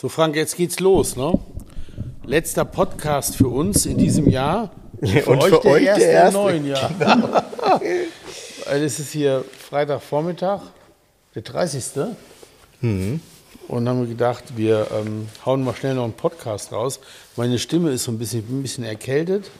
So, 0.00 0.08
Frank, 0.08 0.36
jetzt 0.36 0.56
geht's 0.56 0.78
los, 0.78 1.16
ne? 1.16 1.36
Letzter 2.24 2.64
Podcast 2.64 3.34
für 3.34 3.48
uns 3.48 3.84
in 3.84 3.98
diesem 3.98 4.30
Jahr. 4.30 4.70
Für 5.02 5.28
und 5.28 5.42
für 5.42 5.64
euch 5.64 5.86
der 5.86 5.98
erste, 5.98 6.38
neuen 6.38 6.64
Jahr. 6.68 6.88
Weil 8.66 8.84
es 8.84 9.00
ist 9.00 9.10
hier 9.10 9.44
Freitagvormittag, 9.58 10.60
der 11.34 11.42
30. 11.42 12.14
Mhm. 12.80 13.18
Und 13.66 13.88
haben 13.88 14.02
wir 14.02 14.06
gedacht, 14.06 14.44
wir 14.54 14.86
ähm, 14.92 15.26
hauen 15.44 15.64
mal 15.64 15.74
schnell 15.74 15.94
noch 15.94 16.04
einen 16.04 16.12
Podcast 16.12 16.70
raus. 16.70 17.00
Meine 17.34 17.58
Stimme 17.58 17.90
ist 17.90 18.04
so 18.04 18.12
ein 18.12 18.20
bisschen, 18.20 18.44
ein 18.48 18.62
bisschen 18.62 18.84
erkältet. 18.84 19.50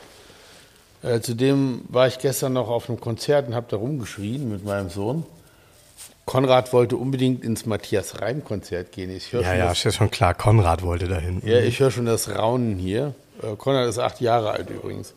Äh, 1.02 1.18
zudem 1.18 1.80
war 1.88 2.06
ich 2.06 2.20
gestern 2.20 2.52
noch 2.52 2.68
auf 2.68 2.88
einem 2.88 3.00
Konzert 3.00 3.48
und 3.48 3.56
habe 3.56 3.66
da 3.68 3.76
rumgeschrien 3.76 4.48
mit 4.48 4.64
meinem 4.64 4.88
Sohn. 4.88 5.26
Konrad 6.28 6.74
wollte 6.74 6.98
unbedingt 6.98 7.42
ins 7.42 7.64
Matthias 7.64 8.20
Reim-Konzert 8.20 8.92
gehen. 8.92 9.10
Ich 9.10 9.32
ja, 9.32 9.40
ja, 9.40 9.68
das, 9.68 9.82
ist 9.82 9.94
schon 9.94 10.10
klar. 10.10 10.34
Konrad 10.34 10.82
wollte 10.82 11.08
dahin. 11.08 11.40
Ja, 11.42 11.58
ich 11.58 11.80
höre 11.80 11.90
schon 11.90 12.04
das 12.04 12.28
Raunen 12.36 12.76
hier. 12.76 13.14
Äh, 13.42 13.56
Konrad 13.56 13.88
ist 13.88 13.98
acht 13.98 14.20
Jahre 14.20 14.50
alt 14.50 14.68
übrigens. 14.68 15.14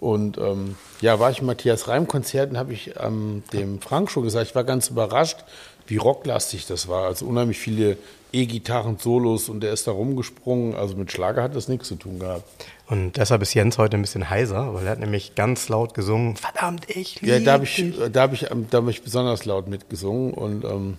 Und 0.00 0.38
ähm, 0.38 0.76
ja, 1.02 1.20
war 1.20 1.30
ich 1.30 1.40
im 1.40 1.46
Matthias 1.46 1.88
Reim-Konzert 1.88 2.50
und 2.50 2.56
habe 2.56 2.72
ich 2.72 2.94
ähm, 2.98 3.42
dem 3.52 3.82
Frank 3.82 4.10
schon 4.10 4.22
gesagt, 4.22 4.48
ich 4.48 4.54
war 4.54 4.64
ganz 4.64 4.88
überrascht, 4.88 5.44
wie 5.88 5.96
rocklastig 5.96 6.66
das 6.66 6.88
war. 6.88 7.06
Also 7.06 7.26
unheimlich 7.26 7.58
viele 7.58 7.96
E-Gitarren-Solos 8.32 9.48
und 9.48 9.60
der 9.60 9.72
ist 9.72 9.86
da 9.86 9.92
rumgesprungen. 9.92 10.74
Also 10.74 10.96
mit 10.96 11.10
Schlager 11.10 11.42
hat 11.42 11.56
das 11.56 11.68
nichts 11.68 11.88
zu 11.88 11.96
tun 11.96 12.18
gehabt. 12.18 12.44
Und 12.86 13.16
deshalb 13.16 13.42
ist 13.42 13.54
Jens 13.54 13.78
heute 13.78 13.96
ein 13.96 14.02
bisschen 14.02 14.30
heiser, 14.30 14.74
weil 14.74 14.84
er 14.84 14.92
hat 14.92 14.98
nämlich 14.98 15.34
ganz 15.34 15.68
laut 15.68 15.94
gesungen, 15.94 16.36
verdammt, 16.36 16.88
ich 16.88 17.20
liebe 17.20 17.34
Ja, 17.34 17.40
da 17.40 17.52
habe 17.52 17.64
ich, 17.64 17.94
da 18.12 18.22
hab 18.22 18.32
ich, 18.32 18.46
da 18.70 18.78
hab 18.78 18.88
ich 18.88 19.02
besonders 19.02 19.44
laut 19.44 19.68
mitgesungen 19.68 20.32
und 20.32 20.64
ähm, 20.64 20.98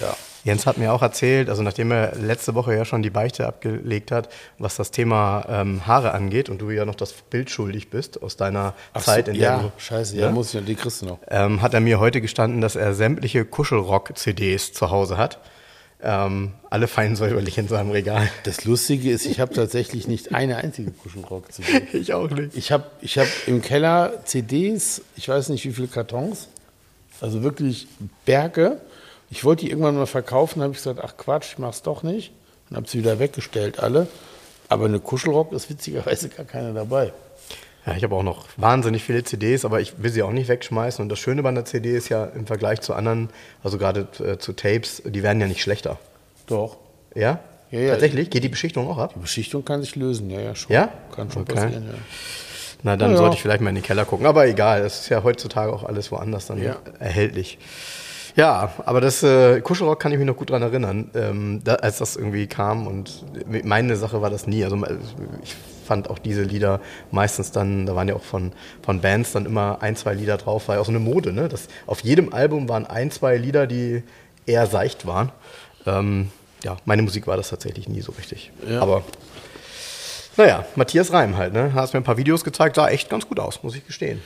ja. 0.00 0.14
Jens 0.44 0.66
hat 0.66 0.76
mir 0.76 0.92
auch 0.92 1.00
erzählt, 1.00 1.48
also 1.48 1.62
nachdem 1.62 1.90
er 1.90 2.14
letzte 2.16 2.54
Woche 2.54 2.74
ja 2.74 2.84
schon 2.84 3.02
die 3.02 3.10
Beichte 3.10 3.46
abgelegt 3.46 4.10
hat, 4.10 4.28
was 4.58 4.76
das 4.76 4.90
Thema 4.90 5.46
ähm, 5.48 5.86
Haare 5.86 6.12
angeht 6.12 6.50
und 6.50 6.60
du 6.60 6.70
ja 6.70 6.84
noch 6.84 6.94
das 6.94 7.12
Bild 7.12 7.48
schuldig 7.48 7.88
bist 7.88 8.22
aus 8.22 8.36
deiner 8.36 8.74
Ach 8.92 9.02
Zeit, 9.02 9.24
so, 9.24 9.32
in 9.32 9.38
der 9.38 9.50
ja, 9.50 9.58
du, 9.62 9.72
scheiße, 9.78 10.16
ja, 10.16 10.26
ja, 10.26 10.30
muss 10.30 10.54
ich, 10.54 10.62
die 10.64 10.74
kriegst 10.74 11.00
du 11.00 11.06
noch. 11.06 11.18
Ähm, 11.28 11.62
hat 11.62 11.72
er 11.72 11.80
mir 11.80 11.98
heute 11.98 12.20
gestanden, 12.20 12.60
dass 12.60 12.76
er 12.76 12.92
sämtliche 12.92 13.46
Kuschelrock-CDs 13.46 14.74
zu 14.74 14.90
Hause 14.90 15.16
hat. 15.16 15.40
Ähm, 16.02 16.52
alle 16.68 16.88
fein 16.88 17.16
säuberlich 17.16 17.56
in 17.56 17.66
seinem 17.66 17.90
Regal. 17.90 18.28
Das 18.42 18.66
Lustige 18.66 19.10
ist, 19.10 19.24
ich 19.24 19.40
habe 19.40 19.54
tatsächlich 19.54 20.06
nicht 20.06 20.34
eine 20.34 20.58
einzige 20.58 20.90
Kuschelrock-CD. 20.90 21.96
ich 21.96 22.12
auch 22.12 22.28
nicht. 22.28 22.54
Ich 22.54 22.70
habe 22.70 22.84
ich 23.00 23.16
hab 23.16 23.26
im 23.46 23.62
Keller 23.62 24.12
CDs, 24.26 25.00
ich 25.16 25.26
weiß 25.26 25.48
nicht 25.48 25.64
wie 25.64 25.72
viele 25.72 25.88
Kartons, 25.88 26.48
also 27.22 27.42
wirklich 27.42 27.88
Berge. 28.26 28.82
Ich 29.34 29.42
wollte 29.42 29.64
die 29.64 29.70
irgendwann 29.72 29.96
mal 29.96 30.06
verkaufen, 30.06 30.62
habe 30.62 30.74
ich 30.74 30.78
gesagt, 30.78 31.00
ach 31.02 31.16
Quatsch, 31.16 31.54
ich 31.54 31.58
mach's 31.58 31.82
doch 31.82 32.04
nicht. 32.04 32.32
Und 32.70 32.76
habe 32.76 32.88
sie 32.88 32.98
wieder 32.98 33.18
weggestellt, 33.18 33.80
alle. 33.80 34.06
Aber 34.68 34.84
eine 34.84 35.00
Kuschelrock 35.00 35.52
ist 35.52 35.68
witzigerweise 35.68 36.28
gar 36.28 36.46
keine 36.46 36.72
dabei. 36.72 37.12
Ja, 37.84 37.96
ich 37.96 38.04
habe 38.04 38.14
auch 38.14 38.22
noch 38.22 38.46
wahnsinnig 38.56 39.02
viele 39.02 39.24
CDs, 39.24 39.64
aber 39.64 39.80
ich 39.80 40.00
will 40.00 40.12
sie 40.12 40.22
auch 40.22 40.30
nicht 40.30 40.46
wegschmeißen. 40.46 41.02
Und 41.02 41.08
das 41.08 41.18
Schöne 41.18 41.42
bei 41.42 41.48
einer 41.48 41.64
CD 41.64 41.96
ist 41.96 42.10
ja 42.10 42.26
im 42.26 42.46
Vergleich 42.46 42.80
zu 42.80 42.94
anderen, 42.94 43.28
also 43.64 43.76
gerade 43.76 44.06
äh, 44.24 44.38
zu 44.38 44.52
Tapes, 44.52 45.02
die 45.04 45.24
werden 45.24 45.40
ja 45.40 45.48
nicht 45.48 45.62
schlechter. 45.62 45.98
Doch. 46.46 46.76
Ja? 47.16 47.40
Ja, 47.72 47.80
ja. 47.80 47.90
Tatsächlich? 47.90 48.30
Geht 48.30 48.44
die 48.44 48.48
Beschichtung 48.48 48.88
auch 48.88 48.98
ab? 48.98 49.14
Die 49.16 49.20
Beschichtung 49.20 49.64
kann 49.64 49.82
sich 49.82 49.96
lösen, 49.96 50.30
ja, 50.30 50.38
ja, 50.38 50.54
schon. 50.54 50.72
Ja? 50.72 50.90
Kann 51.12 51.32
schon 51.32 51.42
okay. 51.42 51.54
passieren, 51.54 51.88
ja. 51.88 51.94
Na, 52.84 52.96
dann 52.96 53.10
ja, 53.10 53.16
sollte 53.16 53.34
ich 53.34 53.42
vielleicht 53.42 53.62
mal 53.62 53.70
in 53.70 53.74
den 53.74 53.84
Keller 53.84 54.04
gucken. 54.04 54.26
Aber 54.26 54.46
egal, 54.46 54.82
es 54.82 55.00
ist 55.00 55.08
ja 55.08 55.24
heutzutage 55.24 55.72
auch 55.72 55.82
alles 55.82 56.12
woanders 56.12 56.46
dann 56.46 56.62
erhältlich. 57.00 57.58
Ja, 58.36 58.72
aber 58.84 59.00
das 59.00 59.22
äh, 59.22 59.60
Kuschelrock 59.60 60.00
kann 60.00 60.10
ich 60.10 60.18
mich 60.18 60.26
noch 60.26 60.36
gut 60.36 60.50
dran 60.50 60.62
erinnern, 60.62 61.10
ähm, 61.14 61.60
da, 61.62 61.76
als 61.76 61.98
das 61.98 62.16
irgendwie 62.16 62.46
kam. 62.46 62.86
Und 62.86 63.24
meine 63.64 63.96
Sache 63.96 64.22
war 64.22 64.30
das 64.30 64.46
nie. 64.46 64.64
Also 64.64 64.76
ich 65.42 65.54
fand 65.86 66.10
auch 66.10 66.18
diese 66.18 66.42
Lieder 66.42 66.80
meistens 67.12 67.52
dann, 67.52 67.86
da 67.86 67.94
waren 67.94 68.08
ja 68.08 68.14
auch 68.16 68.22
von, 68.22 68.52
von 68.82 69.00
Bands 69.00 69.32
dann 69.32 69.46
immer 69.46 69.78
ein, 69.82 69.94
zwei 69.94 70.14
Lieder 70.14 70.36
drauf, 70.36 70.66
war 70.66 70.76
ja 70.76 70.80
auch 70.80 70.86
so 70.86 70.92
eine 70.92 70.98
Mode, 70.98 71.32
ne? 71.32 71.48
Das, 71.48 71.68
auf 71.86 72.00
jedem 72.00 72.32
Album 72.32 72.68
waren 72.68 72.86
ein, 72.86 73.10
zwei 73.10 73.36
Lieder, 73.36 73.66
die 73.66 74.02
eher 74.46 74.66
seicht 74.66 75.06
waren. 75.06 75.30
Ähm, 75.86 76.30
ja, 76.64 76.76
meine 76.86 77.02
Musik 77.02 77.26
war 77.26 77.36
das 77.36 77.50
tatsächlich 77.50 77.88
nie 77.88 78.00
so 78.00 78.12
richtig. 78.12 78.50
Ja. 78.68 78.80
Aber 78.80 79.04
naja, 80.36 80.64
Matthias 80.74 81.12
Reim 81.12 81.36
halt, 81.36 81.52
ne? 81.52 81.72
Hast 81.74 81.92
mir 81.92 82.00
ein 82.00 82.04
paar 82.04 82.16
Videos 82.16 82.42
gezeigt, 82.42 82.76
sah 82.76 82.88
echt 82.88 83.08
ganz 83.10 83.28
gut 83.28 83.38
aus, 83.38 83.62
muss 83.62 83.76
ich 83.76 83.86
gestehen. 83.86 84.20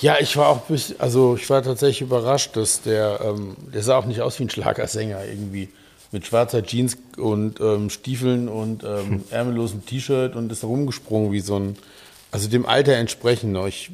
Ja, 0.00 0.16
ich 0.20 0.36
war 0.36 0.48
auch 0.48 0.60
bisschen, 0.62 1.00
also 1.00 1.36
ich 1.36 1.48
war 1.48 1.62
tatsächlich 1.62 2.02
überrascht, 2.02 2.56
dass 2.56 2.82
der, 2.82 3.20
ähm, 3.24 3.56
der 3.72 3.82
sah 3.82 3.98
auch 3.98 4.04
nicht 4.04 4.20
aus 4.20 4.38
wie 4.38 4.44
ein 4.44 4.50
Schlagersänger 4.50 5.24
irgendwie 5.24 5.68
mit 6.12 6.26
schwarzer 6.26 6.62
Jeans 6.62 6.96
und 7.16 7.60
ähm, 7.60 7.90
Stiefeln 7.90 8.48
und 8.48 8.84
ähm, 8.84 9.08
hm. 9.08 9.24
ärmellosem 9.30 9.84
T-Shirt 9.84 10.36
und 10.36 10.52
ist 10.52 10.64
rumgesprungen 10.64 11.32
wie 11.32 11.40
so 11.40 11.58
ein, 11.58 11.76
also 12.30 12.48
dem 12.48 12.66
Alter 12.66 12.94
entsprechend. 12.94 13.56
Ich 13.66 13.90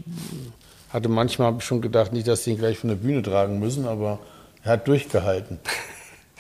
hatte 0.91 1.09
manchmal 1.09 1.49
habe 1.49 1.59
ich 1.61 1.65
schon 1.65 1.81
gedacht, 1.81 2.13
nicht, 2.13 2.29
dass 2.29 2.45
sie 2.45 2.53
ihn 2.53 2.59
gleich 2.59 2.79
von 2.79 2.89
der 2.89 2.97
Bühne 2.97 3.23
tragen 3.23 3.59
müssen, 3.59 3.87
aber 3.87 4.19
er 4.63 4.73
hat 4.73 4.89
durchgehalten. 4.89 5.59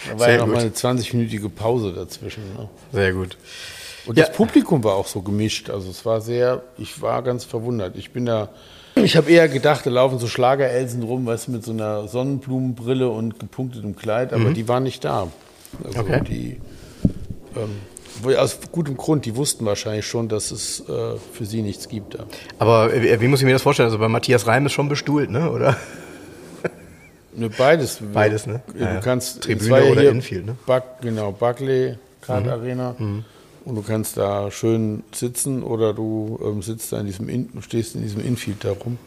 Da 0.05 0.19
war 0.19 0.27
Sehr 0.27 0.31
ja 0.31 0.39
noch 0.39 0.47
gut. 0.47 0.55
mal 0.55 0.61
eine 0.63 0.71
20-minütige 0.71 1.49
Pause 1.49 1.93
dazwischen. 1.93 2.43
Ne? 2.55 2.69
Sehr 2.93 3.13
gut. 3.13 3.37
Und 4.07 4.19
ja. 4.19 4.25
das 4.27 4.35
Publikum 4.35 4.83
war 4.83 4.95
auch 4.95 5.07
so 5.07 5.23
gemischt. 5.23 5.71
Also 5.71 5.91
es 5.91 6.05
war 6.05 6.21
sehr, 6.21 6.63
ich 6.77 7.01
war 7.01 7.23
ganz 7.23 7.45
verwundert. 7.45 7.97
Ich 7.97 8.11
bin 8.11 8.27
da, 8.27 8.49
ich 8.95 9.17
habe 9.17 9.31
eher 9.31 9.49
gedacht, 9.49 9.87
da 9.87 9.91
laufen 9.91 10.19
so 10.19 10.27
Schlagerelsen 10.27 11.03
rum, 11.03 11.27
weißt 11.27 11.49
du, 11.49 11.53
mit 11.53 11.65
so 11.65 11.73
einer 11.73 12.09
Sonnenblumenbrille 12.09 13.09
und 13.09 13.39
gepunktetem 13.39 13.97
Kleid, 13.97 14.33
aber 14.33 14.51
mhm. 14.51 14.55
die 14.55 14.69
waren 14.69 14.83
nicht 14.83 15.05
da. 15.05 15.29
Also 15.85 16.01
okay. 16.01 16.21
die, 16.27 16.61
ähm, 17.57 18.37
aus 18.37 18.59
gutem 18.71 18.97
Grund, 18.97 19.25
die 19.25 19.37
wussten 19.37 19.65
wahrscheinlich 19.65 20.07
schon, 20.07 20.29
dass 20.29 20.51
es 20.51 20.81
äh, 20.81 21.17
für 21.33 21.45
sie 21.45 21.63
nichts 21.63 21.89
gibt. 21.89 22.15
Ja. 22.15 22.21
Aber 22.59 22.93
wie, 22.93 23.21
wie, 23.21 23.29
muss 23.29 23.41
ich 23.41 23.47
mir 23.47 23.53
das 23.53 23.63
vorstellen? 23.63 23.87
Also 23.87 23.99
bei 23.99 24.09
Matthias 24.09 24.47
Reim 24.47 24.67
ist 24.67 24.73
schon 24.73 24.89
bestuhlt, 24.89 25.31
ne? 25.31 25.51
oder? 25.51 25.77
Ne, 27.35 27.49
beides. 27.49 27.99
Beides, 28.13 28.47
ne? 28.47 28.61
Du 28.75 28.79
ja, 28.79 29.01
kannst 29.01 29.45
Tribüne 29.45 29.85
oder 29.87 30.11
Infield, 30.11 30.45
ne? 30.45 30.55
Buck, 30.67 30.83
genau, 31.01 31.33
Buckley 31.33 31.97
Card 32.21 32.45
mhm. 32.45 32.51
Arena. 32.51 32.95
Mhm. 32.99 33.25
Und 33.65 33.77
du 33.77 33.83
kannst 33.83 34.17
da 34.17 34.51
schön 34.51 35.05
sitzen 35.13 35.63
oder 35.63 35.95
du 35.95 36.39
ähm, 36.43 36.63
sitzt 36.63 36.93
da 36.93 37.01
in 37.01 37.07
diesem 37.07 37.29
In 37.29 37.49
stehst 37.61 37.95
in 37.95 38.03
diesem 38.03 38.25
Infield 38.25 38.65
da 38.65 38.73
rum. 38.73 38.99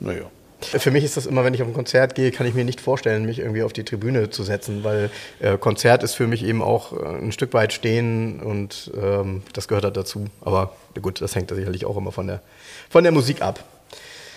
Naja. 0.00 0.24
Für 0.60 0.90
mich 0.90 1.02
ist 1.02 1.16
das 1.16 1.26
immer, 1.26 1.44
wenn 1.44 1.54
ich 1.54 1.62
auf 1.62 1.68
ein 1.68 1.74
Konzert 1.74 2.14
gehe, 2.14 2.30
kann 2.30 2.46
ich 2.46 2.54
mir 2.54 2.64
nicht 2.64 2.80
vorstellen, 2.80 3.26
mich 3.26 3.40
irgendwie 3.40 3.62
auf 3.64 3.72
die 3.72 3.84
Tribüne 3.84 4.30
zu 4.30 4.44
setzen, 4.44 4.84
weil 4.84 5.10
äh, 5.40 5.58
Konzert 5.58 6.02
ist 6.04 6.14
für 6.14 6.28
mich 6.28 6.44
eben 6.44 6.62
auch 6.62 6.92
äh, 6.92 7.18
ein 7.18 7.32
Stück 7.32 7.52
weit 7.52 7.72
stehen 7.72 8.40
und 8.40 8.92
ähm, 9.00 9.42
das 9.54 9.66
gehört 9.66 9.84
halt 9.84 9.96
dazu. 9.96 10.26
Aber 10.40 10.72
gut, 11.00 11.20
das 11.20 11.34
hängt 11.34 11.50
da 11.50 11.56
sicherlich 11.56 11.84
auch 11.84 11.96
immer 11.96 12.12
von 12.12 12.28
der, 12.28 12.42
von 12.90 13.02
der 13.02 13.12
Musik 13.12 13.42
ab. 13.42 13.64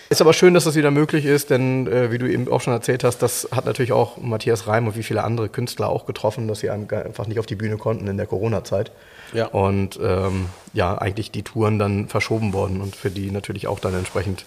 Ist 0.10 0.22
aber 0.22 0.34
schön, 0.34 0.54
dass 0.54 0.66
das 0.66 0.76
wieder 0.76 0.92
möglich 0.92 1.26
ist, 1.26 1.50
denn 1.50 1.88
äh, 1.88 2.12
wie 2.12 2.18
du 2.18 2.30
eben 2.30 2.48
auch 2.52 2.62
schon 2.62 2.74
erzählt 2.74 3.04
hast, 3.04 3.20
das 3.20 3.50
hat 3.52 3.66
natürlich 3.66 3.92
auch 3.92 4.18
Matthias 4.18 4.68
Reim 4.68 4.88
und 4.88 4.96
wie 4.96 5.04
viele 5.04 5.24
andere 5.24 5.50
Künstler 5.50 5.90
auch 5.90 6.06
getroffen, 6.06 6.48
dass 6.48 6.60
sie 6.60 6.70
einfach 6.70 7.28
nicht 7.28 7.40
auf 7.40 7.46
die 7.46 7.56
Bühne 7.56 7.78
konnten 7.78 8.08
in 8.08 8.18
der 8.18 8.28
Corona-Zeit. 8.28 8.92
Ja. 9.34 9.48
Und 9.48 10.00
ähm, 10.02 10.48
ja, 10.74 10.98
eigentlich 10.98 11.32
die 11.32 11.44
Touren 11.44 11.80
dann 11.80 12.08
verschoben 12.08 12.54
worden 12.54 12.82
und 12.82 12.96
für 12.96 13.10
die 13.10 13.32
natürlich 13.32 13.68
auch 13.68 13.80
dann 13.80 13.94
entsprechend 13.94 14.46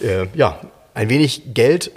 äh, 0.00 0.26
ja, 0.34 0.60
ein 0.94 1.08
wenig 1.08 1.54
Geld 1.54 1.92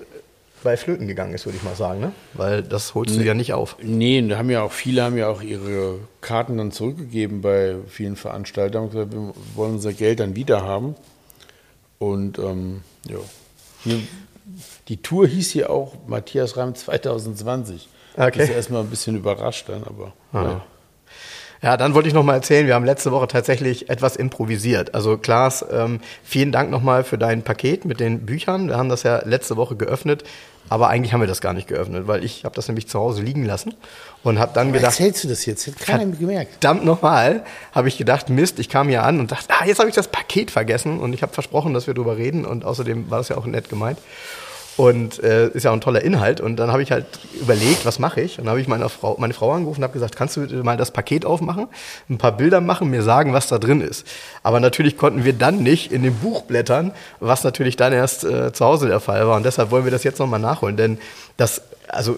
bei 0.63 0.75
Flöten 0.75 1.07
gegangen 1.07 1.33
ist, 1.33 1.45
würde 1.45 1.57
ich 1.57 1.63
mal 1.63 1.75
sagen, 1.75 1.99
ne? 1.99 2.11
Weil 2.33 2.63
das 2.63 2.95
holst 2.95 3.15
du 3.15 3.19
nee, 3.19 3.25
ja 3.25 3.33
nicht 3.33 3.53
auf. 3.53 3.77
Nee, 3.81 4.21
da 4.27 4.37
haben 4.37 4.49
ja 4.49 4.63
auch 4.63 4.71
viele 4.71 5.03
haben 5.03 5.17
ja 5.17 5.29
auch 5.29 5.41
ihre 5.41 5.99
Karten 6.19 6.57
dann 6.57 6.71
zurückgegeben 6.71 7.41
bei 7.41 7.75
vielen 7.87 8.15
Veranstaltern 8.15 8.83
und 8.83 8.91
gesagt, 8.91 9.13
wir 9.13 9.33
wollen 9.55 9.75
unser 9.75 9.93
Geld 9.93 10.19
dann 10.19 10.35
wieder 10.35 10.63
haben. 10.63 10.95
Und 11.99 12.39
ähm, 12.39 12.81
ja. 13.07 13.17
Hier, 13.83 13.99
die 14.87 14.97
Tour 14.97 15.27
hieß 15.27 15.51
hier 15.51 15.69
auch 15.69 15.93
Matthias 16.07 16.57
Reim 16.57 16.73
2020. 16.73 17.87
Okay. 18.15 18.31
Das 18.33 18.49
ist 18.49 18.55
erstmal 18.55 18.81
ein 18.81 18.89
bisschen 18.89 19.15
überrascht 19.15 19.69
dann, 19.69 19.83
aber. 19.83 20.13
Ja. 20.33 20.65
Ja, 21.61 21.75
dann 21.75 21.93
wollte 21.93 22.07
ich 22.07 22.13
noch 22.13 22.23
mal 22.23 22.35
erzählen, 22.35 22.67
wir 22.67 22.75
haben 22.75 22.85
letzte 22.85 23.11
Woche 23.11 23.27
tatsächlich 23.27 23.89
etwas 23.89 24.15
improvisiert. 24.15 24.93
Also 24.93 25.17
Klaas, 25.17 25.65
ähm, 25.71 25.99
vielen 26.23 26.51
Dank 26.51 26.69
nochmal 26.69 27.03
für 27.03 27.17
dein 27.17 27.41
Paket 27.41 27.85
mit 27.85 27.99
den 27.99 28.25
Büchern. 28.25 28.67
Wir 28.67 28.77
haben 28.77 28.89
das 28.89 29.03
ja 29.03 29.21
letzte 29.25 29.57
Woche 29.57 29.75
geöffnet, 29.75 30.23
aber 30.69 30.89
eigentlich 30.89 31.13
haben 31.13 31.21
wir 31.21 31.27
das 31.27 31.41
gar 31.41 31.53
nicht 31.53 31.67
geöffnet, 31.67 32.07
weil 32.07 32.23
ich 32.23 32.45
habe 32.45 32.53
das 32.55 32.67
nämlich 32.67 32.87
zu 32.87 32.99
Hause 32.99 33.23
liegen 33.23 33.43
lassen 33.43 33.73
und 34.23 34.37
habe 34.37 34.51
dann 34.53 34.71
gedacht, 34.71 34.99
Erzählst 34.99 35.23
du 35.23 35.29
das 35.29 35.45
jetzt? 35.45 35.65
Hat 35.67 35.79
keiner 35.79 36.05
gemerkt. 36.05 36.51
verdammt 36.51 36.85
nochmal, 36.85 37.43
habe 37.71 37.87
ich 37.87 37.97
gedacht, 37.97 38.29
Mist, 38.29 38.59
ich 38.59 38.69
kam 38.69 38.89
hier 38.89 39.03
an 39.03 39.19
und 39.19 39.31
dachte, 39.31 39.47
ah, 39.49 39.65
jetzt 39.65 39.79
habe 39.79 39.89
ich 39.89 39.95
das 39.95 40.09
Paket 40.09 40.51
vergessen 40.51 40.99
und 40.99 41.13
ich 41.13 41.23
habe 41.23 41.33
versprochen, 41.33 41.73
dass 41.73 41.87
wir 41.87 41.93
drüber 41.95 42.17
reden 42.17 42.45
und 42.45 42.65
außerdem 42.65 43.09
war 43.09 43.19
das 43.19 43.29
ja 43.29 43.37
auch 43.37 43.45
nett 43.45 43.69
gemeint. 43.69 43.97
Und 44.77 45.23
äh, 45.23 45.49
ist 45.49 45.63
ja 45.63 45.71
auch 45.71 45.75
ein 45.75 45.81
toller 45.81 46.03
Inhalt. 46.03 46.39
Und 46.39 46.57
dann 46.57 46.71
habe 46.71 46.83
ich 46.83 46.91
halt 46.91 47.05
überlegt, 47.41 47.85
was 47.85 47.97
mache 47.97 48.21
ich? 48.21 48.37
Und 48.37 48.45
dann 48.45 48.51
habe 48.51 48.61
ich 48.61 48.67
meine 48.67 48.87
Frau, 48.89 49.15
meine 49.19 49.33
Frau 49.33 49.51
angerufen 49.51 49.79
und 49.79 49.83
habe 49.83 49.93
gesagt, 49.93 50.15
kannst 50.15 50.37
du 50.37 50.41
mal 50.63 50.77
das 50.77 50.91
Paket 50.91 51.25
aufmachen, 51.25 51.67
ein 52.09 52.19
paar 52.19 52.31
Bilder 52.37 52.61
machen, 52.61 52.89
mir 52.89 53.01
sagen, 53.01 53.33
was 53.33 53.47
da 53.47 53.57
drin 53.57 53.81
ist. 53.81 54.05
Aber 54.43 54.59
natürlich 54.59 54.95
konnten 54.95 55.25
wir 55.25 55.33
dann 55.33 55.63
nicht 55.63 55.91
in 55.91 56.03
dem 56.03 56.15
Buch 56.15 56.43
blättern, 56.43 56.91
was 57.19 57.43
natürlich 57.43 57.75
dann 57.75 57.91
erst 57.91 58.23
äh, 58.23 58.53
zu 58.53 58.65
Hause 58.65 58.87
der 58.87 58.99
Fall 58.99 59.27
war. 59.27 59.35
Und 59.35 59.45
deshalb 59.45 59.71
wollen 59.71 59.83
wir 59.83 59.91
das 59.91 60.03
jetzt 60.03 60.19
nochmal 60.19 60.39
nachholen. 60.39 60.77
Denn 60.77 60.99
das, 61.37 61.61
also 61.87 62.17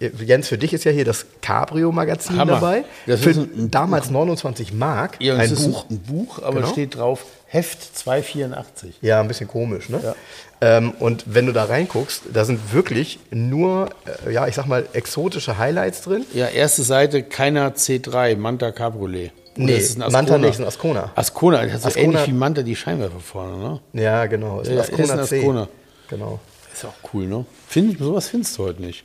äh, 0.00 0.10
Jens, 0.24 0.48
für 0.48 0.58
dich 0.58 0.72
ist 0.72 0.84
ja 0.84 0.92
hier 0.92 1.04
das 1.04 1.26
Cabrio-Magazin 1.42 2.38
dabei. 2.38 2.84
Das 3.06 3.20
für 3.20 3.30
ist 3.30 3.36
ein- 3.38 3.70
damals 3.70 4.10
29 4.10 4.72
Mark. 4.72 5.16
Ja, 5.20 5.36
ein 5.36 5.50
ist 5.52 5.64
Buch. 5.66 5.84
ein 5.90 5.98
Buch, 6.00 6.38
aber 6.42 6.60
Genau. 6.60 6.68
steht 6.68 6.96
drauf 6.96 7.24
Heft 7.46 7.96
284. 7.98 8.94
Ja, 9.02 9.20
ein 9.20 9.28
bisschen 9.28 9.48
komisch, 9.48 9.88
ne? 9.88 10.00
Ja. 10.02 10.14
Ähm, 10.62 10.92
und 11.00 11.24
wenn 11.26 11.46
du 11.46 11.52
da 11.52 11.64
reinguckst, 11.64 12.22
da 12.32 12.44
sind 12.44 12.72
wirklich 12.72 13.18
nur, 13.30 13.90
äh, 14.26 14.32
ja, 14.32 14.46
ich 14.46 14.54
sag 14.54 14.66
mal, 14.66 14.86
exotische 14.92 15.58
Highlights 15.58 16.02
drin. 16.02 16.24
Ja, 16.32 16.46
erste 16.46 16.82
Seite, 16.82 17.22
keiner 17.22 17.74
C3, 17.74 18.36
Manta 18.36 18.70
Cabriolet. 18.72 19.32
Oder 19.56 19.66
Nee, 19.66 19.76
ist 19.76 19.98
Manta 19.98 20.18
Ascona? 20.20 20.38
nicht, 20.38 20.50
ist 20.50 20.60
ein 20.60 20.66
Ascona. 20.66 21.12
Ascona, 21.14 21.66
das 21.66 21.82
so 21.82 21.88
Ascona- 21.88 21.98
ähnlich 21.98 22.26
wie 22.28 22.32
Manta 22.32 22.62
die 22.62 22.74
Scheinwerfer 22.76 23.20
vorne, 23.20 23.56
ne? 23.92 24.00
Ja, 24.02 24.24
genau. 24.26 24.60
Ist 24.60 24.68
Ja, 24.68 24.74
ein 24.74 24.78
ist 24.80 24.88
ein 24.94 25.00
Ascona 25.02 25.22
C. 25.26 25.38
Ascona. 25.40 25.68
Genau. 26.08 26.40
Ist 26.72 26.84
auch 26.84 26.94
cool, 27.12 27.26
ne? 27.26 27.44
Find, 27.68 27.98
sowas 27.98 28.28
findest 28.28 28.58
du 28.58 28.64
heute 28.64 28.82
nicht. 28.82 29.04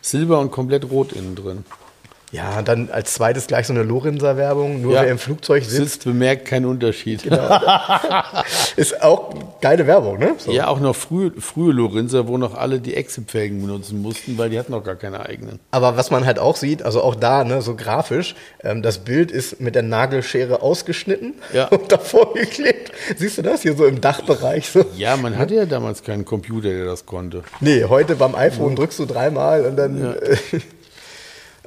Silber 0.00 0.40
und 0.40 0.50
komplett 0.50 0.90
rot 0.90 1.12
innen 1.12 1.34
drin. 1.34 1.64
Ja, 2.30 2.60
dann 2.62 2.90
als 2.90 3.14
zweites 3.14 3.46
gleich 3.46 3.66
so 3.66 3.72
eine 3.72 3.82
Lorenzer-Werbung. 3.82 4.82
Nur 4.82 4.94
Ja. 4.94 5.02
wer 5.02 5.10
im 5.10 5.18
Flugzeug 5.18 5.64
sitzt, 5.64 5.76
Sitzt, 5.76 6.04
bemerkt 6.04 6.44
keinen 6.44 6.66
Unterschied. 6.66 7.24
ist 8.76 9.02
auch 9.02 9.34
geile 9.60 9.86
Werbung, 9.86 10.18
ne? 10.18 10.34
So. 10.38 10.52
Ja, 10.52 10.68
auch 10.68 10.80
noch 10.80 10.94
frühe, 10.94 11.32
frühe 11.40 11.72
Lorenzer, 11.72 12.28
wo 12.28 12.36
noch 12.36 12.54
alle 12.54 12.80
die 12.80 12.94
Exit-Felgen 12.94 13.60
benutzen 13.62 14.02
mussten, 14.02 14.36
weil 14.38 14.50
die 14.50 14.58
hatten 14.58 14.72
noch 14.72 14.84
gar 14.84 14.96
keine 14.96 15.20
eigenen. 15.24 15.58
Aber 15.70 15.96
was 15.96 16.10
man 16.10 16.26
halt 16.26 16.38
auch 16.38 16.56
sieht, 16.56 16.82
also 16.82 17.02
auch 17.02 17.14
da, 17.14 17.44
ne, 17.44 17.62
so 17.62 17.74
grafisch, 17.74 18.34
ähm, 18.62 18.82
das 18.82 18.98
Bild 18.98 19.30
ist 19.30 19.60
mit 19.60 19.74
der 19.74 19.82
Nagelschere 19.82 20.60
ausgeschnitten 20.62 21.34
Ja. 21.54 21.68
und 21.68 21.90
davor 21.90 22.34
geklebt. 22.34 22.92
Siehst 23.16 23.38
du 23.38 23.42
das 23.42 23.62
hier 23.62 23.74
so 23.76 23.86
im 23.86 24.00
Dachbereich? 24.00 24.68
So? 24.68 24.84
Ja, 24.96 25.16
man 25.16 25.38
hatte 25.38 25.54
ja 25.54 25.64
damals 25.66 26.02
keinen 26.02 26.24
Computer, 26.24 26.68
der 26.68 26.84
das 26.84 27.06
konnte. 27.06 27.42
Nee, 27.60 27.84
heute 27.84 28.16
beim 28.16 28.34
iPhone 28.34 28.76
drückst 28.76 28.98
du 28.98 29.06
dreimal 29.06 29.64
und 29.64 29.76
dann. 29.76 30.14
Äh, 30.16 30.36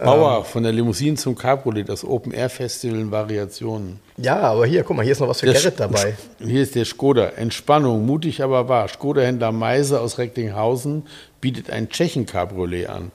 Bauer 0.06 0.46
von 0.46 0.64
der 0.64 0.72
Limousine 0.72 1.16
zum 1.16 1.36
Cabriolet, 1.36 1.88
das 1.90 2.04
Open 2.04 2.32
Air 2.34 2.50
Festival 2.50 3.00
in 3.00 3.12
Variationen. 3.12 4.00
ja, 4.18 4.40
aber 4.40 4.66
hier, 4.66 4.84
guck 4.84 4.98
mal, 4.98 5.04
hier 5.04 5.12
ist 5.14 5.20
noch 5.20 5.28
was 5.28 5.40
für 5.40 5.46
Der 5.46 5.56
Gerrit 5.56 5.80
dabei. 5.80 6.16
Hier 6.44 6.62
ist 6.62 6.76
der 6.76 6.86
Skoda. 6.86 7.30
Entspannung, 7.38 8.06
mutig 8.06 8.42
aber 8.44 8.68
wahr. 8.68 8.88
Skoda-Händler 8.88 9.52
Meise 9.52 10.00
aus 10.00 10.18
Recklinghausen 10.18 11.04
bietet 11.40 11.70
ein 11.70 11.90
Tschechen-Cabriolet 11.90 12.88
an. 12.90 13.12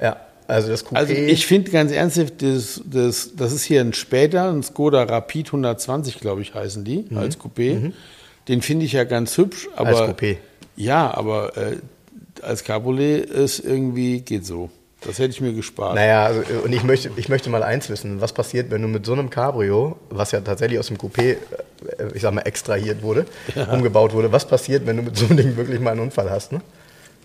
Ja, 0.00 0.16
also 0.46 0.68
das 0.68 0.84
Coupé. 0.86 0.96
Also 0.96 1.12
ich 1.14 1.46
finde 1.46 1.70
ganz 1.70 1.90
ernsthaft, 1.90 2.42
das, 2.42 2.80
das, 2.84 3.30
das 3.34 3.52
ist 3.52 3.64
hier 3.64 3.80
ein 3.80 3.92
später, 3.92 4.50
ein 4.52 4.62
Skoda 4.62 5.02
Rapid 5.04 5.48
120, 5.48 6.20
glaube 6.20 6.42
ich, 6.42 6.54
heißen 6.54 6.84
die, 6.84 7.06
als 7.14 7.38
Coupé. 7.40 7.92
Den 8.48 8.62
finde 8.62 8.84
ich 8.84 8.92
ja 8.92 9.04
ganz 9.04 9.36
hübsch, 9.38 9.68
aber 9.74 9.90
Mhm. 9.90 9.96
Als 9.96 10.10
Coupé. 10.10 10.36
ja, 10.76 11.12
aber 11.12 11.56
äh, 11.56 11.76
als 12.42 12.62
Cabriolet 12.62 13.24
ist 13.28 13.58
irgendwie 13.60 14.20
geht 14.20 14.44
so. 14.46 14.70
Das 15.06 15.18
hätte 15.18 15.30
ich 15.30 15.40
mir 15.40 15.52
gespart. 15.52 15.94
Naja, 15.94 16.24
also, 16.26 16.42
und 16.64 16.72
ich 16.72 16.82
möchte, 16.82 17.10
ich 17.16 17.28
möchte 17.28 17.50
mal 17.50 17.62
eins 17.62 17.88
wissen. 17.88 18.20
Was 18.20 18.32
passiert, 18.32 18.70
wenn 18.70 18.82
du 18.82 18.88
mit 18.88 19.06
so 19.06 19.12
einem 19.12 19.30
Cabrio, 19.30 19.96
was 20.10 20.32
ja 20.32 20.40
tatsächlich 20.40 20.78
aus 20.78 20.88
dem 20.88 20.96
Coupé, 20.98 21.20
äh, 21.20 21.36
ich 22.14 22.22
sag 22.22 22.32
mal, 22.34 22.42
extrahiert 22.42 23.02
wurde, 23.02 23.26
umgebaut 23.72 24.12
wurde, 24.12 24.32
was 24.32 24.46
passiert, 24.46 24.86
wenn 24.86 24.96
du 24.96 25.02
mit 25.02 25.16
so 25.16 25.26
einem 25.26 25.36
Ding 25.36 25.56
wirklich 25.56 25.80
mal 25.80 25.92
einen 25.92 26.00
Unfall 26.00 26.30
hast? 26.30 26.52
Ne? 26.52 26.60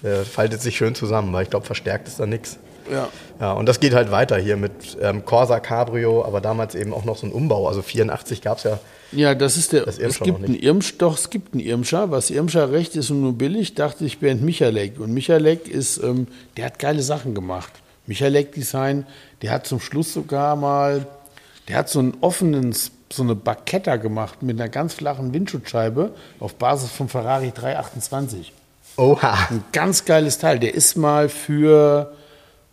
Der 0.04 0.24
faltet 0.24 0.62
sich 0.62 0.78
schön 0.78 0.96
zusammen, 0.96 1.32
weil 1.34 1.44
ich 1.44 1.50
glaube, 1.50 1.66
verstärkt 1.66 2.08
ist 2.08 2.20
da 2.20 2.26
nichts. 2.26 2.58
Ja. 2.92 3.10
Ja, 3.40 3.54
und 3.54 3.68
das 3.68 3.80
geht 3.80 3.94
halt 3.94 4.12
weiter 4.12 4.38
hier 4.38 4.58
mit 4.58 4.98
ähm, 5.02 5.26
Corsa 5.26 5.60
Cabrio, 5.60 6.26
aber 6.26 6.42
damals 6.42 6.76
eben 6.76 6.94
auch 6.94 7.06
noch 7.06 7.18
so 7.18 7.28
ein 7.28 7.32
Umbau. 7.32 7.68
Also 7.68 7.82
84 7.82 8.42
gab 8.42 8.58
es 8.58 8.64
ja. 8.64 8.80
Ja, 9.12 9.36
das 9.36 9.58
ist 9.58 9.74
der. 9.74 9.86
Das 9.86 9.98
es 9.98 10.20
gibt 10.20 10.44
einen 10.44 10.56
Irmsch, 10.56 10.98
doch, 10.98 11.18
es 11.18 11.30
gibt 11.30 11.54
einen 11.54 11.62
Irmscher. 11.62 12.12
Was 12.12 12.30
Irmscher 12.30 12.72
recht 12.72 12.96
ist 12.96 13.10
und 13.12 13.22
nur 13.22 13.34
billig, 13.34 13.76
dachte 13.76 14.06
ich, 14.06 14.20
Bernd 14.20 14.42
Michalek. 14.42 15.00
Und 15.00 15.14
Michalek 15.14 15.68
ist, 15.68 15.98
ähm, 15.98 16.28
der 16.58 16.66
hat 16.66 16.80
geile 16.80 17.02
Sachen 17.02 17.34
gemacht. 17.34 17.74
Michalek 18.08 18.54
Design, 18.54 19.06
der 19.42 19.52
hat 19.52 19.68
zum 19.68 19.80
Schluss 19.80 20.14
sogar 20.14 20.56
mal, 20.56 21.06
der 21.68 21.78
hat 21.78 21.90
so 21.90 22.00
einen 22.00 22.18
offenen, 22.22 22.74
so 22.74 23.24
eine 23.24 23.36
Baketta 23.36 23.98
gemacht 23.98 24.42
mit 24.44 24.60
einer 24.60 24.70
ganz 24.70 24.94
flachen 24.94 25.34
Windschutzscheibe 25.34 26.14
auf 26.40 26.56
Basis 26.56 26.92
vom 26.92 27.10
Ferrari 27.10 27.52
328. 27.54 28.54
Oha. 28.98 29.48
Ein 29.50 29.64
ganz 29.72 30.06
geiles 30.06 30.38
Teil. 30.38 30.60
Der 30.60 30.74
ist 30.74 30.96
mal 30.96 31.30
für 31.30 32.14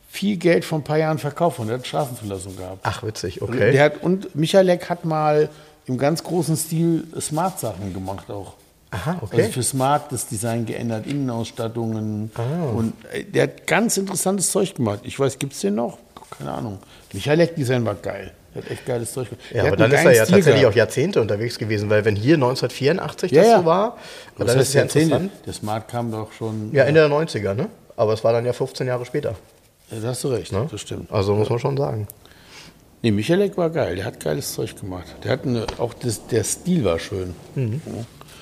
viel 0.09 0.37
Geld 0.37 0.65
vor 0.65 0.79
ein 0.79 0.85
paar 0.85 0.99
Jahren 0.99 1.19
verkauft 1.19 1.59
und 1.59 1.69
der 1.69 1.79
hat 1.79 1.87
Straßenzulassung 1.87 2.57
gehabt. 2.57 2.81
Ach, 2.83 3.03
witzig, 3.03 3.43
Und 3.43 3.51
okay. 3.51 3.73
Der 3.73 3.85
hat, 3.85 4.03
und 4.03 4.35
Michalek 4.35 4.89
hat 4.89 5.05
mal 5.05 5.51
im 5.89 5.99
ganz 5.99 6.23
großen 6.23 6.57
Stil 6.57 7.05
Smart-Sachen 7.21 7.93
gemacht 7.95 8.31
auch. 8.31 8.55
Aha, 8.91 9.19
okay. 9.21 9.43
Also 9.43 9.53
für 9.53 9.63
Smart 9.63 10.11
das 10.13 10.27
Design 10.27 10.65
geändert, 10.65 11.07
Innenausstattungen. 11.07 12.31
Und 12.75 12.93
äh, 13.13 13.25
der 13.25 13.45
hat 13.45 13.67
ganz 13.67 13.97
interessantes 13.97 14.51
Zeug 14.51 14.75
gemacht. 14.75 15.01
Ich 15.03 15.19
weiß, 15.19 15.39
gibt 15.39 15.53
es 15.53 15.61
den 15.61 15.75
noch? 15.75 15.99
Keine 16.39 16.53
Ahnung. 16.53 16.79
Michalek 17.13 17.55
Design 17.57 17.85
war 17.85 17.95
geil. 17.95 18.33
Der 18.55 18.63
hat 18.63 18.71
echt 18.71 18.87
geiles 18.87 19.13
Zeug 19.13 19.29
gemacht. 19.29 19.45
Ja, 19.51 19.63
Der 19.63 19.73
aber 19.73 19.77
dann 19.77 19.93
ist 19.93 20.05
er 20.05 20.13
ja 20.13 20.25
Stil 20.25 20.35
tatsächlich 20.37 20.55
auch 20.67 20.73
gehabt. 20.73 20.77
Jahrzehnte 20.77 21.21
unterwegs 21.21 21.59
gewesen, 21.59 21.91
weil 21.91 22.05
wenn 22.05 22.17
hier 22.17 22.35
1984 22.35 23.31
Ja, 23.33 23.43
das 23.43 23.51
ja. 23.51 23.59
so 23.61 23.65
war, 23.67 23.97
Was 24.37 24.47
dann 24.47 24.59
ist 24.61 24.69
es 24.69 24.75
ja 24.75 24.81
Jahrzehnte? 24.83 25.15
interessant. 25.17 25.47
Der 25.47 25.53
Smart 25.53 25.89
kam 25.89 26.11
doch 26.11 26.33
schon. 26.33 26.71
Ja, 26.73 26.85
Ende 26.85 27.01
der 27.07 27.11
90er, 27.11 27.55
ne? 27.55 27.69
Aber 27.97 28.13
es 28.15 28.25
war 28.25 28.33
dann 28.33 28.47
ja 28.47 28.53
15 28.53 28.87
Jahre 28.87 29.05
später. 29.05 29.35
Ja, 29.91 30.01
da 30.01 30.09
hast 30.09 30.25
du 30.25 30.29
recht, 30.29 30.53
Ne? 30.53 30.67
das 30.71 30.81
stimmt. 30.81 31.11
Also 31.13 31.35
muss 31.35 31.51
man 31.51 31.59
schon 31.59 31.77
sagen. 31.77 32.07
Nee, 33.03 33.11
Michalek 33.13 33.57
war 33.57 33.71
geil, 33.71 33.97
der 33.97 34.05
hat 34.05 34.19
geiles 34.21 34.53
Zeug 34.55 34.79
gemacht. 34.79 35.07
Der 35.23 35.33
hat 35.33 35.45
eine, 35.47 35.67
auch 35.79 35.95
das, 35.95 36.27
der 36.27 36.43
Stil 36.45 36.85
war 36.85 36.99
schön. 36.99 37.35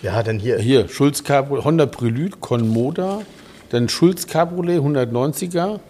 Ja, 0.03 0.23
denn 0.23 0.39
hier. 0.39 0.59
Hier, 0.59 0.89
Schulz 0.89 1.23
Cabriolet, 1.25 1.65
Honda 1.65 1.87
Prelude, 1.87 2.37
Conmoda, 2.41 3.21
dann 3.71 3.89
Schulz 3.89 4.27
Cabriolet 4.27 4.81
190er. 4.81 5.81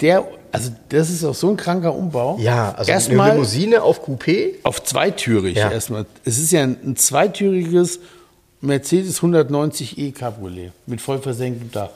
Der, 0.00 0.26
also 0.52 0.70
das 0.88 1.10
ist 1.10 1.24
auch 1.24 1.34
so 1.34 1.50
ein 1.50 1.56
kranker 1.56 1.94
Umbau. 1.94 2.38
Ja, 2.40 2.70
also 2.72 2.90
eine 2.90 2.90
erstmal 2.92 3.32
Limousine 3.32 3.82
auf 3.82 4.06
Coupé. 4.08 4.54
auf 4.62 4.82
zweitürig 4.82 5.56
Ja. 5.56 5.70
erstmal. 5.70 6.06
Es 6.24 6.38
ist 6.38 6.50
ja 6.52 6.62
ein, 6.62 6.78
ein 6.84 6.96
zweitüriges 6.96 8.00
Mercedes 8.60 9.20
190e 9.20 10.12
Cabriolet 10.12 10.72
mit 10.86 11.00
voll 11.00 11.18
versenktem 11.18 11.70
Dach. 11.70 11.90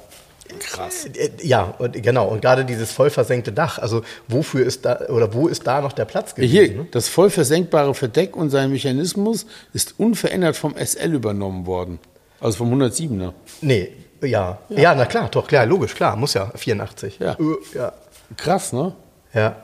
Krass. 0.59 1.07
Äh, 1.07 1.31
Ja, 1.43 1.75
und 1.79 2.03
genau. 2.03 2.29
Und 2.29 2.43
gerade 2.43 2.65
dieses 2.65 2.93
voll 2.93 3.11
versenkte 3.11 3.53
Dach. 3.53 3.79
Also 3.79 4.03
wofür 4.29 4.67
ist 4.67 4.85
da 4.85 5.07
oder 5.09 5.33
wo 5.35 5.49
ist 5.49 5.67
da 5.67 5.81
noch 5.81 5.93
der 5.93 6.05
Platz 6.05 6.35
gewesen? 6.35 6.51
Hier, 6.51 6.75
ne? 6.75 6.87
das 6.91 7.09
voll 7.09 7.31
versenkbare 7.31 7.95
Verdeck 7.95 8.37
und 8.37 8.51
sein 8.51 8.71
Mechanismus 8.71 9.47
ist 9.73 9.95
unverändert 9.99 10.57
vom 10.57 10.75
SL 10.77 11.15
übernommen 11.15 11.67
worden. 11.67 11.99
Also 12.41 12.59
vom 12.59 12.73
107er. 12.75 13.33
Nee, 13.61 13.93
ja. 14.23 14.59
ja. 14.71 14.95
na 14.95 15.05
klar, 15.07 15.29
doch, 15.31 15.47
klar, 15.47 15.67
logisch, 15.67 15.95
klar, 15.95 16.17
muss 16.17 16.35
ja 16.35 16.51
84. 16.55 17.19
Ja. 17.19 17.33
Äh, 17.33 17.77
ja. 17.77 17.93
Krass, 18.37 18.73
ne? 18.73 18.95
Ja. 19.35 19.57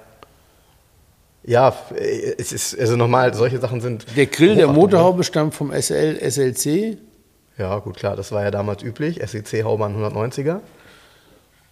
Ja, 1.44 1.74
äh, 1.94 2.34
es 2.38 2.52
ist, 2.52 2.78
also 2.78 2.96
nochmal, 2.96 3.32
solche 3.34 3.60
Sachen 3.60 3.80
sind. 3.80 4.04
Der 4.16 4.26
Grill 4.26 4.56
der 4.56 4.66
Hochachtung, 4.66 4.82
Motorhaube 4.82 5.24
stammt 5.24 5.54
vom 5.54 5.72
SL, 5.72 6.18
SLC. 6.20 6.66
ne? 6.66 6.98
Ja, 7.58 7.78
gut, 7.78 7.96
klar, 7.96 8.16
das 8.16 8.32
war 8.32 8.42
ja 8.42 8.50
damals 8.50 8.82
üblich. 8.82 9.20
SEC 9.26 9.64
Haubahn 9.64 9.96
190er. 9.96 10.60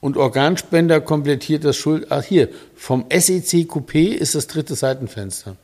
Und 0.05 0.19
Organspender 0.19 1.01
komplettiert 1.01 1.65
das 1.65 1.79
Schuld. 1.79 2.09
Ach, 2.11 2.23
hier, 2.23 2.51
vom 2.77 3.07
SEC 3.11 3.65
Coupé 3.65 4.13
ist 4.13 4.35
das 4.35 4.47
dritte 4.49 4.75
Seitenfenster. 4.75 5.57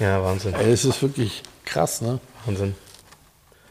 Ja, 0.00 0.20
Wahnsinn. 0.20 0.52
Das 0.52 0.84
ist 0.84 1.00
wirklich 1.00 1.44
krass, 1.64 2.00
ne? 2.00 2.18
Wahnsinn. 2.44 2.74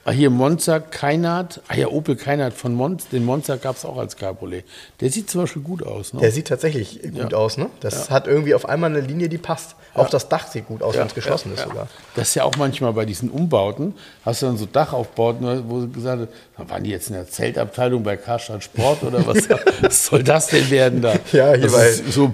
Ah, 0.06 0.12
hier 0.12 0.30
Monza 0.30 0.80
Keinert. 0.80 1.62
Ah 1.70 1.76
ja, 1.78 1.88
Opel 1.88 2.18
Keinert 2.18 2.54
von 2.54 2.74
Monza. 2.76 3.08
Den 3.14 3.24
Monza 3.24 3.56
gab 3.56 3.78
es 3.78 3.86
auch 3.86 3.98
als 3.98 4.18
Cabriolet. 4.18 4.66
Der 5.00 5.10
sieht 5.10 5.30
zum 5.30 5.42
Beispiel 5.42 5.62
gut 5.62 5.82
aus, 5.82 6.14
ne? 6.14 6.20
Der 6.20 6.32
sieht 6.32 6.50
tatsächlich 6.50 7.02
gut 7.02 7.32
Ja. 7.32 7.38
aus, 7.38 7.58
ne? 7.58 7.70
Das 7.80 8.10
hat 8.10 8.28
irgendwie 8.28 8.54
auf 8.54 8.68
einmal 8.68 8.90
eine 8.90 9.00
Linie, 9.00 9.30
die 9.30 9.38
passt. 9.38 9.76
Auch 9.94 10.10
das 10.10 10.28
Dach 10.28 10.48
sieht 10.48 10.68
gut 10.68 10.82
aus, 10.84 10.96
wenn 10.98 11.08
es 11.08 11.14
geschlossen 11.14 11.50
ja, 11.50 11.54
ist 11.54 11.60
ja. 11.62 11.68
sogar. 11.68 11.88
Das 12.16 12.30
ist 12.30 12.36
ja 12.36 12.44
auch 12.44 12.56
manchmal 12.58 12.92
bei 12.94 13.06
diesen 13.06 13.30
Umbauten, 13.30 13.94
hast 14.26 14.42
du 14.42 14.48
dann 14.48 14.58
so 14.58 14.66
Dachaufbauten, 14.66 15.70
wo 15.70 15.82
sie 15.82 15.88
gesagt 15.90 16.28
haben, 16.58 16.70
waren 16.70 16.84
die 16.84 16.90
jetzt 16.90 17.08
in 17.10 17.14
der 17.14 17.28
Zeltabteilung 17.30 18.04
bei 18.04 18.18
Karstadt 18.18 18.64
Sport 18.64 19.04
oder 19.04 19.26
was, 19.26 19.48
was 19.82 20.06
soll 20.08 20.24
das 20.24 20.48
denn 20.48 20.70
werden 20.72 21.02
da? 21.02 21.14
Ja, 21.32 21.54
hier 21.54 21.60
das 21.70 22.00
ist 22.00 22.12
so 22.14 22.30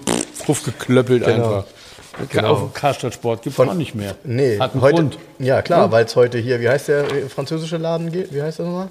pff, 0.47 0.63
geklöppelt 0.63 1.25
Genau. 1.25 1.35
einfach. 1.57 1.65
Genau. 2.29 2.53
Auf 2.53 2.73
Karstadt 2.73 3.13
Sport 3.13 3.43
gibt 3.43 3.57
es 3.57 3.67
auch 3.67 3.73
nicht 3.73 3.95
mehr. 3.95 4.15
Nee, 4.23 4.59
Hat 4.59 4.73
einen 4.73 4.81
heute, 4.81 4.95
Grund. 4.95 5.17
Ja, 5.39 5.61
klar, 5.61 5.91
weil 5.91 6.05
es 6.05 6.15
heute 6.15 6.37
hier, 6.37 6.59
wie 6.59 6.69
heißt 6.69 6.89
der 6.89 7.03
äh, 7.11 7.29
französische 7.29 7.77
Laden? 7.77 8.11
geht? 8.11 8.33
Wie 8.33 8.41
heißt 8.41 8.59
das 8.59 8.65
nochmal? 8.65 8.89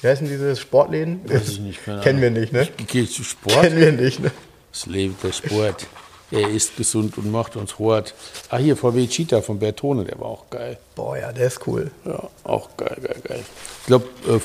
Wie 0.00 0.08
heißen 0.08 0.28
diese 0.28 0.56
Sportläden? 0.56 1.20
Weiß 1.24 1.48
ich 1.48 1.60
nicht, 1.60 1.84
keine 1.84 2.00
Kennen 2.00 2.20
wir 2.20 2.30
nicht, 2.30 2.52
ne? 2.52 2.68
Ich 2.78 2.86
gehe 2.86 3.08
zu 3.08 3.24
Sport. 3.24 3.62
Kennen 3.62 3.78
wir 3.78 3.92
nicht, 3.92 4.20
ne? 4.20 4.30
Es 4.72 4.86
lebt 4.86 5.22
der 5.22 5.32
Sport. 5.32 5.86
Er 6.30 6.48
ist 6.50 6.76
gesund 6.76 7.16
und 7.16 7.30
macht 7.30 7.54
uns 7.56 7.78
hart. 7.78 8.14
Ah, 8.48 8.58
hier 8.58 8.76
VW 8.76 9.06
Cheetah 9.06 9.40
von 9.40 9.58
Bertone, 9.58 10.04
der 10.04 10.18
war 10.18 10.26
auch 10.26 10.50
geil. 10.50 10.78
Boah, 10.96 11.16
ja, 11.16 11.32
der 11.32 11.46
ist 11.46 11.66
cool. 11.66 11.90
Ja, 12.04 12.28
auch 12.42 12.76
geil, 12.76 12.96
geil, 13.00 13.16
geil. 13.22 13.44
Ich 13.80 13.86
glaube, 13.86 14.06
äh, 14.28 14.40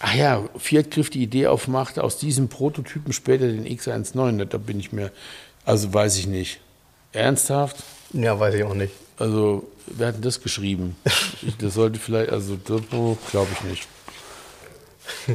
ach 0.00 0.14
ja, 0.14 0.44
Fiat 0.58 0.90
griff 0.90 1.10
die 1.10 1.22
Idee 1.22 1.46
auf, 1.46 1.68
machte 1.68 2.04
aus 2.04 2.18
diesem 2.18 2.48
Prototypen 2.48 3.12
später 3.12 3.46
den 3.46 3.66
X19. 3.66 4.44
Da 4.44 4.58
bin 4.58 4.78
ich 4.78 4.92
mir, 4.92 5.10
also 5.64 5.92
weiß 5.92 6.16
ich 6.18 6.26
nicht. 6.26 6.60
Ernsthaft? 7.12 7.76
Ja, 8.12 8.38
weiß 8.38 8.54
ich 8.54 8.64
auch 8.64 8.74
nicht. 8.74 8.92
Also, 9.18 9.68
wer 9.86 10.08
hat 10.08 10.16
denn 10.16 10.22
das 10.22 10.40
geschrieben? 10.42 10.96
Ich, 11.46 11.58
das 11.58 11.74
sollte 11.74 11.98
vielleicht, 11.98 12.30
also, 12.30 12.56
glaube 12.56 13.48
ich 13.52 13.60
nicht. 13.64 13.86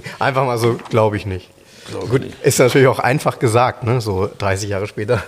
Einfach 0.20 0.44
mal 0.46 0.58
so, 0.58 0.80
glaube 0.90 1.18
ich 1.18 1.26
nicht. 1.28 1.50
Glaub 1.88 2.10
Gut, 2.10 2.22
nicht. 2.24 2.42
ist 2.42 2.58
natürlich 2.58 2.88
auch 2.88 2.98
einfach 3.00 3.38
gesagt, 3.38 3.84
ne? 3.84 4.02
So 4.02 4.28
30 4.40 4.70
Jahre 4.70 4.88
später. 4.88 5.24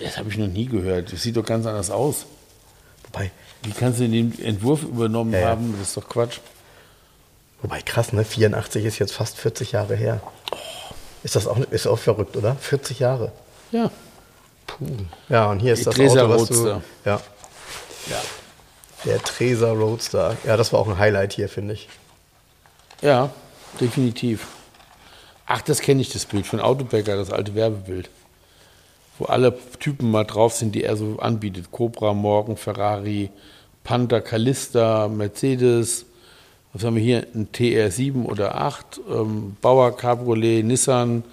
Das 0.00 0.16
habe 0.16 0.30
ich 0.30 0.38
noch 0.38 0.46
nie 0.46 0.64
gehört. 0.66 1.12
Das 1.12 1.22
sieht 1.22 1.36
doch 1.36 1.44
ganz 1.44 1.66
anders 1.66 1.90
aus. 1.90 2.24
Wobei, 3.04 3.30
Wie 3.62 3.72
kannst 3.72 4.00
du 4.00 4.08
den 4.08 4.38
Entwurf 4.40 4.82
übernommen 4.82 5.32
Ja, 5.34 5.40
ja. 5.40 5.48
haben? 5.48 5.74
Das 5.78 5.88
ist 5.88 5.96
doch 5.98 6.08
Quatsch. 6.08 6.38
wobei 7.60 7.80
krass, 7.82 8.12
ne? 8.14 8.24
84 8.24 8.84
ist 8.86 8.98
jetzt 8.98 9.12
fast 9.12 9.36
40 9.38 9.72
Jahre 9.72 9.94
her. 9.96 10.22
Ist 11.22 11.36
das 11.36 11.46
auch, 11.46 11.58
ist 11.58 11.86
auch 11.86 11.98
verrückt, 11.98 12.36
oder? 12.36 12.56
40 12.56 12.98
Jahre. 13.00 13.30
Ja. 13.72 13.90
Ja, 15.28 15.50
und 15.50 15.60
hier 15.60 15.72
ist 15.74 15.80
Die 15.80 15.84
das 15.86 15.94
Treser 15.94 16.24
Auto, 16.24 16.34
was 16.34 16.48
du, 16.48 16.54
Roadster. 16.54 16.82
ja. 17.04 17.20
Der 19.04 19.22
Treser 19.22 19.72
Roadster. 19.72 20.36
Ja, 20.44 20.56
das 20.56 20.72
war 20.72 20.80
auch 20.80 20.88
ein 20.88 20.98
Highlight 20.98 21.34
hier, 21.34 21.48
finde 21.48 21.74
ich. 21.74 21.88
Ja, 23.02 23.30
definitiv. 23.80 24.46
Ach, 25.46 25.60
das 25.60 25.80
kenne 25.80 26.00
ich, 26.00 26.10
das 26.10 26.24
Bild 26.24 26.46
von 26.46 26.60
Autobäcker, 26.60 27.16
das 27.16 27.30
alte 27.30 27.54
Werbebild. 27.54 28.08
Wo 29.18 29.26
alle 29.26 29.56
Typen 29.78 30.10
mal 30.10 30.24
drauf 30.24 30.54
sind, 30.54 30.74
die 30.74 30.84
er 30.84 30.96
so 30.96 31.18
anbietet. 31.18 31.70
Cobra, 31.70 32.14
Morgan, 32.14 32.56
Ferrari, 32.56 33.30
Panther, 33.84 34.22
Callista, 34.22 35.08
Mercedes. 35.08 36.06
Was 36.72 36.82
haben 36.82 36.96
wir 36.96 37.02
hier? 37.02 37.26
Ein 37.34 37.48
TR7 37.52 38.24
oder 38.24 38.56
8, 38.56 39.00
ähm, 39.08 39.56
Bauer, 39.60 39.94
Cabriolet, 39.96 40.64
Nissan. 40.64 41.24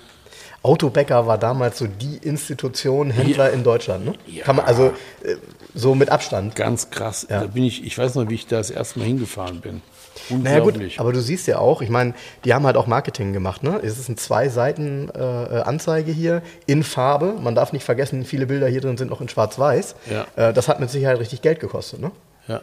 Autobäcker 0.64 1.26
war 1.26 1.38
damals 1.38 1.80
so 1.80 1.88
die 1.88 2.18
Institution 2.18 3.10
Händler 3.10 3.52
in 3.52 3.64
Deutschland, 3.64 4.06
ne? 4.06 4.14
Ja. 4.28 4.44
Kann 4.44 4.58
man, 4.58 4.66
also 4.66 4.94
äh, 5.24 5.36
so 5.74 5.96
mit 5.96 6.10
Abstand. 6.10 6.56
Ganz 6.56 6.90
krass. 6.92 7.26
Ja. 7.30 7.42
Da 7.42 7.48
bin 7.48 7.64
ich, 7.64 7.84
ich 7.84 7.98
weiß 7.98 8.16
noch, 8.16 8.30
wie 8.30 8.36
ich 8.36 8.48
da 8.48 8.58
das 8.58 8.70
erste 8.70 9.00
Mal 9.00 9.06
hingefahren 9.06 9.62
bin. 9.62 9.82
Naja 10.30 10.60
gut, 10.60 10.76
aber 10.98 11.14
du 11.14 11.22
siehst 11.22 11.48
ja 11.48 11.58
auch, 11.58 11.82
ich 11.82 11.90
meine, 11.90 12.14
die 12.46 12.54
haben 12.54 12.66
halt 12.66 12.78
auch 12.78 12.86
Marketing 12.86 13.34
gemacht. 13.34 13.64
Ne? 13.64 13.80
Es 13.82 13.98
ist 13.98 14.08
eine 14.08 14.18
zwei 14.18 14.50
Seiten 14.50 15.10
äh, 15.10 15.20
äh, 15.20 15.62
Anzeige 15.62 16.12
hier 16.12 16.42
in 16.68 16.84
Farbe. 16.84 17.34
Man 17.42 17.56
darf 17.56 17.74
nicht 17.74 17.84
vergessen, 17.84 18.26
viele 18.26 18.46
Bilder 18.46 18.68
hier 18.68 18.82
drin 18.82 18.98
sind 18.98 19.10
noch 19.10 19.22
in 19.22 19.30
Schwarz-Weiß. 19.30 19.96
Ja. 20.12 20.28
Äh, 20.36 20.54
das 20.54 20.68
hat 20.68 20.80
mit 20.80 20.90
Sicherheit 20.90 21.20
richtig 21.20 21.42
Geld 21.42 21.60
gekostet. 21.60 22.02
Ne? 22.02 22.12
Ja. 22.48 22.62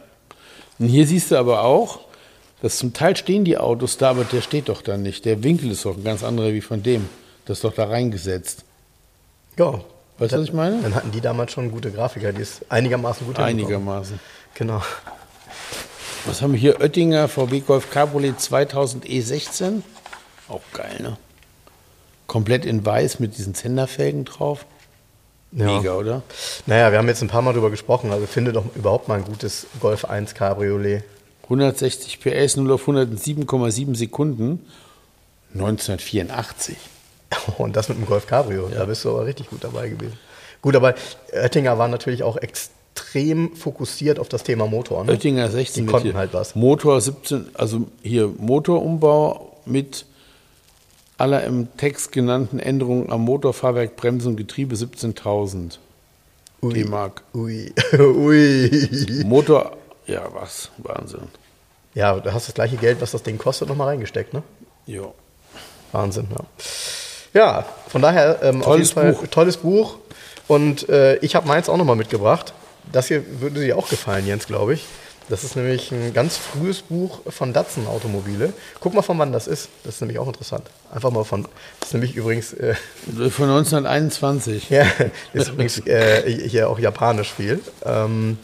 Und 0.79 0.87
hier 0.87 1.07
siehst 1.07 1.31
du 1.31 1.37
aber 1.37 1.65
auch, 1.65 2.01
dass 2.63 2.77
zum 2.77 2.93
Teil 2.93 3.17
stehen 3.17 3.45
die 3.45 3.59
Autos 3.59 3.99
da, 3.99 4.11
aber 4.11 4.25
der 4.25 4.43
steht 4.43 4.69
doch 4.69 4.83
da 4.83 4.97
nicht. 4.97 5.25
Der 5.25 5.43
Winkel 5.43 5.71
ist 5.71 5.85
doch 5.85 5.97
ein 5.97 6.05
ganz 6.05 6.23
anderer 6.23 6.53
wie 6.53 6.61
von 6.61 6.83
dem. 6.83 7.09
Das 7.49 7.57
ist 7.57 7.65
doch 7.65 7.73
da 7.73 7.85
reingesetzt. 7.85 8.65
Ja. 9.57 9.81
Weißt 10.19 10.33
du, 10.33 10.37
was 10.37 10.45
ich 10.45 10.53
meine? 10.53 10.83
Dann 10.83 10.95
hatten 10.95 11.13
die 11.13 11.23
damals 11.23 11.53
schon 11.53 11.71
gute 11.71 11.91
Grafiker, 11.91 12.35
die 12.35 12.43
es 12.43 12.61
einigermaßen 12.69 13.27
gut. 13.27 13.39
Einigermaßen. 13.39 14.21
Genau. 14.53 14.83
Was 16.27 16.43
haben 16.43 16.53
wir 16.53 16.61
hier? 16.61 16.79
Oettinger 16.79 17.27
VW 17.27 17.61
Golf 17.61 17.91
Cabriolet 17.91 18.39
2000 18.39 19.07
E16. 19.07 19.81
Auch 20.49 20.61
geil, 20.75 20.99
ne? 21.01 21.17
Komplett 22.27 22.67
in 22.67 22.85
weiß 22.85 23.19
mit 23.19 23.39
diesen 23.39 23.55
Zenderfelgen 23.55 24.27
drauf. 24.27 24.67
Ja. 25.53 25.79
Mega, 25.79 25.95
oder? 25.95 26.23
Naja, 26.67 26.93
wir 26.93 26.99
haben 26.99 27.09
jetzt 27.09 27.23
ein 27.23 27.29
paar 27.29 27.41
Mal 27.41 27.55
drüber 27.55 27.71
gesprochen. 27.71 28.13
Also 28.13 28.27
finde 28.27 28.53
doch 28.53 28.67
überhaupt 28.77 29.09
mal 29.09 29.15
ein 29.15 29.25
gutes 29.25 29.69
Golf 29.81 30.05
1 30.05 30.35
Cabriolet. 30.35 31.03
160 31.45 32.21
PS, 32.21 32.57
0 32.57 32.73
auf 32.73 32.87
107,7 32.87 33.97
Sekunden. 33.97 34.67
1984. 35.55 36.77
Und 37.59 37.77
das 37.77 37.89
mit 37.89 37.99
dem 37.99 38.07
Golf 38.07 38.27
Cabrio. 38.27 38.69
Da 38.69 38.85
bist 38.85 39.05
du 39.05 39.11
aber 39.11 39.27
richtig 39.27 39.51
gut 39.51 39.65
dabei 39.65 39.89
gewesen. 39.89 40.19
Gut, 40.61 40.75
aber 40.75 40.95
Oettinger 41.33 41.79
war 41.79 41.89
natürlich 41.89 42.23
auch 42.23 42.37
extrem 42.37 43.55
fokussiert 43.55 44.19
auf 44.19 44.29
das 44.29 44.43
Thema 44.43 44.67
Motor. 44.67 45.05
Ne? 45.05 45.13
Oettinger 45.13 45.49
16 45.49 45.87
Die 45.87 45.93
konnten 45.93 46.15
halt 46.17 46.35
was. 46.35 46.55
Motor 46.55 47.01
17, 47.01 47.51
also 47.55 47.87
hier 48.03 48.29
Motorumbau 48.39 49.57
mit 49.67 50.07
aller 51.17 51.45
im 51.45 51.69
Text 51.77 52.13
genannten 52.13 52.59
Änderungen 52.59 53.11
am 53.11 53.23
Motor, 53.23 53.53
Fahrwerk, 53.53 53.97
Bremsen 53.97 54.29
und 54.29 54.37
Getriebe 54.37 54.75
17.000 54.75 55.79
Ui. 56.63 56.73
D-Mark. 56.73 57.23
Ui. 57.35 57.73
Ui. 57.99 59.25
Motor, 59.25 59.77
ja 60.07 60.29
was, 60.33 60.71
Wahnsinn. 60.79 61.29
Ja, 61.95 62.19
du 62.19 62.33
hast 62.33 62.49
das 62.49 62.55
gleiche 62.55 62.77
Geld, 62.77 63.01
was 63.01 63.13
das 63.13 63.23
Ding 63.23 63.39
kostet, 63.39 63.69
nochmal 63.69 63.89
reingesteckt, 63.89 64.33
ne? 64.33 64.43
Jo. 64.87 65.15
Wahnsinn, 65.93 66.29
ja. 66.31 66.45
Ja, 67.39 67.65
von 67.87 68.03
daher 68.03 68.41
ähm, 68.43 68.63
Tolles 68.63 68.95
Buch. 68.95 69.25
Tolles 69.31 69.57
Buch. 69.59 69.99
Und 70.49 70.89
äh, 70.89 71.19
ich 71.19 71.37
habe 71.37 71.47
meins 71.47 71.69
auch 71.69 71.77
nochmal 71.77 71.95
mitgebracht. 71.95 72.53
Das 72.91 73.07
hier 73.07 73.23
würde 73.41 73.61
dir 73.61 73.79
auch 73.79 73.89
gefallen, 73.89 74.27
Jens, 74.27 74.49
glaube 74.49 74.75
ich. 74.75 74.85
Das 75.29 75.45
ist 75.45 75.55
nämlich 75.55 75.93
ein 75.93 76.13
ganz 76.13 76.37
frühes 76.37 76.83
Buch 76.83 77.21
von 77.29 77.53
Datsun 77.53 77.87
Automobile. 77.87 78.53
Guck 78.81 78.95
mal, 78.95 79.03
von 79.03 79.17
wann 79.21 79.31
das 79.31 79.47
ist. 79.47 79.69
Das 79.85 79.95
ist 79.95 80.01
nämlich 80.01 80.19
auch 80.19 80.27
interessant. 80.27 80.65
Einfach 80.93 81.13
mal 81.13 81.23
von. 81.23 81.47
Das 81.79 81.91
ist 81.91 81.93
nämlich 81.93 82.17
übrigens. 82.17 82.55
Äh, 82.55 82.75
Von 83.31 83.49
1921. 83.51 84.71
ja, 84.71 84.85
ist 85.33 85.51
übrigens 85.51 85.79
äh, 85.87 86.29
hier 86.49 86.69
auch 86.69 86.81
japanisch 86.81 87.33
viel. 87.33 87.61
Ähm, 87.85 88.37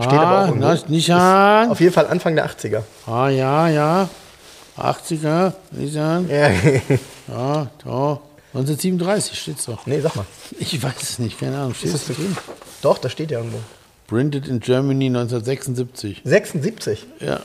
steht 0.00 0.06
aber 0.12 0.26
Ah, 0.26 0.44
auch 0.46 0.52
im 0.52 0.58
na, 0.60 0.78
nicht 0.86 1.10
an. 1.12 1.70
Auf 1.70 1.80
jeden 1.80 1.92
Fall 1.92 2.06
Anfang 2.06 2.34
der 2.34 2.48
80er. 2.48 2.80
Ah, 3.06 3.28
ja, 3.28 3.68
ja. 3.68 4.08
80er, 4.78 5.52
Nissan. 5.72 6.30
Ja. 6.30 6.50
Ja, 7.28 7.66
da. 7.84 8.20
1937 8.54 9.38
steht's 9.38 9.64
doch. 9.66 9.86
nee, 9.86 10.00
sag 10.00 10.16
mal. 10.16 10.24
Ich 10.58 10.82
weiß 10.82 11.02
es 11.02 11.18
nicht, 11.18 11.38
keine 11.38 11.58
Ahnung. 11.58 11.74
Steht 11.74 11.94
es 11.94 12.06
da 12.06 12.14
drin? 12.14 12.36
Doch, 12.82 12.98
das 12.98 13.12
steht 13.12 13.30
ja 13.30 13.38
irgendwo. 13.38 13.58
Printed 14.06 14.48
in 14.48 14.60
Germany 14.60 15.06
1976. 15.06 16.22
76. 16.24 17.06
Ja. 17.20 17.40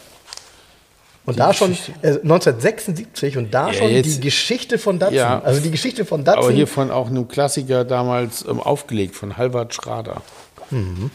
Und 1.26 1.36
Die 1.36 1.38
da 1.40 1.54
schon, 1.54 1.72
äh, 2.02 2.20
1976 2.22 3.38
und 3.38 3.54
da 3.54 3.68
Ja, 3.68 3.74
schon 3.74 3.90
jetzt- 3.92 4.06
die 4.18 4.20
Geschichte 4.22 4.78
von 4.78 5.00
Datsun. 5.00 5.18
Ja. 5.18 5.42
Also 5.42 5.62
die 5.62 5.72
Geschichte 5.72 6.06
von 6.06 6.24
Datsun. 6.24 6.44
Aber 6.46 6.54
hier 6.54 6.68
von 6.68 6.92
auch 6.92 7.08
einem 7.08 7.28
Klassiker 7.28 7.84
damals 7.86 8.46
ähm, 8.46 8.60
aufgelegt, 8.60 9.16
von 9.16 9.38
Halvard 9.38 9.74
Schrader. 9.74 10.22
Mhm. 10.70 11.12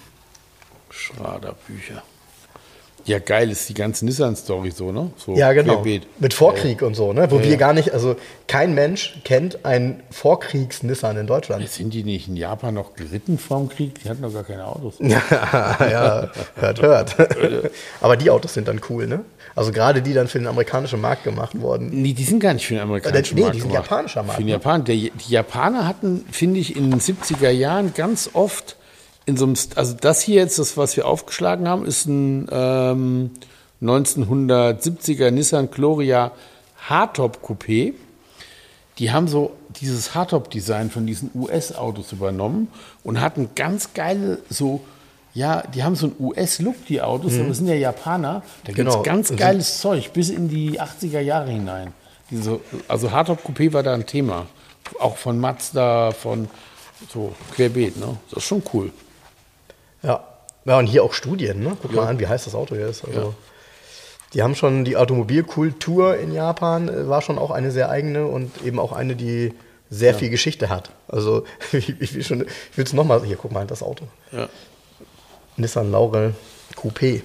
Schrader 0.90 1.54
Bücher. 1.66 2.02
Ja, 3.04 3.18
geil 3.18 3.50
ist 3.50 3.68
die 3.68 3.74
ganze 3.74 4.04
Nissan-Story 4.04 4.70
so, 4.70 4.92
ne? 4.92 5.10
So 5.16 5.34
ja, 5.34 5.52
genau. 5.52 5.74
querbeet. 5.74 6.06
Mit 6.18 6.34
Vorkrieg 6.34 6.82
und 6.82 6.94
so, 6.94 7.12
ne? 7.12 7.30
Wo 7.30 7.36
Ja, 7.36 7.44
wir 7.44 7.50
ja. 7.52 7.56
gar 7.56 7.72
nicht, 7.72 7.92
also 7.92 8.16
kein 8.46 8.74
Mensch 8.74 9.20
kennt 9.24 9.64
einen 9.64 10.02
Vorkriegs-Nissan 10.10 11.16
in 11.16 11.26
Deutschland. 11.26 11.68
Sind 11.68 11.94
die 11.94 12.04
nicht 12.04 12.28
in 12.28 12.36
Japan 12.36 12.74
noch 12.74 12.94
geritten 12.94 13.38
vorm 13.38 13.68
Krieg? 13.68 14.02
Die 14.02 14.08
hatten 14.08 14.22
doch 14.22 14.32
gar 14.32 14.44
keine 14.44 14.66
Autos. 14.66 14.94
ja, 15.00 15.22
ja, 15.80 16.30
hört, 16.56 16.82
hört. 16.82 17.16
Aber 18.00 18.16
die 18.16 18.30
Autos 18.30 18.54
sind 18.54 18.68
dann 18.68 18.80
cool, 18.90 19.06
ne? 19.06 19.20
Also 19.54 19.72
gerade 19.72 20.02
die 20.02 20.14
dann 20.14 20.28
für 20.28 20.38
den 20.38 20.46
amerikanischen 20.46 21.00
Markt 21.00 21.24
gemacht 21.24 21.58
wurden. 21.60 21.90
Nee, 21.90 22.12
die 22.12 22.24
sind 22.24 22.40
gar 22.40 22.54
nicht 22.54 22.66
für 22.66 22.74
den 22.74 22.82
amerikanischen 22.82 23.34
Nee, 23.34 23.42
Markt 23.42 23.56
die 23.56 23.60
sind 23.60 23.72
japanischer 23.72 24.22
Markt, 24.22 24.36
Für 24.36 24.42
den 24.42 24.46
ne? 24.46 24.52
Japan. 24.52 24.84
Der, 24.84 24.94
die 24.94 25.10
Japaner 25.28 25.86
hatten, 25.88 26.24
finde 26.30 26.60
ich, 26.60 26.76
in 26.76 26.90
den 26.90 27.00
70er 27.00 27.50
Jahren 27.50 27.92
ganz 27.94 28.30
oft 28.34 28.76
in 29.28 29.36
so 29.36 29.44
einem, 29.44 29.56
also 29.74 29.94
das 30.00 30.22
hier 30.22 30.36
jetzt, 30.36 30.58
das, 30.58 30.78
was 30.78 30.96
wir 30.96 31.06
aufgeschlagen 31.06 31.68
haben, 31.68 31.84
ist 31.84 32.06
ein 32.06 32.48
ähm, 32.50 33.30
1970er 33.82 35.30
Nissan 35.30 35.70
Gloria 35.70 36.32
Hardtop 36.88 37.40
Coupé. 37.44 37.92
Die 38.98 39.12
haben 39.12 39.28
so 39.28 39.52
dieses 39.80 40.14
Hardtop-Design 40.14 40.90
von 40.90 41.06
diesen 41.06 41.30
US-Autos 41.34 42.12
übernommen 42.12 42.68
und 43.04 43.20
hatten 43.20 43.50
ganz 43.54 43.92
geile, 43.92 44.38
so, 44.48 44.80
ja, 45.34 45.62
die 45.74 45.84
haben 45.84 45.94
so 45.94 46.06
einen 46.06 46.16
US-Look, 46.18 46.86
die 46.86 47.02
Autos, 47.02 47.34
aber 47.38 47.50
es 47.50 47.58
sind 47.58 47.68
ja 47.68 47.74
Japaner. 47.74 48.42
Da 48.64 48.72
gibt 48.72 48.88
es 48.88 48.94
Genau. 48.94 49.02
ganz 49.04 49.30
Und 49.30 49.36
geiles 49.36 49.78
Zeug 49.80 50.10
bis 50.14 50.30
in 50.30 50.48
die 50.48 50.80
80er 50.80 51.20
Jahre 51.20 51.50
hinein. 51.50 51.92
Diese, 52.30 52.60
also 52.88 53.12
Hardtop 53.12 53.44
Coupé 53.46 53.74
war 53.74 53.82
da 53.82 53.92
ein 53.92 54.06
Thema. 54.06 54.46
Auch 54.98 55.18
von 55.18 55.38
Mazda, 55.38 56.12
von 56.12 56.48
so 57.12 57.34
querbeet, 57.54 57.98
ne? 57.98 58.16
Das 58.30 58.38
ist 58.42 58.48
schon 58.48 58.62
cool. 58.72 58.90
Ja. 60.02 60.24
Ja, 60.64 60.78
und 60.78 60.86
hier 60.86 61.02
auch 61.02 61.14
Studien, 61.14 61.60
ne? 61.60 61.76
Guck 61.80 61.92
mal 61.94 62.06
an, 62.06 62.18
wie 62.20 62.26
heiß 62.26 62.44
das 62.44 62.54
Auto 62.54 62.74
hier 62.74 62.88
ist. 62.88 63.04
Also, 63.04 63.20
Ja. 63.20 63.34
Die 64.34 64.42
haben 64.42 64.54
schon 64.54 64.84
die 64.84 64.96
Automobilkultur 64.98 66.18
in 66.18 66.32
Japan, 66.32 66.88
äh, 66.88 67.08
war 67.08 67.22
schon 67.22 67.38
auch 67.38 67.50
eine 67.50 67.70
sehr 67.70 67.88
eigene 67.88 68.26
und 68.26 68.62
eben 68.62 68.78
auch 68.78 68.92
eine, 68.92 69.16
die 69.16 69.54
sehr 69.88 70.14
viel 70.14 70.28
Geschichte 70.28 70.68
hat. 70.68 70.90
Also 71.08 71.44
ich, 71.72 71.98
ich, 71.98 72.26
schon, 72.26 72.42
ich 72.42 72.76
will 72.76 72.84
es 72.84 72.92
nochmal, 72.92 73.24
hier 73.24 73.36
guck 73.36 73.52
mal, 73.52 73.66
das 73.66 73.82
Auto. 73.82 74.06
Ja. 74.32 74.48
Nissan 75.56 75.90
Laurel 75.90 76.34
Coupé. 76.76 77.22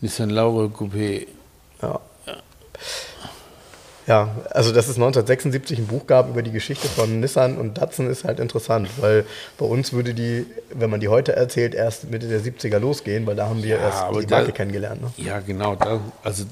Nissan 0.00 0.30
Laurel 0.30 0.68
Coupé. 0.68 1.26
Ja. 1.82 1.98
Ja, 2.26 2.36
also 4.06 4.70
dass 4.72 4.86
es 4.88 4.94
1976 4.96 5.78
ein 5.80 5.86
Buch 5.88 6.06
gab 6.06 6.28
über 6.28 6.42
die 6.42 6.52
Geschichte 6.52 6.86
von 6.88 7.18
Nissan 7.20 7.58
und 7.58 7.76
Datsun 7.78 8.08
ist 8.08 8.22
halt 8.24 8.38
interessant, 8.38 8.88
weil 9.00 9.24
bei 9.58 9.66
uns 9.66 9.92
würde 9.92 10.14
die, 10.14 10.46
wenn 10.72 10.90
man 10.90 11.00
die 11.00 11.08
heute 11.08 11.34
erzählt, 11.34 11.74
erst 11.74 12.08
Mitte 12.10 12.28
der 12.28 12.40
70er 12.40 12.78
losgehen, 12.78 13.26
weil 13.26 13.34
da 13.34 13.48
haben 13.48 13.62
wir 13.64 13.76
Ja, 13.76 13.82
erst 13.82 14.04
die 14.20 14.26
da- 14.26 14.36
Marke 14.36 14.52
kennengelernt. 14.52 15.02
Ne? 15.02 15.10
Ja, 15.16 15.40
genau. 15.40 15.74
Da, 15.74 16.00
also 16.22 16.44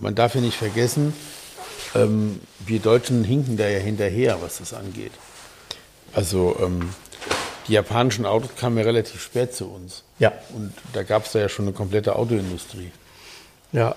man 0.00 0.14
darf 0.16 0.34
ja 0.34 0.40
nicht 0.40 0.56
vergessen, 0.56 1.14
ähm, 1.94 2.40
wir 2.66 2.80
Deutschen 2.80 3.22
hinken 3.22 3.56
da 3.56 3.68
ja 3.68 3.78
hinterher, 3.78 4.38
was 4.40 4.58
das 4.58 4.74
angeht. 4.74 5.12
Also 6.14 6.56
ähm, 6.60 6.90
die 7.68 7.72
japanischen 7.74 8.26
Autos 8.26 8.50
kamen 8.58 8.76
ja 8.78 8.82
relativ 8.84 9.22
spät 9.22 9.54
zu 9.54 9.66
uns. 9.66 10.02
Ja. 10.18 10.32
Und 10.54 10.72
da 10.94 11.04
gab 11.04 11.26
es 11.26 11.32
da 11.32 11.38
ja 11.38 11.48
schon 11.48 11.66
eine 11.66 11.74
komplette 11.74 12.16
Autoindustrie. 12.16 12.90
Ja, 13.72 13.96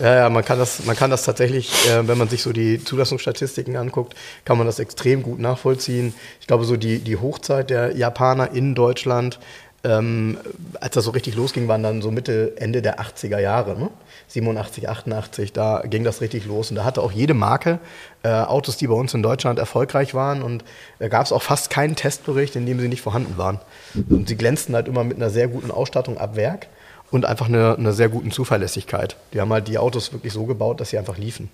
ja, 0.00 0.14
ja 0.16 0.28
man, 0.30 0.44
kann 0.44 0.58
das, 0.58 0.84
man 0.84 0.96
kann 0.96 1.10
das 1.10 1.24
tatsächlich, 1.24 1.70
äh, 1.88 2.06
wenn 2.06 2.18
man 2.18 2.28
sich 2.28 2.42
so 2.42 2.52
die 2.52 2.82
Zulassungsstatistiken 2.82 3.76
anguckt, 3.76 4.14
kann 4.44 4.58
man 4.58 4.66
das 4.66 4.80
extrem 4.80 5.22
gut 5.22 5.38
nachvollziehen. 5.38 6.12
Ich 6.40 6.48
glaube, 6.48 6.64
so 6.64 6.76
die, 6.76 6.98
die 6.98 7.16
Hochzeit 7.16 7.70
der 7.70 7.96
Japaner 7.96 8.50
in 8.50 8.74
Deutschland, 8.74 9.38
ähm, 9.84 10.38
als 10.80 10.94
das 10.94 11.04
so 11.04 11.12
richtig 11.12 11.36
losging, 11.36 11.68
waren 11.68 11.84
dann 11.84 12.02
so 12.02 12.10
Mitte, 12.10 12.54
Ende 12.56 12.82
der 12.82 13.00
80er 13.00 13.38
Jahre, 13.38 13.78
ne? 13.78 13.90
87, 14.28 14.88
88, 14.88 15.52
da 15.52 15.82
ging 15.84 16.04
das 16.04 16.20
richtig 16.20 16.46
los. 16.46 16.70
Und 16.70 16.76
da 16.76 16.84
hatte 16.84 17.02
auch 17.02 17.12
jede 17.12 17.34
Marke 17.34 17.78
äh, 18.22 18.30
Autos, 18.30 18.78
die 18.78 18.86
bei 18.86 18.94
uns 18.94 19.12
in 19.12 19.22
Deutschland 19.22 19.58
erfolgreich 19.58 20.14
waren. 20.14 20.42
Und 20.42 20.64
da 20.98 21.08
gab 21.08 21.26
es 21.26 21.32
auch 21.32 21.42
fast 21.42 21.68
keinen 21.68 21.96
Testbericht, 21.96 22.56
in 22.56 22.64
dem 22.64 22.80
sie 22.80 22.88
nicht 22.88 23.02
vorhanden 23.02 23.36
waren. 23.36 23.60
Und 24.08 24.28
sie 24.28 24.36
glänzten 24.36 24.74
halt 24.74 24.88
immer 24.88 25.04
mit 25.04 25.18
einer 25.18 25.28
sehr 25.28 25.48
guten 25.48 25.70
Ausstattung 25.70 26.16
ab 26.16 26.34
Werk 26.34 26.68
und 27.12 27.26
einfach 27.26 27.46
eine, 27.46 27.76
eine 27.76 27.92
sehr 27.92 28.08
guten 28.08 28.32
Zuverlässigkeit. 28.32 29.16
Die 29.32 29.40
haben 29.40 29.52
halt 29.52 29.68
die 29.68 29.78
Autos 29.78 30.12
wirklich 30.12 30.32
so 30.32 30.44
gebaut, 30.46 30.80
dass 30.80 30.90
sie 30.90 30.98
einfach 30.98 31.18
liefen. 31.18 31.50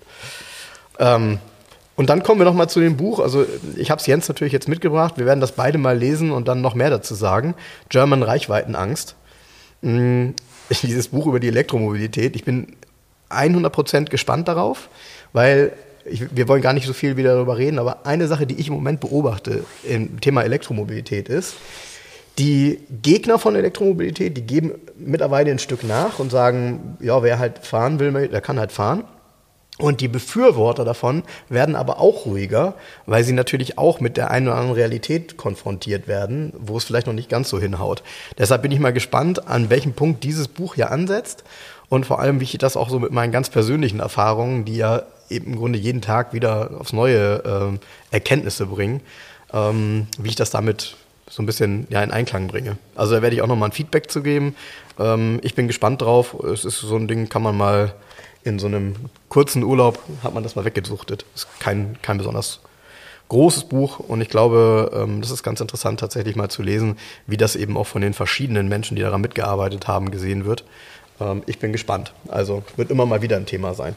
Ähm, 0.97 1.37
und 1.95 2.09
dann 2.09 2.23
kommen 2.23 2.39
wir 2.39 2.45
noch 2.45 2.53
mal 2.53 2.69
zu 2.69 2.79
dem 2.79 2.95
Buch. 2.95 3.19
Also 3.19 3.45
ich 3.75 3.91
habe 3.91 3.99
es 3.99 4.07
Jens 4.07 4.29
natürlich 4.29 4.53
jetzt 4.53 4.69
mitgebracht. 4.69 5.15
Wir 5.17 5.25
werden 5.25 5.41
das 5.41 5.51
beide 5.51 5.77
mal 5.77 5.97
lesen 5.97 6.31
und 6.31 6.47
dann 6.47 6.61
noch 6.61 6.75
mehr 6.75 6.89
dazu 6.89 7.13
sagen. 7.13 7.55
German 7.89 8.23
Reichweitenangst. 8.23 9.15
Mm, 9.81 10.29
Dieses 10.81 11.09
Buch 11.09 11.27
über 11.27 11.41
die 11.41 11.49
Elektromobilität. 11.49 12.37
Ich 12.37 12.45
bin 12.45 12.77
100% 13.29 14.05
gespannt 14.05 14.47
darauf, 14.47 14.87
weil 15.33 15.73
ich, 16.05 16.23
wir 16.33 16.47
wollen 16.47 16.61
gar 16.61 16.73
nicht 16.73 16.87
so 16.87 16.93
viel 16.93 17.17
wieder 17.17 17.35
darüber 17.35 17.57
reden, 17.57 17.79
aber 17.79 18.05
eine 18.05 18.27
Sache, 18.27 18.47
die 18.47 18.55
ich 18.55 18.67
im 18.67 18.73
Moment 18.73 19.01
beobachte 19.01 19.65
im 19.83 20.21
Thema 20.21 20.43
Elektromobilität 20.43 21.27
ist, 21.27 21.55
die 22.39 22.79
Gegner 23.01 23.37
von 23.37 23.55
Elektromobilität, 23.55 24.35
die 24.37 24.41
geben 24.41 24.71
mittlerweile 24.97 25.51
ein 25.51 25.59
Stück 25.59 25.83
nach 25.83 26.19
und 26.19 26.31
sagen, 26.31 26.97
ja, 27.01 27.21
wer 27.21 27.37
halt 27.37 27.59
fahren 27.59 27.99
will, 27.99 28.29
der 28.29 28.41
kann 28.41 28.59
halt 28.59 28.71
fahren. 28.71 29.03
Und 29.77 30.01
die 30.01 30.09
Befürworter 30.09 30.83
davon 30.83 31.23
werden 31.47 31.75
aber 31.75 31.99
auch 31.99 32.25
ruhiger, 32.25 32.73
weil 33.05 33.23
sie 33.23 33.31
natürlich 33.31 33.77
auch 33.77 34.01
mit 34.01 34.17
der 34.17 34.29
einen 34.29 34.47
oder 34.47 34.57
anderen 34.57 34.75
Realität 34.75 35.37
konfrontiert 35.37 36.07
werden, 36.07 36.51
wo 36.57 36.75
es 36.75 36.83
vielleicht 36.83 37.07
noch 37.07 37.13
nicht 37.13 37.29
ganz 37.29 37.49
so 37.49 37.59
hinhaut. 37.59 38.03
Deshalb 38.37 38.61
bin 38.61 38.71
ich 38.71 38.79
mal 38.79 38.91
gespannt, 38.91 39.47
an 39.47 39.69
welchem 39.69 39.93
Punkt 39.93 40.25
dieses 40.25 40.49
Buch 40.49 40.75
hier 40.75 40.91
ansetzt 40.91 41.45
und 41.87 42.05
vor 42.05 42.19
allem, 42.19 42.41
wie 42.41 42.43
ich 42.43 42.57
das 42.57 42.75
auch 42.75 42.89
so 42.89 42.99
mit 42.99 43.13
meinen 43.13 43.31
ganz 43.31 43.49
persönlichen 43.49 44.01
Erfahrungen, 44.01 44.65
die 44.65 44.75
ja 44.75 45.03
eben 45.29 45.53
im 45.53 45.55
Grunde 45.57 45.79
jeden 45.79 46.01
Tag 46.01 46.33
wieder 46.33 46.71
aufs 46.77 46.91
neue 46.91 47.41
ähm, 47.45 47.79
Erkenntnisse 48.11 48.65
bringen, 48.65 48.99
ähm, 49.53 50.07
wie 50.17 50.29
ich 50.29 50.35
das 50.35 50.49
damit 50.49 50.97
so 51.29 51.41
ein 51.41 51.45
bisschen 51.45 51.87
ja, 51.89 52.03
in 52.03 52.11
Einklang 52.11 52.47
bringe. 52.47 52.77
Also 52.95 53.15
da 53.15 53.21
werde 53.21 53.35
ich 53.35 53.41
auch 53.41 53.47
nochmal 53.47 53.69
ein 53.69 53.73
Feedback 53.73 54.11
zu 54.11 54.21
geben. 54.21 54.55
Ähm, 54.99 55.39
ich 55.43 55.55
bin 55.55 55.67
gespannt 55.67 56.01
drauf. 56.01 56.33
Es 56.43 56.65
ist 56.65 56.79
so 56.79 56.95
ein 56.95 57.07
Ding, 57.07 57.29
kann 57.29 57.41
man 57.41 57.55
mal 57.55 57.93
in 58.43 58.59
so 58.59 58.67
einem 58.67 58.95
kurzen 59.29 59.63
Urlaub, 59.63 59.99
hat 60.23 60.33
man 60.33 60.43
das 60.43 60.55
mal 60.55 60.65
weggesuchtet. 60.65 61.25
Ist 61.35 61.47
kein, 61.59 61.97
kein 62.01 62.17
besonders 62.17 62.61
großes 63.29 63.65
Buch 63.65 63.99
und 63.99 64.21
ich 64.21 64.29
glaube, 64.29 64.91
ähm, 64.93 65.21
das 65.21 65.29
ist 65.29 65.43
ganz 65.43 65.61
interessant 65.61 65.99
tatsächlich 65.99 66.35
mal 66.35 66.49
zu 66.49 66.63
lesen, 66.63 66.97
wie 67.27 67.37
das 67.37 67.55
eben 67.55 67.77
auch 67.77 67.85
von 67.85 68.01
den 68.01 68.13
verschiedenen 68.13 68.67
Menschen, 68.67 68.95
die 68.95 69.03
daran 69.03 69.21
mitgearbeitet 69.21 69.87
haben, 69.87 70.09
gesehen 70.09 70.45
wird. 70.45 70.63
Ähm, 71.21 71.43
ich 71.45 71.59
bin 71.59 71.71
gespannt. 71.71 72.13
Also 72.27 72.63
wird 72.75 72.89
immer 72.89 73.05
mal 73.05 73.21
wieder 73.21 73.37
ein 73.37 73.45
Thema 73.45 73.73
sein. 73.73 73.95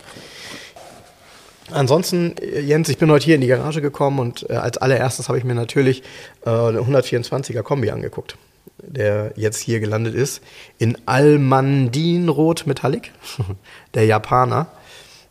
Ansonsten, 1.70 2.34
äh, 2.38 2.60
Jens, 2.60 2.88
ich 2.88 2.98
bin 2.98 3.10
heute 3.10 3.24
hier 3.24 3.34
in 3.34 3.40
die 3.40 3.46
Garage 3.46 3.80
gekommen 3.80 4.18
und 4.18 4.48
äh, 4.50 4.54
als 4.54 4.78
allererstes 4.78 5.28
habe 5.28 5.38
ich 5.38 5.44
mir 5.44 5.54
natürlich 5.54 6.02
äh, 6.44 6.50
eine 6.50 6.80
124er 6.80 7.62
Kombi 7.62 7.90
angeguckt, 7.90 8.36
der 8.82 9.32
jetzt 9.36 9.60
hier 9.60 9.80
gelandet 9.80 10.14
ist, 10.14 10.42
in 10.78 10.98
Almandinrot 11.06 12.66
Metallic, 12.66 13.12
der 13.94 14.06
Japaner. 14.06 14.66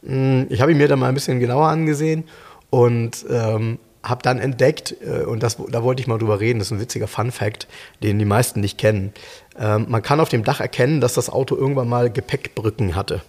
Mm, 0.02 0.44
Ich 0.50 0.62
habe 0.62 0.72
ihn 0.72 0.78
mir 0.78 0.88
dann 0.88 1.00
mal 1.00 1.10
ein 1.10 1.14
bisschen 1.16 1.40
genauer 1.40 1.68
angesehen 1.68 2.24
und 2.70 3.26
ähm, 3.30 3.78
habe 4.04 4.24
dann 4.24 4.40
entdeckt, 4.40 4.96
äh, 5.06 5.24
und 5.26 5.44
das, 5.44 5.58
da 5.70 5.84
wollte 5.84 6.02
ich 6.02 6.08
mal 6.08 6.18
drüber 6.18 6.40
reden, 6.40 6.60
das 6.60 6.70
ist 6.70 6.72
ein 6.72 6.80
witziger 6.80 7.08
Fun-Fact, 7.08 7.68
den 8.02 8.18
die 8.18 8.26
meisten 8.26 8.62
nicht 8.62 8.78
kennen. 8.78 9.14
Ähm, 9.60 9.86
man 9.90 10.02
kann 10.02 10.20
auf 10.20 10.30
dem 10.30 10.44
Dach 10.44 10.60
erkennen, 10.60 11.02
dass 11.02 11.14
das 11.14 11.30
Auto 11.30 11.56
irgendwann 11.56 11.88
mal 11.90 12.10
Gepäckbrücken 12.10 12.96
hatte. 12.96 13.22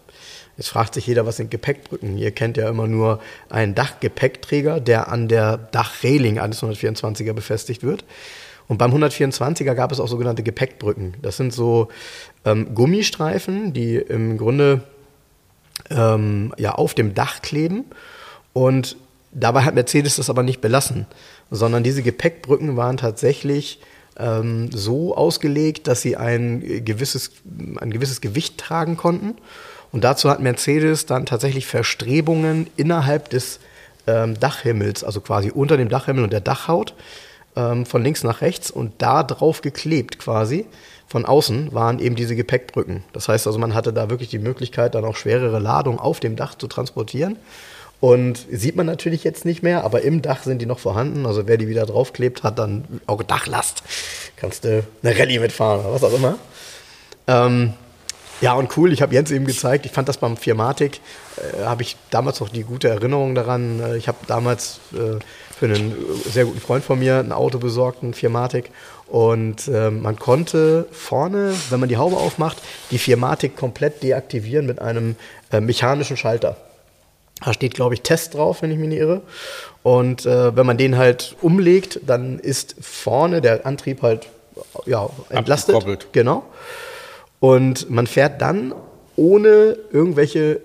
Jetzt 0.57 0.69
fragt 0.69 0.95
sich 0.95 1.07
jeder, 1.07 1.27
was 1.27 1.39
sind 1.39 1.51
Gepäckbrücken? 1.51 2.19
Ihr 2.19 2.31
kennt 2.31 2.57
ja 2.57 2.69
immer 2.69 2.87
nur 2.87 3.21
einen 3.49 3.75
Dachgepäckträger, 3.75 4.81
der 4.81 5.09
an 5.09 5.29
der 5.29 5.57
Dachreling 5.57 6.39
eines 6.39 6.63
124er 6.63 7.33
befestigt 7.33 7.83
wird. 7.83 8.05
Und 8.69 8.79
beim 8.79 8.93
124er 8.93 9.75
gab 9.75 9.93
es 9.93 10.01
auch 10.01 10.09
sogenannte 10.09 10.43
Gepäckbrücken. 10.43 11.15
Das 11.23 11.37
sind 11.37 11.53
so 11.53 11.89
ähm, 12.45 12.75
Gummistreifen, 12.75 13.73
die 13.73 13.97
im 13.97 14.39
Grunde 14.39 14.83
ähm, 15.91 16.55
ja, 16.59 16.73
auf 16.73 16.95
dem 16.95 17.15
Dach 17.15 17.43
kleben. 17.43 17.85
Und 18.53 18.97
dabei 19.33 19.63
hat 19.63 19.75
Mercedes 19.75 20.17
das 20.17 20.31
aber 20.31 20.43
nicht 20.43 20.61
belassen, 20.61 21.07
sondern 21.51 21.83
diese 21.83 22.03
Gepäckbrücken 22.03 22.77
waren 22.77 22.99
tatsächlich 22.99 23.81
ähm, 24.19 24.71
so 24.71 25.17
ausgelegt, 25.17 25.87
dass 25.87 26.03
sie 26.03 26.17
ein 26.17 26.85
gewisses, 26.85 27.33
ein 27.79 27.91
gewisses 27.91 28.21
Gewicht 28.21 28.59
tragen 28.59 28.97
konnten. 28.97 29.37
Und 29.93 30.05
dazu 30.05 30.31
hat 30.31 30.41
Mercedes 30.41 31.07
dann 31.07 31.27
tatsächlich 31.27 31.67
Verstrebungen 31.67 32.69
innerhalb 32.77 33.29
des 33.29 33.61
ähm, 34.07 34.39
Dachhimmels, 34.41 35.05
also 35.05 35.21
quasi 35.21 35.51
unter 35.51 35.77
dem 35.77 35.89
Dachhimmel 35.89 36.25
und 36.25 36.33
der 36.33 36.41
Dachhaut, 36.41 36.95
ähm, 37.55 37.87
von 37.87 38.03
links 38.03 38.25
nach 38.25 38.41
rechts 38.41 38.71
und 38.71 38.95
da 38.99 39.23
drauf 39.23 39.61
geklebt 39.61 40.19
quasi. 40.19 40.67
Von 41.07 41.27
außen 41.27 41.75
waren 41.75 41.99
eben 41.99 42.17
diese 42.17 42.35
Gepäckbrücken. 42.35 43.05
Das 43.13 43.29
heißt 43.29 43.47
also, 43.47 43.59
man 43.59 43.75
hatte 43.75 43.93
da 43.93 44.09
wirklich 44.09 44.31
die 44.31 44.39
Möglichkeit, 44.39 44.95
dann 44.95 45.05
auch 45.05 45.17
schwerere 45.17 45.59
Ladung 45.59 46.01
auf 46.01 46.21
dem 46.21 46.37
Dach 46.37 46.55
zu 46.55 46.69
transportieren. 46.69 47.37
Und 48.01 48.47
sieht 48.51 48.75
man 48.75 48.87
natürlich 48.87 49.23
jetzt 49.23 49.45
nicht 49.45 49.63
mehr, 49.63 49.85
aber 49.85 50.03
im 50.03 50.23
Dach 50.23 50.43
sind 50.43 50.61
die 50.61 50.67
noch 50.67 50.79
vorhanden. 50.79 51.27
Also 51.27 51.47
wer 51.47 51.59
die 51.59 51.69
wieder 51.69 51.87
draufklebt, 51.87 52.43
hat 52.43 52.59
dann 52.59 52.85
auch 53.07 53.23
Dachlast. 53.23 53.83
Kannst 54.37 54.65
du 54.65 54.83
eine 55.03 55.19
Rallye 55.19 55.39
mitfahren 55.39 55.81
oder 55.83 55.95
was 55.95 56.03
auch 56.03 56.15
immer. 56.15 56.39
Ähm, 57.29 57.75
ja, 58.43 58.55
und 58.55 58.77
cool, 58.77 58.93
ich 58.93 59.01
habe 59.01 59.15
Jens 59.15 59.31
eben 59.31 59.47
gezeigt, 59.47 59.87
ich 59.87 59.93
fand 59.93 60.09
das 60.09 60.19
beim 60.19 60.37
Firmatic, 60.37 61.01
äh, 61.37 61.65
habe 61.65 61.83
ich 61.83 61.97
damals 62.11 62.41
noch 62.41 62.49
die 62.49 62.65
gute 62.65 62.89
Erinnerung 62.89 63.35
daran. 63.35 63.81
Äh, 63.81 63.97
ich 63.97 64.09
habe 64.09 64.19
damals 64.27 64.81
äh, 64.93 65.21
für 65.57 65.67
einen 65.67 65.95
sehr 66.29 66.45
guten 66.45 66.61
Freund 66.61 66.85
von 66.85 66.99
mir 66.99 67.21
ein 67.21 67.31
Auto 67.31 67.59
besorgt, 67.59 68.03
ein 68.03 68.15
Firmatic. 68.15 68.71
Und 69.07 69.69
äh, 69.69 69.91
man 69.91 70.19
konnte 70.19 70.87
vorne, 70.91 71.55
wenn 71.71 71.79
man 71.79 71.89
die 71.89 71.99
Haube 71.99 72.17
aufmacht, 72.17 72.59
die 72.91 72.99
Firmatic 72.99 73.57
komplett 73.57 74.03
deaktivieren 74.03 74.67
mit 74.67 74.81
einem 74.81 75.15
äh, 75.53 75.61
mechanischen 75.61 76.17
Schalter. 76.17 76.57
Da 77.45 77.53
steht, 77.53 77.75
glaube 77.75 77.95
ich, 77.95 78.03
Test 78.03 78.35
drauf, 78.35 78.63
wenn 78.63 78.73
ich 78.73 78.79
mich 78.79 78.89
nicht 78.89 78.99
irre. 78.99 79.21
Und 79.85 80.27
äh, 80.27 80.57
wenn 80.57 80.67
man 80.67 80.79
den 80.79 80.97
halt 80.97 81.37
umlegt, 81.43 82.01
dann 82.07 82.39
ist 82.39 82.75
vorne 82.81 83.41
der 83.41 83.67
Antrieb 83.67 84.03
halt 84.03 84.27
ja, 84.87 85.09
entlastet. 85.29 85.75
Genau. 86.13 86.45
Und 87.43 87.91
man 87.91 88.07
fährt 88.07 88.41
dann 88.41 88.73
ohne 89.17 89.77
irgendwelche 89.91 90.61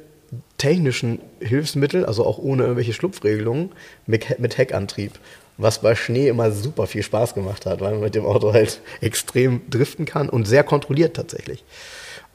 technischen 0.60 1.18
Hilfsmittel, 1.40 2.06
also 2.06 2.24
auch 2.24 2.38
ohne 2.38 2.62
irgendwelche 2.62 2.94
Schlupfregelungen, 2.94 3.72
mit, 4.06 4.38
mit 4.38 4.60
Heckantrieb. 4.60 5.14
Was 5.58 5.82
bei 5.82 5.96
Schnee 5.96 6.28
immer 6.28 6.52
super 6.52 6.86
viel 6.86 7.02
Spaß 7.02 7.34
gemacht 7.34 7.66
hat, 7.66 7.82
weil 7.82 7.94
man 7.94 8.02
mit 8.02 8.14
dem 8.14 8.28
Auto 8.28 8.54
halt 8.54 8.80
extrem 9.02 9.68
driften 9.72 10.06
kann 10.06 10.30
und 10.30 10.48
sehr 10.48 10.64
kontrolliert 10.64 11.16
tatsächlich. 11.16 11.64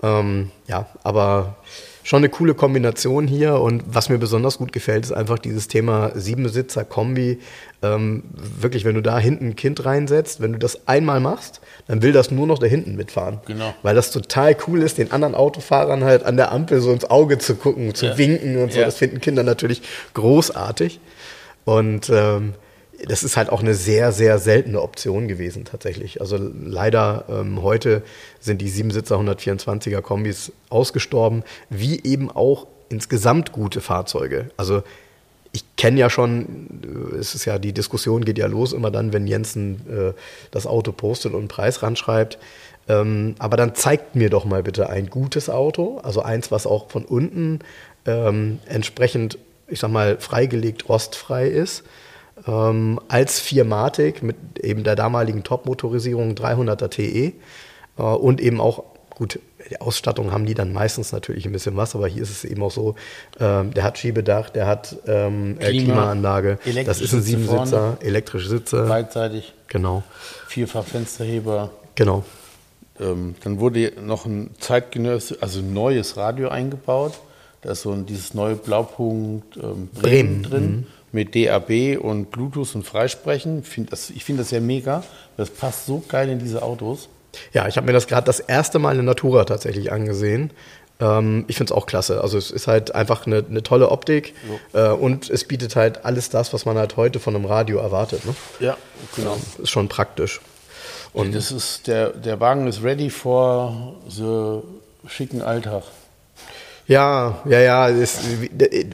Ähm, 0.03 0.51
ja, 0.67 0.89
aber 1.05 1.59
schon 2.05 2.19
eine 2.19 2.29
coole 2.29 2.55
Kombination 2.55 3.27
hier 3.27 3.55
und 3.61 3.83
was 3.87 4.09
mir 4.09 4.19
besonders 4.19 4.59
gut 4.59 4.73
gefällt, 4.73 5.05
ist 5.05 5.13
einfach 5.13 5.39
dieses 5.39 5.69
Thema 5.69 6.11
Siebenbesitzer-Kombi. 6.15 7.39
Ähm, 7.83 8.23
wirklich, 8.35 8.85
wenn 8.85 8.95
du 8.95 9.01
da 9.03 9.19
hinten 9.19 9.49
ein 9.51 9.57
Kind 9.57 9.85
reinsetzt, 9.85 10.41
wenn 10.41 10.53
du 10.53 10.59
das 10.59 10.87
einmal 10.89 11.21
machst, 11.21 11.61
dann 11.87 12.03
will 12.03 12.13
das 12.13 12.31
nur 12.31 12.47
noch 12.47 12.59
da 12.59 12.67
hinten 12.67 12.97
mitfahren. 12.97 13.41
Genau. 13.47 13.75
Weil 13.83 13.95
das 13.95 14.11
total 14.11 14.57
cool 14.67 14.83
ist, 14.83 14.99
den 14.99 15.13
anderen 15.13 15.35
Autofahrern 15.35 16.05
halt 16.05 16.25
an 16.25 16.37
der 16.37 16.53
Ampel 16.53 16.81
so 16.81 16.93
ins 16.93 17.05
Auge 17.05 17.39
zu 17.39 17.55
gucken, 17.57 17.95
zu 17.95 18.07
Ja. 18.07 18.19
winken 18.19 18.57
und 18.63 18.73
so. 18.73 18.81
Ja. 18.81 18.87
Das 18.87 18.97
finden 18.97 19.21
Kinder 19.21 19.43
natürlich 19.43 19.83
großartig. 20.15 21.01
Und 21.65 22.11
ähm, 22.13 22.55
das 23.07 23.23
ist 23.23 23.37
halt 23.37 23.51
auch 23.51 23.61
eine 23.61 23.75
sehr, 23.75 24.13
sehr 24.13 24.39
seltene 24.39 24.81
Option 24.81 25.29
gewesen 25.29 25.65
tatsächlich. 25.65 26.21
Also 26.21 26.39
leider 26.39 27.25
ähm, 27.29 27.63
heute 27.63 28.03
sind 28.41 28.61
die 28.61 28.69
Siebensitzer 28.69 29.17
124er 29.17 30.01
Kombis 30.01 30.53
ausgestorben, 30.69 31.43
wie 31.71 32.03
eben 32.03 32.31
auch 32.31 32.67
insgesamt 32.89 33.53
gute 33.53 33.81
Fahrzeuge. 33.81 34.51
Also 34.57 34.83
ich 35.53 35.65
kenne 35.77 36.01
ja 36.01 36.11
schon, 36.11 37.13
äh, 37.13 37.17
es 37.17 37.35
ist 37.35 37.45
ja, 37.45 37.59
die 37.59 37.73
Diskussion 37.73 38.25
geht 38.25 38.39
ja 38.39 38.47
los 38.47 38.73
immer 38.73 38.91
dann, 38.91 39.13
wenn 39.13 39.27
Jensen 39.27 39.81
äh, 39.91 40.13
das 40.51 40.67
Auto 40.67 40.93
postet 40.93 41.33
und 41.33 41.41
einen 41.41 41.49
Preis 41.49 41.83
ranschreibt. 41.83 42.39
Ähm, 42.89 43.35
aber 43.39 43.57
dann 43.57 43.75
zeigt 43.75 44.17
mir 44.17 44.31
doch 44.31 44.45
mal 44.45 44.63
bitte 44.63 44.89
ein 44.89 45.09
gutes 45.09 45.49
Auto, 45.49 45.99
also 46.03 46.23
eins, 46.23 46.51
was 46.51 46.67
auch 46.67 46.91
von 46.91 47.05
unten 47.05 47.61
ähm, 48.07 48.59
entsprechend, 48.67 49.39
ich 49.69 49.79
sag 49.79 49.91
mal, 49.91 50.19
freigelegt 50.19 50.89
rostfrei 50.89 51.47
ist. 51.47 51.85
Ähm, 52.47 53.01
als 53.09 53.39
Viermatic 53.41 54.23
mit 54.23 54.37
eben 54.61 54.85
der 54.85 54.97
damaligen 54.97 55.45
Top-Motorisierung 55.45 56.35
300er 56.35 56.89
TE 56.89 57.33
äh, 57.99 58.03
und 58.03 58.41
eben 58.41 58.61
auch, 58.61 58.85
gut, 59.11 59.39
die 59.71 59.81
Ausstattung 59.81 60.33
haben 60.33 60.45
die 60.45 60.55
dann 60.55 60.73
meistens 60.73 61.13
natürlich 61.13 61.47
ein 61.47 61.53
bisschen 61.53 61.77
was, 61.77 61.95
aber 61.95 62.09
hier 62.09 62.23
ist 62.23 62.31
es 62.31 62.45
eben 62.45 62.63
auch 62.63 62.71
so, 62.71 62.97
ähm, 63.39 63.73
der 63.73 63.85
hat 63.85 63.99
Schiebedach, 63.99 64.51
der 64.51 64.67
hat 64.67 64.97
ähm, 65.07 65.57
äh, 65.61 65.71
Klima, 65.71 65.85
Klimaanlage, 65.85 66.59
das 66.85 67.01
ist 67.01 67.13
ein 67.13 67.23
Siebensitzer, 67.23 67.99
elektrische 68.01 68.49
Sitze. 68.49 68.87
Beidseitig. 68.87 69.55
Genau. 69.69 70.03
Vierfach 70.49 70.85
Fensterheber. 70.85 71.71
Genau. 71.95 72.25
Ähm, 73.01 73.35
dann 73.43 73.61
wurde 73.61 73.93
noch 74.05 74.27
ein 74.27 74.51
zeitgenössisches, 74.59 75.43
also 75.43 75.61
ein 75.61 75.73
neues 75.73 76.17
Radio 76.17 76.49
eingebaut. 76.49 77.15
Da 77.63 77.73
ist 77.73 77.83
so 77.83 77.93
ein, 77.93 78.07
dieses 78.07 78.35
neue 78.35 78.57
Blaupunkt 78.57 79.57
ähm, 79.57 79.89
Bremen, 79.89 79.93
Bremen, 79.93 80.43
drin. 80.43 80.71
Mhm. 80.71 80.87
Mit 81.13 81.35
DAB 81.35 81.99
und 82.01 82.31
Bluetooth 82.31 82.75
und 82.75 82.85
Freisprechen. 82.85 83.63
Find 83.63 83.93
das, 83.93 84.11
ich 84.11 84.25
finde 84.25 84.43
das 84.43 84.51
ja 84.51 84.61
mega. 84.61 85.05
Das 85.37 85.51
passt 85.51 85.87
so 85.87 86.03
geil 86.09 86.29
in 86.31 86.39
diese 86.39 86.63
Autos. 86.63 87.09
Ja, 87.53 87.69
ich 87.69 87.77
habe 87.77 87.87
mir 87.87 87.93
das 87.93 88.07
gerade 88.07 88.27
das 88.27 88.41
erste 88.41 88.79
Mal 88.79 88.99
in 88.99 89.05
Natura 89.05 89.45
tatsächlich 89.45 89.93
angesehen. 89.93 90.51
Ähm, 91.01 91.45
ich 91.49 91.57
finde 91.57 91.73
es 91.73 91.77
auch 91.77 91.87
klasse. 91.87 92.21
Also 92.21 92.39
es 92.39 92.51
ist 92.51 92.67
halt 92.67 92.95
einfach 92.95 93.27
eine, 93.27 93.45
eine 93.49 93.63
tolle 93.63 93.91
Optik 93.91 94.35
äh, 94.73 94.89
und 94.89 95.31
es 95.31 95.45
bietet 95.45 95.77
halt 95.77 96.05
alles 96.05 96.31
das, 96.31 96.53
was 96.53 96.65
man 96.65 96.79
halt 96.79 96.97
heute 96.97 97.21
von 97.21 97.35
einem 97.35 97.45
Radio 97.45 97.79
erwartet. 97.79 98.25
Ne? 98.25 98.35
Ja, 98.61 98.77
genau. 99.17 99.37
Ist 99.59 99.71
schon 99.71 99.89
praktisch. 99.89 100.41
Und 101.13 101.35
das 101.35 101.53
ist, 101.53 101.89
der, 101.89 102.11
der 102.11 102.41
Wagen 102.41 102.67
ist 102.67 102.83
ready 102.83 103.11
for 103.11 103.97
the 104.09 104.61
schicken 105.09 105.43
Alltag. 105.43 105.83
Ja, 106.87 107.41
ja, 107.45 107.61
ja. 107.61 107.87
Ist, 107.89 108.21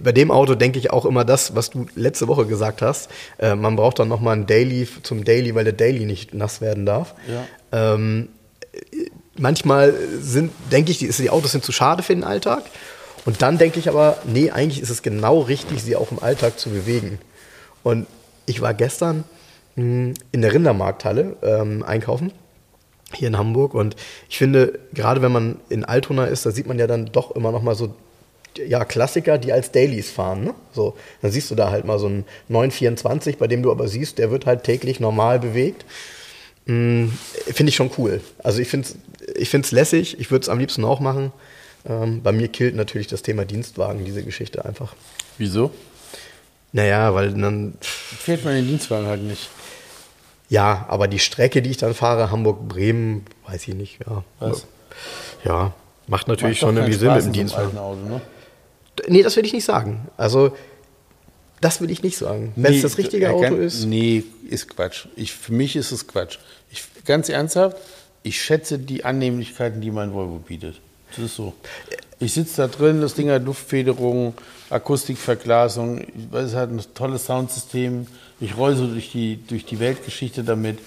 bei 0.02 0.12
dem 0.12 0.30
Auto 0.30 0.54
denke 0.54 0.78
ich 0.78 0.90
auch 0.90 1.04
immer 1.04 1.24
das, 1.24 1.54
was 1.56 1.70
du 1.70 1.86
letzte 1.94 2.28
Woche 2.28 2.46
gesagt 2.46 2.82
hast. 2.82 3.10
Äh, 3.38 3.54
man 3.54 3.76
braucht 3.76 3.98
dann 3.98 4.08
nochmal 4.08 4.36
ein 4.36 4.46
Daily 4.46 4.86
zum 5.02 5.24
Daily, 5.24 5.54
weil 5.54 5.64
der 5.64 5.72
Daily 5.72 6.04
nicht 6.04 6.34
nass 6.34 6.60
werden 6.60 6.86
darf. 6.86 7.14
Ja. 7.26 7.94
Ähm, 7.94 8.28
manchmal 9.36 9.94
sind, 10.20 10.52
denke 10.70 10.90
ich, 10.90 10.98
die, 10.98 11.08
die 11.08 11.30
Autos 11.30 11.52
sind 11.52 11.64
zu 11.64 11.72
schade 11.72 12.02
für 12.02 12.14
den 12.14 12.24
Alltag. 12.24 12.64
Und 13.24 13.42
dann 13.42 13.58
denke 13.58 13.78
ich 13.78 13.88
aber, 13.88 14.18
nee, 14.24 14.50
eigentlich 14.50 14.80
ist 14.80 14.90
es 14.90 15.02
genau 15.02 15.40
richtig, 15.40 15.82
sie 15.82 15.96
auch 15.96 16.12
im 16.12 16.22
Alltag 16.22 16.58
zu 16.58 16.70
bewegen. 16.70 17.18
Und 17.82 18.06
ich 18.46 18.60
war 18.60 18.74
gestern 18.74 19.24
mh, 19.76 19.82
hm, 19.82 20.14
in 20.32 20.42
der 20.42 20.52
Rindermarkthalle 20.52 21.36
ähm, 21.42 21.82
einkaufen 21.82 22.32
hier 23.14 23.28
in 23.28 23.38
Hamburg. 23.38 23.74
Und 23.74 23.96
ich 24.28 24.38
finde, 24.38 24.78
gerade 24.92 25.22
wenn 25.22 25.32
man 25.32 25.56
in 25.68 25.84
Altona 25.84 26.26
ist, 26.26 26.46
da 26.46 26.50
sieht 26.50 26.66
man 26.66 26.78
ja 26.78 26.86
dann 26.86 27.06
doch 27.06 27.34
immer 27.34 27.52
noch 27.52 27.62
mal 27.62 27.74
so 27.74 27.94
ja, 28.56 28.84
Klassiker, 28.84 29.38
die 29.38 29.52
als 29.52 29.70
Dailies 29.70 30.10
fahren. 30.10 30.44
Ne? 30.44 30.54
So, 30.72 30.96
dann 31.22 31.30
siehst 31.30 31.50
du 31.50 31.54
da 31.54 31.70
halt 31.70 31.84
mal 31.84 31.98
so 31.98 32.06
einen 32.06 32.24
924, 32.48 33.38
bei 33.38 33.46
dem 33.46 33.62
du 33.62 33.70
aber 33.70 33.88
siehst, 33.88 34.18
der 34.18 34.30
wird 34.30 34.46
halt 34.46 34.64
täglich 34.64 35.00
normal 35.00 35.38
bewegt. 35.38 35.84
Hm, 36.66 37.12
finde 37.46 37.70
ich 37.70 37.76
schon 37.76 37.90
cool. 37.98 38.20
Also 38.42 38.60
ich 38.60 38.68
finde 38.68 38.88
es 38.88 38.96
ich 39.36 39.50
find's 39.50 39.72
lässig, 39.72 40.18
ich 40.18 40.30
würde 40.30 40.42
es 40.42 40.48
am 40.48 40.58
liebsten 40.58 40.84
auch 40.84 41.00
machen. 41.00 41.32
Ähm, 41.88 42.22
bei 42.22 42.32
mir 42.32 42.48
killt 42.48 42.74
natürlich 42.74 43.06
das 43.06 43.22
Thema 43.22 43.44
Dienstwagen, 43.44 44.04
diese 44.04 44.22
Geschichte 44.22 44.64
einfach. 44.64 44.94
Wieso? 45.36 45.70
Naja, 46.72 47.14
weil 47.14 47.32
dann. 47.32 47.74
Fehlt 47.80 48.44
man 48.44 48.54
den 48.54 48.66
Dienstwagen 48.66 49.06
halt 49.06 49.22
nicht. 49.22 49.48
Ja, 50.48 50.86
aber 50.88 51.08
die 51.08 51.18
Strecke, 51.18 51.62
die 51.62 51.70
ich 51.70 51.76
dann 51.76 51.94
fahre, 51.94 52.30
Hamburg-Bremen, 52.30 53.26
weiß 53.46 53.68
ich 53.68 53.74
nicht. 53.74 53.98
Ja, 54.06 54.24
Was? 54.40 54.66
ja 55.44 55.72
macht 56.06 56.26
natürlich 56.28 56.60
macht 56.60 56.68
schon 56.68 56.76
irgendwie 56.76 56.98
Sinn 56.98 57.14
mit 57.14 57.24
dem 57.24 57.32
Dienstwagen. 57.32 57.74
ne? 58.08 58.20
Nee, 59.06 59.22
das 59.22 59.36
will 59.36 59.44
ich 59.44 59.52
nicht 59.52 59.64
sagen. 59.64 60.08
Also, 60.16 60.56
das 61.60 61.80
will 61.80 61.90
ich 61.90 62.02
nicht 62.02 62.16
sagen. 62.16 62.52
Wenn 62.56 62.72
nee, 62.72 62.78
es 62.78 62.82
das 62.82 62.98
richtige 62.98 63.30
Auto 63.30 63.54
ist. 63.56 63.84
Nee, 63.84 64.24
ist 64.48 64.68
Quatsch. 64.68 65.06
Ich, 65.16 65.32
für 65.32 65.52
mich 65.52 65.76
ist 65.76 65.92
es 65.92 66.06
Quatsch. 66.06 66.38
Ich, 66.70 66.84
ganz 67.04 67.28
ernsthaft, 67.28 67.76
ich 68.22 68.40
schätze 68.42 68.78
die 68.78 69.04
Annehmlichkeiten, 69.04 69.80
die 69.80 69.90
mein 69.90 70.12
Volvo 70.12 70.38
bietet. 70.38 70.80
Das 71.10 71.24
ist 71.26 71.36
so. 71.36 71.54
Ich 72.20 72.34
sitze 72.34 72.62
da 72.62 72.68
drin, 72.68 73.00
das 73.00 73.14
Ding 73.14 73.30
hat 73.30 73.44
Luftfederung, 73.44 74.34
Akustikverglasung, 74.70 76.04
es 76.32 76.54
hat 76.54 76.70
ein 76.70 76.80
tolles 76.94 77.26
Soundsystem. 77.26 78.06
Ich 78.40 78.56
roll 78.56 78.74
so 78.76 78.86
durch 78.86 79.12
die, 79.12 79.38
durch 79.46 79.64
die 79.64 79.78
Weltgeschichte 79.78 80.42
damit. 80.42 80.78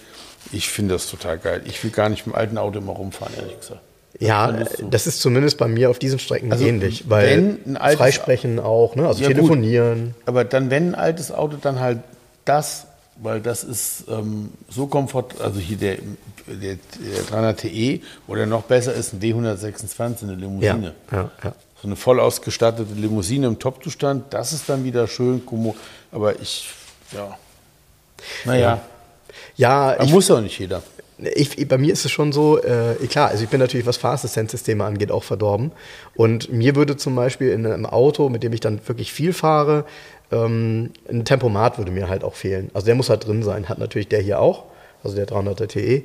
Ich 0.52 0.70
finde 0.70 0.96
das 0.96 1.10
total 1.10 1.38
geil. 1.38 1.62
Ich 1.66 1.84
will 1.84 1.92
gar 1.92 2.10
nicht 2.10 2.26
mit 2.28 2.36
dem 2.36 2.40
alten 2.40 2.58
Auto 2.58 2.80
immer 2.80 2.94
rumfahren, 2.94 3.34
ehrlich 3.38 3.60
gesagt. 3.60 3.82
Ja, 4.20 4.52
das 4.52 5.08
ist 5.08 5.22
zumindest 5.22 5.58
bei 5.58 5.68
mir 5.68 5.90
auf 5.90 5.98
diesen 5.98 6.20
Strecken 6.20 6.52
also, 6.52 6.66
ähnlich, 6.66 7.10
weil 7.10 7.58
Freisprechen 7.96 8.60
auch, 8.60 8.96
ne? 8.96 9.08
also 9.08 9.24
ja, 9.24 9.30
telefonieren. 9.30 10.08
Gut, 10.08 10.28
aber 10.28 10.44
dann, 10.44 10.70
wenn 10.70 10.90
ein 10.90 10.96
altes 10.96 11.32
Auto, 11.32 11.58
dann 11.60 11.80
halt 11.80 12.00
das, 12.46 12.88
weil 13.16 13.40
das 13.40 13.64
ist 13.64 14.06
ähm, 14.10 14.52
so 14.70 14.86
komfort, 14.88 15.42
also 15.42 15.60
hier 15.60 15.78
der, 15.78 15.98
der, 16.56 16.76
der 16.76 17.24
300 17.30 17.60
TE 17.60 18.00
oder 18.28 18.46
noch 18.46 18.64
besser 18.64 18.94
ist 18.94 19.14
ein 19.14 19.20
W126, 19.20 20.24
eine 20.24 20.36
Limousine. 20.36 20.94
Ja, 21.12 21.18
ja, 21.18 21.32
ja. 21.44 21.56
So 21.82 21.88
eine 21.88 21.96
voll 21.96 22.20
ausgestattete 22.20 22.94
Limousine 22.94 23.48
im 23.48 23.58
Top-Zustand, 23.58 24.34
das 24.34 24.54
ist 24.54 24.70
dann 24.70 24.84
wieder 24.84 25.08
schön, 25.08 25.42
aber 26.12 26.40
ich 26.40 26.70
ja. 27.12 27.38
Naja. 28.46 28.82
Ja, 29.56 29.94
ja 29.96 30.04
ich, 30.04 30.12
muss 30.12 30.30
auch 30.32 30.42
nicht 30.42 30.60
jeder. 30.60 30.82
Ich, 31.18 31.68
bei 31.68 31.78
mir 31.78 31.94
ist 31.94 32.06
es 32.06 32.12
schon 32.12 32.32
so, 32.32 32.62
äh, 32.62 32.96
klar, 33.08 33.30
also 33.30 33.44
ich 33.44 33.50
bin 33.50 33.60
natürlich, 33.60 33.86
was 33.86 33.98
Fahrassistenzsysteme 33.98 34.84
angeht, 34.84 35.12
auch 35.12 35.24
verdorben. 35.24 35.72
Und 36.16 36.52
mir 36.52 36.76
würde 36.76 36.98
zum 36.98 37.16
Beispiel 37.16 37.50
in 37.50 37.66
einem 37.66 37.86
Auto, 37.86 38.30
mit 38.30 38.44
dem 38.44 38.54
ich 38.54 38.60
dann 38.60 38.80
wirklich 38.88 39.14
viel 39.14 39.34
fahre, 39.34 39.86
ähm, 40.32 40.92
ein 41.10 41.26
Tempomat 41.26 41.78
würde 41.78 41.92
mir 41.92 42.10
halt 42.10 42.24
auch 42.24 42.34
fehlen. 42.34 42.72
Also 42.74 42.86
der 42.86 42.96
muss 42.96 43.10
halt 43.10 43.28
drin 43.28 43.44
sein, 43.44 43.70
hat 43.70 43.78
natürlich 43.78 44.08
der 44.08 44.22
hier 44.22 44.40
auch, 44.40 44.64
also 45.04 45.16
der 45.16 45.28
300er 45.28 45.68
TE. 45.68 46.04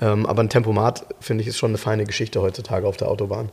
Ähm, 0.00 0.26
aber 0.26 0.42
ein 0.42 0.48
Tempomat, 0.48 1.06
finde 1.20 1.42
ich, 1.42 1.48
ist 1.48 1.58
schon 1.58 1.70
eine 1.70 1.78
feine 1.78 2.04
Geschichte 2.04 2.42
heutzutage 2.42 2.86
auf 2.86 2.96
der 2.96 3.08
Autobahn. 3.08 3.50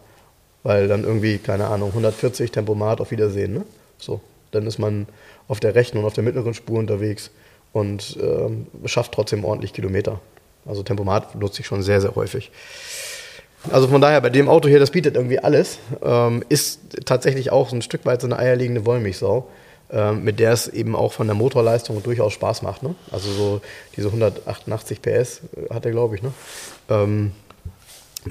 Weil 0.63 0.87
dann 0.87 1.03
irgendwie, 1.03 1.37
keine 1.37 1.67
Ahnung, 1.67 1.89
140 1.89 2.51
Tempomat 2.51 3.01
auf 3.01 3.11
Wiedersehen, 3.11 3.53
ne? 3.53 3.65
So, 3.97 4.21
dann 4.51 4.65
ist 4.65 4.79
man 4.79 5.07
auf 5.47 5.59
der 5.59 5.75
rechten 5.75 5.97
und 5.97 6.05
auf 6.05 6.13
der 6.13 6.23
mittleren 6.23 6.53
Spur 6.53 6.79
unterwegs 6.79 7.31
und 7.73 8.17
ähm, 8.21 8.67
schafft 8.85 9.11
trotzdem 9.11 9.43
ordentlich 9.43 9.73
Kilometer. 9.73 10.19
Also 10.65 10.83
Tempomat 10.83 11.35
nutze 11.35 11.61
ich 11.61 11.67
schon 11.67 11.81
sehr, 11.81 11.99
sehr 11.99 12.15
häufig. 12.15 12.51
Also 13.71 13.87
von 13.87 14.01
daher, 14.01 14.19
bei 14.21 14.29
dem 14.29 14.49
Auto 14.49 14.67
hier, 14.67 14.79
das 14.79 14.91
bietet 14.91 15.15
irgendwie 15.15 15.39
alles, 15.39 15.79
ähm, 16.03 16.43
ist 16.49 16.81
tatsächlich 17.05 17.51
auch 17.51 17.69
so 17.69 17.75
ein 17.75 17.81
Stück 17.81 18.05
weit 18.05 18.21
so 18.21 18.27
eine 18.27 18.37
eierlegende 18.37 18.85
Wollmilchsau, 18.85 19.47
mit 20.13 20.39
der 20.39 20.51
es 20.51 20.67
eben 20.67 20.95
auch 20.95 21.13
von 21.13 21.27
der 21.27 21.35
Motorleistung 21.35 22.01
durchaus 22.01 22.33
Spaß 22.33 22.63
macht. 22.63 22.83
Ne? 22.83 22.95
Also 23.11 23.31
so 23.31 23.61
diese 23.95 24.07
188 24.07 25.01
PS 25.01 25.41
hat 25.69 25.85
er, 25.85 25.91
glaube 25.91 26.15
ich, 26.15 26.23
ne? 26.23 26.33
Ähm, 26.89 27.31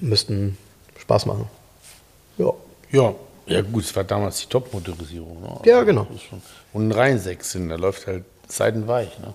müssten 0.00 0.58
Spaß 0.98 1.26
machen. 1.26 1.48
Ja. 2.38 2.52
Ja, 2.90 3.14
ja 3.46 3.60
gut, 3.62 3.84
es 3.84 3.94
war 3.96 4.04
damals 4.04 4.40
die 4.40 4.46
Top-Motorisierung. 4.46 5.40
Ne? 5.40 5.60
Ja, 5.64 5.82
genau. 5.82 6.06
Und 6.72 6.88
ein 6.88 6.92
Reihensechs 6.92 7.52
da 7.52 7.76
läuft 7.76 8.06
halt 8.06 8.24
seidenweich. 8.48 9.18
Ne? 9.18 9.34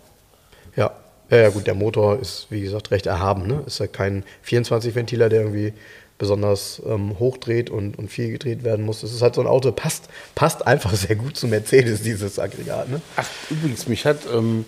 Ja. 0.76 0.92
ja, 1.30 1.38
ja 1.38 1.50
gut, 1.50 1.68
der 1.68 1.76
Motor 1.76 2.20
ist, 2.20 2.48
wie 2.50 2.62
gesagt, 2.62 2.92
recht 2.92 3.06
erhaben. 3.06 3.48
Ne? 3.48 3.64
Ist 3.66 3.80
ja 3.80 3.88
kein 3.88 4.24
24-Ventiler, 4.46 5.30
der 5.30 5.42
irgendwie 5.42 5.74
besonders 6.18 6.82
ähm, 6.86 7.20
hochdreht 7.20 7.70
und, 7.70 7.98
und 7.98 8.10
viel 8.10 8.32
gedreht 8.32 8.64
werden 8.64 8.86
muss. 8.86 9.02
Das 9.02 9.14
ist 9.14 9.22
halt 9.22 9.36
so 9.36 9.42
ein 9.42 9.48
Auto, 9.48 9.72
passt, 9.72 10.10
passt 10.36 10.66
einfach 10.66 10.94
sehr 10.94 11.16
gut 11.16 11.38
zu 11.38 11.48
Mercedes, 11.48 12.02
dieses 12.02 12.40
Aggregat. 12.40 12.90
Ne? 12.90 13.02
Ach, 13.16 13.28
übrigens, 13.50 13.88
mich 13.88 14.06
hat 14.06 14.20
ähm, 14.34 14.66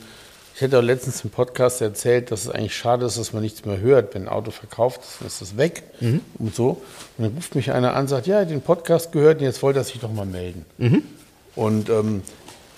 ich 0.60 0.64
hätte 0.64 0.78
auch 0.78 0.84
letztens 0.84 1.24
im 1.24 1.30
Podcast 1.30 1.80
erzählt, 1.80 2.32
dass 2.32 2.42
es 2.42 2.50
eigentlich 2.50 2.76
schade 2.76 3.06
ist, 3.06 3.18
dass 3.18 3.32
man 3.32 3.42
nichts 3.42 3.64
mehr 3.64 3.80
hört. 3.80 4.14
Wenn 4.14 4.24
ein 4.24 4.28
Auto 4.28 4.52
verkauft 4.52 5.00
ist, 5.04 5.22
dann 5.22 5.28
ist 5.28 5.42
es 5.42 5.56
weg 5.56 5.84
mhm. 6.02 6.20
und 6.38 6.54
so. 6.54 6.82
Und 7.18 7.24
dann 7.24 7.34
ruft 7.34 7.56
mich 7.56 7.72
einer 7.72 7.94
an 7.96 8.02
und 8.02 8.08
sagt, 8.10 8.28
ja, 8.28 8.44
den 8.44 8.60
Podcast 8.60 9.14
gehört 9.14 9.40
und 9.40 9.46
jetzt 9.46 9.64
wollte 9.64 9.80
er 9.80 9.86
sich 9.86 10.02
doch 10.02 10.12
mal 10.12 10.26
melden. 10.26 10.66
Mhm. 10.78 11.04
Und 11.56 11.88
ähm, 11.88 12.24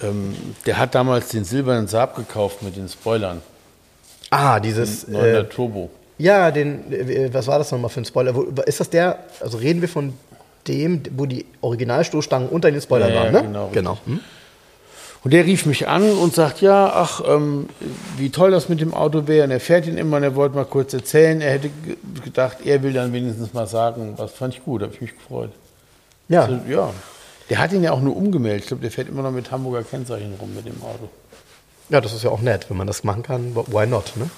ähm, 0.04 0.36
der 0.68 0.78
hat 0.78 0.94
damals 0.94 1.30
den 1.30 1.44
silbernen 1.44 1.88
Saab 1.88 2.16
gekauft 2.16 2.62
mit 2.62 2.76
den 2.76 2.88
Spoilern. 2.88 3.42
Ah, 4.30 4.60
dieses... 4.60 5.06
Den 5.06 5.14
900 5.14 5.46
äh, 5.48 5.50
Turbo. 5.50 5.90
Ja, 6.22 6.52
den, 6.52 6.92
äh, 6.94 7.34
was 7.34 7.48
war 7.48 7.58
das 7.58 7.72
nochmal 7.72 7.90
für 7.90 8.02
ein 8.02 8.06
Spoiler? 8.06 8.36
Ist 8.66 8.80
das 8.80 8.90
der, 8.90 9.20
also 9.40 9.58
reden 9.58 9.82
wir 9.82 9.90
von 9.90 10.14
dem, 10.68 11.02
wo 11.18 11.26
die 11.26 11.46
Originalstoßstangen 11.62 12.50
unter 12.50 12.70
den 12.72 12.80
Spoilern 12.82 13.10
ja, 13.14 13.16
waren, 13.24 13.32
ne? 13.32 13.42
Genau. 13.42 13.70
genau. 13.74 13.98
Hm? 14.06 14.20
Und 15.24 15.34
der 15.34 15.46
rief 15.46 15.66
mich 15.68 15.88
an 15.88 16.04
und 16.12 16.34
sagt, 16.34 16.62
ja, 16.62 16.92
ach, 16.96 17.22
ähm, 17.28 17.68
wie 18.18 18.30
toll 18.32 18.52
das 18.52 18.70
mit 18.70 18.82
dem 18.82 18.94
Auto 18.94 19.28
wäre. 19.28 19.46
Und 19.46 19.52
er 19.52 19.60
fährt 19.60 19.86
ihn 19.88 19.98
immer 19.98 20.18
und 20.18 20.24
er 20.24 20.36
wollte 20.36 20.56
mal 20.56 20.66
kurz 20.66 20.94
erzählen. 20.94 21.42
Er 21.42 21.52
hätte 21.54 21.70
ge- 21.70 21.98
gedacht, 22.24 22.58
er 22.66 22.82
will 22.82 22.94
dann 22.94 23.14
wenigstens 23.14 23.54
mal 23.54 23.68
sagen, 23.68 24.14
was 24.18 24.32
fand 24.32 24.56
ich 24.56 24.64
gut, 24.64 24.82
habe 24.82 24.94
ich 24.94 25.02
mich 25.02 25.16
gefreut. 25.16 25.52
Ja. 26.28 26.44
Also, 26.44 26.60
ja. 26.68 26.92
Der 27.50 27.60
hat 27.60 27.72
ihn 27.72 27.84
ja 27.84 27.92
auch 27.92 28.02
nur 28.02 28.16
umgemeldet. 28.16 28.62
Ich 28.62 28.68
glaube, 28.68 28.82
der 28.82 28.90
fährt 28.92 29.10
immer 29.10 29.22
noch 29.22 29.32
mit 29.32 29.52
Hamburger 29.52 29.84
Kennzeichen 29.84 30.34
rum 30.40 30.56
mit 30.56 30.66
dem 30.66 30.82
Auto. 30.82 31.10
Ja, 31.90 32.02
das 32.02 32.14
ist 32.14 32.24
ja 32.24 32.30
auch 32.32 32.42
nett, 32.42 32.68
wenn 32.70 32.78
man 32.78 32.88
das 32.88 33.04
machen 33.04 33.22
kann. 33.22 33.56
Why 33.56 33.86
not? 33.86 34.14
Ne? 34.16 34.30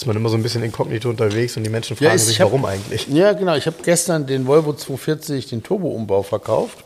Ist 0.00 0.06
man 0.06 0.16
immer 0.16 0.30
so 0.30 0.36
ein 0.36 0.42
bisschen 0.42 0.62
inkognito 0.62 1.10
unterwegs 1.10 1.58
und 1.58 1.62
die 1.64 1.68
Menschen 1.68 1.94
fragen 1.94 2.16
sich, 2.16 2.30
ich 2.36 2.40
hab- 2.40 2.46
warum 2.48 2.64
eigentlich? 2.64 3.06
Ja, 3.08 3.34
genau. 3.34 3.54
Ich 3.54 3.66
habe 3.66 3.76
gestern 3.82 4.26
den 4.26 4.46
Volvo 4.46 4.72
240, 4.72 5.48
den 5.48 5.62
Turbo-Umbau 5.62 6.22
verkauft. 6.22 6.78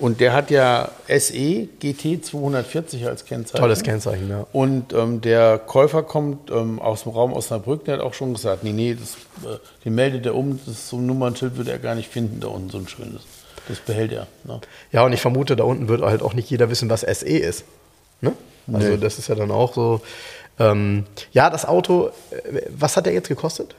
Und 0.00 0.18
der 0.20 0.32
hat 0.32 0.50
ja 0.50 0.90
SE 1.06 1.68
GT 1.78 2.24
240 2.24 3.06
als 3.06 3.24
Kennzeichen. 3.24 3.60
Tolles 3.62 3.84
Kennzeichen, 3.84 4.28
ja. 4.28 4.44
Und 4.52 4.92
ähm, 4.92 5.20
der 5.20 5.58
Käufer 5.58 6.02
kommt 6.02 6.50
ähm, 6.50 6.80
aus 6.80 7.04
dem 7.04 7.12
Raum 7.12 7.32
Osnabrück, 7.32 7.84
der 7.84 7.94
hat 7.94 8.00
auch 8.00 8.12
schon 8.12 8.34
gesagt, 8.34 8.64
nee, 8.64 8.72
nee, 8.72 8.94
das, 8.98 9.14
äh, 9.48 9.56
den 9.84 9.94
meldet 9.94 10.26
er 10.26 10.34
um, 10.34 10.58
das 10.66 10.74
ist 10.74 10.88
so 10.88 10.96
ein 10.96 11.06
Nummernschild 11.06 11.56
wird 11.56 11.68
er 11.68 11.78
gar 11.78 11.94
nicht 11.94 12.10
finden 12.10 12.40
da 12.40 12.48
unten, 12.48 12.70
so 12.70 12.78
ein 12.78 12.88
schönes. 12.88 13.22
Das 13.68 13.78
behält 13.78 14.10
er. 14.10 14.26
Ne? 14.42 14.60
Ja, 14.90 15.04
und 15.04 15.12
ich 15.12 15.20
vermute, 15.20 15.54
da 15.54 15.62
unten 15.62 15.86
wird 15.88 16.02
halt 16.02 16.22
auch 16.22 16.34
nicht 16.34 16.50
jeder 16.50 16.68
wissen, 16.70 16.90
was 16.90 17.02
SE 17.02 17.24
ist. 17.26 17.62
Ne? 18.20 18.32
Also 18.72 18.88
Nee. 18.88 18.96
das 18.98 19.18
ist 19.20 19.28
ja 19.28 19.36
dann 19.36 19.52
auch 19.52 19.72
so. 19.74 20.00
Ähm, 20.58 21.04
ja, 21.32 21.50
das 21.50 21.64
Auto, 21.66 22.08
äh, 22.30 22.62
was 22.70 22.96
hat 22.96 23.06
der 23.06 23.12
jetzt 23.12 23.28
gekostet? 23.28 23.74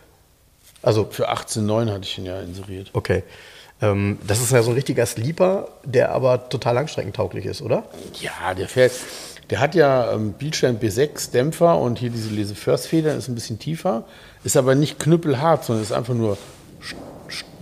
Also, 0.83 1.07
Für 1.09 1.29
18,9 1.31 1.89
hatte 1.91 2.03
ich 2.03 2.17
ihn 2.17 2.25
ja 2.25 2.39
inseriert. 2.41 2.91
okay. 2.93 3.23
Ähm, 3.81 4.17
das 4.25 4.41
ist 4.41 4.51
ja 4.51 4.63
so 4.63 4.71
ein 4.71 4.75
richtiger 4.75 5.05
Sleeper, 5.05 5.67
der 5.83 6.11
aber 6.11 6.49
total 6.49 6.73
langstreckentauglich 6.75 7.45
ist, 7.45 7.61
oder? 7.61 7.83
Ja, 8.21 8.53
der 8.55 8.67
fährt, 8.67 8.91
der 9.51 9.59
hat 9.59 9.75
ja 9.75 10.11
ähm, 10.13 10.33
Bielstein 10.33 10.79
B6 10.79 11.31
Dämpfer 11.31 11.77
und 11.77 11.99
hier 11.99 12.09
diese 12.09 12.29
Lese 12.29 12.55
First 12.55 12.87
Federn 12.87 13.17
ist 13.19 13.27
ein 13.27 13.35
bisschen 13.35 13.59
tiefer, 13.59 14.03
ist 14.43 14.57
aber 14.57 14.73
nicht 14.73 14.97
knüppelhart, 14.99 15.63
sondern 15.63 15.83
ist 15.83 15.91
einfach 15.91 16.15
nur 16.15 16.37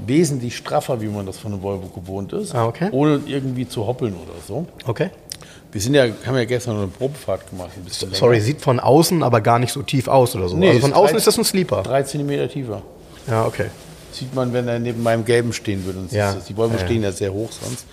wesentlich 0.05 0.55
straffer, 0.55 1.01
wie 1.01 1.07
man 1.07 1.25
das 1.25 1.37
von 1.37 1.51
einem 1.53 1.61
Volvo 1.63 1.87
gewohnt 1.87 2.31
ist, 2.33 2.53
Ah, 2.53 2.67
okay. 2.67 2.89
ohne 2.91 3.21
irgendwie 3.25 3.67
zu 3.67 3.87
hoppeln 3.87 4.13
oder 4.13 4.39
so. 4.47 4.67
Okay. 4.85 5.09
Wir 5.75 5.81
sind 5.81 5.93
ja, 5.93 6.05
haben 6.25 6.37
ja 6.37 6.45
gestern 6.45 6.75
noch 6.75 6.83
eine 6.83 6.91
Probefahrt 6.91 7.49
gemacht. 7.49 7.71
Sorry, 8.13 8.39
sieht 8.39 8.61
von 8.61 8.79
außen 8.79 9.21
aber 9.23 9.41
gar 9.41 9.59
nicht 9.59 9.73
so 9.73 9.81
tief 9.81 10.07
aus 10.07 10.33
oder 10.33 10.47
so. 10.47 10.55
Nee, 10.55 10.69
also 10.69 10.79
von 10.79 10.93
außen 10.93 11.11
drei- 11.11 11.17
ist 11.17 11.27
das 11.27 11.37
ein 11.37 11.43
Sleeper. 11.43 11.83
Drei 11.83 12.01
Zentimeter 12.03 12.47
tiefer. 12.47 12.81
Ja, 13.27 13.45
okay. 13.45 13.65
Sieht 14.13 14.33
man, 14.33 14.53
wenn 14.53 14.69
er 14.69 14.79
neben 14.79 15.03
meinem 15.03 15.25
gelben 15.25 15.51
stehen 15.51 15.83
würde. 15.83 15.99
Ja. 16.11 16.31
ja. 16.31 16.37
Die 16.47 16.55
Volvo 16.55 16.75
Ja, 16.77 16.85
stehen 16.85 17.03
ja 17.03 17.11
sehr 17.11 17.33
hoch 17.33 17.49
sonst. 17.51 17.85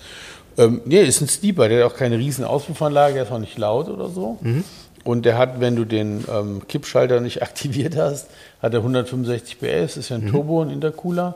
Ähm, 0.57 0.79
nee, 0.85 1.01
ist 1.03 1.19
ein 1.19 1.27
Steeper, 1.27 1.67
der 1.67 1.83
hat 1.83 1.91
auch 1.91 1.97
keine 1.97 2.17
riesen 2.17 2.45
Auspuffanlage, 2.45 3.15
der 3.15 3.23
ist 3.23 3.31
auch 3.33 3.39
nicht 3.39 3.57
laut 3.57 3.89
oder 3.89 4.07
so. 4.07 4.37
Mhm. 4.39 4.63
Und 5.03 5.25
der 5.25 5.37
hat, 5.37 5.59
wenn 5.59 5.75
du 5.75 5.83
den 5.83 6.23
ähm, 6.33 6.61
Kippschalter 6.69 7.19
nicht 7.19 7.41
aktiviert 7.43 7.97
hast, 7.97 8.27
hat 8.61 8.73
er 8.73 8.79
165 8.79 9.59
PS, 9.59 9.97
ist 9.97 10.07
ja 10.09 10.17
Mhm. 10.17 10.27
ein 10.27 10.31
Turbo, 10.31 10.61
ein 10.61 10.69
Intercooler. 10.69 11.35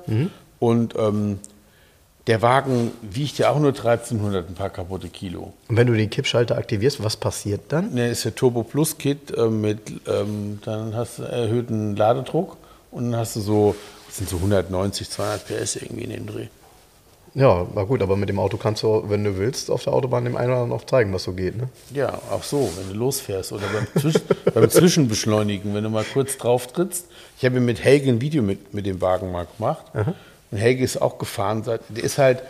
Und 0.59 0.93
ähm, 0.97 1.39
der 2.27 2.41
Wagen 2.41 2.91
wiegt 3.01 3.37
ja 3.37 3.49
auch 3.49 3.59
nur 3.59 3.69
1300, 3.69 4.49
ein 4.49 4.53
paar 4.53 4.69
kaputte 4.69 5.07
Kilo. 5.07 5.53
Und 5.69 5.77
wenn 5.77 5.87
du 5.87 5.93
den 5.93 6.09
Kippschalter 6.09 6.57
aktivierst, 6.57 7.03
was 7.03 7.15
passiert 7.15 7.61
dann? 7.69 7.93
Ne, 7.93 8.09
ist 8.09 8.25
der 8.25 8.35
Turbo 8.35 8.63
Plus 8.63 8.97
Kit 8.97 9.35
äh, 9.35 9.47
mit, 9.47 9.79
ähm, 10.07 10.59
dann 10.63 10.93
hast 10.93 11.19
du 11.19 11.23
erhöhten 11.23 11.95
Ladedruck 11.95 12.57
und 12.91 13.11
dann 13.11 13.19
hast 13.19 13.37
du 13.37 13.39
so, 13.39 13.75
das 14.07 14.17
sind 14.17 14.29
so 14.29 14.37
190, 14.37 15.09
200 15.09 15.47
PS 15.47 15.77
irgendwie 15.77 16.03
in 16.03 16.09
dem 16.11 16.27
Dreh. 16.27 16.47
Ja, 17.33 17.67
war 17.75 17.85
gut, 17.85 18.01
aber 18.01 18.17
mit 18.17 18.29
dem 18.29 18.39
Auto 18.39 18.57
kannst 18.57 18.81
du, 18.83 19.03
wenn 19.09 19.23
du 19.23 19.37
willst, 19.37 19.69
auf 19.69 19.83
der 19.83 19.93
Autobahn 19.93 20.25
dem 20.25 20.35
einen 20.35 20.49
oder 20.49 20.61
anderen 20.61 20.81
auch 20.81 20.85
zeigen, 20.85 21.13
was 21.13 21.23
so 21.23 21.33
geht. 21.33 21.55
Ne? 21.55 21.69
Ja, 21.93 22.19
auch 22.31 22.41
so, 22.41 22.69
wenn 22.77 22.89
du 22.89 22.95
losfährst 22.95 23.51
oder 23.51 23.65
beim, 23.67 24.01
Zwisch 24.01 24.15
beim 24.53 24.69
Zwischenbeschleunigen, 24.69 25.73
wenn 25.75 25.83
du 25.83 25.89
mal 25.89 26.03
kurz 26.03 26.37
drauf 26.37 26.67
trittst. 26.67 27.05
Ich 27.37 27.45
habe 27.45 27.59
mit 27.59 27.83
Helge 27.83 28.09
ein 28.09 28.21
Video 28.21 28.41
mit, 28.41 28.73
mit 28.73 28.85
dem 28.85 29.01
Wagen 29.01 29.31
mal 29.31 29.45
gemacht. 29.55 29.85
Und 30.51 30.57
Helge 30.57 30.83
ist 30.83 31.01
auch 31.01 31.17
gefahren. 31.17 31.63
Der 31.65 32.03
ist 32.03 32.17
halt, 32.17 32.43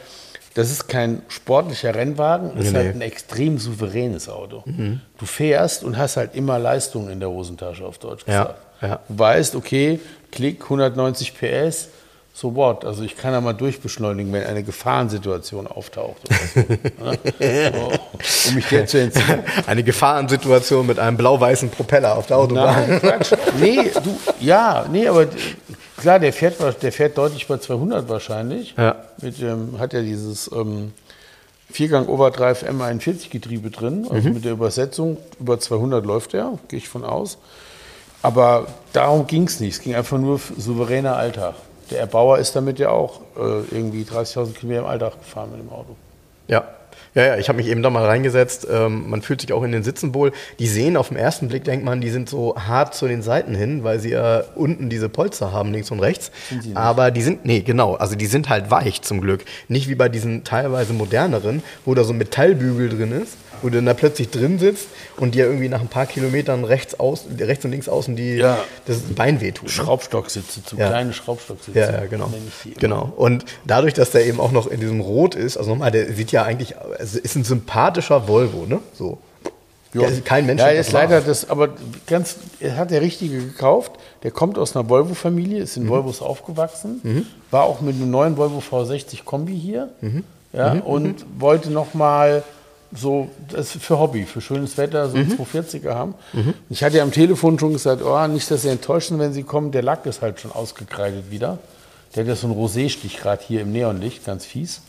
das 0.54 0.72
ist 0.72 0.88
kein 0.88 1.22
sportlicher 1.30 1.94
Rennwagen, 1.96 2.52
das 2.56 2.66
ist 2.68 2.72
Nee, 2.74 2.80
halt 2.80 2.96
ein 2.96 3.02
extrem 3.02 3.58
souveränes 3.58 4.28
Auto. 4.30 4.64
Du 5.18 5.26
fährst 5.26 5.84
und 5.84 5.98
hast 5.98 6.18
halt 6.18 6.36
immer 6.36 6.58
Leistung 6.60 7.10
in 7.10 7.20
der 7.20 7.30
Hosentasche, 7.30 7.86
auf 7.86 7.98
Deutsch 7.98 8.24
Ja, 8.28 8.42
gesagt. 8.44 8.60
ja. 8.82 9.00
Du 9.08 9.20
weißt, 9.20 9.56
okay, 9.56 10.00
Klick, 10.32 10.64
190 10.64 11.34
PS, 11.36 11.90
so 12.34 12.54
what. 12.56 12.86
Also 12.86 13.02
ich 13.04 13.18
kann 13.18 13.32
da 13.34 13.42
mal 13.42 13.54
durchbeschleunigen, 13.54 14.32
wenn 14.32 14.44
eine 14.46 14.62
Gefahrensituation 14.62 15.66
auftaucht. 15.66 16.18
Oder 16.28 16.38
so, 16.54 17.04
ne? 17.04 17.20
so, 18.22 18.50
um 18.50 18.56
mich 18.56 18.68
der 18.68 18.86
zu 18.86 19.00
entziehen. 19.02 19.40
Eine 19.66 19.82
Gefahrensituation 19.84 20.86
mit 20.86 21.00
einem 21.00 21.18
blau-weißen 21.18 21.70
Propeller 21.70 22.16
auf 22.16 22.28
der 22.28 22.38
Autobahn. 22.38 22.88
Nein, 22.88 23.00
Quatsch. 23.00 23.32
Nee, 23.60 23.90
du, 24.04 24.20
ja, 24.40 24.86
nee, 24.92 25.08
aber 25.08 25.26
klar, 25.98 26.20
der 26.20 26.34
fährt, 26.34 26.56
der 26.82 26.92
fährt 26.92 27.18
deutlich 27.18 27.48
bei 27.48 27.58
200 27.58 28.08
wahrscheinlich. 28.08 28.76
Ja. 28.78 28.96
Mit, 29.22 29.42
ähm, 29.42 29.80
hat 29.80 29.94
ja 29.94 30.02
dieses 30.02 30.50
ähm, 30.54 30.94
Viergang 31.70 32.08
Overdrive 32.08 32.64
M41 32.64 33.30
Getriebe 33.30 33.70
drin. 33.70 34.08
Also 34.10 34.30
mit 34.30 34.46
der 34.46 34.54
Übersetzung 34.54 35.18
über 35.40 35.60
200 35.60 36.06
läuft 36.06 36.34
er, 36.34 36.58
gehe 36.70 36.80
ich 36.80 36.88
von 36.88 37.04
aus. 37.04 37.38
Aber 38.22 38.68
darum 38.94 39.28
ging 39.28 39.44
es 39.44 39.60
nicht. 39.60 39.76
Es 39.76 39.82
ging 39.82 39.96
einfach 39.96 40.18
nur 40.18 40.40
souveräner 40.58 41.16
Alltag. 41.18 41.56
Der 41.92 42.00
Erbauer 42.00 42.40
ist 42.40 42.56
damit 42.56 42.80
ja 42.80 42.90
auch 42.90 43.22
äh, 43.38 43.62
irgendwie 43.72 44.04
30.000 44.04 44.54
Kilometer 44.54 44.82
im 44.82 44.88
Alltag 44.88 45.20
gefahren 45.20 45.52
mit 45.52 45.62
dem 45.62 45.70
Auto. 45.72 45.96
Ja. 46.48 46.68
Ja, 47.18 47.26
ja, 47.26 47.38
ich 47.38 47.50
habe 47.50 47.58
mich 47.58 47.66
eben 47.68 47.82
da 47.82 47.90
mal 47.90 48.06
reingesetzt. 48.06 48.68
Ähm, 48.72 49.10
man 49.10 49.24
fühlt 49.24 49.42
sich 49.42 49.52
auch 49.52 49.64
in 49.64 49.72
den 49.72 49.82
Sitzen 49.82 50.14
wohl. 50.14 50.32
Die 50.60 50.68
sehen 50.68 50.96
auf 50.96 51.08
den 51.08 51.18
ersten 51.18 51.48
Blick, 51.48 51.64
denkt 51.64 51.84
man, 51.84 52.00
die 52.00 52.12
sind 52.12 52.30
so 52.30 52.56
hart 52.56 52.94
zu 52.94 53.08
den 53.08 53.24
Seiten 53.24 53.56
hin, 53.56 53.84
weil 53.84 54.00
sie 54.00 54.12
ja 54.12 54.44
unten 54.54 54.88
diese 54.90 55.10
Polster 55.10 55.52
haben, 55.52 55.72
links 55.74 55.90
und 55.90 56.00
rechts. 56.00 56.30
Aber 56.76 57.10
die 57.10 57.24
sind, 57.24 57.44
nee, 57.44 57.62
genau, 57.62 57.96
also 57.96 58.16
die 58.16 58.28
sind 58.28 58.50
halt 58.50 58.70
weich 58.70 59.02
zum 59.02 59.20
Glück. 59.20 59.46
Nicht 59.68 59.90
wie 59.90 59.96
bei 59.96 60.10
diesen 60.10 60.44
teilweise 60.44 60.94
moderneren, 60.94 61.64
wo 61.86 61.96
da 61.96 62.04
so 62.04 62.14
ein 62.14 62.20
Metallbügel 62.20 62.90
drin 62.90 63.12
ist, 63.24 63.34
wo 63.64 63.70
du 63.70 63.78
dann 63.78 63.88
da 63.88 63.96
plötzlich 63.96 64.30
drin 64.30 64.60
sitzt 64.60 64.88
und 65.16 65.34
dir 65.34 65.46
irgendwie 65.48 65.70
nach 65.70 65.82
ein 65.82 65.88
paar 65.88 66.06
Kilometern 66.06 66.64
rechts, 66.66 67.00
aus, 67.00 67.26
rechts 67.40 67.66
und 67.66 67.72
links 67.72 67.90
außen 67.90 68.16
die, 68.16 68.36
Ja. 68.36 68.60
das 68.86 69.00
Bein 69.00 69.42
wehtut. 69.42 69.64
ne? 69.64 69.70
Schraubstocksitze, 69.72 70.64
zu 70.64 70.76
Ja. 70.78 70.90
kleine 70.90 71.12
Schraubstocksitze. 71.14 71.80
Ja, 71.80 71.92
ja, 71.92 72.06
genau. 72.06 72.32
Genau. 72.80 73.12
Und 73.16 73.46
dadurch, 73.66 73.96
dass 73.96 74.12
der 74.12 74.28
eben 74.28 74.40
auch 74.40 74.52
noch 74.52 74.68
in 74.68 74.80
diesem 74.80 75.00
Rot 75.02 75.34
ist, 75.34 75.58
also 75.58 75.72
nochmal, 75.72 75.90
der 75.90 76.14
sieht 76.14 76.32
ja 76.32 76.44
eigentlich, 76.44 76.76
also 77.08 77.20
ist 77.20 77.36
ein 77.36 77.43
sympathischer 77.43 78.28
Volvo, 78.28 78.65
ne? 78.65 78.80
So. 78.93 79.17
Der 79.93 80.10
ist 80.10 80.26
kein 80.26 80.46
Mensch. 80.46 80.62
Ja, 80.62 80.67
ist 80.70 80.91
leider 80.91 81.22
das, 81.22 81.50
aber 81.50 81.70
ganz, 82.06 82.36
er 82.60 82.76
hat 82.78 82.91
der 82.91 83.02
Richtige 83.02 83.39
gekauft. 83.39 83.93
Der 84.22 84.32
kommt 84.32 84.58
aus 84.60 84.76
einer 84.76 84.88
Volvo-Familie, 84.89 85.60
ist 85.63 85.78
in 85.78 85.84
Mhm. 85.86 85.89
Volvos 85.89 86.22
aufgewachsen, 86.22 87.26
war 87.52 87.63
auch 87.63 87.82
mit 87.82 87.96
einem 87.96 88.12
neuen 88.12 88.38
Volvo 88.38 88.60
V60 88.60 89.24
Kombi 89.24 89.58
hier 89.58 89.89
Mhm. 90.02 90.24
Ja, 90.54 90.74
und 90.74 91.26
wollte 91.39 91.72
nochmal 91.72 92.43
so, 92.96 93.30
das 93.50 93.72
für 93.72 93.98
Hobby, 94.00 94.24
für 94.26 94.39
schönes 94.41 94.78
Wetter, 94.78 95.08
Mhm. 95.08 95.12
so 95.12 95.17
einen 95.17 95.32
240er 95.38 95.93
haben. 95.96 96.13
Ich 96.70 96.84
hatte 96.84 96.98
ja 96.98 97.04
am 97.04 97.12
Telefon 97.12 97.58
schon 97.60 97.74
gesagt, 97.74 98.02
oh, 98.04 98.28
nicht, 98.28 98.50
dass 98.52 98.62
Sie 98.63 98.70
enttäuscht 98.70 99.10
sind, 99.10 99.20
wenn 99.20 99.34
Sie 99.34 99.43
kommen, 99.43 99.72
der 99.72 99.84
Lack 99.84 100.06
ist 100.06 100.22
halt 100.22 100.39
schon 100.39 100.52
ausgekreidet 100.52 101.32
wieder. 101.32 101.58
Der 102.15 102.24
hat 102.24 102.28
ja 102.30 102.36
so 102.36 102.48
einen 102.48 102.56
Rosé-Stich 102.56 103.17
gerade 103.20 103.41
hier 103.46 103.62
im 103.62 103.72
Neonlicht, 103.72 104.26
ganz 104.26 104.46
fies. 104.46 104.82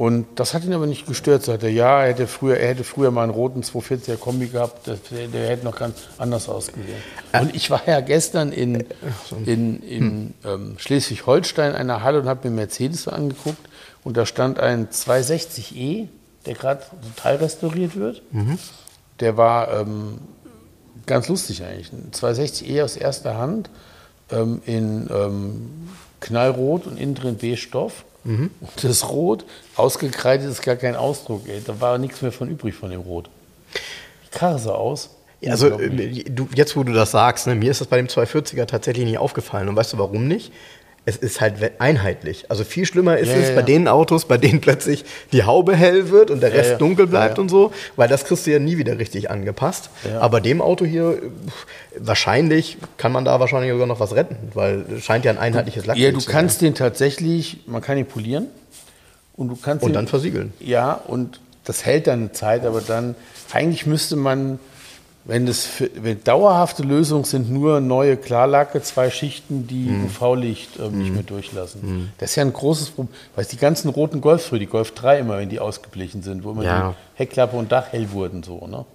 Und 0.00 0.26
das 0.36 0.54
hat 0.54 0.64
ihn 0.64 0.72
aber 0.72 0.86
nicht 0.86 1.06
gestört. 1.06 1.42
Sagt 1.42 1.62
er, 1.62 1.68
ja, 1.68 2.00
er 2.00 2.08
hätte 2.08 2.26
früher, 2.26 2.56
er 2.56 2.68
hätte 2.68 2.84
früher 2.84 3.10
mal 3.10 3.24
einen 3.24 3.32
roten 3.32 3.60
240er 3.60 4.16
Kombi 4.16 4.46
gehabt, 4.46 4.88
das, 4.88 4.98
der, 5.10 5.28
der 5.28 5.50
hätte 5.50 5.66
noch 5.66 5.76
ganz 5.76 5.98
anders 6.16 6.48
ausgesehen. 6.48 6.96
Und 7.38 7.54
ich 7.54 7.70
war 7.70 7.86
ja 7.86 8.00
gestern 8.00 8.50
in, 8.50 8.86
in, 9.44 9.82
in 9.82 10.34
ähm, 10.42 10.76
Schleswig-Holstein 10.78 11.72
in 11.72 11.76
einer 11.76 12.02
Halle 12.02 12.18
und 12.18 12.28
habe 12.28 12.48
mir 12.48 12.56
Mercedes 12.56 13.08
angeguckt 13.08 13.58
und 14.02 14.16
da 14.16 14.24
stand 14.24 14.58
ein 14.58 14.88
260e, 14.88 16.08
der 16.46 16.54
gerade 16.54 16.82
total 17.14 17.36
restauriert 17.36 17.94
wird. 17.94 18.22
Der 19.20 19.36
war 19.36 19.82
ähm, 19.82 20.18
ganz 21.04 21.28
lustig 21.28 21.62
eigentlich. 21.62 21.92
Ein 21.92 22.10
260e 22.12 22.82
aus 22.82 22.96
erster 22.96 23.36
Hand 23.36 23.68
ähm, 24.30 24.62
in 24.64 25.10
ähm, 25.12 25.90
knallrot 26.20 26.86
und 26.86 26.96
innen 26.96 27.14
drin 27.14 27.36
B-Stoff. 27.36 28.06
Und 28.24 28.50
das 28.82 29.08
Rot, 29.08 29.44
ausgekreidet 29.76 30.50
ist 30.50 30.62
gar 30.62 30.76
kein 30.76 30.94
Ausdruck. 30.96 31.48
Ey. 31.48 31.62
Da 31.64 31.80
war 31.80 31.98
nichts 31.98 32.20
mehr 32.22 32.32
von 32.32 32.48
übrig 32.48 32.74
von 32.74 32.90
dem 32.90 33.00
Rot. 33.00 33.30
Die 34.26 34.38
Karre 34.38 34.58
sah 34.58 34.72
aus. 34.72 35.10
Ja, 35.40 35.52
Also 35.52 35.78
äh, 35.80 36.24
du, 36.24 36.48
jetzt, 36.54 36.76
wo 36.76 36.82
du 36.84 36.92
das 36.92 37.12
sagst, 37.12 37.46
ne, 37.46 37.54
mir 37.54 37.70
ist 37.70 37.80
das 37.80 37.88
bei 37.88 37.96
dem 37.96 38.08
240er 38.08 38.66
tatsächlich 38.66 39.06
nicht 39.06 39.18
aufgefallen. 39.18 39.68
Und 39.68 39.76
weißt 39.76 39.94
du 39.94 39.98
warum 39.98 40.28
nicht? 40.28 40.52
Es 41.10 41.16
ist 41.16 41.40
halt 41.40 41.54
einheitlich. 41.80 42.46
Also 42.50 42.62
viel 42.64 42.86
schlimmer 42.86 43.18
ist 43.18 43.28
Ja, 43.28 43.34
es 43.34 43.48
ja, 43.48 43.54
bei 43.54 43.60
ja. 43.60 43.66
den 43.66 43.88
Autos, 43.88 44.24
bei 44.26 44.38
denen 44.38 44.60
plötzlich 44.60 45.04
die 45.32 45.42
Haube 45.44 45.74
hell 45.74 46.10
wird 46.10 46.30
und 46.30 46.40
der 46.40 46.52
Rest 46.52 46.70
ja. 46.72 46.78
dunkel 46.78 47.06
bleibt 47.06 47.32
Ja, 47.32 47.36
ja. 47.36 47.42
und 47.42 47.48
so, 47.48 47.72
weil 47.96 48.08
das 48.08 48.24
kriegst 48.24 48.46
du 48.46 48.50
ja 48.52 48.58
nie 48.58 48.78
wieder 48.78 48.98
richtig 48.98 49.30
angepasst. 49.30 49.90
Ja. 50.08 50.20
Aber 50.20 50.40
dem 50.40 50.62
Auto 50.62 50.84
hier, 50.84 51.18
wahrscheinlich 51.98 52.78
kann 52.96 53.12
man 53.12 53.24
da 53.24 53.40
wahrscheinlich 53.40 53.70
sogar 53.72 53.86
noch 53.86 54.00
was 54.00 54.14
retten, 54.14 54.36
weil 54.54 54.84
es 54.96 55.04
scheint 55.04 55.24
ja 55.24 55.30
ein 55.32 55.38
einheitliches 55.38 55.86
ja, 55.86 55.94
du 56.12 56.18
zu 56.18 56.20
sein. 56.20 56.32
kannst 56.32 56.60
den 56.62 56.74
tatsächlich, 56.74 57.58
man 57.66 57.82
kann 57.82 57.98
ihn 57.98 58.06
polieren 58.06 58.46
und 59.36 59.48
du 59.48 59.56
kannst 59.56 59.82
Und 59.84 59.90
ihn, 59.90 59.94
dann 59.94 60.06
versiegeln. 60.08 60.52
Ja, 60.60 60.92
und 60.92 61.40
das 61.64 61.84
hält 61.84 62.06
dann 62.06 62.20
eine 62.20 62.32
Zeit, 62.32 62.64
aber 62.64 62.80
dann, 62.80 63.14
eigentlich 63.52 63.86
müsste 63.86 64.16
man, 64.16 64.58
wenn 65.24 65.44
das 65.44 65.66
für, 65.66 65.90
wenn 66.00 66.24
dauerhafte 66.24 66.82
Lösungen 66.82 67.24
sind, 67.24 67.50
nur 67.50 67.80
neue 67.80 68.16
Klarlacke, 68.16 68.80
zwei 68.82 69.10
Schichten, 69.10 69.66
die 69.66 69.74
Mhm. 69.90 70.06
UV-Licht 70.06 70.78
ähm, 70.80 70.98
nicht 70.98 71.12
mehr 71.12 71.22
durchlassen. 71.22 72.10
Das 72.18 72.30
ist 72.30 72.36
ja 72.36 72.42
ein 72.44 72.52
großes 72.54 72.90
Problem. 72.90 73.14
Weil 73.36 73.44
die 73.44 73.58
ganzen 73.58 73.90
roten 73.90 74.20
Golfs 74.22 74.46
früher, 74.46 74.58
die 74.58 74.66
Golf 74.66 74.92
3 74.92 75.18
immer, 75.18 75.36
wenn 75.38 75.50
die 75.50 75.60
ausgeblichen 75.60 76.22
sind, 76.22 76.42
wo 76.42 76.52
immer 76.52 76.64
Ja. 76.64 76.90
die 76.90 77.18
Heckklappe 77.18 77.54
und 77.56 77.70
Dach 77.70 77.88
hell 77.92 78.10
wurden, 78.12 78.42
so, 78.42 78.66
ne? 78.66 78.86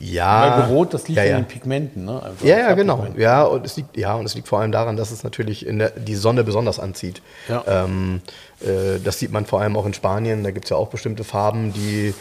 Ja. 0.00 0.58
Weil 0.58 0.74
rot, 0.74 0.92
das 0.92 1.08
liegt 1.08 1.16
ja, 1.16 1.24
ja, 1.24 1.36
an 1.36 1.42
den 1.44 1.48
Pigmenten, 1.48 2.04
ne? 2.04 2.22
Einfach 2.22 2.44
Ja, 2.44 2.58
ja, 2.58 2.74
genau. 2.74 3.06
Ja, 3.16 3.42
und 3.44 3.64
es 3.64 3.76
liegt, 3.78 3.96
ja, 3.96 4.14
und 4.16 4.26
es 4.26 4.34
liegt 4.34 4.48
vor 4.48 4.60
allem 4.60 4.72
daran, 4.72 4.96
dass 4.98 5.10
es 5.10 5.24
natürlich 5.24 5.64
in 5.66 5.78
der, 5.78 5.90
die 5.90 6.14
Sonne 6.14 6.44
besonders 6.44 6.78
anzieht. 6.78 7.22
Ja. 7.48 7.64
Ähm, 7.66 8.20
äh, 8.60 9.00
das 9.02 9.18
sieht 9.18 9.32
man 9.32 9.46
vor 9.46 9.62
allem 9.62 9.76
auch 9.78 9.86
in 9.86 9.94
Spanien. 9.94 10.44
Da 10.44 10.50
gibt 10.50 10.66
es 10.66 10.70
ja 10.70 10.76
auch 10.76 10.88
bestimmte 10.88 11.24
Farben, 11.24 11.72
die 11.72 12.12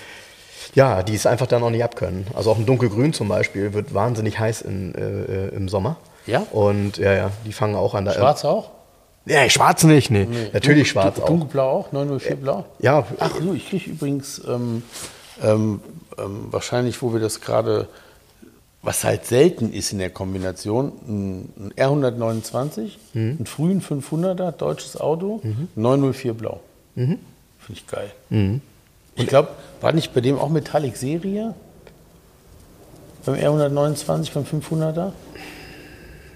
ja, 0.76 1.04
die 1.04 1.16
es 1.16 1.26
einfach 1.26 1.48
dann 1.48 1.64
auch 1.64 1.70
nicht 1.70 1.84
abkönnen. 1.84 2.28
Also 2.36 2.52
auch 2.52 2.58
ein 2.58 2.66
dunkelgrün 2.66 3.14
zum 3.14 3.28
Beispiel 3.28 3.74
wird 3.74 3.94
wahnsinnig 3.94 4.40
heiß 4.40 4.62
in, 4.62 4.94
äh, 4.96 5.02
äh, 5.48 5.56
im 5.56 5.68
Sommer. 5.70 5.98
Ja? 6.26 6.46
Und 6.52 6.98
ja, 6.98 7.14
ja, 7.14 7.32
die 7.46 7.54
fangen 7.54 7.76
auch 7.76 7.96
an. 7.96 8.06
der- 8.06 8.14
Schwarz 8.14 8.46
auch? 8.46 8.72
Ja, 9.26 9.48
schwarz 9.50 9.84
nicht, 9.84 10.10
nee. 10.12 10.26
Natürlich 10.54 10.54
Dunkel- 10.54 10.86
schwarz 10.86 11.16
Dun- 11.16 11.24
auch. 11.24 11.28
Dunkelblau 11.28 11.70
auch? 11.70 11.92
904 11.92 12.36
Blau? 12.36 12.66
Ja, 12.80 13.06
Ach 13.20 13.32
so, 13.40 13.54
ich 13.54 13.70
kriege 13.70 13.92
übrigens 13.92 14.42
ähm, 14.48 14.84
ähm, 15.44 15.82
ähm, 16.18 16.48
wahrscheinlich, 16.52 17.02
wo 17.02 17.14
wir 17.14 17.20
das 17.20 17.42
gerade, 17.42 17.88
was 18.82 19.04
halt 19.04 19.26
selten 19.26 19.72
ist 19.74 19.92
in 19.92 20.00
der 20.00 20.10
Kombination, 20.10 20.94
ein, 21.08 21.54
ein 21.58 21.74
R129, 21.76 22.92
Mhm. 23.14 23.20
einen 23.38 23.46
frühen 23.46 23.82
500er, 23.82 24.52
deutsches 24.52 25.00
Auto, 25.00 25.42
904 25.76 26.34
Blau. 26.34 26.60
Mhm. 26.96 27.20
Finde 27.60 27.74
ich 27.82 27.88
geil. 27.88 28.12
Ich 29.20 29.28
glaube, 29.28 29.50
war 29.82 29.92
nicht 29.94 30.14
bei 30.14 30.22
dem 30.22 30.38
auch 30.40 30.50
Metallic 30.50 30.98
Serie? 30.98 31.54
Beim 33.26 33.36
R129, 33.36 34.34
beim 34.34 34.44
500er? 34.44 35.12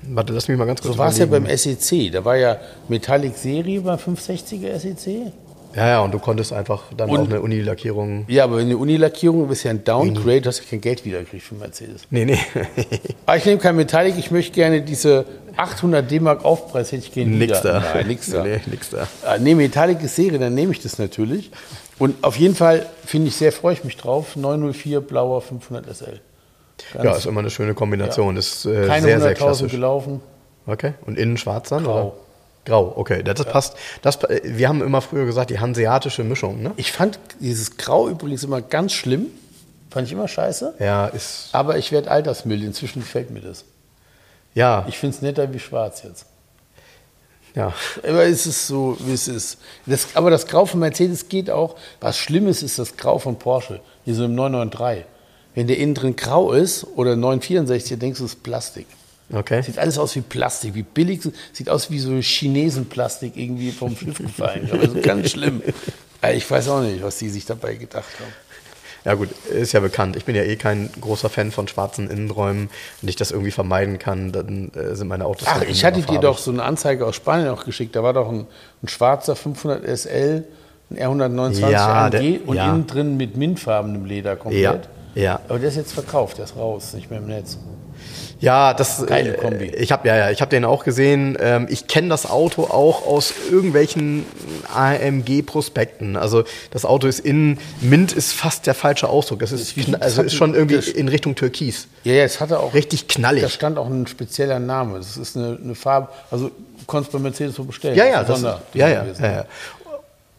warte, 0.09 0.33
lass 0.33 0.47
mich 0.49 0.57
mal 0.57 0.65
ganz 0.65 0.81
kurz 0.81 0.93
So 0.93 0.99
war 0.99 1.09
es 1.09 1.17
ja 1.17 1.25
beim. 1.25 1.45
SEC. 1.47 2.11
Da 2.11 2.25
war 2.25 2.35
ja 2.35 2.57
Metallic 2.89 3.35
Serie 3.37 3.79
beim 3.81 3.97
560er 3.97 4.77
SEC. 4.77 5.31
Ja, 5.75 5.87
ja, 5.87 5.99
und 6.01 6.13
du 6.13 6.19
konntest 6.19 6.53
einfach 6.53 6.83
dann 6.95 7.09
Und- 7.09 7.19
auch 7.19 7.25
eine 7.25 7.41
Unilackierung. 7.41 8.25
Ja, 8.27 8.43
aber 8.43 8.57
eine 8.57 8.77
Unilackierung 8.77 9.49
ist 9.49 9.63
ja 9.63 9.71
ein 9.71 9.83
Downgrade, 9.83 10.41
du 10.41 10.49
hast 10.49 10.59
ja 10.59 10.65
kein 10.69 10.81
Geld 10.81 11.03
wiedergekriegt 11.03 11.43
für 11.43 11.55
Mercedes. 11.55 12.01
Nee, 12.11 12.25
nee. 12.25 12.37
Aber 13.25 13.37
ich 13.37 13.45
nehme 13.45 13.57
kein 13.57 13.75
Metallic, 13.75 14.15
ich 14.19 14.29
möchte 14.29 14.51
gerne 14.53 14.81
diese 14.83 15.25
800 15.55 16.11
D-Mark 16.11 16.45
Aufpreis, 16.45 16.91
hätte 16.91 17.05
ich 17.07 17.11
gerne 17.11 17.31
nix 17.31 17.59
wieder. 17.61 17.79
da. 17.81 17.83
Nein, 17.95 18.07
nix 18.07 18.29
da. 18.29 18.43
Nee, 18.45 18.59
nix 18.67 18.89
da. 18.91 19.07
Ah, 19.25 19.37
Nee, 19.39 19.55
Metallic 19.55 20.03
ist 20.03 20.15
Serie, 20.15 20.37
dann 20.37 20.53
nehme 20.53 20.73
ich 20.73 20.79
das 20.81 20.99
natürlich. 20.99 21.49
Und 21.99 22.23
auf 22.23 22.35
jeden 22.37 22.55
Fall 22.55 22.87
finde 23.05 23.27
ich 23.29 23.35
sehr, 23.35 23.51
freue 23.51 23.73
ich 23.73 23.83
mich 23.83 23.97
drauf, 23.97 24.35
904 24.35 25.01
blauer 25.01 25.41
500 25.41 25.87
SL. 25.95 26.19
Ganz- 26.93 27.03
Ja, 27.05 27.15
ist 27.15 27.25
immer 27.25 27.39
eine 27.41 27.49
schöne 27.49 27.73
Kombination. 27.73 28.35
Ist 28.35 28.65
äh, 28.65 28.87
keine 28.87 29.05
sehr, 29.05 29.19
sehr 29.21 29.31
100.000 29.31 29.35
klassisch. 29.35 29.71
gelaufen. 29.71 30.21
Okay. 30.65 30.93
Und 31.05 31.17
innen 31.17 31.37
schwarz 31.37 31.69
dann? 31.69 31.83
Grau. 31.83 32.01
Oder? 32.07 32.13
Grau, 32.65 32.93
okay. 32.95 33.21
Das, 33.23 33.35
das 33.35 33.45
passt. 33.47 33.75
Das, 34.01 34.23
äh, 34.23 34.41
wir 34.43 34.67
haben 34.69 34.81
immer 34.81 35.01
früher 35.01 35.25
gesagt, 35.25 35.49
die 35.49 35.59
hanseatische 35.59 36.23
Mischung, 36.23 36.61
ne? 36.63 36.71
Ich 36.77 36.91
fand 36.91 37.19
dieses 37.39 37.77
Grau 37.77 38.07
übrigens 38.09 38.43
immer 38.43 38.61
ganz 38.61 38.93
schlimm. 38.93 39.27
Fand 39.91 40.07
ich 40.07 40.13
immer 40.13 40.27
scheiße. 40.27 40.73
Ja, 40.79 41.07
ist. 41.07 41.49
Aber 41.51 41.77
ich 41.77 41.91
werde 41.91 42.09
altersmüde, 42.09 42.65
inzwischen 42.65 43.01
gefällt 43.01 43.29
mir 43.29 43.41
das. 43.41 43.65
Ja, 44.55 44.85
Ich 44.87 44.97
finde 44.97 45.15
es 45.15 45.21
netter 45.21 45.51
wie 45.53 45.59
schwarz 45.59 46.03
jetzt. 46.03 46.25
Ja. 47.55 47.73
Aber 48.01 48.25
es 48.25 48.45
ist 48.45 48.67
so, 48.67 48.97
wie 49.01 49.13
es 49.13 49.27
ist. 49.27 49.57
Das, 49.85 50.07
aber 50.15 50.29
das 50.29 50.47
Grau 50.47 50.65
von 50.65 50.79
Mercedes 50.79 51.29
geht 51.29 51.49
auch. 51.49 51.75
Was 51.99 52.17
Schlimmes 52.17 52.63
ist 52.63 52.79
das 52.79 52.97
Grau 52.97 53.19
von 53.19 53.37
Porsche. 53.37 53.79
Hier 54.05 54.15
so 54.15 54.25
im 54.25 54.35
993. 54.35 55.05
Wenn 55.55 55.67
der 55.67 55.77
innen 55.77 55.93
drin 55.93 56.15
grau 56.15 56.51
ist 56.51 56.85
oder 56.95 57.15
964, 57.15 57.99
denkst 57.99 58.19
du, 58.19 58.25
es 58.25 58.33
ist 58.33 58.43
Plastik. 58.43 58.87
Okay. 59.31 59.61
Sieht 59.61 59.77
alles 59.77 59.97
aus 59.97 60.15
wie 60.15 60.21
Plastik, 60.21 60.73
wie 60.73 60.83
billig. 60.83 61.21
Sieht 61.53 61.69
aus 61.69 61.89
wie 61.89 61.99
so 61.99 62.11
Chinesenplastik 62.19 63.35
irgendwie 63.35 63.71
vom 63.71 63.95
Schiff 63.95 64.17
gefallen. 64.17 64.69
Aber 64.71 64.89
so 64.89 64.99
ganz 65.01 65.31
schlimm. 65.31 65.61
Äh, 66.23 66.37
Ich 66.37 66.49
weiß 66.49 66.69
auch 66.69 66.81
nicht, 66.81 67.03
was 67.03 67.17
die 67.17 67.27
sich 67.27 67.45
dabei 67.45 67.75
gedacht 67.75 68.07
haben. 68.17 68.31
Ja 69.05 69.15
gut, 69.15 69.29
ist 69.49 69.73
ja 69.73 69.79
bekannt. 69.81 70.15
Ich 70.15 70.25
bin 70.25 70.35
ja 70.35 70.43
eh 70.43 70.55
kein 70.55 70.89
großer 70.99 71.29
Fan 71.29 71.51
von 71.51 71.67
schwarzen 71.67 72.09
Innenräumen. 72.09 72.69
Wenn 73.01 73.09
ich 73.09 73.15
das 73.15 73.31
irgendwie 73.31 73.51
vermeiden 73.51 73.99
kann, 73.99 74.31
dann 74.31 74.71
äh, 74.75 74.95
sind 74.95 75.07
meine 75.07 75.25
Autos 75.25 75.47
Ach, 75.49 75.59
halt 75.59 75.69
ich 75.69 75.83
hatte 75.83 76.01
dir 76.01 76.19
doch 76.19 76.37
so 76.37 76.51
eine 76.51 76.63
Anzeige 76.63 77.05
aus 77.05 77.15
Spanien 77.15 77.49
auch 77.49 77.65
geschickt. 77.65 77.95
Da 77.95 78.03
war 78.03 78.13
doch 78.13 78.29
ein, 78.29 78.47
ein 78.81 78.87
schwarzer 78.87 79.35
500 79.35 79.85
SL, 79.85 80.45
ein 80.91 80.97
R129 80.97 81.69
Ja, 81.69 82.05
AMG 82.05 82.11
der- 82.11 82.47
und 82.47 82.55
ja. 82.55 82.69
innen 82.69 82.87
drin 82.87 83.17
mit 83.17 83.35
mintfarbenem 83.35 84.05
Leder 84.05 84.35
komplett. 84.37 84.87
Ja, 85.15 85.21
ja. 85.21 85.39
Aber 85.49 85.59
der 85.59 85.69
ist 85.69 85.75
jetzt 85.75 85.93
verkauft, 85.93 86.37
der 86.37 86.45
ist 86.45 86.55
raus, 86.55 86.93
nicht 86.93 87.09
mehr 87.09 87.19
im 87.19 87.27
Netz. 87.27 87.57
Ja, 88.43 88.73
das 88.73 89.05
Geile 89.05 89.35
äh, 89.35 89.37
Kombi. 89.37 89.65
Ich 89.69 89.93
habe 89.93 90.05
ja, 90.05 90.17
ja, 90.17 90.29
ich 90.29 90.41
habe 90.41 90.49
den 90.49 90.65
auch 90.65 90.83
gesehen. 90.83 91.37
Ähm, 91.39 91.65
ich 91.69 91.87
kenne 91.87 92.09
das 92.09 92.29
Auto 92.29 92.63
auch 92.63 93.07
aus 93.07 93.33
irgendwelchen 93.49 94.25
AMG-Prospekten. 94.73 96.17
Also 96.17 96.43
das 96.71 96.83
Auto 96.83 97.07
ist 97.07 97.19
innen, 97.19 97.57
Mint 97.79 98.11
ist 98.11 98.33
fast 98.33 98.67
der 98.67 98.73
falsche 98.73 99.07
Ausdruck. 99.07 99.39
Das 99.39 99.53
ist, 99.53 99.77
das 99.77 100.01
also 100.01 100.21
ist 100.23 100.33
schon 100.33 100.55
irgendwie 100.55 100.75
das- 100.75 100.87
in 100.87 101.07
Richtung 101.07 101.35
Türkis. 101.35 101.87
Ja, 102.03 102.13
ja, 102.15 102.23
es 102.25 102.41
hatte 102.41 102.59
auch. 102.59 102.73
Richtig 102.73 103.07
knallig. 103.07 103.43
Da 103.43 103.49
stand 103.49 103.77
auch 103.77 103.87
ein 103.87 104.07
spezieller 104.07 104.59
Name. 104.59 104.97
Das 104.97 105.15
ist 105.15 105.37
eine, 105.37 105.57
eine 105.63 105.73
Farbe. 105.75 106.09
Also, 106.29 106.49
du 106.49 106.85
konntest 106.85 107.13
bei 107.13 107.19
Mercedes 107.19 107.55
so 107.55 107.63
bestellen. 107.63 107.95
Ja, 107.95 108.05
ja, 108.05 108.23
das 108.23 108.37
ist, 108.37 108.41
Sonderding 108.41 108.61
ja, 108.73 108.89
ja, 108.89 109.05
ja, 109.21 109.31
ja. 109.31 109.45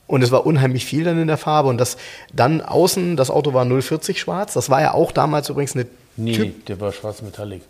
Und 0.06 0.20
es 0.22 0.30
war 0.30 0.44
unheimlich 0.44 0.84
viel 0.84 1.04
dann 1.04 1.18
in 1.18 1.26
der 1.28 1.38
Farbe. 1.38 1.70
Und 1.70 1.78
das 1.78 1.96
dann 2.34 2.60
außen, 2.60 3.16
das 3.16 3.30
Auto 3.30 3.54
war 3.54 3.64
040 3.64 4.20
schwarz. 4.20 4.52
Das 4.52 4.68
war 4.68 4.82
ja 4.82 4.92
auch 4.92 5.10
damals 5.10 5.48
übrigens 5.48 5.74
eine 5.74 5.86
Nee, 6.16 6.34
Typ. 6.34 6.66
der 6.66 6.78
war 6.80 6.92
schwarz 6.92 7.22
Metallic. 7.22 7.62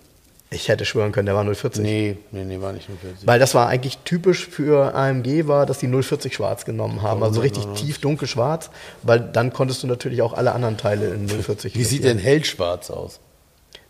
Ich 0.54 0.68
hätte 0.68 0.84
schwören 0.84 1.12
können, 1.12 1.26
der 1.26 1.34
war 1.34 1.44
040. 1.44 1.82
Nee, 1.82 2.16
nee, 2.30 2.44
nee, 2.44 2.60
war 2.60 2.72
nicht 2.72 2.88
nur 2.88 2.98
40. 2.98 3.26
Weil 3.26 3.38
das 3.38 3.54
war 3.54 3.68
eigentlich 3.68 3.98
typisch 3.98 4.46
für 4.46 4.94
AMG, 4.94 5.46
war, 5.46 5.66
dass 5.66 5.78
die 5.78 5.88
040 5.88 6.34
schwarz 6.34 6.64
genommen 6.64 7.02
haben. 7.02 7.22
Also 7.22 7.40
richtig 7.40 7.66
tief 7.74 7.98
dunkel 7.98 8.28
schwarz, 8.28 8.70
weil 9.02 9.20
dann 9.20 9.52
konntest 9.52 9.82
du 9.82 9.86
natürlich 9.86 10.22
auch 10.22 10.32
alle 10.32 10.52
anderen 10.52 10.76
Teile 10.76 11.08
in 11.08 11.28
040 11.28 11.74
Wie 11.74 11.84
sieht 11.84 12.04
denn 12.04 12.18
hellschwarz 12.18 12.90
aus? 12.90 13.20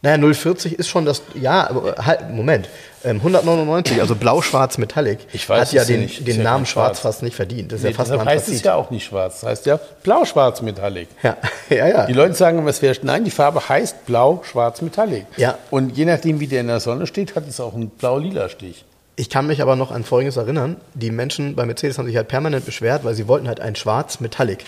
Naja, 0.05 0.19
040 0.35 0.79
ist 0.79 0.87
schon 0.89 1.05
das, 1.07 1.23
ja, 1.35 1.69
aber 1.69 1.95
halt, 2.05 2.31
Moment. 2.31 2.69
Ähm, 3.03 3.17
199, 3.17 4.01
also 4.01 4.15
blau-schwarz 4.15 4.79
Metallic, 4.79 5.19
Ich 5.33 5.49
weiß 5.49 5.69
hat 5.69 5.73
ja 5.73 5.85
den, 5.85 6.03
nicht. 6.03 6.27
Den 6.27 6.43
Namen 6.43 6.65
schwarz 6.67 6.99
Schwarz. 6.99 7.01
fast 7.01 7.23
nicht 7.23 7.35
verdient. 7.35 7.73
Das 7.73 7.79
ist 7.81 7.85
Nee, 7.85 7.91
ja 7.91 7.97
fast 7.97 8.11
deshalb 8.13 8.29
heißt 8.29 8.49
es 8.49 8.63
ja 8.63 8.75
auch 8.77 8.91
nicht 8.91 9.05
schwarz. 9.05 9.41
Das 9.41 9.51
heißt 9.51 9.67
ja 9.67 9.81
blau-schwarz 10.03 10.63
Metallic. 10.63 11.09
Ja, 11.23 11.37
ja, 11.71 11.89
ja. 11.89 12.07
Die 12.07 12.13
Leute 12.13 12.35
sagen 12.35 12.59
immer, 12.59 12.71
es 12.71 12.81
wäre. 12.83 12.95
Nein, 13.03 13.25
die 13.25 13.31
Farbe 13.31 13.67
heißt 13.69 14.07
blau-schwarz 14.07 14.81
Metallic. 14.83 15.25
Ja. 15.37 15.59
Und 15.71 15.97
je 15.97 16.05
nachdem, 16.05 16.39
wie 16.41 16.47
der 16.47 16.61
in 16.61 16.69
der 16.69 16.81
Sonne 16.81 17.07
steht, 17.07 17.35
hat 17.35 17.49
es 17.49 17.59
auch 17.61 17.75
einen 17.75 17.89
blau-lila 17.89 18.49
Stich. 18.49 18.85
Ich 19.17 19.31
kann 19.31 19.47
mich 19.47 19.63
aber 19.63 19.77
noch 19.77 19.91
an 19.91 20.03
Folgendes 20.05 20.37
erinnern. 20.37 20.77
Die 20.95 21.11
Menschen 21.11 21.55
bei 21.57 21.65
Mercedes 21.67 21.99
haben 21.99 22.07
sich 22.07 22.17
halt 22.17 22.29
permanent 22.29 22.67
beschwert, 22.67 23.05
weil 23.05 23.15
sie 23.15 23.29
wollten 23.29 23.49
halt 23.49 23.61
ein 23.61 23.77
Schwarz-Metallic. 23.77 24.65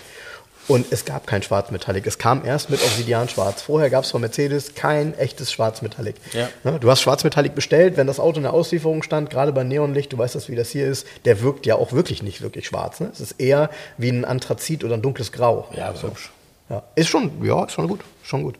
Und 0.68 0.86
es 0.90 1.04
gab 1.04 1.26
kein 1.26 1.42
Schwarz-Metallic. 1.42 2.06
Es 2.06 2.18
kam 2.18 2.44
erst 2.44 2.70
mit 2.70 2.82
Obsidian-Schwarz. 2.82 3.62
Vorher 3.62 3.88
gab 3.88 4.04
es 4.04 4.10
von 4.10 4.20
Mercedes 4.20 4.74
kein 4.74 5.16
echtes 5.16 5.52
Schwarz-Metallic. 5.52 6.16
Ja. 6.32 6.48
Ne, 6.64 6.78
Du 6.80 6.90
hast 6.90 7.02
Schwarz-Metallic 7.02 7.54
bestellt, 7.54 7.96
wenn 7.96 8.06
das 8.06 8.18
Auto 8.18 8.38
in 8.38 8.42
der 8.42 8.52
Auslieferung 8.52 9.02
stand, 9.02 9.30
gerade 9.30 9.52
bei 9.52 9.62
Neonlicht, 9.62 10.12
du 10.12 10.18
weißt 10.18 10.34
das, 10.34 10.48
wie 10.48 10.56
das 10.56 10.70
hier 10.70 10.86
ist, 10.86 11.06
der 11.24 11.40
wirkt 11.42 11.66
ja 11.66 11.76
auch 11.76 11.92
wirklich 11.92 12.22
nicht 12.22 12.42
wirklich 12.42 12.66
schwarz. 12.66 12.98
Ne? 13.00 13.10
Es 13.12 13.20
ist 13.20 13.40
eher 13.40 13.70
wie 13.96 14.08
ein 14.08 14.24
Anthrazit 14.24 14.82
oder 14.82 14.94
ein 14.94 15.02
dunkles 15.02 15.30
Grau. 15.30 15.68
Ja, 15.76 15.94
so. 15.94 16.08
hübsch. 16.08 16.30
Ja. 16.68 16.82
Ist 16.96 17.08
schon, 17.08 17.30
ja, 17.44 17.64
ist 17.64 17.72
schon 17.72 17.86
gut. 17.86 18.00
Schon 18.24 18.42
gut. 18.42 18.56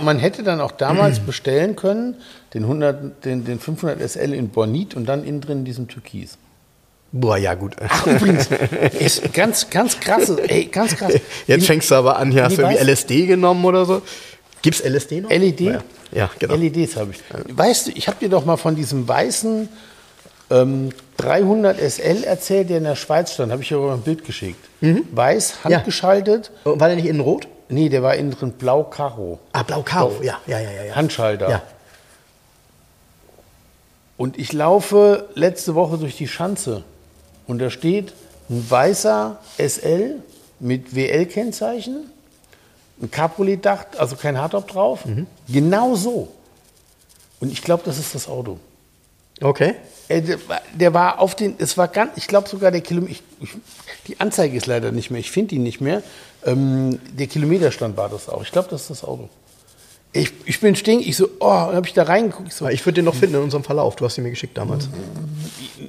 Man 0.00 0.18
hätte 0.18 0.42
dann 0.42 0.62
auch 0.62 0.72
damals 0.72 1.20
bestellen 1.20 1.76
können, 1.76 2.16
den, 2.54 2.62
100, 2.62 3.24
den, 3.24 3.44
den 3.44 3.60
500 3.60 4.00
SL 4.00 4.32
in 4.32 4.48
Bornit 4.48 4.94
und 4.94 5.06
dann 5.06 5.24
innen 5.24 5.42
drin 5.42 5.58
in 5.58 5.64
diesem 5.66 5.88
Türkis. 5.88 6.38
Boah, 7.10 7.38
ja, 7.38 7.54
gut. 7.54 7.74
Ach, 7.88 8.06
übrigens, 8.06 8.48
ist 8.98 9.32
ganz, 9.32 9.70
ganz 9.70 9.98
krass, 9.98 10.28
ey, 10.30 10.66
ganz 10.66 10.94
krass. 10.96 11.14
Jetzt 11.46 11.66
fängst 11.66 11.90
du 11.90 11.94
aber 11.94 12.16
an, 12.18 12.30
hier 12.30 12.44
hast 12.44 12.58
du 12.58 12.62
irgendwie 12.62 12.82
LSD 12.84 13.26
genommen 13.26 13.64
oder 13.64 13.86
so. 13.86 14.02
Gibt's 14.60 14.80
LSD 14.84 15.22
noch? 15.22 15.30
LED? 15.30 15.60
Ja, 15.60 15.80
ja 16.12 16.30
genau. 16.38 16.54
LEDs 16.54 16.96
habe 16.96 17.12
ich. 17.12 17.18
Weißt 17.56 17.86
du, 17.86 17.90
ich 17.92 18.08
habe 18.08 18.18
dir 18.20 18.28
doch 18.28 18.44
mal 18.44 18.56
von 18.58 18.74
diesem 18.76 19.08
weißen 19.08 19.68
ähm, 20.50 20.90
300 21.16 21.78
SL 21.80 22.24
erzählt, 22.24 22.68
der 22.68 22.78
in 22.78 22.84
der 22.84 22.96
Schweiz 22.96 23.32
stand. 23.32 23.52
Habe 23.52 23.62
ich 23.62 23.68
dir 23.68 23.78
ein 23.78 24.02
Bild 24.02 24.24
geschickt. 24.24 24.62
Weiß, 25.12 25.54
Mhm. 25.64 25.70
Ja. 25.70 25.76
handgeschaltet. 25.78 26.50
Oh, 26.64 26.78
War 26.78 26.88
der 26.88 26.96
nicht 26.96 27.06
innen 27.06 27.20
rot? 27.20 27.48
Nee, 27.70 27.88
der 27.88 28.02
war 28.02 28.14
innen 28.16 28.30
drin 28.32 28.52
blau 28.52 28.82
Karo. 28.84 29.38
Ah, 29.52 29.62
blau-karo. 29.62 30.20
Ja, 30.22 30.38
ja, 30.46 30.58
ja, 30.58 30.70
ja. 30.70 30.84
ja. 30.84 30.94
Handschalter. 30.94 31.48
Ja. 31.50 31.62
Und 34.16 34.38
ich 34.38 34.52
laufe 34.52 35.28
letzte 35.34 35.74
Woche 35.74 35.96
durch 35.98 36.16
die 36.16 36.26
Schanze 36.28 36.82
und 37.48 37.58
da 37.58 37.70
steht 37.70 38.12
ein 38.48 38.64
weißer 38.70 39.38
SL 39.58 40.22
mit 40.60 40.94
WL-Kennzeichen, 40.94 42.10
ein 43.02 43.10
Cabriolet-Dach, 43.10 43.86
also 43.98 44.14
kein 44.16 44.38
Hardtop 44.38 44.68
drauf. 44.68 45.00
Genau 45.48 45.94
so. 45.96 46.28
Und 47.40 47.52
ich 47.52 47.62
glaube, 47.62 47.82
das 47.84 47.98
ist 47.98 48.14
das 48.14 48.28
Auto. 48.28 48.58
Okay. 49.40 49.74
Äh, 50.08 50.22
Der, 50.74 50.94
war- 50.94 51.20
auf 51.20 51.34
den, 51.36 51.54
es 51.58 51.76
war 51.76 51.86
ganz, 51.88 52.12
ich 52.16 52.26
glaube 52.26 52.48
sogar 52.48 52.70
der 52.72 52.80
Kilometer, 52.80 53.20
die 54.08 54.18
Anzeige 54.18 54.56
ist 54.56 54.66
leider 54.66 54.90
nicht 54.90 55.10
mehr, 55.10 55.20
ich 55.20 55.30
finde 55.30 55.50
die 55.50 55.58
nicht 55.58 55.80
mehr. 55.80 56.02
Ähm, 56.44 56.98
der 57.16 57.26
Kilometerstand 57.28 57.96
war 57.96 58.08
das 58.08 58.28
auch. 58.28 58.42
Ich 58.42 58.50
glaube, 58.50 58.68
das 58.70 58.82
ist 58.82 58.90
das 58.90 59.04
Auto. 59.04 59.28
Ich, 60.18 60.32
ich 60.46 60.60
bin 60.60 60.74
stehen, 60.74 61.00
ich 61.00 61.16
so, 61.16 61.28
oh, 61.38 61.48
dann 61.48 61.76
habe 61.76 61.86
ich 61.86 61.94
da 61.94 62.02
reingeguckt. 62.02 62.48
Ich 62.48 62.54
so, 62.54 62.64
Aber 62.64 62.74
ich 62.74 62.84
würde 62.84 62.96
den 62.96 63.04
noch 63.04 63.14
finden 63.14 63.36
in 63.36 63.42
unserem 63.42 63.62
Verlauf. 63.62 63.96
Du 63.96 64.04
hast 64.04 64.18
ihn 64.18 64.24
mir 64.24 64.30
geschickt 64.30 64.58
damals. 64.58 64.88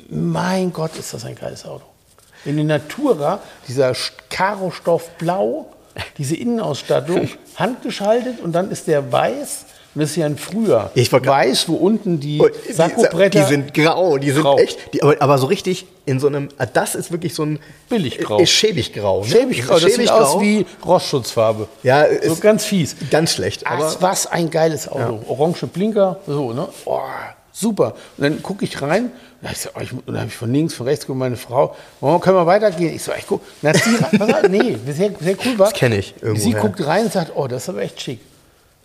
mein 0.10 0.72
Gott, 0.72 0.96
ist 0.98 1.14
das 1.14 1.26
ein 1.26 1.36
geiles 1.36 1.66
Auto. 1.66 1.86
In 2.46 2.56
der 2.56 2.66
Natura, 2.66 3.42
dieser 3.68 3.94
Karo-Stoff 4.30 5.18
blau, 5.18 5.74
diese 6.18 6.36
Innenausstattung, 6.36 7.28
handgeschaltet 7.56 8.40
und 8.40 8.54
dann 8.54 8.72
ist 8.72 8.88
der 8.88 9.12
weiß. 9.12 9.66
Ist 9.96 10.16
ja 10.16 10.26
ein 10.28 10.38
früher. 10.38 10.92
Ich 10.94 11.12
weiß, 11.12 11.68
wo 11.68 11.76
unten 11.76 12.20
die 12.20 12.40
Oh, 12.42 12.48
die- 12.68 12.74
Sakkobretter. 12.74 13.40
Die 13.42 13.46
sind 13.46 13.74
grau, 13.74 14.18
die 14.18 14.32
sind 14.32 14.44
Grau. 14.44 14.58
echt, 14.60 14.94
die, 14.94 15.02
aber, 15.02 15.16
aber 15.20 15.38
so 15.40 15.48
richtig 15.48 15.86
in 16.06 16.20
so 16.20 16.28
einem, 16.28 16.50
ah, 16.58 16.66
das 16.68 16.96
ist 16.96 17.12
wirklich 17.12 17.34
so 17.34 17.44
ein 17.44 17.60
Billiggrau. 17.90 18.40
Äh, 18.40 18.46
schäbig 18.46 18.94
grau. 18.94 19.22
Ne? 19.22 19.28
schäbig 19.28 19.64
grau. 19.66 19.80
Das 19.80 19.94
sieht 19.96 20.10
aus 20.12 20.40
wie 20.40 20.66
Rostschutzfarbe. 20.86 21.68
Ja, 21.84 22.06
so 22.08 22.34
ist 22.34 22.42
ganz 22.42 22.66
fies. 22.66 22.96
ganz 23.12 23.34
schlecht. 23.34 23.66
Aber 23.68 23.86
Aber 23.88 24.02
was 24.02 24.28
ein 24.28 24.50
geiles 24.50 24.88
Auto. 24.88 25.22
Orange 25.28 25.66
Blinker, 25.68 26.20
so, 26.28 26.54
ne? 26.54 26.68
Oh, 26.86 27.00
super. 27.52 27.96
Und 28.18 28.24
dann 28.24 28.44
gucke 28.44 28.66
ich 28.66 28.82
rein, 28.82 29.12
und, 29.42 29.58
so, 29.58 29.70
oh, 29.76 29.82
dann 30.06 30.18
habe 30.18 30.28
ich 30.28 30.36
von 30.36 30.52
links, 30.54 30.74
von 30.74 30.86
rechts 30.88 31.06
geguckt, 31.06 31.20
meine 31.20 31.36
Frau, 31.38 31.76
oh, 32.02 32.20
können 32.20 32.36
wir 32.38 32.46
weitergehen? 32.46 32.94
Ich 32.96 33.04
so, 33.04 33.12
ich 33.18 33.26
guck, 33.26 33.42
na, 33.62 33.74
sie, 33.74 33.90
nee, 34.50 34.78
sehr, 34.92 35.12
sehr 35.20 35.36
cool 35.46 35.58
war. 35.58 35.70
Das 35.72 35.80
kenn 35.80 35.94
ich 35.94 36.14
irgendwo 36.22 36.42
Sie 36.44 36.54
her. 36.54 36.62
guckt 36.62 36.86
rein 36.86 37.06
und 37.06 37.14
sagt, 37.14 37.32
oh, 37.36 37.48
das 37.48 37.64
ist 37.64 37.70
aber 37.70 37.82
echt 37.82 38.00
schick. 38.02 38.20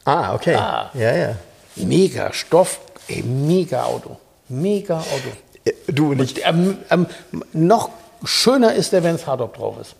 Ah, 0.04 0.34
okay. 0.34 0.54
Ah. 0.54 0.90
Ja, 0.94 1.16
ja. 1.16 1.36
Mega 1.76 2.32
Stoff, 2.32 2.80
ey, 3.08 3.22
mega 3.22 3.84
Auto. 3.84 4.18
Mega 4.48 4.98
Auto. 4.98 5.32
Äh, 5.64 5.72
Du 5.88 6.12
und 6.12 6.20
ich. 6.20 6.44
Ähm, 6.46 6.78
ähm, 6.90 7.06
noch 7.52 7.90
schöner 8.24 8.74
ist 8.74 8.92
er, 8.92 9.02
wenn 9.02 9.14
es 9.14 9.26
Hardtop 9.26 9.56
drauf 9.56 9.76
ist. 9.80 9.94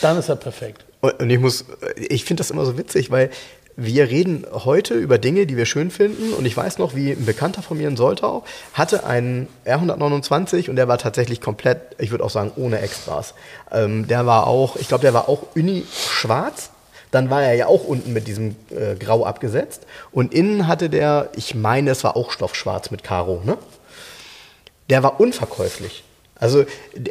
Dann 0.00 0.18
ist 0.18 0.28
er 0.28 0.36
perfekt. 0.36 0.84
Und 1.00 1.30
ich 1.30 1.38
muss, 1.38 1.64
ich 1.96 2.24
finde 2.24 2.40
das 2.40 2.50
immer 2.50 2.64
so 2.64 2.76
witzig, 2.76 3.10
weil 3.10 3.30
wir 3.76 4.08
reden 4.08 4.44
heute 4.52 4.94
über 4.94 5.18
Dinge, 5.18 5.46
die 5.46 5.56
wir 5.56 5.64
schön 5.64 5.92
finden. 5.92 6.32
Und 6.32 6.44
ich 6.46 6.56
weiß 6.56 6.78
noch, 6.78 6.96
wie 6.96 7.12
ein 7.12 7.24
Bekannter 7.24 7.62
von 7.62 7.78
mir 7.78 7.86
in 7.86 7.96
Soltau 7.96 8.42
hatte 8.74 9.04
einen 9.04 9.46
R129 9.64 10.68
und 10.68 10.74
der 10.74 10.88
war 10.88 10.98
tatsächlich 10.98 11.40
komplett, 11.40 11.80
ich 11.98 12.10
würde 12.10 12.24
auch 12.24 12.30
sagen, 12.30 12.50
ohne 12.56 12.80
Extras. 12.80 13.34
Ähm, 13.70 14.08
der 14.08 14.26
war 14.26 14.48
auch, 14.48 14.74
ich 14.74 14.88
glaube, 14.88 15.02
der 15.02 15.14
war 15.14 15.28
auch 15.28 15.42
Uni-schwarz. 15.54 16.70
Dann 17.10 17.30
war 17.30 17.42
er 17.42 17.54
ja 17.54 17.66
auch 17.66 17.84
unten 17.84 18.12
mit 18.12 18.26
diesem 18.26 18.56
äh, 18.70 18.94
Grau 18.94 19.24
abgesetzt. 19.24 19.82
Und 20.12 20.34
innen 20.34 20.66
hatte 20.66 20.90
der, 20.90 21.30
ich 21.36 21.54
meine, 21.54 21.90
es 21.90 22.04
war 22.04 22.16
auch 22.16 22.30
Stoffschwarz 22.30 22.90
mit 22.90 23.02
Karo, 23.02 23.40
ne? 23.44 23.56
Der 24.90 25.02
war 25.02 25.20
unverkäuflich. 25.20 26.04
Also, 26.40 26.64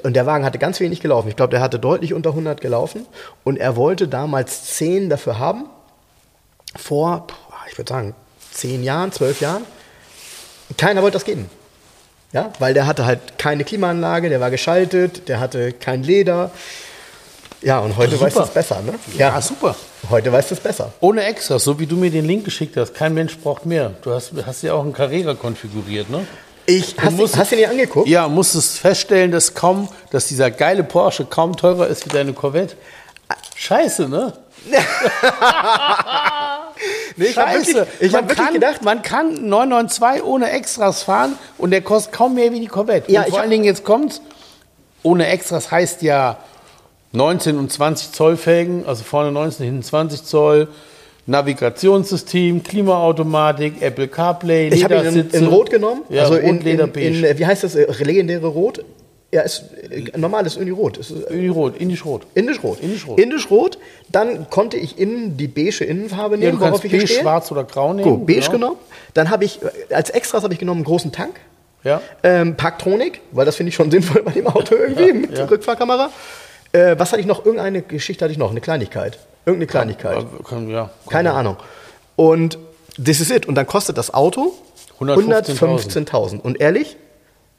und 0.04 0.14
der 0.16 0.26
Wagen 0.26 0.46
hatte 0.46 0.58
ganz 0.58 0.80
wenig 0.80 1.02
gelaufen. 1.02 1.28
Ich 1.28 1.36
glaube, 1.36 1.52
der 1.52 1.62
hatte 1.62 1.80
deutlich 1.80 2.14
unter 2.14 2.30
100 2.30 2.62
gelaufen. 2.62 3.06
Und 3.44 3.58
er 3.58 3.76
wollte 3.76 4.08
damals 4.08 4.76
10 4.76 5.10
dafür 5.10 5.38
haben. 5.38 5.66
Vor, 6.76 7.28
ich 7.70 7.78
würde 7.78 7.90
sagen, 7.90 8.16
10 8.54 8.84
Jahren, 8.84 9.12
12 9.12 9.42
Jahren. 9.42 9.66
Keiner 10.78 11.02
wollte 11.02 11.16
das 11.16 11.26
geben. 11.26 11.50
Ja, 12.34 12.52
weil 12.60 12.74
der 12.74 12.88
hatte 12.88 13.06
halt 13.06 13.38
keine 13.38 13.64
Klimaanlage, 13.64 14.30
der 14.30 14.42
war 14.42 14.52
geschaltet, 14.52 15.30
der 15.30 15.40
hatte 15.40 15.72
kein 15.72 16.04
Leder. 16.04 16.52
Ja, 17.62 17.80
und 17.80 17.98
heute 17.98 18.12
Super. 18.12 18.26
weiß 18.26 18.34
das 18.36 18.50
besser, 18.52 18.82
ne? 18.82 18.94
Ja, 19.18 19.42
super. 19.42 19.76
Heute 20.10 20.32
weiß 20.32 20.50
das 20.50 20.60
besser. 20.60 20.92
Ohne 21.00 21.24
Extras, 21.24 21.64
so 21.64 21.80
wie 21.80 21.88
du 21.88 21.96
mir 21.96 22.12
den 22.12 22.26
Link 22.26 22.46
geschickt 22.46 22.78
hast. 22.78 22.94
Kein 22.94 23.14
Mensch 23.16 23.36
braucht 23.38 23.66
mehr. 23.66 23.94
Du 24.04 24.12
hast, 24.14 24.32
hast 24.46 24.62
ja 24.62 24.74
auch 24.74 24.84
einen 24.84 24.94
Carrera 24.94 25.34
konfiguriert, 25.34 26.10
ne? 26.10 26.26
Ich, 26.68 26.96
Du 26.96 27.02
hast, 27.02 27.12
du, 27.14 27.16
musst- 27.16 27.38
hast 27.38 27.52
du 27.52 27.56
ihn 27.56 27.60
dir 27.62 27.70
angeguckt? 27.72 28.08
Ja, 28.08 28.28
musstest 28.28 28.78
feststellen, 28.80 29.32
dass 29.32 29.54
kaum, 29.54 29.88
dass 30.12 30.28
dieser 30.28 30.52
geile 30.52 30.84
Porsche 30.84 31.26
kaum 31.26 31.56
teurer 31.56 31.88
ist 31.88 32.06
wie 32.06 32.10
deine 32.10 32.34
Corvette. 32.34 32.76
Scheiße, 33.56 34.08
ne? 34.08 34.34
Nee, 37.16 37.26
ich 37.28 37.38
hab 37.38 37.48
Scheiße. 37.50 37.74
wirklich, 37.74 37.88
ich 38.02 38.12
man, 38.12 38.22
hab 38.22 38.30
wirklich 38.30 38.52
gedacht, 38.52 38.84
man 38.84 39.02
kann 39.02 39.50
992 39.50 40.24
ohne 40.24 40.52
Extras 40.52 41.02
fahren 41.02 41.36
und 41.58 41.72
der 41.72 41.82
kostet 41.82 42.14
kaum 42.14 42.36
mehr 42.36 42.52
wie 42.52 42.60
die 42.60 42.68
Corvette. 42.68 43.12
Ja, 43.12 43.22
und 43.22 43.30
vor 43.30 43.38
hab- 43.38 43.42
allen 43.44 43.50
Dingen 43.52 43.64
jetzt 43.64 43.84
kommt's. 43.84 44.22
Ohne 45.02 45.26
Extras 45.28 45.72
heißt 45.72 46.04
ja 46.04 46.38
19 47.12 47.58
und 47.58 47.72
20 47.72 48.12
Zoll 48.12 48.38
Felgen, 48.38 48.86
also 48.86 49.04
vorne 49.04 49.32
19, 49.32 49.66
hinten 49.66 49.84
20 49.84 50.24
Zoll. 50.24 50.68
Navigationssystem, 51.28 52.64
Klimaautomatik, 52.64 53.82
Apple 53.82 54.08
CarPlay, 54.08 54.70
Ich 54.70 54.84
habe 54.84 54.96
ihn 54.96 55.06
in, 55.08 55.30
in 55.30 55.48
Rot 55.48 55.70
genommen. 55.70 56.04
Ja, 56.10 56.22
also 56.24 56.36
Rot, 56.36 56.44
in, 56.44 56.62
in, 56.62 56.80
in, 56.80 57.24
äh, 57.24 57.38
wie 57.38 57.46
heißt 57.46 57.66
das, 57.66 57.76
äh, 57.76 57.86
legendäre 58.02 58.48
Rot? 58.48 58.84
Ja, 59.34 59.42
ist 59.42 59.66
äh, 59.92 60.18
normales 60.18 60.56
Uni-Rot. 60.56 60.98
Ist, 60.98 61.12
äh, 61.12 61.34
Uni-Rot, 61.34 61.76
Indisch-Rot. 61.78 62.28
Indisch-Rot. 62.34 62.80
Indisch-Rot. 62.80 63.20
Indisch-Rot. 63.20 63.78
Dann 64.10 64.50
konnte 64.50 64.78
ich 64.78 64.98
innen 64.98 65.36
die 65.36 65.50
beige 65.50 65.84
Innenfarbe 65.84 66.36
Ja, 66.36 66.40
nehmen, 66.40 66.52
du 66.54 66.60
kannst 66.60 66.72
worauf 66.72 66.86
ich 66.86 66.92
beige, 66.94 67.08
stehe. 67.08 67.22
schwarz 67.22 67.52
oder 67.52 67.66
grau 67.66 67.94
nehmen. 67.94 68.20
Gut, 68.20 68.26
beige 68.26 68.40
genau. 68.40 68.52
genommen. 68.52 68.78
Dann 69.14 69.30
habe 69.30 69.44
ich, 69.44 69.60
äh, 69.62 69.94
als 69.94 70.10
Extras 70.12 70.44
habe 70.44 70.54
ich 70.54 70.60
genommen 70.60 70.80
einen 70.80 70.86
großen 70.86 71.12
Tank. 71.12 71.42
Ja. 71.84 72.02
Ähm, 72.24 72.56
Parktronik, 72.56 73.20
weil 73.32 73.46
das 73.46 73.58
finde 73.58 73.70
ich 73.70 73.76
schon 73.76 73.92
sinnvoll 73.92 74.24
bei 74.24 74.32
dem 74.32 74.48
Auto 74.48 74.76
irgendwie 74.76 75.12
mit 75.12 75.38
ja. 75.38 75.46
Rückfahrkamera. 75.46 76.10
Äh, 76.72 76.96
was 76.98 77.12
hatte 77.12 77.22
ich 77.22 77.28
noch? 77.28 77.46
Irgendeine 77.46 77.82
Geschichte 77.82 78.26
hatte 78.26 78.32
ich 78.32 78.38
noch, 78.38 78.52
eine 78.52 78.62
Kleinigkeit. 78.62 79.18
Irgendeine 79.46 79.68
Kleinigkeit. 79.68 80.26
Kann- 80.44 80.70
ja. 80.70 80.90
Keine 81.10 81.34
Ahnung. 81.34 81.58
Und 82.16 82.58
this 83.02 83.20
is 83.22 83.30
it. 83.32 83.46
Und 83.46 83.56
dann 83.56 83.68
kostet 83.68 83.98
das 83.98 84.14
Auto 84.14 84.54
115.000. 85.00 85.58
115.000. 85.58 86.40
Und 86.42 86.60
ehrlich, 86.60 86.98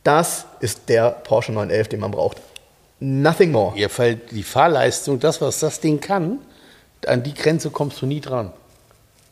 das 0.04 0.44
ist 0.60 0.88
der 0.88 1.10
Porsche 1.10 1.52
911, 1.52 1.88
den 1.88 2.00
man 2.00 2.10
braucht. 2.10 2.38
Nothing 3.00 3.52
more. 3.52 3.76
Ihr 3.76 3.88
fällt 3.88 4.32
die 4.32 4.42
Fahrleistung, 4.42 5.20
das, 5.20 5.40
was 5.40 5.60
das 5.60 5.80
Ding 5.80 6.00
kann, 6.00 6.40
an 7.06 7.22
die 7.22 7.32
Grenze 7.34 7.70
kommst 7.70 8.02
du 8.02 8.06
nie 8.06 8.20
dran. 8.20 8.52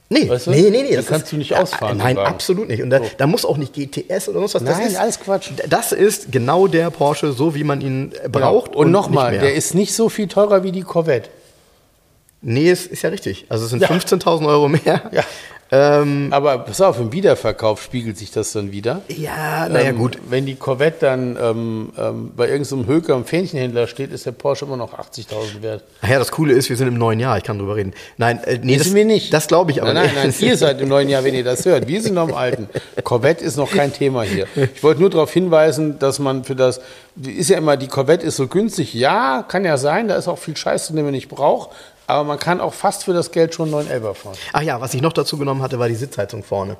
Nee, 0.08 0.28
Weißt 0.28 0.46
du? 0.46 0.50
nee, 0.52 0.70
nee, 0.70 0.82
nee. 0.82 0.94
Das 0.94 1.06
kannst 1.06 1.24
ist, 1.26 1.32
du 1.32 1.36
nicht 1.36 1.54
ausfahren, 1.56 1.98
Nein, 1.98 2.14
den 2.14 2.16
Wagen. 2.18 2.28
absolut 2.28 2.68
nicht. 2.68 2.80
Und 2.82 2.90
da, 2.90 2.98
So. 2.98 3.04
da 3.18 3.26
muss 3.26 3.44
auch 3.44 3.56
nicht 3.56 3.72
GTS 3.72 4.28
oder 4.28 4.38
sonst 4.40 4.54
was. 4.54 4.64
Das 4.64 4.78
Nein, 4.78 4.86
ist, 4.86 4.96
alles 4.96 5.18
Quatsch. 5.18 5.50
Das 5.68 5.90
ist 5.90 6.30
genau 6.30 6.68
der 6.68 6.90
Porsche, 6.90 7.32
so 7.32 7.54
wie 7.56 7.64
man 7.64 7.80
ihn 7.80 8.12
äh, 8.22 8.28
braucht. 8.28 8.76
Und 8.76 8.86
nicht 8.86 8.92
nochmal, 8.92 9.32
der 9.38 9.54
ist 9.54 9.74
nicht 9.74 9.92
so 9.94 10.08
viel 10.08 10.28
teurer 10.28 10.62
wie 10.62 10.70
die 10.70 10.82
Corvette. 10.82 11.28
Nee, 12.40 12.70
ist, 12.70 12.86
ist 12.86 13.02
ja 13.02 13.10
richtig. 13.10 13.46
Also 13.48 13.64
es 13.64 13.70
sind 13.70 13.82
Ja. 13.82 13.88
15.000 13.88 14.46
Euro 14.46 14.68
mehr. 14.68 15.10
Ja. 15.10 15.24
Ähm, 15.72 16.28
Aber 16.30 16.58
pass 16.58 16.80
auf, 16.80 17.00
im 17.00 17.12
Wiederverkauf 17.12 17.82
spiegelt 17.82 18.16
sich 18.16 18.30
das 18.30 18.52
dann 18.52 18.70
wieder. 18.70 19.02
ja, 19.08 19.68
naja, 19.68 19.88
Ähm, 19.90 19.98
gut. 19.98 20.18
Wenn 20.28 20.46
die 20.46 20.54
Corvette 20.54 20.98
dann 21.06 21.36
ähm, 21.40 21.92
ähm, 21.98 22.32
bei 22.36 22.48
irgendeinem 22.48 22.86
Höker 22.86 23.14
im 23.16 23.24
Fähnchenhändler 23.24 23.88
steht, 23.88 24.12
ist 24.12 24.26
der 24.26 24.32
Porsche 24.32 24.64
immer 24.64 24.76
noch 24.76 24.94
80.000 24.96 25.62
wert. 25.62 25.82
Ach 26.02 26.08
ja, 26.08 26.18
das 26.20 26.30
Coole 26.30 26.52
ist, 26.52 26.68
wir 26.68 26.76
sind 26.76 26.86
im 26.88 26.98
neuen 26.98 27.18
Jahr. 27.18 27.36
Ich 27.36 27.42
kann 27.44 27.58
drüber 27.58 27.74
reden. 27.76 27.94
Nein, 28.16 28.38
äh, 28.44 28.58
nee, 28.62 28.76
das 28.76 28.94
wir 28.94 29.04
nicht. 29.04 29.32
Das 29.32 29.48
glaube 29.48 29.72
ich 29.72 29.82
aber 29.82 29.92
nein, 29.92 30.10
nein, 30.14 30.28
nicht. 30.28 30.40
nein, 30.40 30.50
ihr 30.50 30.56
seid 30.58 30.80
im 30.80 30.88
neuen 30.88 31.08
Jahr, 31.08 31.24
wenn 31.24 31.34
ihr 31.34 31.44
das 31.44 31.64
hört. 31.64 31.88
Wir 31.88 32.00
sind 32.00 32.14
noch 32.14 32.28
im 32.28 32.34
alten. 32.34 32.68
Corvette 33.02 33.44
ist 33.44 33.56
noch 33.56 33.70
kein 33.70 33.92
Thema 33.92 34.22
hier. 34.22 34.46
Ich 34.74 34.82
wollte 34.84 35.00
nur 35.00 35.10
darauf 35.10 35.32
hinweisen, 35.32 35.98
dass 35.98 36.20
man 36.20 36.44
für 36.44 36.54
das, 36.54 36.80
ist 37.20 37.50
ja 37.50 37.58
immer, 37.58 37.76
die 37.76 37.88
Corvette 37.88 38.24
ist 38.24 38.36
so 38.36 38.46
günstig. 38.46 38.94
Ja, 38.94 39.44
kann 39.48 39.64
ja 39.64 39.78
sein, 39.78 40.06
da 40.06 40.14
ist 40.16 40.28
auch 40.28 40.38
viel 40.38 40.56
Scheiß, 40.56 40.88
den 40.88 41.02
man 41.02 41.10
nicht 41.10 41.28
braucht. 41.28 41.70
Aber 42.06 42.24
man 42.24 42.38
kann 42.38 42.60
auch 42.60 42.74
fast 42.74 43.04
für 43.04 43.12
das 43.12 43.32
Geld 43.32 43.54
schon 43.54 43.66
einen 43.66 43.86
911 43.88 44.18
fahren. 44.18 44.36
Ach 44.52 44.62
ja, 44.62 44.80
was 44.80 44.94
ich 44.94 45.02
noch 45.02 45.12
dazu 45.12 45.38
genommen 45.38 45.62
hatte, 45.62 45.78
war 45.78 45.88
die 45.88 45.94
Sitzheizung 45.94 46.42
vorne. 46.42 46.76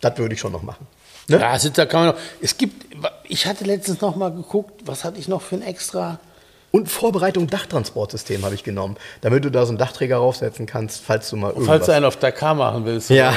Das 0.00 0.18
würde 0.18 0.34
ich 0.34 0.40
schon 0.40 0.52
noch 0.52 0.62
machen. 0.62 0.86
Ne? 1.28 1.38
Ja, 1.38 1.56
da 1.56 1.86
kann 1.86 2.00
man 2.00 2.14
noch, 2.14 2.20
es 2.42 2.58
gibt, 2.58 2.94
ich 3.24 3.46
hatte 3.46 3.64
letztens 3.64 4.00
noch 4.00 4.16
mal 4.16 4.30
geguckt, 4.30 4.82
was 4.84 5.04
hatte 5.04 5.18
ich 5.18 5.28
noch 5.28 5.40
für 5.42 5.56
ein 5.56 5.62
extra? 5.62 6.18
Und 6.70 6.90
Vorbereitung 6.90 7.46
Dachtransportsystem 7.46 8.44
habe 8.44 8.56
ich 8.56 8.64
genommen, 8.64 8.96
damit 9.20 9.44
du 9.44 9.50
da 9.50 9.64
so 9.64 9.70
einen 9.70 9.78
Dachträger 9.78 10.16
raufsetzen 10.16 10.66
kannst, 10.66 11.02
falls 11.04 11.30
du 11.30 11.36
mal 11.36 11.50
irgendwas... 11.50 11.68
Falls 11.68 11.86
du 11.86 11.92
einen 11.92 12.04
auf 12.04 12.16
Dakar 12.16 12.54
machen 12.54 12.84
willst. 12.84 13.10
Ja. 13.10 13.32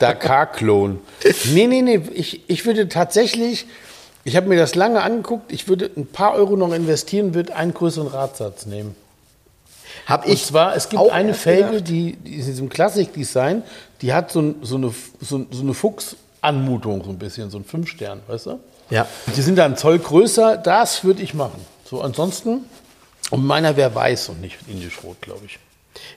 Dakar-Klon. 0.00 0.98
Nee, 1.52 1.68
nee, 1.68 1.82
nee. 1.82 2.02
Ich, 2.12 2.50
ich 2.50 2.66
würde 2.66 2.88
tatsächlich, 2.88 3.66
ich 4.24 4.34
habe 4.36 4.48
mir 4.48 4.58
das 4.58 4.74
lange 4.74 5.00
angeguckt, 5.02 5.52
ich 5.52 5.68
würde 5.68 5.88
ein 5.96 6.06
paar 6.06 6.34
Euro 6.34 6.56
noch 6.56 6.72
investieren, 6.72 7.34
würde 7.34 7.54
einen 7.54 7.72
größeren 7.72 8.08
Radsatz 8.08 8.66
nehmen. 8.66 8.96
Hab 10.06 10.24
Und 10.24 10.32
ich 10.32 10.46
zwar, 10.46 10.76
es 10.76 10.88
gibt 10.88 11.02
auch 11.02 11.12
eine 11.12 11.34
Felge, 11.34 11.82
die, 11.82 12.16
die 12.16 12.36
ist 12.36 12.46
in 12.46 12.52
diesem 12.52 12.68
Klassik-Design, 12.68 13.62
die 14.00 14.14
hat 14.14 14.30
so, 14.30 14.54
so 14.62 14.76
eine, 14.76 14.94
so, 15.20 15.46
so 15.50 15.62
eine 15.62 15.74
Fuchs-Anmutung, 15.74 17.04
so 17.04 17.10
ein 17.10 17.18
bisschen, 17.18 17.50
so 17.50 17.58
ein 17.58 17.64
Fünf-Stern, 17.64 18.20
weißt 18.28 18.46
du? 18.46 18.60
Ja. 18.90 19.06
Die 19.34 19.42
sind 19.42 19.56
da 19.56 19.64
einen 19.64 19.76
Zoll 19.76 19.98
größer, 19.98 20.56
das 20.58 21.02
würde 21.02 21.22
ich 21.22 21.34
machen. 21.34 21.60
So, 21.84 22.02
ansonsten, 22.02 22.64
und 23.30 23.44
meiner 23.44 23.76
wäre 23.76 23.94
weiß 23.94 24.28
und 24.28 24.40
nicht 24.40 24.56
indisch-rot, 24.68 25.20
glaube 25.20 25.42
ich. 25.44 25.58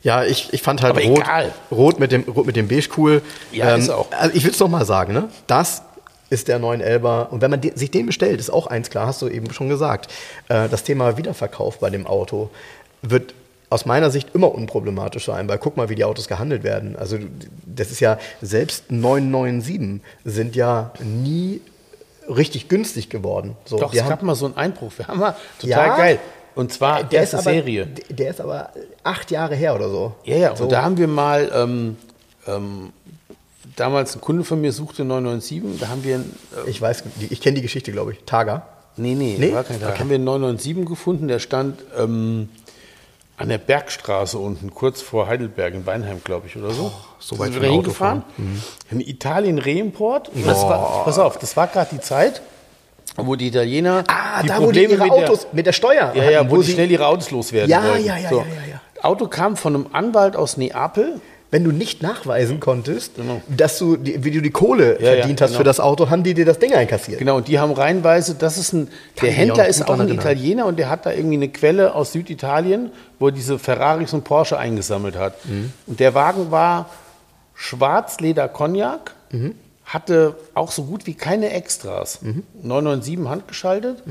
Ja, 0.03 0.23
ich, 0.23 0.53
ich 0.53 0.61
fand 0.61 0.83
halt 0.83 0.95
Aber 0.95 1.03
rot, 1.05 1.19
egal. 1.19 1.53
rot 1.71 1.99
mit 1.99 2.11
dem 2.11 2.23
Rot 2.23 2.45
mit 2.45 2.55
dem 2.55 2.67
Beige 2.67 2.89
cool. 2.97 3.21
Ja, 3.51 3.75
ist 3.75 3.89
auch. 3.89 4.11
Also 4.11 4.35
ich 4.35 4.43
will 4.43 4.51
es 4.51 4.59
noch 4.59 4.67
mal 4.67 4.85
sagen, 4.85 5.13
ne? 5.13 5.29
Das 5.47 5.83
ist 6.29 6.47
der 6.47 6.59
911er. 6.59 7.29
Und 7.29 7.41
wenn 7.41 7.49
man 7.49 7.61
die, 7.61 7.71
sich 7.75 7.89
den 7.89 8.05
bestellt, 8.05 8.39
ist 8.39 8.49
auch 8.49 8.67
eins 8.67 8.89
klar, 8.89 9.07
hast 9.07 9.21
du 9.21 9.29
eben 9.29 9.51
schon 9.53 9.69
gesagt. 9.69 10.11
Äh, 10.47 10.69
das 10.69 10.83
Thema 10.83 11.17
Wiederverkauf 11.17 11.79
bei 11.79 11.89
dem 11.89 12.05
Auto 12.05 12.49
wird 13.01 13.33
aus 13.70 13.86
meiner 13.86 14.09
Sicht 14.09 14.30
immer 14.34 14.53
unproblematisch 14.53 15.26
sein, 15.26 15.47
weil 15.47 15.57
guck 15.59 15.78
mal, 15.78 15.89
wie 15.89 15.95
die 15.95 16.03
Autos 16.03 16.28
gehandelt 16.28 16.63
werden. 16.63 16.95
Also 16.95 17.17
das 17.65 17.91
ist 17.91 17.99
ja, 17.99 18.17
selbst 18.41 18.91
997 18.91 20.01
sind 20.26 20.55
ja 20.55 20.91
nie 21.03 21.61
richtig 22.28 22.67
günstig 22.67 23.09
geworden. 23.09 23.55
So, 23.65 23.78
Doch, 23.78 23.93
es 23.93 24.07
gab 24.07 24.24
mal 24.24 24.36
so 24.36 24.45
einen 24.45 24.57
Einbruch. 24.57 24.91
Wir 24.97 25.07
haben 25.07 25.20
mal, 25.20 25.36
total 25.59 25.88
Ja, 25.88 25.97
geil. 25.97 26.20
Und 26.55 26.74
zwar 26.74 27.03
Der 27.03 27.22
erste 27.22 27.38
ist, 27.38 27.43
aber, 27.47 27.53
Serie. 27.53 27.88
der 28.09 28.30
ist 28.32 28.41
aber 28.41 28.72
acht 29.03 29.32
Jahre 29.32 29.55
her 29.55 29.76
oder 29.76 29.89
so. 29.89 30.13
Ja, 30.26 30.36
ja, 30.36 30.55
So. 30.55 30.63
und 30.63 30.72
da 30.72 30.82
haben 30.84 30.97
wir 30.97 31.07
mal, 31.07 31.49
ähm, 31.53 31.95
ähm, 32.47 32.91
damals 33.76 34.15
ein 34.15 34.22
Kunde 34.22 34.43
von 34.43 34.59
mir 34.59 34.72
suchte 34.74 35.05
997, 35.05 35.80
da 35.80 35.88
haben 35.89 36.03
wir, 36.03 36.15
ein, 36.15 36.36
äh, 36.65 36.70
Ich 36.70 36.82
weiß, 36.82 37.03
ich 37.30 37.39
kenne 37.39 37.55
die 37.55 37.61
Geschichte, 37.61 37.91
glaube 37.91 38.13
ich. 38.13 38.20
Taga. 38.26 38.63
nee, 38.97 39.13
nee, 39.15 39.38
Nee? 39.39 39.53
war 39.53 39.63
kein 39.63 39.80
Tag. 39.80 39.91
Okay. 39.91 39.99
haben 39.99 40.09
wir 40.09 40.15
einen 40.15 40.26
997 40.26 40.86
gefunden, 40.89 41.28
der 41.28 41.39
stand 41.39 41.80
ähm, 41.97 42.49
an 43.39 43.49
der 43.49 43.57
Bergstraße 43.57 44.37
unten, 44.37 44.73
kurz 44.73 45.01
vor 45.01 45.27
Heidelberg 45.27 45.73
in 45.73 45.85
Weinheim, 45.85 46.21
glaube 46.23 46.47
ich, 46.47 46.57
oder 46.57 46.71
so. 46.71 46.91
so 47.19 47.35
Da 47.35 47.41
weit 47.43 47.53
sind 47.53 47.61
wir 47.61 47.69
hingefahren, 47.69 48.23
in 48.91 48.99
Italien 49.01 49.57
Reimport. 49.57 50.29
Und 50.29 50.45
das 50.45 50.61
war, 50.63 51.03
pass 51.05 51.17
auf, 51.17 51.37
das 51.39 51.55
war 51.57 51.67
gerade 51.67 51.89
die 51.93 52.01
Zeit, 52.01 52.41
wo 53.15 53.35
die 53.35 53.47
Italiener 53.47 54.03
Ah, 54.07 54.41
die 54.43 54.47
da 54.49 54.55
wo 54.57 54.71
die 54.71 54.85
Probleme 54.85 54.93
ihre 54.93 55.03
mit 55.03 55.13
der, 55.13 55.23
Autos 55.29 55.47
mit 55.53 55.65
der 55.65 55.71
Steuer 55.73 56.11
Ja, 56.15 56.29
ja, 56.29 56.49
wo, 56.51 56.57
die 56.57 56.63
sie- 56.63 56.73
schnell 56.73 56.91
ihre 56.91 57.07
Autos 57.07 57.31
loswerden 57.31 57.69
Ja, 57.71 57.83
wollten. 57.83 58.05
ja, 58.05 58.17
ja, 58.17 58.29
so. 58.29 58.39
ja, 58.39 58.45
ja, 58.45 58.71
ja. 58.73 59.03
Auto 59.03 59.27
kam 59.27 59.55
von 59.55 59.73
einem 59.75 59.87
Anwalt 59.93 60.35
aus 60.35 60.57
Neapel. 60.57 61.21
Wenn 61.51 61.63
du 61.63 61.71
nicht 61.71 62.03
nachweisen 62.03 62.59
konntest, 62.59 63.13
dass 63.47 63.79
du, 63.79 63.97
die, 63.97 64.23
wie 64.23 64.31
du 64.31 64.41
die 64.41 64.51
Kohle 64.51 64.95
Genau. 64.95 64.99
Ja, 65.05 65.09
ja, 65.13 65.17
verdient 65.19 65.41
hast 65.41 65.49
genau. 65.49 65.57
für 65.59 65.63
das 65.63 65.79
Auto, 65.79 66.09
haben 66.09 66.21
die 66.23 66.33
dir 66.35 66.45
das 66.45 66.59
Ding 66.59 66.73
einkassiert. 66.73 67.17
Genau, 67.19 67.37
und 67.37 67.47
die 67.47 67.57
haben 67.59 67.71
reihenweise, 67.71 68.35
das 68.35 68.57
ist 68.59 68.73
ein, 68.73 68.87
der 69.21 69.31
Händler 69.31 69.63
auch 69.63 69.67
ist 69.67 69.81
auch 69.83 69.93
ein 69.95 70.01
erinnern. 70.01 70.17
Italiener 70.19 70.65
und 70.67 70.77
der 70.77 70.89
hat 70.89 71.05
da 71.07 71.11
irgendwie 71.11 71.37
eine 71.37 71.49
Quelle 71.49 71.95
aus 71.95 72.11
Süditalien, 72.11 72.91
wo 73.17 73.27
er 73.27 73.31
diese 73.31 73.57
Ferraris 73.57 74.13
und 74.13 74.23
Porsche 74.25 74.59
eingesammelt 74.59 75.15
hat. 75.17 75.43
Mhm. 75.45 75.73
Und 75.87 75.99
der 75.99 76.13
Wagen 76.13 76.51
war 76.51 76.89
Schwarzleder 77.55 78.47
Cognac, 78.47 79.15
Mhm. 79.31 79.53
hatte 79.85 80.35
auch 80.55 80.71
so 80.71 80.83
gut 80.85 81.05
wie 81.07 81.13
keine 81.13 81.51
Extras. 81.51 82.21
Mhm. 82.21 82.43
997 82.63 83.27
handgeschaltet, 83.29 84.03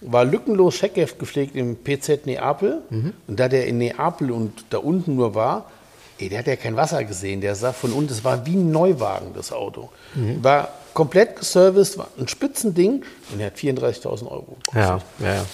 war 0.00 0.24
lückenlos 0.24 0.74
Scheckheft 0.76 1.18
gepflegt 1.18 1.56
im 1.56 1.76
PZ 1.76 2.24
Neapel. 2.26 2.82
Mhm. 2.90 3.12
Und 3.26 3.40
da 3.40 3.48
der 3.48 3.66
in 3.66 3.78
Neapel 3.78 4.30
und 4.30 4.64
da 4.70 4.78
unten 4.78 5.16
nur 5.16 5.34
war, 5.34 5.70
ey, 6.18 6.28
der 6.28 6.40
hat 6.40 6.46
ja 6.46 6.56
kein 6.56 6.76
Wasser 6.76 7.04
gesehen. 7.04 7.40
Der 7.40 7.54
sah 7.54 7.72
von 7.72 7.92
unten, 7.92 8.08
das 8.08 8.24
war 8.24 8.44
wie 8.46 8.54
ein 8.56 8.70
Neuwagen, 8.70 9.32
das 9.34 9.52
Auto. 9.52 9.88
Mhm. 10.14 10.42
War 10.42 10.68
komplett 10.94 11.36
geserviced, 11.36 11.98
war 11.98 12.08
ein 12.18 12.26
Spitzending 12.28 13.04
und 13.32 13.40
er 13.40 13.46
hat 13.46 13.56
34.000 13.56 14.30
Euro. 14.30 14.56
gekostet. 14.64 14.74
Ja, 14.74 15.00
ja, 15.20 15.34
ja. 15.34 15.44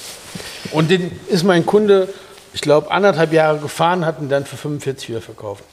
Und 0.72 0.90
den 0.90 1.10
ist 1.28 1.44
mein 1.44 1.66
Kunde, 1.66 2.08
ich 2.52 2.60
glaube, 2.60 2.90
anderthalb 2.90 3.32
Jahre 3.32 3.58
gefahren, 3.58 4.06
hat 4.06 4.20
ihn 4.20 4.28
dann 4.28 4.46
für 4.46 4.56
45 4.56 5.08
wieder 5.10 5.20
verkauft. 5.20 5.64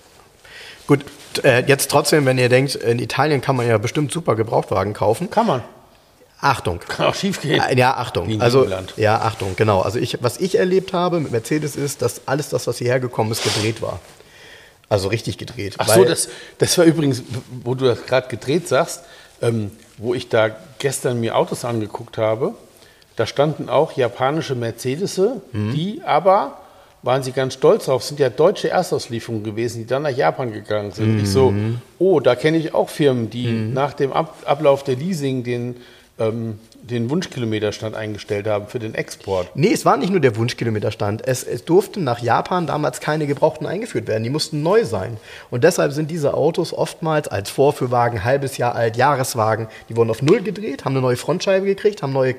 Gut, 0.87 1.05
äh, 1.43 1.63
jetzt 1.67 1.89
trotzdem, 1.89 2.25
wenn 2.25 2.37
ihr 2.37 2.49
denkt, 2.49 2.75
in 2.75 2.99
Italien 2.99 3.39
kann 3.39 3.55
man 3.55 3.67
ja 3.67 3.77
bestimmt 3.77 4.11
super 4.11 4.35
Gebrauchtwagen 4.35 4.93
kaufen. 4.93 5.29
Kann 5.29 5.47
man. 5.47 5.63
Achtung. 6.41 6.79
Kann 6.79 7.05
auch 7.05 7.15
schief 7.15 7.39
gehen. 7.39 7.61
Äh, 7.61 7.77
Ja, 7.77 7.95
Achtung. 7.95 8.41
Also, 8.41 8.63
England. 8.63 8.95
ja, 8.97 9.21
Achtung, 9.21 9.55
genau. 9.55 9.81
Also 9.81 9.99
ich, 9.99 10.17
was 10.21 10.37
ich 10.39 10.57
erlebt 10.57 10.91
habe 10.91 11.19
mit 11.19 11.31
Mercedes 11.31 11.75
ist, 11.75 12.01
dass 12.01 12.21
alles 12.25 12.49
das, 12.49 12.65
was 12.67 12.79
hierher 12.79 12.99
gekommen 12.99 13.31
ist, 13.31 13.43
gedreht 13.43 13.81
war. 13.81 13.99
Also 14.91 15.07
richtig 15.07 15.37
gedreht. 15.37 15.75
Ach 15.77 15.87
so, 15.87 16.03
das, 16.03 16.27
das 16.57 16.77
war 16.77 16.83
übrigens, 16.83 17.23
wo 17.63 17.75
du 17.75 17.85
das 17.85 18.05
gerade 18.05 18.27
gedreht 18.27 18.67
sagst, 18.67 19.03
ähm, 19.41 19.71
wo 19.97 20.13
ich 20.13 20.27
da 20.27 20.49
gestern 20.79 21.21
mir 21.21 21.37
Autos 21.37 21.63
angeguckt 21.63 22.17
habe, 22.17 22.53
da 23.15 23.25
standen 23.25 23.69
auch 23.69 23.93
japanische 23.93 24.53
Mercedes, 24.53 25.17
Mhm. 25.17 25.71
die 25.73 26.01
aber, 26.03 26.57
waren 27.03 27.23
sie 27.23 27.31
ganz 27.31 27.53
stolz 27.53 27.85
drauf, 27.85 28.03
sind 28.03 28.19
ja 28.19 28.29
deutsche 28.29 28.69
Erstauslieferungen 28.69 29.43
gewesen, 29.45 29.77
die 29.79 29.87
dann 29.87 30.01
nach 30.01 30.09
Japan 30.15 30.51
gegangen 30.51 30.91
sind. 30.91 31.21
Ich 31.21 31.29
so, 31.29 31.51
Mhm. 31.51 31.77
oh, 31.97 32.19
da 32.19 32.35
kenne 32.35 32.57
ich 32.57 32.73
auch 32.73 32.89
Firmen, 32.89 33.29
die 33.29 33.47
nach 33.73 33.93
dem 33.93 34.11
Ab 34.11 34.35
Ablauf 34.45 34.83
der 34.83 34.97
Leasing 34.97 35.43
den, 35.43 35.77
ähm, 36.19 36.59
den 36.83 37.09
Wunschkilometerstand 37.09 37.95
eingestellt 37.95 38.47
haben 38.47 38.67
für 38.67 38.79
den 38.79 38.95
Export. 38.95 39.47
Nee, 39.55 39.71
es 39.73 39.85
war 39.85 39.97
nicht 39.97 40.09
nur 40.09 40.19
der 40.19 40.35
Wunschkilometerstand. 40.35 41.27
Es, 41.27 41.43
es 41.43 41.63
durften 41.65 42.03
nach 42.03 42.19
Japan 42.19 42.67
damals 42.67 42.99
keine 42.99 43.27
Gebrauchten 43.27 43.65
eingeführt 43.65 44.07
werden. 44.07 44.23
Die 44.23 44.29
mussten 44.29 44.63
neu 44.63 44.83
sein. 44.83 45.17
Und 45.49 45.63
deshalb 45.63 45.91
sind 45.91 46.09
diese 46.11 46.33
Autos 46.33 46.73
oftmals 46.73 47.27
als 47.27 47.49
Vorführwagen, 47.49 48.23
halbes 48.23 48.57
Jahr 48.57 48.75
alt, 48.75 48.97
Jahreswagen, 48.97 49.67
die 49.89 49.95
wurden 49.95 50.09
auf 50.09 50.21
Null 50.21 50.41
gedreht, 50.41 50.85
haben 50.85 50.93
eine 50.93 51.01
neue 51.01 51.17
Frontscheibe 51.17 51.65
gekriegt, 51.65 52.01
haben 52.01 52.13
neue 52.13 52.35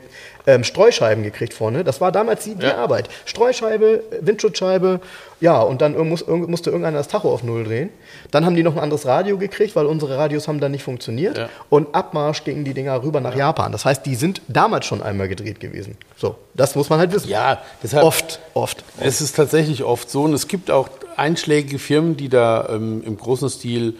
ähm, 0.46 0.64
Streuscheiben 0.64 1.22
gekriegt 1.22 1.54
vorne. 1.54 1.84
Das 1.84 2.00
war 2.00 2.10
damals 2.12 2.44
die, 2.44 2.54
die 2.54 2.66
Ja. 2.66 2.76
Arbeit. 2.76 3.08
Streuscheibe, 3.24 4.02
Windschutzscheibe, 4.20 5.00
ja, 5.40 5.60
und 5.60 5.82
dann 5.82 5.96
muss, 6.08 6.24
musste 6.26 6.70
irgendeiner 6.70 6.98
das 6.98 7.08
Tacho 7.08 7.32
auf 7.32 7.42
Null 7.42 7.64
drehen. 7.64 7.90
Dann 8.30 8.46
haben 8.46 8.54
die 8.54 8.62
noch 8.62 8.76
ein 8.76 8.78
anderes 8.80 9.06
Radio 9.06 9.38
gekriegt, 9.38 9.74
weil 9.74 9.86
unsere 9.86 10.16
Radios 10.16 10.46
haben 10.46 10.60
dann 10.60 10.70
nicht 10.70 10.84
funktioniert. 10.84 11.36
Ja. 11.36 11.48
Und 11.68 11.94
Abmarsch 11.96 12.44
gingen 12.44 12.64
die 12.64 12.74
Dinger 12.74 13.02
rüber 13.02 13.20
nach 13.20 13.34
Japan. 13.34 13.72
Das 13.72 13.84
heißt, 13.84 14.06
die 14.06 14.14
sind 14.14 14.31
damals 14.48 14.86
schon 14.86 15.02
einmal 15.02 15.28
gedreht 15.28 15.60
gewesen. 15.60 15.96
So, 16.16 16.36
das 16.54 16.74
muss 16.74 16.88
man 16.88 16.98
halt 16.98 17.12
wissen. 17.12 17.28
Ja, 17.28 17.62
deshalb 17.82 18.04
Oft, 18.04 18.40
oft. 18.54 18.84
Es 18.98 19.20
ist 19.20 19.36
tatsächlich 19.36 19.84
oft 19.84 20.08
so 20.10 20.22
und 20.22 20.32
es 20.32 20.48
gibt 20.48 20.70
auch 20.70 20.88
einschlägige 21.16 21.78
Firmen, 21.78 22.16
die 22.16 22.28
da 22.28 22.68
ähm, 22.70 23.02
im 23.04 23.16
großen 23.16 23.50
Stil 23.50 23.94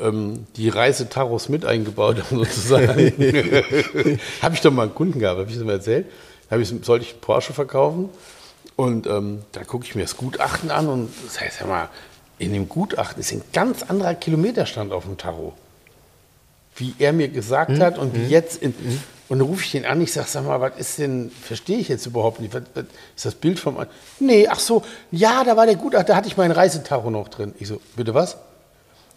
ähm, 0.00 0.46
die 0.56 0.68
Reisetaros 0.68 1.48
mit 1.48 1.64
eingebaut 1.64 2.18
haben, 2.22 2.38
sozusagen. 2.44 2.98
habe 4.42 4.54
ich 4.54 4.60
doch 4.60 4.70
mal 4.70 4.82
einen 4.82 4.94
Kunden 4.94 5.18
gehabt, 5.18 5.38
habe 5.40 5.50
ich 5.50 5.56
das 5.56 5.64
mal 5.64 5.74
erzählt. 5.74 6.06
Da 6.48 6.58
ich, 6.58 6.72
sollte 6.82 7.04
ich 7.04 7.12
einen 7.12 7.20
Porsche 7.20 7.52
verkaufen 7.52 8.10
und 8.76 9.06
ähm, 9.06 9.42
da 9.52 9.64
gucke 9.64 9.84
ich 9.86 9.94
mir 9.94 10.02
das 10.02 10.16
Gutachten 10.16 10.70
an 10.70 10.88
und 10.88 11.10
das 11.24 11.40
heißt 11.40 11.60
ja 11.60 11.66
mal, 11.66 11.88
in 12.38 12.52
dem 12.52 12.68
Gutachten 12.68 13.20
ist 13.20 13.32
ein 13.32 13.42
ganz 13.52 13.82
anderer 13.82 14.14
Kilometerstand 14.14 14.92
auf 14.92 15.04
dem 15.04 15.16
Tarot. 15.16 15.54
Wie 16.76 16.94
er 16.98 17.12
mir 17.12 17.28
gesagt 17.28 17.78
hat 17.78 17.98
und 17.98 18.14
wie 18.14 18.26
jetzt. 18.26 18.62
In, 18.62 18.74
Und 19.32 19.38
dann 19.38 19.48
rufe 19.48 19.64
ich 19.64 19.70
den 19.70 19.86
an, 19.86 19.98
ich 20.02 20.12
sage, 20.12 20.26
sag 20.28 20.44
mal, 20.44 20.60
was 20.60 20.76
ist 20.76 20.98
denn, 20.98 21.30
verstehe 21.30 21.78
ich 21.78 21.88
jetzt 21.88 22.04
überhaupt 22.04 22.38
nicht. 22.38 22.52
Was, 22.52 22.64
was 22.74 22.84
ist 23.16 23.24
das 23.24 23.34
Bild 23.34 23.58
vom. 23.58 23.78
Nee, 24.20 24.46
ach 24.46 24.58
so, 24.58 24.82
ja, 25.10 25.42
da 25.42 25.56
war 25.56 25.64
der 25.64 25.76
Gutachter, 25.76 26.08
da 26.08 26.16
hatte 26.16 26.28
ich 26.28 26.36
meinen 26.36 26.50
Reisetacho 26.50 27.08
noch 27.08 27.28
drin. 27.28 27.54
Ich 27.58 27.66
so, 27.66 27.80
bitte 27.96 28.12
was? 28.12 28.36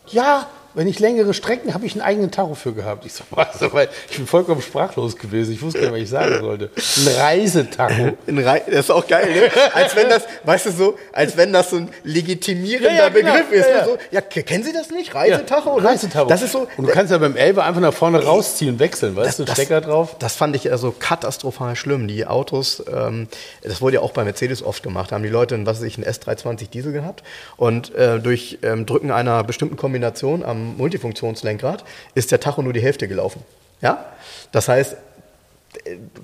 Ja, 0.08 0.48
wenn 0.76 0.88
ich 0.88 1.00
längere 1.00 1.34
Strecken, 1.34 1.74
habe 1.74 1.86
ich 1.86 1.94
einen 1.94 2.02
eigenen 2.02 2.32
Tacho 2.32 2.54
für 2.56 2.74
gehabt. 2.74 3.06
Ich 3.06 3.14
so? 3.14 3.24
Weil 3.72 3.90
ich 4.10 4.18
bin 4.18 4.28
vollkommen 4.28 4.62
sprachlos 4.62 5.18
gewesen. 5.18 5.54
Ich 5.54 5.62
wusste 5.62 5.80
gar 5.82 5.86
nicht, 5.92 5.94
was 5.94 6.02
ich 6.04 6.10
sagen 6.10 6.40
sollte. 6.42 6.70
Ein 6.76 7.08
Reisetacho. 7.22 8.18
In 8.28 8.40
Rei 8.40 8.62
das 8.68 8.76
ist 8.86 8.92
auch 8.92 9.08
geil, 9.08 9.34
ne? 9.34 9.50
Als 9.74 9.96
wenn 9.96 10.10
das, 10.10 10.24
weißt 10.44 10.66
du 10.68 10.72
so, 10.72 10.98
als 11.14 11.36
wenn 11.38 11.54
das 11.54 11.70
so 11.70 11.78
ein 11.78 11.90
legitimierender 12.04 12.92
Ja, 12.92 13.04
ja, 13.04 13.10
genau. 13.10 13.32
Begriff 13.34 13.52
ist. 13.52 13.68
Ja, 13.68 13.72
ne? 13.74 13.78
ja. 13.80 13.86
So, 13.86 13.98
ja, 14.12 14.22
ke- 14.22 14.44
kennen 14.44 14.64
Sie 14.64 14.74
das 14.74 14.90
nicht? 14.92 15.14
Reisetacho? 15.16 15.80
ne? 15.80 15.88
Reisetacho. 15.88 16.28
Das 16.28 16.42
ist 16.42 16.52
so. 16.52 16.68
Und 16.78 16.88
du 16.88 16.92
kannst 16.92 17.12
ja 17.12 17.18
beim 17.18 17.36
Elbe 17.36 17.64
einfach 17.64 17.82
nach 17.82 17.94
vorne 17.94 18.24
rausziehen 18.24 18.74
und 18.74 18.80
wechseln, 18.80 19.16
weißt 19.16 19.40
du, 19.40 19.46
das- 19.46 19.56
Stecker 19.56 19.82
drauf. 19.82 20.16
Das 20.20 20.36
fand 20.36 20.56
ich 20.56 20.72
also 20.72 20.92
katastrophal 20.92 21.76
schlimm. 21.76 22.08
Die 22.08 22.26
Autos, 22.26 22.84
ähm, 22.92 23.28
das 23.64 23.82
wurde 23.82 23.96
ja 23.96 24.02
auch 24.02 24.12
bei 24.12 24.24
Mercedes 24.24 24.64
oft 24.64 24.84
gemacht, 24.84 25.12
da 25.12 25.16
haben 25.16 25.24
die 25.24 25.30
Leute, 25.30 25.56
einen, 25.56 25.66
was 25.66 25.78
weiß 25.78 25.84
ich, 25.86 25.98
einen 25.98 26.06
S320 26.06 26.70
Diesel 26.70 26.92
gehabt 26.92 27.24
und 27.58 27.94
äh, 27.96 28.20
durch 28.20 28.60
ähm, 28.64 28.86
Drücken 28.86 29.12
einer 29.12 29.44
bestimmten 29.44 29.78
Kombination 29.78 30.44
am 30.44 30.65
Multifunktionslenkrad 30.78 31.84
ist 32.16 32.32
der 32.32 32.40
Tacho 32.40 32.62
nur 32.62 32.74
die 32.74 32.82
Hälfte 32.82 33.08
gelaufen. 33.08 33.42
Ja? 33.82 34.06
Das 34.52 34.68
heißt, 34.68 34.98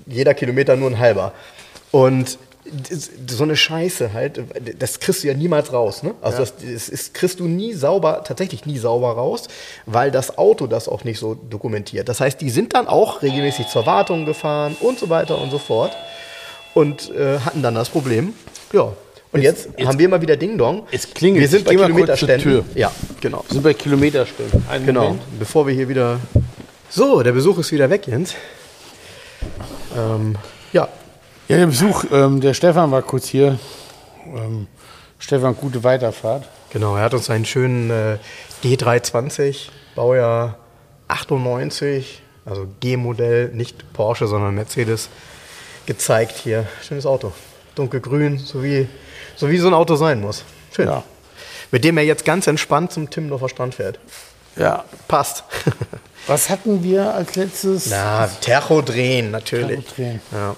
jeder 0.07 0.33
Kilometer 0.33 0.75
nur 0.75 0.89
ein 0.89 0.99
halber. 0.99 1.33
Und 1.91 2.37
so 3.27 3.43
eine 3.43 3.55
Scheiße 3.55 4.13
halt, 4.13 4.39
das 4.77 4.99
kriegst 4.99 5.23
du 5.23 5.27
ja 5.27 5.33
niemals 5.33 5.73
raus. 5.73 6.03
Ne? 6.03 6.13
Also 6.21 6.39
das, 6.39 6.53
das 6.57 6.89
ist, 6.89 7.13
kriegst 7.13 7.39
du 7.39 7.47
nie 7.47 7.73
sauber, 7.73 8.23
tatsächlich 8.23 8.65
nie 8.65 8.77
sauber 8.77 9.11
raus, 9.11 9.47
weil 9.85 10.11
das 10.11 10.37
Auto 10.37 10.67
das 10.67 10.87
auch 10.87 11.03
nicht 11.03 11.19
so 11.19 11.33
dokumentiert. 11.33 12.07
Das 12.07 12.21
heißt, 12.21 12.39
die 12.39 12.49
sind 12.49 12.73
dann 12.73 12.87
auch 12.87 13.23
regelmäßig 13.23 13.67
zur 13.67 13.85
Wartung 13.85 14.25
gefahren 14.25 14.77
und 14.79 14.99
so 14.99 15.09
weiter 15.09 15.39
und 15.39 15.49
so 15.49 15.57
fort 15.57 15.95
und 16.73 17.11
äh, 17.11 17.39
hatten 17.39 17.63
dann 17.63 17.75
das 17.75 17.89
Problem. 17.89 18.33
Ja. 18.73 18.93
Und 19.33 19.41
jetzt, 19.41 19.69
jetzt- 19.77 19.87
haben 19.87 19.97
wir 19.99 20.09
mal 20.09 20.21
wieder 20.21 20.35
Ding 20.35 20.57
Dong. 20.57 20.83
Es 20.91 21.13
klingelt. 21.13 21.41
Wir 21.41 21.47
sind 21.47 21.59
Ich 21.61 21.77
bei 21.77 21.85
Kilometerständen. 21.85 22.41
Tür. 22.41 22.65
Ja, 22.75 22.91
genau. 23.21 23.43
Wir 23.47 23.53
sind 23.53 23.63
bei 23.63 23.73
Kilometerstunden. 23.73 24.65
Einen 24.69 24.85
Genau. 24.85 25.03
Moment. 25.05 25.21
Bevor 25.39 25.65
wir 25.67 25.73
hier 25.73 25.87
wieder. 25.87 26.19
So, 26.89 27.23
der 27.23 27.31
Besuch 27.31 27.57
ist 27.59 27.71
wieder 27.71 27.89
weg, 27.89 28.07
Jens. 28.07 28.35
Ähm, 29.97 30.35
ja, 30.73 30.87
Ja, 31.47 31.57
der 31.57 31.65
Besuch, 31.67 32.05
ähm, 32.11 32.39
der 32.41 32.53
Stefan 32.53 32.91
war 32.91 33.01
kurz 33.01 33.27
hier. 33.27 33.57
Ähm, 34.25 34.67
Stefan, 35.19 35.55
gute 35.55 35.83
Weiterfahrt. 35.83 36.47
genau. 36.71 36.95
Er 36.95 37.03
hat 37.03 37.13
uns 37.13 37.29
einen 37.29 37.45
schönen 37.45 37.89
äh, 37.89 38.17
G320, 38.63 39.69
Baujahr 39.95 40.57
98, 41.07 42.21
also 42.45 42.67
G-Modell, 42.79 43.49
nicht 43.53 43.91
Porsche, 43.93 44.27
sondern 44.27 44.55
Mercedes, 44.55 45.09
gezeigt 45.85 46.37
hier. 46.37 46.67
Schönes 46.81 47.05
Auto. 47.05 47.31
Dunkelgrün, 47.75 48.37
so 48.37 48.63
wie, 48.63 48.87
so 49.41 49.49
wie 49.49 49.57
so 49.57 49.67
ein 49.67 49.73
Auto 49.73 49.95
sein 49.95 50.21
muss. 50.21 50.43
Schön. 50.73 50.87
Ja. 50.87 51.03
Mit 51.71 51.83
dem 51.83 51.97
er 51.97 52.03
jetzt 52.03 52.25
ganz 52.25 52.45
entspannt 52.45 52.91
zum 52.91 53.09
Timmendorfer 53.09 53.49
Strand 53.49 53.73
fährt. 53.73 53.99
Ja. 54.55 54.85
Passt. 55.07 55.43
Was 56.27 56.51
hatten 56.51 56.83
wir 56.83 57.15
als 57.15 57.35
letztes? 57.35 57.87
Na, 57.87 58.27
Tercho 58.27 58.83
drehen, 58.83 59.31
natürlich. 59.31 59.83
Tacho 59.83 59.95
drehen. 59.95 60.21
Ja. 60.31 60.55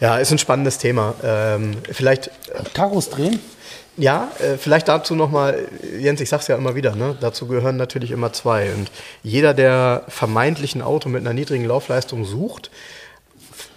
ja, 0.00 0.18
ist 0.18 0.32
ein 0.32 0.38
spannendes 0.38 0.78
Thema. 0.78 1.14
Ähm, 1.22 1.76
vielleicht, 1.92 2.32
Taros 2.74 3.10
drehen? 3.10 3.38
ja, 3.96 4.28
äh, 4.40 4.56
vielleicht 4.56 4.88
dazu 4.88 5.14
nochmal, 5.14 5.68
Jens, 5.96 6.20
ich 6.20 6.28
sag's 6.28 6.48
ja 6.48 6.56
immer 6.56 6.74
wieder, 6.74 6.96
ne? 6.96 7.16
dazu 7.20 7.46
gehören 7.46 7.76
natürlich 7.76 8.10
immer 8.10 8.32
zwei. 8.32 8.72
Und 8.72 8.90
jeder, 9.22 9.54
der 9.54 10.02
vermeintlich 10.08 10.74
ein 10.74 10.82
Auto 10.82 11.08
mit 11.08 11.20
einer 11.20 11.32
niedrigen 11.32 11.64
Laufleistung 11.64 12.24
sucht, 12.24 12.72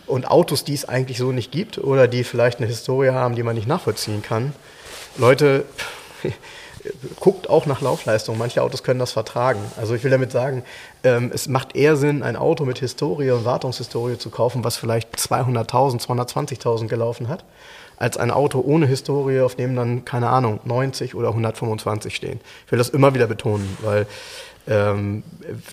und 0.10 0.30
Autos, 0.30 0.64
die 0.64 0.74
es 0.74 0.88
eigentlich 0.88 1.18
so 1.18 1.32
nicht 1.32 1.52
gibt 1.52 1.78
oder 1.78 2.08
die 2.08 2.24
vielleicht 2.24 2.60
eine 2.60 2.68
Historie 2.68 3.12
haben, 3.12 3.36
die 3.36 3.44
man 3.44 3.56
nicht 3.56 3.68
nachvollziehen 3.68 4.22
kann. 4.22 4.54
Leute, 5.18 5.66
guckt 7.20 7.50
auch 7.50 7.66
nach 7.66 7.82
Laufleistung. 7.82 8.38
Manche 8.38 8.62
Autos 8.62 8.84
können 8.84 9.00
das 9.00 9.12
vertragen. 9.12 9.60
Also 9.78 9.96
ich 9.96 10.04
will 10.04 10.12
damit 10.12 10.32
sagen, 10.32 10.64
ähm, 11.04 11.32
es 11.34 11.48
macht 11.48 11.76
eher 11.76 11.96
Sinn, 11.96 12.24
ein 12.24 12.36
Auto 12.36 12.66
mit 12.66 12.80
Historie 12.80 13.32
und 13.32 13.46
Wartungshistorie 13.46 14.18
zu 14.18 14.30
kaufen, 14.30 14.64
was 14.64 14.78
vielleicht 14.78 15.16
200.000, 15.16 16.02
220.000 16.06 16.88
gelaufen 16.88 17.28
hat, 17.28 17.44
als 17.98 18.18
ein 18.18 18.32
Auto 18.32 18.62
ohne 18.62 18.88
Historie, 18.88 19.42
auf 19.42 19.56
dem 19.56 19.76
dann, 19.76 20.06
keine 20.06 20.30
Ahnung, 20.30 20.60
90 20.64 21.16
oder 21.16 21.30
125 21.30 22.16
stehen. 22.16 22.40
Ich 22.66 22.72
will 22.72 22.80
das 22.80 22.90
immer 22.90 23.14
wieder 23.14 23.28
betonen, 23.28 23.78
weil 23.82 24.08
ähm, 24.68 25.24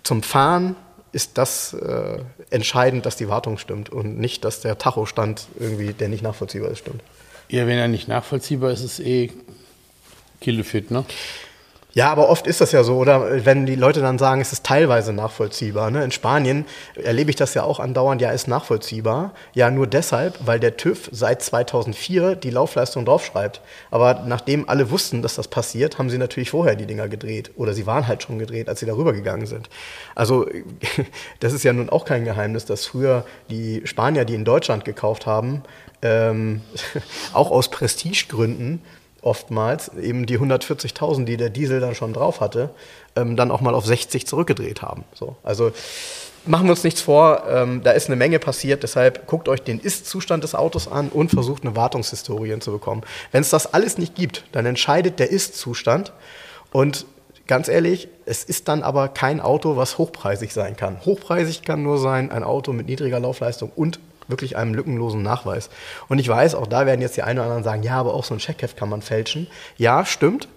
zum 0.03 0.22
Fahren 0.22 0.76
ist 1.17 1.39
das 1.39 1.73
äh, 1.73 2.19
entscheidend, 2.51 3.07
dass 3.07 3.17
die 3.17 3.31
Wartung 3.31 3.57
stimmt 3.57 3.89
und 3.89 4.19
nicht, 4.19 4.45
dass 4.45 4.61
der 4.61 4.77
Tachostand 4.77 5.49
irgendwie, 5.59 5.95
der 5.95 6.11
nicht 6.11 6.23
nachvollziehbar 6.23 6.71
ist, 6.71 6.81
stimmt. 6.81 7.01
Ja, 7.49 7.67
wenn 7.67 7.79
er 7.79 7.89
nicht 7.89 8.07
nachvollziehbar 8.07 8.71
ist, 8.71 8.81
ist 8.81 8.99
es 8.99 9.01
eh 9.01 9.33
Killefit, 10.43 10.91
ne? 10.91 11.07
Ja, 11.97 12.12
aber 12.12 12.28
oft 12.28 12.47
ist 12.47 12.61
das 12.61 12.72
ja 12.72 12.84
so, 12.84 12.99
oder 12.99 13.47
wenn 13.47 13.64
die 13.64 13.74
Leute 13.74 14.03
dann 14.03 14.18
sagen, 14.18 14.42
es 14.42 14.53
ist 14.53 14.66
teilweise 14.66 15.14
nachvollziehbar. 15.14 15.90
Ne? 15.90 16.05
In 16.05 16.11
Spanien 16.11 16.66
erlebe 16.94 17.30
ich 17.30 17.36
das 17.36 17.55
ja 17.55 17.62
auch 17.62 17.80
andauernd, 17.80 18.20
ja, 18.20 18.32
ist 18.32 18.49
nachvollziehbar. 18.49 19.32
Ja, 19.55 19.70
nur 19.70 19.86
deshalb, 19.86 20.38
weil 20.44 20.61
der 20.61 20.76
TÜV 20.76 21.09
seit 21.11 21.40
2004 21.40 22.36
die 22.36 22.51
Laufleistung 22.51 23.07
draufschreibt. 23.07 23.62
Aber 23.90 24.24
nachdem 24.26 24.68
alle 24.68 24.90
wussten, 24.90 25.22
dass 25.22 25.36
das 25.36 25.49
passiert, 25.49 25.99
haben 25.99 26.11
sie 26.11 26.18
natürlich 26.18 26.51
vorher 26.51 26.76
die 26.76 26.84
Dinger 26.84 27.09
gedreht. 27.09 27.53
Oder 27.57 27.72
sie 27.72 27.86
waren 27.86 28.07
halt 28.07 28.22
schon 28.22 28.38
gedreht, 28.38 28.68
als 28.68 28.80
sie 28.80 28.86
darüber 28.86 29.14
gegangen 29.14 29.47
sind. 29.47 29.70
Also, 30.14 30.44
das 31.40 31.55
ist 31.55 31.64
ja 31.64 31.72
nun 31.72 31.88
auch 31.88 32.05
kein 32.05 32.26
Geheimnis, 32.26 32.66
dass 32.66 32.84
früher 32.84 33.24
die 33.49 33.80
Spanier, 33.86 34.26
die 34.26 34.34
in 34.34 34.44
Deutschland 34.44 34.84
gekauft 34.84 35.24
haben, 35.24 35.62
ähm, 36.03 36.61
auch 37.32 37.51
aus 37.51 37.70
Prestigegründen, 37.70 38.82
oftmals 39.23 39.91
eben 39.95 40.27
die 40.27 40.39
140.000, 40.39 41.25
die 41.25 41.37
der 41.37 41.51
Diesel 41.51 41.81
dann 41.81 41.95
schon 41.95 42.12
drauf 42.12 42.41
hatte, 42.41 42.71
ähm, 43.17 43.37
dann 43.37 43.51
auch 43.51 43.61
mal 43.61 43.75
auf 43.75 43.87
60 43.87 44.27
zurückgedreht 44.27 44.83
haben. 44.83 45.05
So, 45.14 45.37
also 45.43 45.73
machen 46.47 46.67
wir 46.67 46.73
uns 46.73 46.85
nichts 46.85 47.01
vor, 47.01 47.45
ähm, 47.49 47.83
da 47.83 47.93
ist 47.93 48.07
eine 48.07 48.17
Menge 48.17 48.39
passiert, 48.39 48.83
deshalb 48.83 49.27
guckt 49.27 49.49
euch 49.49 49.62
den 49.62 49.81
Ist-Zustand 49.81 50.45
des 50.45 50.55
Autos 50.55 50.89
an 50.89 51.09
und 51.09 51.31
versucht 51.31 51.64
eine 51.64 51.77
Wartungshistorie 51.77 52.59
zu 52.61 52.73
bekommen. 52.73 53.03
Wenn 53.33 53.41
es 53.41 53.51
das 53.51 53.73
alles 53.75 53.99
nicht 53.99 54.14
gibt, 54.14 54.45
dann 54.53 54.67
entscheidet 54.67 55.19
der 55.19 55.31
Ist-Zustand 55.31 56.12
und 56.73 57.07
ganz 57.47 57.69
ehrlich, 57.69 58.09
es 58.25 58.45
ist 58.45 58.69
dann 58.69 58.83
aber 58.83 59.09
kein 59.09 59.41
Auto, 59.41 59.77
was 59.77 59.99
hochpreisig 59.99 60.53
sein 60.53 60.77
kann. 60.77 61.05
Hochpreisig 61.05 61.62
kann 61.62 61.83
nur 61.83 61.99
sein 61.99 62.31
ein 62.31 62.43
Auto 62.43 62.73
mit 62.73 62.87
niedriger 62.87 63.21
Laufleistung 63.21 63.71
und 63.75 64.01
wirklich 64.29 64.57
einem 64.57 64.74
lückenlosen 64.74 65.22
Nachweis. 65.22 65.70
Und 66.09 66.18
ich 66.18 66.29
weiß, 66.29 66.55
auch 66.55 66.66
da 66.66 66.87
werden 66.87 67.01
jetzt 67.01 67.16
die 67.16 67.22
einen 67.22 67.39
oder 67.39 67.47
anderen 67.47 67.64
sagen, 67.64 67.83
ja, 67.83 67.99
aber 67.99 68.14
auch 68.14 68.24
so 68.24 68.35
ein 68.35 68.39
Checkheft 68.39 68.77
kann 68.77 68.89
man 68.89 69.03
fälschen. 69.03 69.47
Ja, 69.77 70.05
stimmt. 70.05 70.49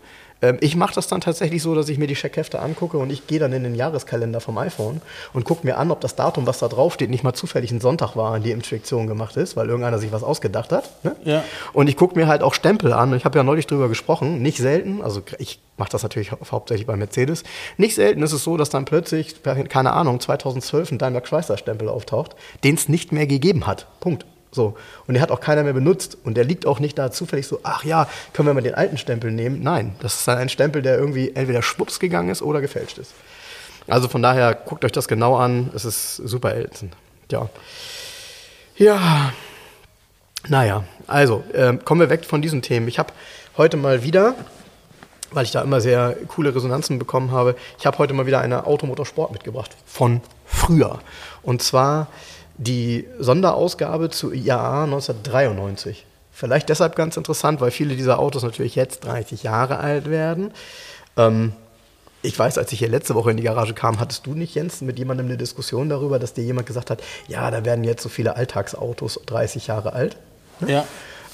Ähm, 0.42 0.58
ich 0.62 0.76
mache 0.76 0.94
das 0.96 1.08
dann 1.08 1.22
tatsächlich 1.22 1.62
so, 1.62 1.76
dass 1.76 1.90
ich 1.90 1.98
mir 1.98 2.08
die 2.08 2.14
Checkhefte 2.16 2.60
angucke 2.60 2.98
und 2.98 3.12
ich 3.12 3.28
gehe 3.28 3.40
dann 3.40 3.54
in 3.54 3.64
den 3.64 3.76
Jahreskalender 3.76 4.42
vom 4.42 4.58
iPhone 4.58 5.02
und 5.34 5.46
gucke 5.46 5.66
mir 5.66 5.78
an, 5.78 5.92
ob 5.92 6.02
das 6.02 6.16
Datum, 6.16 6.48
was 6.48 6.60
da 6.60 6.68
drauf 6.68 6.94
steht, 6.94 7.10
nicht 7.10 7.24
mal 7.24 7.34
zufällig 7.34 7.72
ein 7.72 7.82
Sonntag 7.82 8.16
war, 8.16 8.34
an 8.34 8.44
die 8.44 8.52
Inspektion 8.52 9.08
gemacht 9.08 9.36
ist, 9.38 9.56
weil 9.56 9.68
irgendeiner 9.68 10.00
sich 10.00 10.12
was 10.12 10.24
ausgedacht 10.24 10.72
hat. 10.72 10.90
Ne? 11.04 11.16
Ja. 11.24 11.44
Und 11.74 11.90
ich 11.90 11.98
gucke 11.98 12.18
mir 12.18 12.28
halt 12.28 12.42
auch 12.42 12.54
Stempel 12.54 12.94
an. 12.94 13.14
Ich 13.14 13.26
habe 13.26 13.38
ja 13.38 13.44
neulich 13.44 13.68
drüber 13.68 13.90
gesprochen. 13.90 14.42
Nicht 14.42 14.58
selten, 14.58 15.02
also 15.02 15.22
ich 15.38 15.60
mache 15.78 15.90
das 15.92 16.04
natürlich 16.04 16.32
hauptsächlich 16.32 16.88
bei 16.88 16.96
Mercedes. 16.96 17.44
Nicht 17.78 17.96
selten 17.96 18.22
ist 18.24 18.34
es 18.34 18.44
so, 18.44 18.58
dass 18.58 18.70
dann 18.70 18.86
plötzlich, 18.86 19.36
keine 19.44 19.94
Ahnung, 19.94 20.20
2012 20.20 20.92
ein 20.92 20.98
Daimler 20.98 21.22
Chrysler 21.22 21.58
Stempel 21.58 21.90
auftaucht, 21.90 22.36
den 22.64 22.76
es 22.76 22.90
nicht 22.90 23.12
mehr 23.12 23.28
gegeben 23.28 23.68
hat. 23.68 23.88
Punkt. 24.00 24.26
So. 24.52 24.76
Und 25.08 25.14
der 25.14 25.22
hat 25.22 25.32
auch 25.32 25.42
keiner 25.42 25.64
mehr 25.64 25.74
benutzt. 25.74 26.18
Und 26.24 26.36
der 26.36 26.44
liegt 26.44 26.66
auch 26.66 26.80
nicht 26.80 26.98
da 26.98 27.12
zufällig 27.12 27.48
so, 27.48 27.60
ach 27.64 27.84
ja, 27.84 28.08
können 28.34 28.48
wir 28.48 28.54
mal 28.54 28.62
den 28.62 28.76
alten 28.76 28.98
Stempel 28.98 29.32
nehmen? 29.32 29.62
Nein, 29.62 29.96
das 30.02 30.16
ist 30.16 30.28
dann 30.28 30.38
ein 30.38 30.50
Stempel, 30.50 30.82
der 30.82 30.98
irgendwie 30.98 31.32
entweder 31.36 31.62
schwupps 31.62 32.00
gegangen 32.00 32.30
ist 32.30 32.42
oder 32.42 32.62
gefälscht 32.62 32.98
ist. 32.98 33.14
Also 33.88 34.08
von 34.08 34.22
daher, 34.22 34.54
guckt 34.54 34.86
euch 34.86 34.92
das 34.92 35.08
genau 35.08 35.36
an. 35.38 35.72
Es 35.76 35.86
ist 35.86 36.18
super 36.18 36.56
ätzend. 36.56 36.94
Ja. 37.32 37.50
Ja. 38.78 39.34
Naja, 40.48 40.86
also 41.06 41.44
äh, 41.54 41.76
kommen 41.84 42.02
wir 42.02 42.10
weg 42.10 42.26
von 42.26 42.42
diesen 42.42 42.62
Themen. 42.62 42.88
Ich 42.88 42.98
habe 42.98 43.12
heute 43.58 43.76
mal 43.78 44.04
wieder, 44.04 44.36
weil 45.32 45.44
ich 45.44 45.52
da 45.52 45.62
immer 45.62 45.82
sehr 45.82 46.16
coole 46.30 46.56
Resonanzen 46.56 46.98
bekommen 46.98 47.32
habe, 47.32 47.56
ich 47.78 47.86
habe 47.86 47.98
heute 47.98 48.14
mal 48.14 48.26
wieder 48.26 48.40
eine 48.40 48.66
Automotorsport 48.66 49.32
mitgebracht. 49.32 49.76
Von 49.86 50.22
früher. 50.46 51.00
Und 51.44 51.62
zwar 51.62 52.08
die 52.60 53.08
Sonderausgabe 53.20 54.10
zu 54.10 54.34
IAA 54.34 54.84
1993. 54.84 56.06
Vielleicht 56.32 56.70
deshalb 56.70 56.96
ganz 56.96 57.16
interessant, 57.18 57.62
weil 57.62 57.72
viele 57.72 57.96
dieser 57.96 58.20
Autos 58.20 58.44
natürlich 58.44 58.76
jetzt 58.76 59.06
30 59.06 59.44
Jahre 59.44 59.78
alt 59.80 60.10
werden. 60.10 60.52
Ähm, 61.18 61.54
ich 62.22 62.38
weiß, 62.38 62.58
als 62.58 62.72
ich 62.74 62.80
hier 62.80 62.90
letzte 62.90 63.16
Woche 63.16 63.32
in 63.32 63.38
die 63.38 63.44
Garage 63.44 63.74
kam, 63.74 64.00
hattest 64.00 64.26
du 64.26 64.34
nicht, 64.34 64.56
Jens, 64.56 64.82
mit 64.82 65.00
jemandem 65.00 65.28
eine 65.28 65.38
Diskussion 65.38 65.88
darüber, 65.88 66.20
dass 66.20 66.34
dir 66.34 66.44
jemand 66.44 66.68
gesagt 66.68 66.90
hat, 66.90 67.02
ja, 67.30 67.50
da 67.50 67.64
werden 67.64 67.86
jetzt 67.86 68.04
so 68.04 68.10
viele 68.10 68.36
Alltagsautos 68.36 69.22
30 69.26 69.68
Jahre 69.68 69.94
alt. 69.94 70.18
Ne? 70.60 70.72
Ja. 70.74 70.86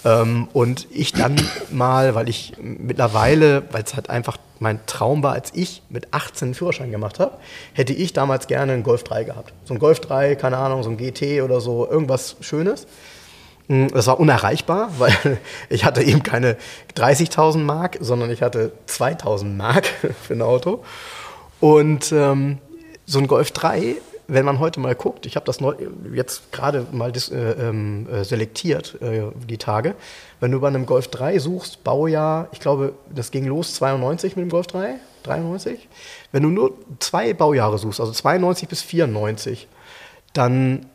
Ähm, 0.05 0.47
und 0.53 0.87
ich 0.91 1.11
dann 1.11 1.35
mal, 1.71 2.13
weil 2.13 2.29
ich 2.29 2.53
mittlerweile, 2.61 3.63
weil 3.71 3.83
es 3.83 3.95
halt 3.95 4.11
einfach 4.11 4.37
mein 4.59 4.79
Traum 4.85 5.23
war, 5.23 5.33
als 5.33 5.51
ich 5.53 5.81
mit 5.89 6.13
18 6.13 6.47
einen 6.47 6.53
Führerschein 6.53 6.91
gemacht 6.91 7.19
habe, 7.19 7.37
hätte 7.73 7.93
ich 7.93 8.13
damals 8.13 8.47
gerne 8.47 8.73
einen 8.73 8.83
Golf 8.83 9.03
3 9.03 9.23
gehabt. 9.23 9.53
So 9.65 9.73
ein 9.73 9.79
Golf 9.79 9.99
3, 9.99 10.35
keine 10.35 10.57
Ahnung, 10.57 10.83
so 10.83 10.89
ein 10.89 10.97
GT 10.97 11.41
oder 11.41 11.59
so, 11.61 11.87
irgendwas 11.89 12.37
Schönes. 12.41 12.87
Hm, 13.67 13.89
das 13.89 14.07
war 14.07 14.19
unerreichbar, 14.19 14.89
weil 14.97 15.37
ich 15.69 15.85
hatte 15.85 16.03
eben 16.03 16.23
keine 16.23 16.57
30.000 16.95 17.59
Mark, 17.59 17.97
sondern 17.99 18.29
ich 18.31 18.41
hatte 18.41 18.71
2.000 18.87 19.45
Mark 19.45 19.85
für 20.21 20.33
ein 20.33 20.41
Auto. 20.41 20.83
Und 21.59 22.11
ähm, 22.11 22.59
so 23.05 23.19
ein 23.19 23.27
Golf 23.27 23.51
3 23.51 23.95
wenn 24.27 24.45
man 24.45 24.59
heute 24.59 24.79
mal 24.79 24.95
guckt, 24.95 25.25
ich 25.25 25.35
habe 25.35 25.45
das 25.45 25.61
neu, 25.61 25.75
jetzt 26.13 26.51
gerade 26.51 26.85
mal 26.91 27.11
dis, 27.11 27.29
äh, 27.29 27.51
ähm, 27.51 28.07
äh, 28.09 28.23
selektiert, 28.23 28.99
äh, 29.01 29.23
die 29.47 29.57
Tage, 29.57 29.95
wenn 30.39 30.51
du 30.51 30.59
bei 30.59 30.67
einem 30.67 30.85
Golf 30.85 31.07
3 31.09 31.39
suchst, 31.39 31.83
Baujahr, 31.83 32.49
ich 32.51 32.59
glaube, 32.59 32.93
das 33.13 33.31
ging 33.31 33.45
los 33.45 33.75
92 33.75 34.35
mit 34.35 34.43
dem 34.43 34.49
Golf 34.49 34.67
3, 34.67 34.95
93. 35.23 35.87
Wenn 36.31 36.43
du 36.43 36.49
nur 36.49 36.73
zwei 36.99 37.33
Baujahre 37.33 37.77
suchst, 37.77 37.99
also 37.99 38.11
92 38.11 38.67
bis 38.67 38.81
94, 38.81 39.67
dann 40.33 40.87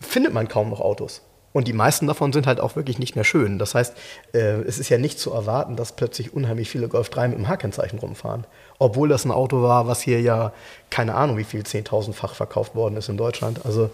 findet 0.00 0.32
man 0.32 0.48
kaum 0.48 0.70
noch 0.70 0.80
Autos. 0.80 1.22
Und 1.52 1.68
die 1.68 1.72
meisten 1.72 2.08
davon 2.08 2.32
sind 2.32 2.48
halt 2.48 2.58
auch 2.58 2.74
wirklich 2.74 2.98
nicht 2.98 3.14
mehr 3.14 3.24
schön. 3.24 3.60
Das 3.60 3.76
heißt, 3.76 3.96
äh, 4.32 4.62
es 4.62 4.78
ist 4.78 4.88
ja 4.88 4.98
nicht 4.98 5.20
zu 5.20 5.32
erwarten, 5.32 5.76
dass 5.76 5.94
plötzlich 5.94 6.34
unheimlich 6.34 6.68
viele 6.68 6.88
Golf 6.88 7.10
3 7.10 7.28
mit 7.28 7.38
dem 7.38 7.48
H-Kennzeichen 7.48 8.00
rumfahren. 8.00 8.44
Obwohl 8.78 9.08
das 9.08 9.24
ein 9.24 9.30
Auto 9.30 9.62
war, 9.62 9.86
was 9.86 10.00
hier 10.00 10.20
ja 10.20 10.52
keine 10.90 11.14
Ahnung, 11.14 11.36
wie 11.36 11.44
viel 11.44 11.62
10.000-fach 11.62 12.34
verkauft 12.34 12.74
worden 12.74 12.96
ist 12.96 13.08
in 13.08 13.16
Deutschland. 13.16 13.64
Also 13.64 13.90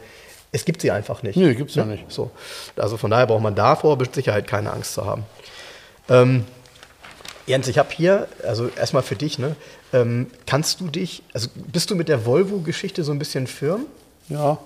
es 0.53 0.65
gibt 0.65 0.81
sie 0.83 0.91
einfach 0.91 1.23
nicht. 1.23 1.37
Nee, 1.37 1.55
gibt 1.55 1.71
es 1.71 1.77
ja 1.77 1.85
nicht. 1.85 2.05
So. 2.09 2.31
Also 2.77 2.97
von 2.97 3.11
daher 3.11 3.27
braucht 3.27 3.43
man 3.43 3.55
davor 3.55 3.97
mit 3.97 4.15
Sicherheit 4.15 4.47
keine 4.47 4.73
Angst 4.73 4.95
zu 4.95 5.05
haben. 5.05 5.25
Ähm, 6.09 6.45
Jens, 7.47 7.69
ich 7.69 7.79
habe 7.79 7.89
hier, 7.93 8.29
also 8.45 8.69
erstmal 8.69 9.03
für 9.03 9.17
dich, 9.17 9.39
ne, 9.39 9.57
ähm, 9.93 10.29
kannst 10.47 10.81
du 10.81 10.89
dich, 10.89 11.23
also 11.33 11.49
bist 11.55 11.91
du 11.91 11.97
mit 11.97 12.09
der 12.09 12.27
Volvo-Geschichte 12.27 13.03
so 13.03 13.13
ein 13.13 13.19
bisschen 13.19 13.47
firm? 13.47 13.87
Ja. 14.29 14.59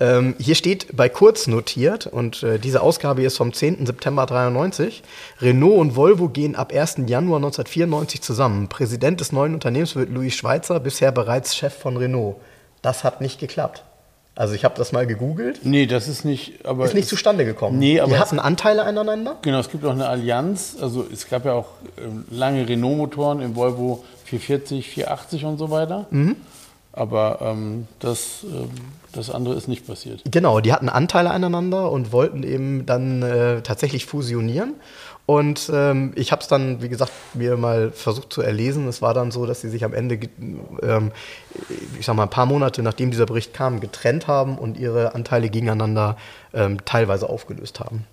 Ähm, 0.00 0.34
hier 0.38 0.54
steht 0.54 0.96
bei 0.96 1.08
Kurz 1.08 1.46
notiert, 1.46 2.06
und 2.06 2.42
äh, 2.42 2.58
diese 2.58 2.82
Ausgabe 2.82 3.22
ist 3.22 3.36
vom 3.36 3.52
10. 3.52 3.86
September 3.86 4.26
93. 4.26 5.02
Renault 5.40 5.78
und 5.78 5.96
Volvo 5.96 6.28
gehen 6.28 6.56
ab 6.56 6.72
1. 6.72 6.96
Januar 7.06 7.36
1994 7.36 8.20
zusammen. 8.20 8.68
Präsident 8.68 9.20
des 9.20 9.32
neuen 9.32 9.54
Unternehmens 9.54 9.94
wird 9.94 10.10
Louis 10.10 10.34
Schweitzer, 10.34 10.80
bisher 10.80 11.12
bereits 11.12 11.56
Chef 11.56 11.74
von 11.74 11.96
Renault. 11.96 12.36
Das 12.82 13.04
hat 13.04 13.20
nicht 13.20 13.38
geklappt. 13.38 13.84
Also 14.36 14.54
ich 14.54 14.64
habe 14.64 14.74
das 14.76 14.90
mal 14.90 15.06
gegoogelt. 15.06 15.60
Nee, 15.62 15.86
das 15.86 16.08
ist 16.08 16.24
nicht, 16.24 16.66
aber 16.66 16.86
ist 16.86 16.94
nicht 16.94 17.08
zustande 17.08 17.44
gekommen. 17.44 17.78
Nee, 17.78 18.00
aber 18.00 18.14
die 18.14 18.18
hatten 18.18 18.40
Anteile 18.40 18.84
aneinander. 18.84 19.36
Genau, 19.42 19.60
es 19.60 19.70
gibt 19.70 19.84
auch 19.84 19.92
eine 19.92 20.08
Allianz. 20.08 20.76
Also 20.80 21.06
es 21.12 21.28
gab 21.28 21.44
ja 21.44 21.52
auch 21.52 21.68
äh, 21.96 22.34
lange 22.34 22.68
Renault-Motoren 22.68 23.40
im 23.40 23.54
Volvo 23.54 24.04
440, 24.24 24.90
480 24.90 25.44
und 25.44 25.58
so 25.58 25.70
weiter. 25.70 26.06
Mhm. 26.10 26.36
Aber 26.92 27.38
ähm, 27.42 27.86
das, 28.00 28.40
ähm, 28.42 28.70
das 29.14 29.30
andere 29.30 29.54
ist 29.54 29.68
nicht 29.68 29.86
passiert. 29.86 30.22
Genau, 30.30 30.60
die 30.60 30.72
hatten 30.72 30.88
Anteile 30.88 31.30
aneinander 31.30 31.90
und 31.90 32.12
wollten 32.12 32.42
eben 32.42 32.86
dann 32.86 33.22
äh, 33.22 33.62
tatsächlich 33.62 34.06
fusionieren. 34.06 34.74
Und 35.26 35.70
ähm, 35.72 36.12
ich 36.16 36.32
habe 36.32 36.42
es 36.42 36.48
dann, 36.48 36.82
wie 36.82 36.88
gesagt, 36.90 37.12
mir 37.32 37.56
mal 37.56 37.90
versucht 37.92 38.32
zu 38.32 38.42
erlesen. 38.42 38.86
Es 38.88 39.00
war 39.00 39.14
dann 39.14 39.30
so, 39.30 39.46
dass 39.46 39.62
sie 39.62 39.70
sich 39.70 39.84
am 39.84 39.94
Ende, 39.94 40.18
ähm, 40.82 41.12
ich 41.98 42.04
sag 42.04 42.14
mal, 42.14 42.24
ein 42.24 42.30
paar 42.30 42.46
Monate 42.46 42.82
nachdem 42.82 43.10
dieser 43.10 43.24
Bericht 43.24 43.54
kam, 43.54 43.80
getrennt 43.80 44.26
haben 44.26 44.58
und 44.58 44.78
ihre 44.78 45.14
Anteile 45.14 45.48
gegeneinander 45.48 46.16
ähm, 46.52 46.84
teilweise 46.84 47.28
aufgelöst 47.28 47.80
haben. 47.80 48.04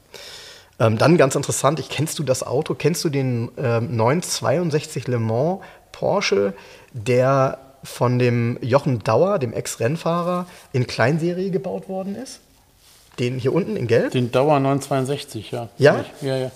Ähm, 0.80 0.98
dann 0.98 1.18
ganz 1.18 1.36
interessant, 1.36 1.80
ich, 1.80 1.90
kennst 1.90 2.18
du 2.18 2.24
das 2.24 2.44
Auto? 2.44 2.76
Kennst 2.76 3.04
du 3.04 3.10
den 3.10 3.52
ähm, 3.58 3.96
962 3.96 5.08
Le 5.08 5.20
Mans 5.20 5.60
Porsche, 5.92 6.54
der 6.94 7.60
von 7.84 8.20
dem 8.20 8.58
Jochen 8.62 9.00
Dauer, 9.00 9.40
dem 9.40 9.54
Ex-Rennfahrer, 9.54 10.46
in 10.74 10.88
Kleinserie 10.88 11.50
gebaut 11.52 11.90
worden 11.90 12.16
ist? 12.16 12.40
Den 13.20 13.40
hier 13.40 13.54
unten 13.54 13.76
in 13.76 13.88
Gelb? 13.88 14.12
Den 14.12 14.32
Dauer 14.32 14.60
962, 14.60 15.52
ja. 15.52 15.70
Ja? 15.78 16.06
Ja, 16.22 16.38
ja. 16.38 16.52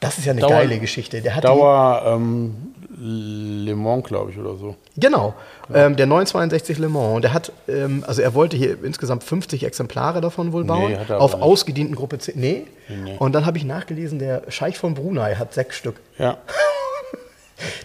Das 0.00 0.16
ist 0.16 0.24
ja 0.24 0.32
eine 0.32 0.40
Dauer- 0.40 0.50
geile 0.50 0.78
Geschichte. 0.78 1.20
Der 1.20 1.36
hat 1.36 1.44
Dauer 1.44 2.02
ähm, 2.06 2.54
Le 2.98 3.74
Mans, 3.74 4.04
glaube 4.04 4.30
ich, 4.30 4.38
oder 4.38 4.56
so. 4.56 4.76
Genau, 4.96 5.34
ähm, 5.72 5.96
der 5.96 6.06
962 6.06 6.78
Le 6.78 6.88
Mans. 6.88 7.16
Und 7.16 7.22
Der 7.22 7.34
hat, 7.34 7.52
ähm, 7.68 8.02
also 8.06 8.22
er 8.22 8.32
wollte 8.34 8.56
hier 8.56 8.82
insgesamt 8.82 9.24
50 9.24 9.62
Exemplare 9.64 10.20
davon 10.22 10.52
wohl 10.54 10.64
bauen. 10.64 10.96
aber 10.96 11.20
auf 11.20 11.34
nicht. 11.34 11.42
ausgedienten 11.42 11.94
Gruppe 11.96 12.18
C. 12.18 12.32
Nee. 12.34 12.66
Nee. 12.88 13.16
Und 13.18 13.32
dann 13.34 13.44
habe 13.44 13.58
ich 13.58 13.64
nachgelesen, 13.64 14.18
der 14.18 14.42
Scheich 14.48 14.78
von 14.78 14.94
Brunei 14.94 15.34
hat 15.34 15.52
sechs 15.52 15.76
Stück. 15.76 16.00
Ja. 16.18 16.38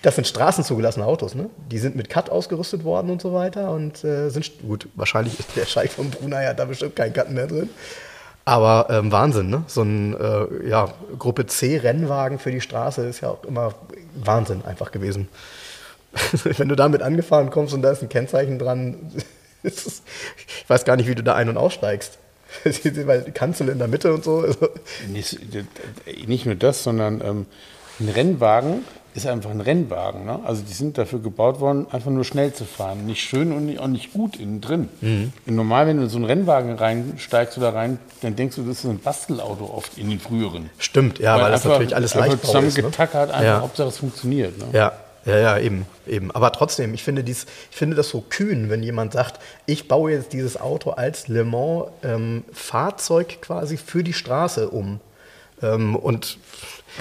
Das 0.02 0.16
sind 0.16 0.28
straßenzugelassene 0.28 1.06
Autos, 1.06 1.36
ne? 1.36 1.50
Die 1.72 1.78
sind 1.80 1.96
mit 1.96 2.10
Cut 2.10 2.30
ausgerüstet 2.30 2.84
worden 2.84 3.10
und 3.10 3.22
so 3.22 3.34
weiter 3.34 3.72
und 3.72 4.04
äh, 4.04 4.30
sind 4.30 4.60
gut. 4.62 4.88
Wahrscheinlich 4.96 5.40
ist 5.40 5.56
der 5.56 5.66
Scheich 5.66 5.92
von 5.92 6.10
Brunei 6.10 6.46
hat 6.46 6.60
da 6.60 6.66
bestimmt 6.66 6.96
kein 6.96 7.14
Cut 7.14 7.32
mehr 7.32 7.48
drin. 7.48 7.70
Aber 8.46 8.88
ähm, 8.92 9.12
Wahnsinn, 9.12 9.50
ne? 9.50 9.64
So 9.68 9.82
ein 9.82 10.16
äh, 10.20 10.70
ja, 10.70 10.94
Gruppe 11.18 11.48
C 11.48 11.78
Rennwagen 11.78 12.38
für 12.38 12.52
die 12.52 12.62
Straße 12.62 13.06
ist 13.06 13.22
ja 13.22 13.30
auch 13.30 13.44
immer 13.44 13.74
Wahnsinn 14.14 14.64
einfach 14.64 14.92
gewesen. 14.92 15.28
Wenn 16.44 16.70
du 16.70 16.76
damit 16.76 17.02
angefahren 17.02 17.50
kommst 17.50 17.74
und 17.74 17.82
da 17.82 17.92
ist 17.92 18.04
ein 18.04 18.10
Kennzeichen 18.10 18.60
dran, 18.60 19.12
ist 19.64 20.04
ich 20.38 20.70
weiß 20.70 20.86
gar 20.86 20.96
nicht, 20.96 21.08
wie 21.08 21.16
du 21.16 21.24
da 21.24 21.34
ein- 21.34 21.50
und 21.50 21.58
aussteigst. 21.58 22.20
Weil 22.64 23.24
die 23.24 23.32
Kanzel 23.32 23.70
in 23.70 23.80
der 23.80 23.88
Mitte 23.88 24.14
und 24.14 24.24
so. 24.24 24.40
Also, 24.40 24.70
Nicht, 25.08 25.40
nicht 26.28 26.46
nur 26.46 26.56
das, 26.56 26.84
sondern 26.84 27.22
ähm, 27.22 27.46
ein 28.00 28.10
Rennwagen 28.10 28.86
ist 29.16 29.26
einfach 29.26 29.50
ein 29.50 29.62
Rennwagen. 29.62 30.26
Ne? 30.26 30.40
Also 30.46 30.62
die 30.68 30.74
sind 30.74 30.98
dafür 30.98 31.20
gebaut 31.20 31.60
worden, 31.62 31.88
einfach 31.92 32.12
nur 32.12 32.26
schnell 32.26 32.54
zu 32.54 32.66
fahren. 32.66 33.06
Nicht 33.06 33.22
schön 33.24 33.52
und 33.54 33.66
nicht, 33.66 33.80
auch 33.80 33.88
nicht 33.88 34.12
gut 34.14 34.38
innen 34.38 34.60
drin. 34.62 34.90
Mhm. 35.00 35.32
Normal, 35.46 35.88
wenn 35.88 35.98
du 35.98 36.04
in 36.04 36.10
so 36.10 36.18
einen 36.18 36.26
Rennwagen 36.26 36.76
reinsteigst 36.76 37.58
oder 37.58 37.74
rein, 37.74 37.98
dann 38.22 38.36
denkst 38.36 38.58
du, 38.58 38.64
das 38.64 38.80
ist 38.80 38.86
ein 38.86 39.00
Bastelauto 39.00 39.72
oft 39.74 39.98
in 39.98 40.10
den 40.10 40.20
früheren. 40.20 40.70
stimmt, 40.80 41.20
ja, 41.20 41.36
weil, 41.42 41.52
das 41.52 41.62
einfach- 41.62 41.72
natürlich 41.72 41.96
alles 41.96 42.14
leicht 42.14 42.34
ist. 42.34 42.78
Ne? 42.78 42.86
einfach 43.30 43.42
Ja. 43.44 43.62
Hauptsache 43.62 43.88
es 43.88 43.98
funktioniert. 43.98 44.58
Ne? 44.58 44.66
Ja, 44.74 44.92
ja, 45.26 45.38
ja, 45.40 45.58
eben, 45.60 45.86
eben. 46.06 46.30
Aber 46.32 46.52
trotzdem, 46.52 46.94
ich 46.94 47.02
finde, 47.04 47.24
dies, 47.24 47.46
ich 47.72 47.78
finde 47.78 47.96
das 47.96 48.10
so 48.10 48.24
kühn, 48.30 48.70
wenn 48.70 48.84
jemand 48.84 49.14
sagt, 49.14 49.40
ich 49.66 49.88
baue 49.88 50.12
jetzt 50.12 50.34
dieses 50.34 50.60
Auto 50.60 50.92
als 50.92 51.28
Le 51.30 51.44
Mans 51.46 51.86
ähm, 52.04 52.44
Fahrzeug 52.52 53.42
quasi 53.42 53.78
für 53.78 54.04
die 54.04 54.14
Straße 54.14 54.70
um. 54.70 55.00
Ähm, 55.64 55.96
und 55.96 56.38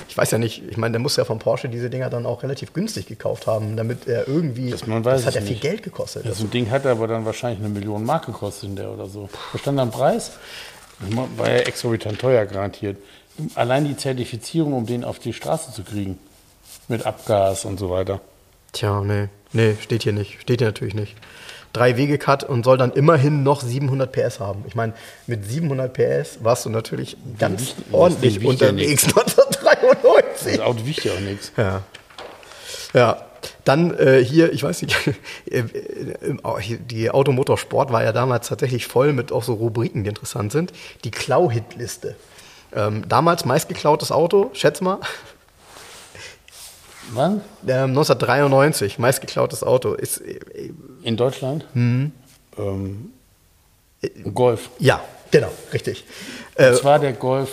ich 0.09 0.17
weiß 0.17 0.31
ja 0.33 0.39
nicht, 0.39 0.63
ich 0.69 0.77
meine, 0.77 0.93
der 0.93 1.01
muss 1.01 1.17
ja 1.17 1.25
von 1.25 1.39
Porsche 1.39 1.69
diese 1.69 1.91
Dinger 1.91 2.11
dann 2.11 2.27
auch 2.27 2.43
relativ 2.43 2.73
günstig 2.73 3.07
gekauft 3.07 3.47
haben, 3.47 3.77
damit 3.77 4.07
er 4.07 4.27
irgendwie. 4.29 4.71
Das 4.71 4.87
man 4.87 5.05
weiß 5.05 5.25
das 5.25 5.35
hat 5.35 5.43
ja 5.43 5.47
viel. 5.47 5.57
Geld 5.57 5.83
gekostet. 5.83 6.25
Ja, 6.25 6.35
so 6.35 6.45
ein 6.45 6.51
Ding 6.51 6.71
hat 6.71 6.85
aber 6.87 7.07
dann 7.07 7.25
wahrscheinlich 7.25 7.61
eine 7.61 7.69
Million 7.69 8.05
Mark 8.05 8.27
gekostet 8.27 8.71
in 8.71 8.77
der 8.77 8.91
oder 8.91 9.07
so. 9.07 9.29
Was 9.53 9.61
stand 9.61 9.79
da 9.79 9.83
am 9.83 9.91
Preis? 9.91 10.33
War 11.37 11.49
ja 11.49 11.59
exorbitant 11.59 12.19
teuer 12.19 12.45
garantiert. 12.47 12.99
Allein 13.55 13.85
die 13.85 13.97
Zertifizierung, 13.97 14.73
um 14.73 14.87
den 14.87 15.05
auf 15.05 15.19
die 15.19 15.33
Straße 15.33 15.73
zu 15.73 15.83
kriegen. 15.83 16.19
Mit 16.89 17.07
Abgas 17.07 17.65
und 17.65 17.79
so 17.79 17.91
weiter. 17.91 18.21
Tja, 18.73 19.01
nee, 19.01 19.29
nee, 19.53 19.77
steht 19.81 20.03
hier 20.03 20.13
nicht. 20.13 20.41
Steht 20.41 20.61
hier 20.61 20.69
natürlich 20.69 20.95
nicht. 20.95 21.15
Drei 21.73 21.97
Wege 21.97 22.19
Cut 22.19 22.45
und 22.45 22.65
soll 22.65 22.79
dann 22.79 22.93
immerhin 22.93 23.43
noch 23.43 23.61
700 23.61 24.13
PS 24.13 24.39
haben. 24.39 24.65
Ich 24.69 24.77
meine, 24.77 24.93
mit 25.27 25.45
700 25.45 25.93
PS 25.93 26.39
warst 26.45 26.67
du 26.67 26.71
natürlich 26.71 27.17
ganz 27.39 27.75
ordentlich 27.91 28.45
unterwegs 28.45 29.05
1993. 29.05 29.55
Das 30.45 30.61
Auto 30.61 30.85
wiegt 30.87 31.05
ja 31.05 31.13
auch 31.13 31.21
nichts. 31.21 31.53
Ja. 31.57 31.83
Ja. 32.93 33.25
Dann 33.65 33.95
äh, 33.99 34.25
hier, 34.25 34.53
ich 34.53 34.63
weiß 34.63 34.83
nicht, 34.83 34.97
äh, 35.51 35.59
äh, 35.61 36.79
die 36.79 37.11
Automotorsport 37.11 37.93
war 37.93 38.03
ja 38.03 38.13
damals 38.13 38.49
tatsächlich 38.49 38.87
voll 38.87 39.13
mit 39.13 39.33
auch 39.33 39.43
so 39.43 39.55
Rubriken, 39.55 40.03
die 40.05 40.09
interessant 40.09 40.53
sind. 40.53 40.73
Die 41.05 41.11
Klau-Hit-Liste. 41.11 42.17
Ähm, 42.75 43.07
damals 43.09 43.45
meistgeklautes 43.45 44.11
Auto, 44.13 44.51
schätz 44.55 44.81
mal, 44.81 44.99
Wann? 47.13 47.43
ähm, 47.67 47.91
1993, 47.91 48.99
meistgeklautes 48.99 49.63
Auto. 49.63 49.93
Ist, 49.95 50.19
äh, 50.23 50.41
In 51.03 51.17
Deutschland? 51.17 51.67
Mhm. 51.75 52.13
Ähm, 52.59 53.13
Golf. 54.35 54.71
ja, 54.79 55.03
genau, 55.31 55.51
richtig. 55.73 56.05
Und 56.57 56.65
Äh, 56.65 56.75
zwar 56.75 56.99
der 56.99 57.13
Golf 57.13 57.51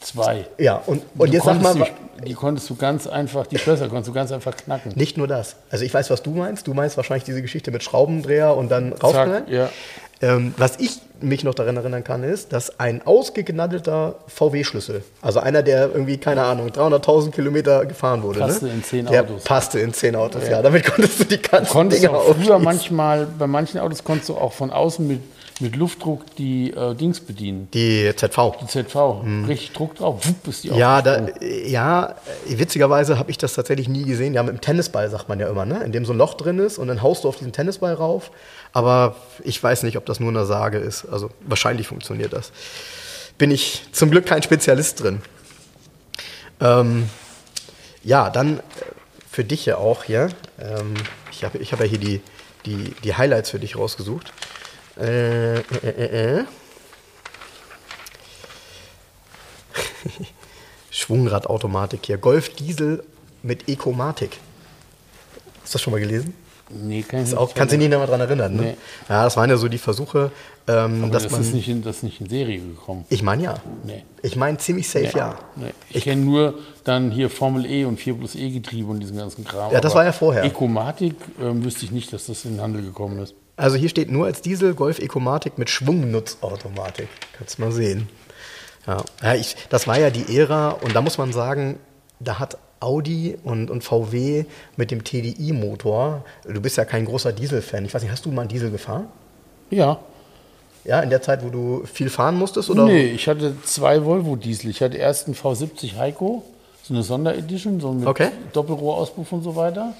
2. 0.00 0.46
ja, 0.58 0.82
und, 0.86 1.02
und 1.16 1.28
Du 1.28 1.32
jetzt 1.34 1.44
sag 1.44 1.60
mal, 1.62 1.74
die, 1.74 2.24
die 2.28 2.34
konntest 2.34 2.68
du 2.70 2.76
ganz 2.76 3.06
einfach, 3.06 3.46
die 3.46 3.58
Schlösser 3.58 3.88
konntest 3.88 4.08
du 4.08 4.12
ganz 4.12 4.32
einfach 4.32 4.56
knacken. 4.56 4.92
nicht 4.94 5.16
nur 5.16 5.26
das. 5.28 5.56
Also 5.70 5.84
ich 5.84 5.92
weiß, 5.92 6.10
was 6.10 6.22
du 6.22 6.30
meinst. 6.30 6.66
Du 6.66 6.74
meinst 6.74 6.96
wahrscheinlich 6.96 7.24
diese 7.24 7.42
Geschichte 7.42 7.70
mit 7.70 7.82
Schraubendreher 7.82 8.56
und 8.56 8.70
dann 8.70 8.92
raufknallen. 8.92 9.44
ja. 9.48 9.68
Ähm, 10.22 10.54
was 10.58 10.78
ich 10.78 10.98
mich 11.22 11.44
noch 11.44 11.54
daran 11.54 11.78
erinnern 11.78 12.04
kann, 12.04 12.24
ist, 12.24 12.52
dass 12.52 12.78
ein 12.78 13.00
ausgeknaddelter 13.06 14.16
VW-Schlüssel, 14.26 15.02
also 15.22 15.40
einer, 15.40 15.62
der 15.62 15.90
irgendwie, 15.92 16.18
keine 16.18 16.42
Ahnung, 16.42 16.68
300.000 16.68 17.30
Kilometer 17.30 17.86
gefahren 17.86 18.22
wurde, 18.22 18.40
Passte 18.40 18.66
ne? 18.66 18.72
in 18.72 18.84
zehn 18.84 19.06
der 19.06 19.22
Autos. 19.22 19.44
passte 19.44 19.80
in 19.80 19.94
zehn 19.94 20.14
Autos, 20.16 20.46
ja. 20.46 20.60
Damit 20.60 20.84
konntest 20.84 21.20
du 21.20 21.24
die 21.24 21.40
ganzen 21.40 21.72
konntest 21.72 22.02
Dinger 22.02 22.14
auch 22.14 22.34
früher 22.36 22.58
manchmal, 22.58 23.26
bei 23.38 23.46
manchen 23.46 23.80
Autos 23.80 24.04
konntest 24.04 24.28
du 24.28 24.36
auch 24.36 24.52
von 24.52 24.70
außen 24.70 25.06
mit, 25.08 25.20
mit 25.60 25.76
Luftdruck 25.76 26.34
die 26.36 26.70
äh, 26.70 26.94
Dings 26.94 27.20
bedienen. 27.20 27.68
Die 27.72 28.12
ZV. 28.14 28.56
Die 28.60 28.66
ZV. 28.66 29.22
Richtig 29.46 29.72
Druck 29.72 29.94
drauf, 29.96 30.26
wupp, 30.26 30.46
ist 30.48 30.64
die 30.64 30.70
Mhm. 30.70 30.76
Ja, 30.76 31.02
da, 31.02 31.26
ja, 31.40 32.14
witzigerweise 32.46 33.18
habe 33.18 33.30
ich 33.30 33.38
das 33.38 33.54
tatsächlich 33.54 33.88
nie 33.88 34.04
gesehen. 34.04 34.34
Ja, 34.34 34.42
mit 34.42 34.54
dem 34.54 34.60
Tennisball 34.60 35.08
sagt 35.10 35.28
man 35.28 35.40
ja 35.40 35.48
immer, 35.48 35.66
ne? 35.66 35.82
in 35.84 35.92
dem 35.92 36.04
so 36.04 36.12
ein 36.12 36.18
Loch 36.18 36.34
drin 36.34 36.58
ist 36.58 36.78
und 36.78 36.88
dann 36.88 37.02
haust 37.02 37.24
du 37.24 37.28
auf 37.28 37.36
diesen 37.36 37.52
Tennisball 37.52 37.94
rauf. 37.94 38.30
Aber 38.72 39.16
ich 39.44 39.62
weiß 39.62 39.82
nicht, 39.82 39.96
ob 39.96 40.06
das 40.06 40.20
nur 40.20 40.30
eine 40.30 40.46
Sage 40.46 40.78
ist. 40.78 41.06
Also 41.06 41.30
wahrscheinlich 41.40 41.88
funktioniert 41.88 42.32
das. 42.32 42.52
Bin 43.38 43.50
ich 43.50 43.82
zum 43.92 44.10
Glück 44.10 44.26
kein 44.26 44.42
Spezialist 44.42 45.02
drin. 45.02 45.22
Ähm, 46.60 47.08
ja, 48.02 48.30
dann 48.30 48.58
äh, 48.58 48.62
für 49.30 49.44
dich 49.44 49.66
ja 49.66 49.76
auch 49.76 50.04
hier. 50.04 50.28
Ähm, 50.60 50.94
ich 51.32 51.44
habe 51.44 51.58
ich 51.58 51.72
hab 51.72 51.80
ja 51.80 51.86
hier 51.86 51.98
die, 51.98 52.20
die, 52.66 52.94
die 53.02 53.14
Highlights 53.14 53.50
für 53.50 53.58
dich 53.58 53.76
rausgesucht. 53.76 54.32
Äh, 55.00 55.60
äh, 55.60 55.62
äh, 55.82 56.40
äh. 56.40 56.44
Schwungradautomatik 60.90 62.00
hier. 62.04 62.18
Golf 62.18 62.50
Diesel 62.50 63.02
mit 63.42 63.68
Ecomatic. 63.68 64.38
Hast 65.62 65.72
du 65.72 65.76
das 65.76 65.82
schon 65.82 65.92
mal 65.92 66.00
gelesen? 66.00 66.34
Nee, 66.72 67.02
kann 67.02 67.24
ich 67.24 67.36
auch, 67.36 67.52
kannst 67.52 67.72
du 67.72 67.78
dich 67.78 67.88
nicht 67.88 67.98
mehr 67.98 68.06
dran 68.06 68.20
erinnern, 68.20 68.54
ne? 68.54 68.62
Nee. 68.62 68.76
Ja, 69.08 69.24
das 69.24 69.36
waren 69.36 69.50
ja 69.50 69.56
so 69.56 69.66
die 69.66 69.78
Versuche, 69.78 70.30
ähm, 70.68 71.02
Aber 71.02 71.12
dass 71.12 71.24
das 71.24 71.32
man. 71.32 71.40
ist 71.40 71.52
nicht 71.52 71.68
in, 71.68 71.82
das 71.82 71.96
ist 71.96 72.02
nicht 72.04 72.20
in 72.20 72.28
Serie 72.28 72.60
gekommen. 72.60 73.04
ich 73.08 73.24
meine 73.24 73.42
ja. 73.42 73.54
Nee. 73.82 74.04
Ich 74.22 74.36
meine 74.36 74.58
ziemlich 74.58 74.88
safe 74.88 75.10
ja. 75.16 75.36
Nee. 75.56 75.72
Ich 75.90 76.04
kenne 76.04 76.22
nur 76.22 76.54
dann 76.84 77.10
hier 77.10 77.28
Formel 77.28 77.66
E 77.66 77.84
und 77.84 77.98
4 77.98 78.14
plus 78.14 78.36
E 78.36 78.50
Getriebe 78.50 78.88
und 78.88 79.00
diesen 79.00 79.16
ganzen 79.16 79.44
Kram. 79.44 79.72
Ja, 79.72 79.80
das 79.80 79.96
war 79.96 80.04
ja 80.04 80.12
vorher. 80.12 80.44
Ecomatic 80.44 81.16
ähm, 81.42 81.64
wüsste 81.64 81.86
ich 81.86 81.90
nicht, 81.90 82.12
dass 82.12 82.26
das 82.26 82.44
in 82.44 82.52
den 82.52 82.60
Handel 82.60 82.82
gekommen 82.82 83.18
ist. 83.18 83.34
Also 83.60 83.76
hier 83.76 83.90
steht 83.90 84.10
nur 84.10 84.24
als 84.24 84.40
Diesel 84.40 84.72
Golf 84.72 84.98
Ecomatic 85.00 85.58
mit 85.58 85.68
Schwungnutzautomatik. 85.68 87.08
Kannst 87.36 87.58
du 87.58 87.62
mal 87.62 87.72
sehen. 87.72 88.08
Ja, 88.86 89.04
ja 89.22 89.34
ich, 89.34 89.54
das 89.68 89.86
war 89.86 89.98
ja 89.98 90.08
die 90.08 90.34
Ära 90.34 90.70
und 90.70 90.96
da 90.96 91.02
muss 91.02 91.18
man 91.18 91.30
sagen, 91.34 91.78
da 92.20 92.38
hat 92.38 92.56
Audi 92.80 93.36
und, 93.44 93.70
und 93.70 93.84
VW 93.84 94.46
mit 94.76 94.90
dem 94.90 95.04
TDI-Motor, 95.04 96.24
du 96.48 96.60
bist 96.62 96.78
ja 96.78 96.86
kein 96.86 97.04
großer 97.04 97.32
Diesel-Fan. 97.32 97.84
Ich 97.84 97.92
weiß 97.92 98.00
nicht, 98.00 98.10
hast 98.10 98.24
du 98.24 98.30
mal 98.30 98.42
einen 98.42 98.48
Diesel 98.48 98.70
gefahren? 98.70 99.08
Ja. 99.68 100.00
Ja, 100.84 101.00
in 101.00 101.10
der 101.10 101.20
Zeit, 101.20 101.44
wo 101.44 101.50
du 101.50 101.84
viel 101.84 102.08
fahren 102.08 102.38
musstest? 102.38 102.70
Oder? 102.70 102.86
Nee, 102.86 103.08
ich 103.08 103.28
hatte 103.28 103.54
zwei 103.64 104.06
Volvo 104.06 104.36
Diesel. 104.36 104.70
Ich 104.70 104.80
hatte 104.80 104.96
erst 104.96 105.26
einen 105.26 105.36
V70 105.36 105.98
Heiko, 105.98 106.42
so 106.90 106.94
eine 106.96 107.04
Sonderedition, 107.04 107.80
so 107.80 107.92
mit 107.92 108.06
Okay. 108.08 108.30
Doppelrohrauspuff 108.52 109.30
und 109.32 109.42
so 109.44 109.54
weiter. 109.54 109.94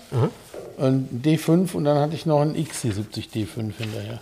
Ein 0.76 1.08
D5 1.24 1.74
und 1.74 1.84
dann 1.84 1.98
hatte 1.98 2.14
ich 2.16 2.26
noch 2.26 2.40
einen 2.40 2.56
XC70 2.56 3.30
D5 3.32 3.72
hinterher. 3.78 4.18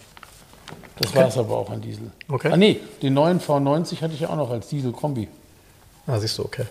Das 0.99 1.15
war 1.15 1.29
es 1.29 1.39
aber 1.39 1.57
auch 1.57 1.71
an 1.71 1.81
Diesel. 1.81 2.11
Okay. 2.29 2.51
Ah 2.53 2.57
nee, 2.59 2.79
den 3.01 3.15
neuen 3.15 3.41
V90 3.41 4.03
hatte 4.03 4.13
ich 4.13 4.21
ja 4.21 4.29
auch 4.29 4.37
noch 4.37 4.51
als 4.51 4.69
Diesel-Kombi. 4.69 5.29
Ah, 6.07 6.19
siehst 6.19 6.37
du, 6.37 6.45
okay. 6.45 6.65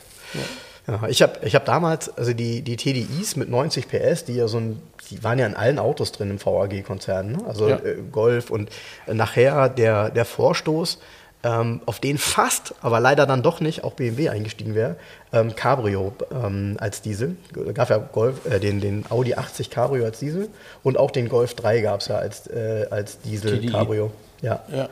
Ja, 0.88 1.08
ich 1.08 1.22
habe 1.24 1.40
ich 1.44 1.56
hab 1.56 1.66
damals, 1.66 2.16
also 2.16 2.34
die, 2.34 2.62
die 2.62 2.76
TDIs 2.78 3.36
mit 3.36 3.50
90 3.50 3.88
PS, 3.88 4.26
die 4.26 4.34
ja 4.36 4.48
so 4.48 4.58
ein, 4.60 4.80
die 5.10 5.24
waren 5.24 5.40
ja 5.40 5.48
in 5.48 5.56
allen 5.56 5.80
Autos 5.80 6.12
drin 6.12 6.30
im 6.30 6.40
VAG-Konzern, 6.46 7.32
ne? 7.32 7.38
also 7.48 7.68
Ja. 7.70 7.78
äh, 7.78 7.96
Golf 8.12 8.52
und 8.52 8.70
äh, 9.08 9.14
nachher 9.16 9.68
der, 9.70 10.10
der 10.12 10.26
Vorstoß, 10.26 11.00
ähm, 11.44 11.82
auf 11.86 12.00
den 12.00 12.18
fast, 12.18 12.74
aber 12.82 13.00
leider 13.00 13.26
dann 13.26 13.44
doch 13.44 13.60
nicht, 13.60 13.84
auch 13.84 13.94
BMW 13.94 14.30
eingestiegen 14.30 14.76
wäre, 14.76 14.96
ähm, 15.32 15.56
Cabrio 15.56 16.14
ähm, 16.32 16.78
als 16.80 17.02
Diesel. 17.02 17.36
Es 17.68 17.74
gab 17.74 17.90
ja 17.90 17.98
Golf, 17.98 18.46
äh, 18.46 18.60
den, 18.60 18.82
den 18.82 19.06
Audi 19.10 19.36
80 19.36 19.70
Cabrio 19.70 20.06
als 20.06 20.20
Diesel 20.20 20.50
und 20.84 20.98
auch 20.98 21.12
den 21.12 21.30
Golf 21.30 21.54
3 21.54 21.82
gab 21.82 22.02
es 22.02 22.08
ja 22.08 22.18
als, 22.18 22.48
äh, 22.48 22.88
als 22.90 23.20
Diesel 23.20 23.60
TDI. 23.60 23.72
Cabrio. 23.72 24.12
Ja. 24.42 24.64
Ja. 24.72 24.90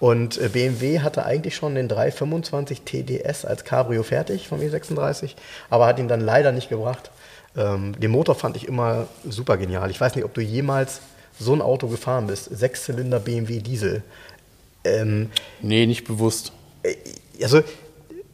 Und 0.00 0.38
äh, 0.38 0.48
BMW 0.48 1.00
hatte 1.00 1.24
eigentlich 1.24 1.54
schon 1.54 1.74
den 1.74 1.88
325 1.88 2.82
TDS 2.82 3.44
als 3.44 3.64
Cabrio 3.64 4.02
fertig 4.02 4.48
vom 4.48 4.60
E36, 4.60 5.34
aber 5.70 5.86
hat 5.86 5.98
ihn 5.98 6.08
dann 6.08 6.20
leider 6.20 6.52
nicht 6.52 6.68
gebracht. 6.68 7.10
Ähm, 7.56 7.98
den 8.00 8.10
Motor 8.10 8.34
fand 8.34 8.56
ich 8.56 8.66
immer 8.66 9.06
super 9.28 9.56
genial. 9.58 9.90
Ich 9.90 10.00
weiß 10.00 10.16
nicht, 10.16 10.24
ob 10.24 10.34
du 10.34 10.40
jemals 10.40 11.00
so 11.38 11.52
ein 11.52 11.62
Auto 11.62 11.86
gefahren 11.86 12.26
bist. 12.26 12.44
Sechszylinder 12.44 13.20
BMW 13.20 13.60
Diesel. 13.60 14.02
Ähm, 14.84 15.30
Nee, 15.60 15.86
nicht 15.86 16.04
bewusst. 16.04 16.52
also, 17.42 17.62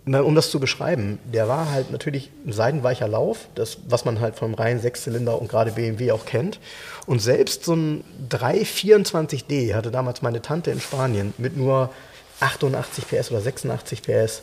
mal 0.05 0.23
um 0.23 0.35
das 0.35 0.51
zu 0.51 0.59
beschreiben, 0.59 1.19
der 1.25 1.49
war 1.49 1.71
halt 1.71 1.91
natürlich 1.91 2.31
ein 2.47 2.53
seidenweicher 2.53 3.09
Lauf, 3.09 3.49
das, 3.55 3.79
was 3.89 4.05
man 4.05 4.21
halt 4.21 4.37
vom 4.37 4.55
reinen 4.55 4.81
Sechszylinder 4.81 5.41
und 5.41 5.49
gerade 5.49 5.73
BMW 5.73 6.13
auch 6.13 6.25
kennt. 6.25 6.59
Und 7.07 7.21
selbst 7.21 7.65
so 7.65 7.75
ein 7.75 8.05
324D 8.31 9.75
hatte 9.75 9.91
damals 9.91 10.23
meine 10.23 10.43
Tante 10.43 10.71
in 10.71 10.81
Spanien 10.81 11.35
mit 11.39 11.57
nur 11.57 11.91
88 12.41 13.07
PS 13.07 13.31
oder 13.31 13.41
86 13.41 14.03
PS, 14.03 14.43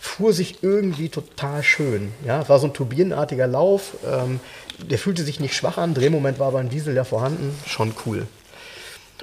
fuhr 0.00 0.32
sich 0.32 0.62
irgendwie 0.62 1.08
total 1.08 1.62
schön. 1.62 2.12
Ja, 2.24 2.42
es 2.42 2.48
war 2.48 2.58
so 2.58 2.66
ein 2.66 2.74
turbinenartiger 2.74 3.46
Lauf, 3.46 3.94
ähm, 4.06 4.40
der 4.78 4.98
fühlte 4.98 5.24
sich 5.24 5.40
nicht 5.40 5.54
schwach 5.54 5.78
an, 5.78 5.94
Drehmoment 5.94 6.38
war 6.38 6.52
beim 6.52 6.68
Diesel 6.68 6.94
ja 6.94 7.04
vorhanden, 7.04 7.56
schon 7.66 7.94
cool. 8.06 8.26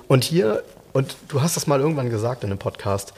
Und 0.07 0.23
hier, 0.23 0.63
und 0.95 1.17
du 1.27 1.41
hast 1.41 1.57
das 1.57 1.67
mal 1.67 1.81
irgendwann 1.81 2.09
gesagt 2.09 2.45
in 2.45 2.51
einem 2.51 2.57
Podcast, 2.57 3.13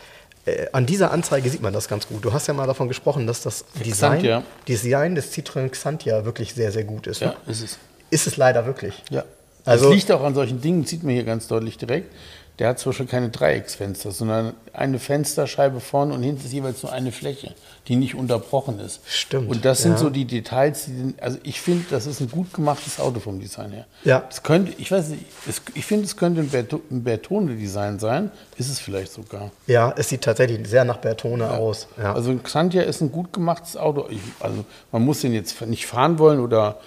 äh, 0.47 0.65
an 0.71 0.87
dieser 0.87 1.11
Anzeige 1.11 1.47
sieht 1.47 1.61
man 1.61 1.73
das 1.73 1.87
ganz 1.87 2.07
gut. 2.07 2.25
Du 2.25 2.33
hast 2.33 2.47
ja 2.47 2.55
mal 2.55 2.65
davon 2.65 2.87
gesprochen, 2.87 3.27
dass 3.27 3.41
das 3.41 3.65
Design, 3.85 4.13
Xantia. 4.13 4.43
Design 4.67 5.13
des 5.13 5.31
Citroën 5.31 5.69
Xantia 5.69 6.25
wirklich 6.25 6.55
sehr, 6.55 6.71
sehr 6.71 6.85
gut 6.85 7.05
ist. 7.05 7.21
Ja, 7.21 7.27
ne? 7.27 7.35
ist 7.45 7.61
es. 7.61 7.77
Ist 8.09 8.25
es 8.25 8.35
leider 8.35 8.65
wirklich. 8.65 9.03
Ja. 9.11 9.25
Also- 9.63 9.85
das 9.85 9.93
liegt 9.93 10.11
auch 10.11 10.23
an 10.23 10.33
solchen 10.33 10.59
Dingen, 10.59 10.85
sieht 10.85 11.03
man 11.03 11.13
hier 11.13 11.23
ganz 11.23 11.47
deutlich 11.47 11.77
direkt. 11.77 12.11
Der 12.59 12.69
hat 12.69 12.79
zum 12.79 12.89
Beispiel 12.89 13.05
keine 13.05 13.29
Dreiecksfenster, 13.29 14.11
sondern 14.11 14.53
eine 14.73 14.97
Fensterscheibe 14.97 15.79
vorne 15.79 16.15
und 16.15 16.23
hinten 16.23 16.43
ist 16.43 16.53
jeweils 16.53 16.81
nur 16.81 16.91
eine 16.91 17.11
Fläche, 17.11 17.53
die 17.87 17.95
nicht 17.95 18.15
unterbrochen 18.15 18.79
ist. 18.79 19.01
Stimmt, 19.07 19.49
Und 19.49 19.63
das 19.63 19.83
sind 19.83 19.91
ja. 19.91 19.97
so 19.97 20.09
die 20.09 20.25
Details, 20.25 20.85
die 20.85 20.95
sind, 20.95 21.21
also 21.21 21.37
ich 21.43 21.61
finde, 21.61 21.85
das 21.91 22.07
ist 22.07 22.19
ein 22.19 22.31
gut 22.31 22.53
gemachtes 22.53 22.99
Auto 22.99 23.19
vom 23.19 23.39
Design 23.39 23.71
her. 23.73 23.85
Ja. 24.03 24.23
Es 24.27 24.41
könnte, 24.41 24.73
ich 24.79 24.91
weiß 24.91 25.09
nicht, 25.09 25.23
es, 25.47 25.61
ich 25.75 25.85
finde, 25.85 26.05
es 26.05 26.17
könnte 26.17 26.41
ein, 26.41 26.49
Berto, 26.49 26.81
ein 26.89 27.03
Bertone-Design 27.03 27.99
sein, 27.99 28.31
ist 28.57 28.69
es 28.69 28.79
vielleicht 28.79 29.11
sogar. 29.11 29.51
Ja, 29.67 29.93
es 29.95 30.09
sieht 30.09 30.23
tatsächlich 30.23 30.67
sehr 30.67 30.83
nach 30.83 30.97
Bertone 30.97 31.51
aus. 31.51 31.87
Ja. 31.97 32.13
Also 32.13 32.31
ein 32.31 32.41
Xantia 32.41 32.81
ist 32.81 33.01
ein 33.01 33.11
gut 33.11 33.33
gemachtes 33.33 33.77
Auto. 33.77 34.07
Ich, 34.09 34.19
also 34.39 34.65
man 34.91 35.05
muss 35.05 35.21
den 35.21 35.33
jetzt 35.33 35.61
nicht 35.61 35.85
fahren 35.85 36.17
wollen 36.17 36.39
oder 36.39 36.79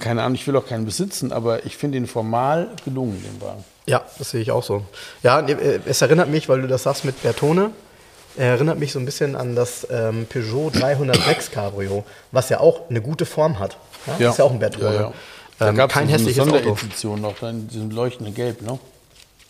keine 0.00 0.22
Ahnung, 0.22 0.36
ich 0.36 0.46
will 0.46 0.56
auch 0.56 0.66
keinen 0.66 0.84
besitzen, 0.84 1.32
aber 1.32 1.66
ich 1.66 1.76
finde 1.76 1.98
ihn 1.98 2.06
formal 2.06 2.68
gelungen, 2.84 3.22
den 3.22 3.40
Wagen. 3.42 3.64
Ja, 3.88 4.04
das 4.18 4.30
sehe 4.30 4.40
ich 4.42 4.50
auch 4.50 4.62
so. 4.62 4.82
Ja, 5.22 5.40
äh, 5.40 5.80
es 5.86 6.02
erinnert 6.02 6.28
mich, 6.28 6.48
weil 6.48 6.60
du 6.60 6.68
das 6.68 6.82
sagst 6.82 7.04
mit 7.04 7.22
Bertone, 7.22 7.70
er 8.36 8.46
erinnert 8.52 8.78
mich 8.78 8.92
so 8.92 8.98
ein 8.98 9.04
bisschen 9.04 9.34
an 9.34 9.56
das 9.56 9.86
ähm, 9.90 10.26
Peugeot 10.28 10.70
306 10.74 11.50
Cabrio, 11.50 12.04
was 12.30 12.50
ja 12.50 12.60
auch 12.60 12.88
eine 12.90 13.00
gute 13.00 13.26
Form 13.26 13.58
hat. 13.58 13.76
Ja? 14.18 14.30
Ist 14.30 14.38
ja 14.38 14.44
auch 14.44 14.52
ein 14.52 14.58
Bertone. 14.58 14.94
Ja, 14.94 15.00
ja. 15.00 15.12
Da 15.58 15.68
Ähm, 15.70 15.76
gab 15.76 15.90
es 15.90 15.94
kein 15.94 16.04
eine 16.04 16.12
hässliches 16.12 16.40
Auto. 16.40 16.50
Sonderedition 16.50 17.20
noch, 17.20 17.38
dann 17.40 17.66
diesem 17.66 17.90
leuchtenden 17.90 18.34
Gelb, 18.34 18.62
ne? 18.62 18.78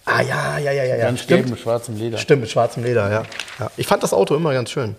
Ah 0.06 0.22
ja, 0.22 0.56
ja, 0.58 0.72
ja, 0.72 0.84
ja, 0.84 0.96
ja. 0.96 1.04
Ganz 1.04 1.26
gelb 1.26 1.40
Stimmt. 1.40 1.50
mit 1.50 1.60
schwarzem 1.60 1.96
Leder. 1.98 2.16
Stimmt, 2.16 2.40
mit 2.42 2.50
schwarzem 2.50 2.82
Leder, 2.82 3.10
ja. 3.10 3.22
ja. 3.58 3.70
Ich 3.76 3.86
fand 3.86 4.02
das 4.02 4.14
Auto 4.14 4.34
immer 4.36 4.54
ganz 4.54 4.70
schön. 4.70 4.96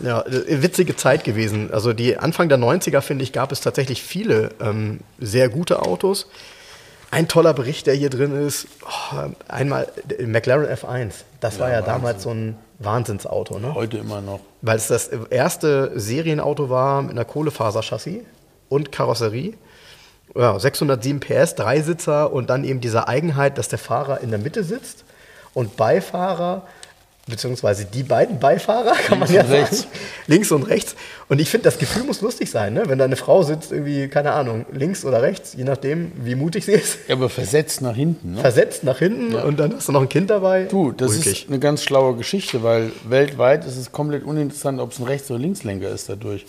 Ja, 0.00 0.22
äh, 0.22 0.62
witzige 0.62 0.96
Zeit 0.96 1.24
gewesen. 1.24 1.70
Also 1.70 1.92
die 1.92 2.16
Anfang 2.16 2.48
der 2.48 2.56
90er, 2.58 3.02
finde 3.02 3.24
ich, 3.24 3.32
gab 3.32 3.52
es 3.52 3.60
tatsächlich 3.60 4.02
viele 4.02 4.50
ähm, 4.60 5.00
sehr 5.18 5.50
gute 5.50 5.82
Autos. 5.82 6.28
Ein 7.14 7.28
toller 7.28 7.54
Bericht, 7.54 7.86
der 7.86 7.94
hier 7.94 8.10
drin 8.10 8.34
ist, 8.44 8.66
oh, 8.84 9.16
einmal 9.46 9.86
McLaren 10.26 10.66
F1. 10.66 11.12
Das 11.38 11.60
war 11.60 11.68
ja 11.68 11.76
Wahnsinn. 11.76 11.92
damals 11.92 12.22
so 12.24 12.30
ein 12.30 12.56
Wahnsinnsauto, 12.80 13.60
ne? 13.60 13.72
Heute 13.72 13.98
immer 13.98 14.20
noch. 14.20 14.40
Weil 14.62 14.78
es 14.78 14.88
das 14.88 15.10
erste 15.30 15.92
Serienauto 15.94 16.70
war 16.70 17.02
mit 17.02 17.12
einer 17.12 17.24
Kohlefaserchassis 17.24 18.24
und 18.68 18.90
Karosserie. 18.90 19.54
Ja, 20.34 20.58
607 20.58 21.20
PS, 21.20 21.54
Dreisitzer 21.54 22.32
und 22.32 22.50
dann 22.50 22.64
eben 22.64 22.80
diese 22.80 23.06
Eigenheit, 23.06 23.58
dass 23.58 23.68
der 23.68 23.78
Fahrer 23.78 24.20
in 24.20 24.30
der 24.30 24.40
Mitte 24.40 24.64
sitzt 24.64 25.04
und 25.52 25.76
Beifahrer, 25.76 26.66
beziehungsweise 27.26 27.86
die 27.86 28.02
beiden 28.02 28.38
Beifahrer, 28.38 28.92
kann 29.06 29.18
man 29.18 29.28
Links 29.28 29.34
ja 29.34 29.42
sagen, 29.48 29.62
rechts. 29.64 29.86
links 30.26 30.52
und 30.52 30.62
rechts. 30.64 30.94
Und 31.28 31.40
ich 31.40 31.48
finde, 31.48 31.64
das 31.64 31.78
Gefühl 31.78 32.04
muss 32.04 32.20
lustig 32.20 32.50
sein, 32.50 32.74
ne? 32.74 32.82
wenn 32.86 32.98
deine 32.98 33.16
Frau 33.16 33.42
sitzt 33.42 33.72
irgendwie, 33.72 34.08
keine 34.08 34.32
Ahnung, 34.32 34.66
links 34.72 35.04
oder 35.04 35.22
rechts, 35.22 35.54
je 35.56 35.64
nachdem, 35.64 36.12
wie 36.16 36.34
mutig 36.34 36.64
sie 36.66 36.72
ist, 36.72 36.98
Ja, 37.08 37.14
aber 37.14 37.28
versetzt 37.30 37.80
nach 37.80 37.96
hinten, 37.96 38.34
ne? 38.34 38.40
versetzt 38.40 38.84
nach 38.84 38.98
hinten 38.98 39.34
und 39.34 39.58
dann 39.58 39.74
hast 39.74 39.88
du 39.88 39.92
noch 39.92 40.02
ein 40.02 40.08
Kind 40.08 40.28
dabei. 40.30 40.64
Du, 40.64 40.92
das 40.92 41.12
Ulkig. 41.16 41.44
ist 41.44 41.48
eine 41.48 41.58
ganz 41.58 41.82
schlaue 41.82 42.14
Geschichte, 42.16 42.62
weil 42.62 42.92
weltweit 43.08 43.64
ist 43.64 43.76
es 43.78 43.90
komplett 43.90 44.24
uninteressant, 44.24 44.78
ob 44.80 44.92
es 44.92 44.98
ein 44.98 45.04
Rechts- 45.06 45.30
oder 45.30 45.40
Linkslenker 45.40 45.88
ist 45.88 46.08
dadurch. 46.10 46.44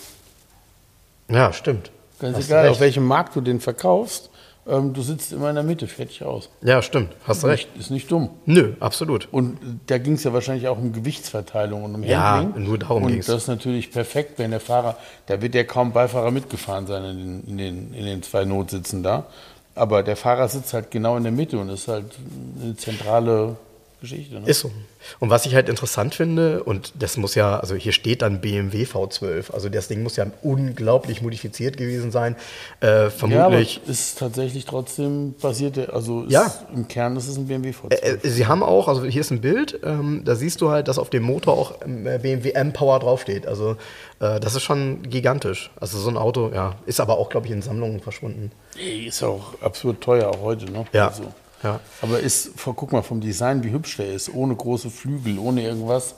Ja, 1.30 1.54
stimmt. 1.54 1.92
Ganz 2.20 2.38
Hast 2.38 2.48
egal, 2.48 2.70
auf 2.70 2.80
welchem 2.80 3.06
Markt 3.06 3.36
du 3.36 3.42
den 3.42 3.60
verkaufst, 3.60 4.30
ähm, 4.68 4.94
du 4.94 5.02
sitzt 5.02 5.32
immer 5.34 5.50
in 5.50 5.56
der 5.56 5.64
Mitte, 5.64 5.88
fertig 5.88 6.24
aus. 6.24 6.50
Ja, 6.62 6.82
stimmt. 6.82 7.10
Hast 7.28 7.44
du 7.44 7.48
recht. 7.48 7.70
Nicht, 7.76 7.82
ist 7.86 7.92
nicht 7.92 8.12
dumm. 8.12 8.30
Nö, 8.46 8.74
absolut. 8.80 9.28
Und 9.32 9.54
äh, 9.54 9.58
da 9.88 9.98
ging 9.98 10.14
es 10.14 10.24
ja 10.24 10.34
wahrscheinlich 10.34 10.68
auch 10.68 10.78
um 10.78 10.92
Gewichtsverteilung 10.94 11.84
und 11.84 11.96
um 11.96 12.04
Ja, 12.04 12.38
Handling. 12.38 12.66
nur 12.66 12.78
darum 12.78 13.04
Und 13.04 13.12
ging's. 13.12 13.28
das 13.28 13.44
ist 13.44 13.48
natürlich 13.48 13.92
perfekt, 13.92 14.40
wenn 14.40 14.52
der 14.52 14.60
Fahrer, 14.60 14.98
da 15.28 15.42
wird 15.42 15.54
ja 15.56 15.64
kaum 15.64 15.92
Beifahrer 15.94 16.32
mitgefahren 16.32 16.88
sein 16.88 17.04
in 17.04 17.18
den, 17.18 17.44
in 17.48 17.58
den, 17.58 17.94
in 17.94 18.06
den 18.06 18.24
zwei 18.24 18.46
Notsitzen 18.46 19.04
da. 19.04 19.26
Aber 19.76 20.04
der 20.04 20.16
Fahrer 20.16 20.48
sitzt 20.48 20.74
halt 20.74 20.90
genau 20.90 21.18
in 21.18 21.24
der 21.24 21.32
Mitte 21.34 21.60
und 21.60 21.70
ist 21.70 21.88
halt 21.88 22.06
eine 22.64 22.76
zentrale 22.78 23.58
Geschichte. 24.06 24.40
Ne? 24.40 24.48
Ist 24.48 24.60
so. 24.62 24.72
Und 25.20 25.30
was 25.30 25.46
ich 25.46 25.54
halt 25.56 25.70
interessant 25.70 26.16
finde, 26.16 26.64
und 26.64 26.94
das 27.00 27.18
muss 27.18 27.36
ja, 27.36 27.60
also 27.60 27.76
hier 27.76 27.92
steht 27.92 28.22
dann 28.22 28.42
BMW 28.42 28.84
V12, 28.86 29.52
also 29.52 29.70
das 29.70 29.88
Ding 29.88 30.04
muss 30.04 30.16
ja 30.16 30.26
unglaublich 30.42 31.22
modifiziert 31.22 31.78
gewesen 31.78 32.12
sein. 32.12 32.36
Äh, 32.82 33.04
ja, 33.04 33.10
vermutlich. 33.10 33.82
ist 33.88 34.18
tatsächlich 34.20 34.66
trotzdem 34.66 35.34
basiert, 35.42 35.90
also 35.90 36.24
ist, 36.24 36.32
Ja. 36.32 36.54
im 36.74 36.88
Kern 36.88 37.16
ist 37.18 37.28
es 37.28 37.38
ein 37.38 37.48
BMW 37.48 37.72
V12. 37.72 37.92
Äh, 37.92 38.10
äh, 38.16 38.30
Sie 38.30 38.46
haben 38.48 38.64
auch, 38.64 38.88
also 38.88 39.04
hier 39.06 39.22
ist 39.22 39.32
ein 39.32 39.42
Bild, 39.42 39.80
ähm, 39.84 40.22
da 40.26 40.36
siehst 40.36 40.62
du 40.62 40.70
halt, 40.70 40.88
dass 40.88 40.98
auf 40.98 41.10
dem 41.10 41.24
Motor 41.24 41.54
auch 41.58 41.82
äh, 41.82 42.20
BMW 42.22 42.52
M-Power 42.52 43.00
draufsteht. 43.00 43.48
Also 43.48 43.78
äh, 44.20 44.40
das 44.40 44.56
ist 44.56 44.64
schon 44.64 45.04
gigantisch. 45.04 45.72
Also 45.80 45.98
so 46.00 46.10
ein 46.10 46.18
Auto, 46.18 46.52
ja, 46.54 46.76
ist 46.86 47.00
aber 47.00 47.18
auch, 47.18 47.30
glaube 47.30 47.48
ich, 47.48 47.52
in 47.54 47.62
Sammlungen 47.62 48.00
verschwunden. 48.00 48.52
Ist 49.06 49.24
auch 49.24 49.62
absurd 49.62 50.02
teuer, 50.02 50.30
auch 50.30 50.42
heute. 50.42 50.66
Ne? 50.72 50.86
Ja. 50.94 51.08
Also. 51.10 51.24
Ja. 51.64 51.80
Aber 52.02 52.20
ist, 52.20 52.52
guck 52.64 52.92
mal, 52.92 53.02
vom 53.02 53.22
Design, 53.22 53.64
wie 53.64 53.72
hübsch 53.72 53.98
der 53.98 54.14
ist, 54.14 54.34
ohne 54.34 54.56
große 54.56 54.90
Flügel, 54.90 55.40
ohne 55.40 55.64
irgendwas. 55.64 56.16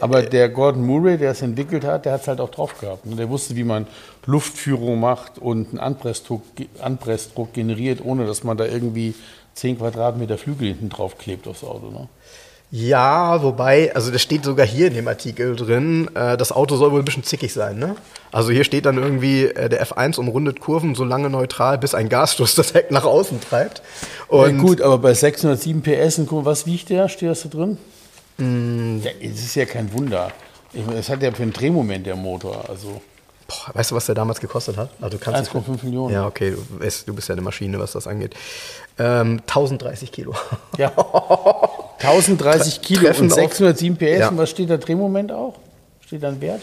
Aber 0.00 0.22
der 0.22 0.48
Gordon 0.48 0.86
Murray, 0.86 1.18
der 1.18 1.32
es 1.32 1.42
entwickelt 1.42 1.84
hat, 1.84 2.06
der 2.06 2.14
hat 2.14 2.22
es 2.22 2.28
halt 2.28 2.40
auch 2.40 2.48
drauf 2.48 2.78
gehabt. 2.78 3.04
ne? 3.04 3.14
Der 3.16 3.28
wusste, 3.28 3.56
wie 3.56 3.64
man 3.64 3.86
Luftführung 4.24 4.98
macht 4.98 5.38
und 5.38 5.70
einen 5.70 5.80
Anpressdruck, 5.80 6.42
Anpressdruck 6.80 7.52
generiert, 7.52 8.02
ohne 8.02 8.26
dass 8.26 8.42
man 8.42 8.56
da 8.56 8.64
irgendwie 8.64 9.14
10 9.54 9.78
Quadratmeter 9.78 10.38
Flügel 10.38 10.68
hinten 10.68 10.88
drauf 10.88 11.18
klebt 11.18 11.46
aufs 11.46 11.62
Auto. 11.62 11.90
Ne? 11.90 12.08
Ja, 12.74 13.42
wobei, 13.42 13.94
also 13.94 14.10
das 14.10 14.22
steht 14.22 14.44
sogar 14.44 14.66
hier 14.66 14.86
in 14.86 14.94
dem 14.94 15.06
Artikel 15.06 15.54
drin, 15.56 16.08
äh, 16.14 16.38
das 16.38 16.52
Auto 16.52 16.76
soll 16.76 16.90
wohl 16.90 17.00
ein 17.00 17.04
bisschen 17.04 17.22
zickig 17.22 17.52
sein, 17.52 17.78
ne? 17.78 17.96
Also 18.32 18.50
hier 18.50 18.64
steht 18.64 18.86
dann 18.86 18.96
irgendwie, 18.96 19.44
äh, 19.44 19.68
der 19.68 19.86
F1 19.86 20.18
umrundet 20.18 20.60
Kurven 20.60 20.94
so 20.94 21.04
lange 21.04 21.28
neutral, 21.28 21.76
bis 21.76 21.94
ein 21.94 22.08
Gasstoß 22.08 22.54
das 22.54 22.72
Heck 22.72 22.90
nach 22.90 23.04
außen 23.04 23.42
treibt. 23.42 23.82
Und 24.26 24.56
ja, 24.56 24.62
gut, 24.62 24.80
aber 24.80 24.96
bei 24.96 25.12
607 25.12 25.82
PS, 25.82 26.18
und 26.18 26.46
was 26.46 26.64
wiegt 26.64 26.88
der? 26.88 27.10
Steht 27.10 27.28
das 27.28 27.42
da 27.42 27.50
drin? 27.50 27.76
Mm. 28.38 29.00
Ja, 29.02 29.10
es 29.20 29.44
ist 29.44 29.54
ja 29.54 29.66
kein 29.66 29.92
Wunder. 29.92 30.32
Ich 30.72 30.86
meine, 30.86 30.98
es 30.98 31.10
hat 31.10 31.22
ja 31.22 31.30
für 31.30 31.42
einen 31.42 31.52
Drehmoment 31.52 32.06
der 32.06 32.16
Motor. 32.16 32.64
Also 32.70 33.02
boah, 33.46 33.74
weißt 33.74 33.90
du, 33.90 33.94
was 33.94 34.06
der 34.06 34.14
damals 34.14 34.40
gekostet 34.40 34.76
hat? 34.76 34.90
Also 35.00 35.18
du 35.18 35.22
kannst 35.22 35.50
1,5 35.50 35.84
Millionen. 35.84 36.14
Ja, 36.14 36.26
okay, 36.26 36.52
du 36.52 36.78
bist, 36.78 37.06
du 37.08 37.14
bist 37.14 37.28
ja 37.28 37.34
eine 37.34 37.42
Maschine, 37.42 37.78
was 37.78 37.92
das 37.92 38.06
angeht. 38.06 38.34
Ähm, 38.98 39.40
1030 39.46 40.12
Kilo. 40.12 40.34
Ja. 40.78 40.92
1030 41.98 42.82
Kilo 42.82 43.02
Treffen 43.06 43.24
und 43.26 43.32
auf- 43.32 43.38
607 43.38 43.96
PS. 43.96 44.18
Ja. 44.18 44.28
Und 44.28 44.38
was 44.38 44.50
steht 44.50 44.70
da 44.70 44.76
Drehmoment 44.76 45.32
auch? 45.32 45.54
Steht 46.00 46.22
da 46.22 46.28
ein 46.28 46.40
Wert? 46.40 46.60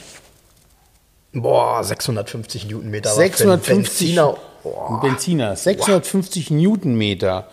Boah, 1.33 1.83
650 1.83 2.65
Newtonmeter. 2.65 3.09
aber 3.11 3.17
für 3.17 3.21
einen 3.23 3.31
650 3.31 3.75
Benziner. 4.15 4.37
Boah. 4.63 4.99
Benziner. 5.01 5.55
650 5.55 6.51
Newtonmeter 6.51 7.47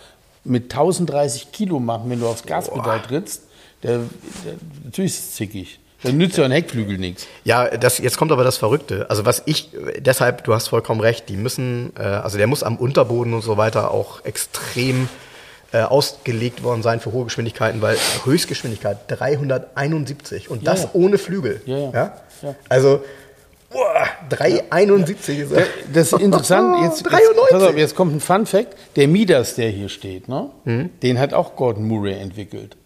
mit 0.45 0.65
1030 0.65 1.53
Kilo 1.53 1.79
machen, 1.79 2.09
wenn 2.11 2.21
du 2.21 2.27
aufs 2.27 2.45
Gaspedal 2.45 3.01
trittst. 3.03 3.43
Der, 3.83 3.99
der, 3.99 4.55
natürlich 4.85 5.13
ist 5.13 5.21
es 5.31 5.35
zickig. 5.37 5.79
Dann 6.03 6.19
nützt 6.19 6.37
ja 6.37 6.45
ein 6.45 6.51
Heckflügel 6.51 6.99
nichts. 6.99 7.27
Ja, 7.45 7.69
das, 7.69 7.99
jetzt 7.99 8.19
kommt 8.19 8.31
aber 8.31 8.45
das 8.45 8.59
Verrückte. 8.59 9.09
Also 9.09 9.25
was 9.25 9.43
ich, 9.47 9.71
deshalb, 9.99 10.45
du 10.45 10.55
hast 10.55 10.69
vollkommen 10.69 11.01
recht, 11.01 11.29
die 11.29 11.37
müssen, 11.37 11.93
äh, 11.99 12.03
also 12.03 12.37
der 12.39 12.47
muss 12.47 12.63
am 12.63 12.77
Unterboden 12.77 13.33
und 13.35 13.43
so 13.43 13.57
weiter 13.57 13.91
auch 13.91 14.25
extrem 14.25 15.09
äh, 15.73 15.83
ausgelegt 15.83 16.63
worden 16.63 16.83
sein 16.83 17.01
für 17.01 17.13
hohe 17.13 17.25
Geschwindigkeiten, 17.25 17.83
weil 17.83 17.97
Höchstgeschwindigkeit 18.25 18.99
371 19.09 20.51
und 20.51 20.67
das 20.67 20.83
Ja, 20.83 20.85
ja. 20.87 20.91
ohne 20.95 21.19
Flügel. 21.19 21.61
Ja, 21.67 21.91
ja. 21.93 22.13
Also, 22.69 23.03
boah, 23.71 24.07
371 24.29 25.39
ist 25.39 25.53
Das 25.93 26.13
ist 26.13 26.21
interessant. 26.21 26.77
Jetzt, 26.85 27.01
jetzt, 27.01 27.13
93. 27.13 27.51
pass 27.51 27.63
auf, 27.63 27.77
jetzt 27.77 27.97
kommt 27.97 28.15
ein 28.15 28.21
Fun 28.21 28.47
Fact. 28.47 28.75
Der 28.97 29.09
Midas, 29.09 29.55
der 29.55 29.71
hier 29.71 29.89
steht, 29.89 30.29
ne? 30.29 30.51
Mhm. 30.65 30.91
den 31.03 31.19
hat 31.19 31.35
auch 31.35 31.57
Gordon 31.57 31.89
Murray 31.89 32.15
entwickelt. 32.15 32.77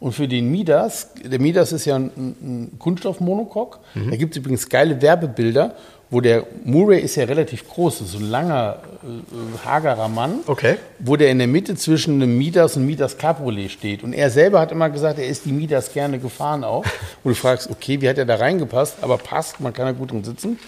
Und 0.00 0.12
für 0.12 0.26
den 0.26 0.50
Midas, 0.50 1.10
der 1.22 1.38
Midas 1.38 1.72
ist 1.72 1.84
ja 1.84 1.96
ein, 1.96 2.10
ein 2.16 2.72
Kunststoffmonocoque. 2.78 3.78
Da 3.94 4.16
gibt 4.16 4.34
es 4.34 4.38
übrigens 4.38 4.68
geile 4.68 5.00
Werbebilder, 5.02 5.74
wo 6.08 6.20
der 6.22 6.44
Murray 6.64 6.98
ist 7.00 7.16
ja 7.16 7.24
relativ 7.24 7.68
groß, 7.68 8.00
ist 8.00 8.12
so 8.12 8.18
ein 8.18 8.28
langer, 8.30 8.78
äh, 9.04 9.64
hagerer 9.64 10.08
Mann, 10.08 10.40
Okay. 10.46 10.76
wo 10.98 11.16
der 11.16 11.30
in 11.30 11.38
der 11.38 11.46
Mitte 11.46 11.74
zwischen 11.76 12.14
einem 12.14 12.36
Midas 12.36 12.76
und 12.76 12.86
Midas 12.86 13.16
Cabriolet 13.18 13.70
steht. 13.70 14.02
Und 14.02 14.12
er 14.14 14.30
selber 14.30 14.58
hat 14.58 14.72
immer 14.72 14.90
gesagt, 14.90 15.18
er 15.20 15.26
ist 15.26 15.44
die 15.44 15.52
Midas 15.52 15.92
gerne 15.92 16.18
gefahren 16.18 16.64
auch. 16.64 16.84
Und 17.22 17.30
du 17.30 17.34
fragst, 17.34 17.70
okay, 17.70 18.00
wie 18.00 18.08
hat 18.08 18.18
er 18.18 18.24
da 18.24 18.36
reingepasst? 18.36 18.96
Aber 19.02 19.18
passt, 19.18 19.60
man 19.60 19.72
kann 19.72 19.84
da 19.86 19.92
gut 19.92 20.10
drin 20.10 20.24
sitzen. 20.24 20.58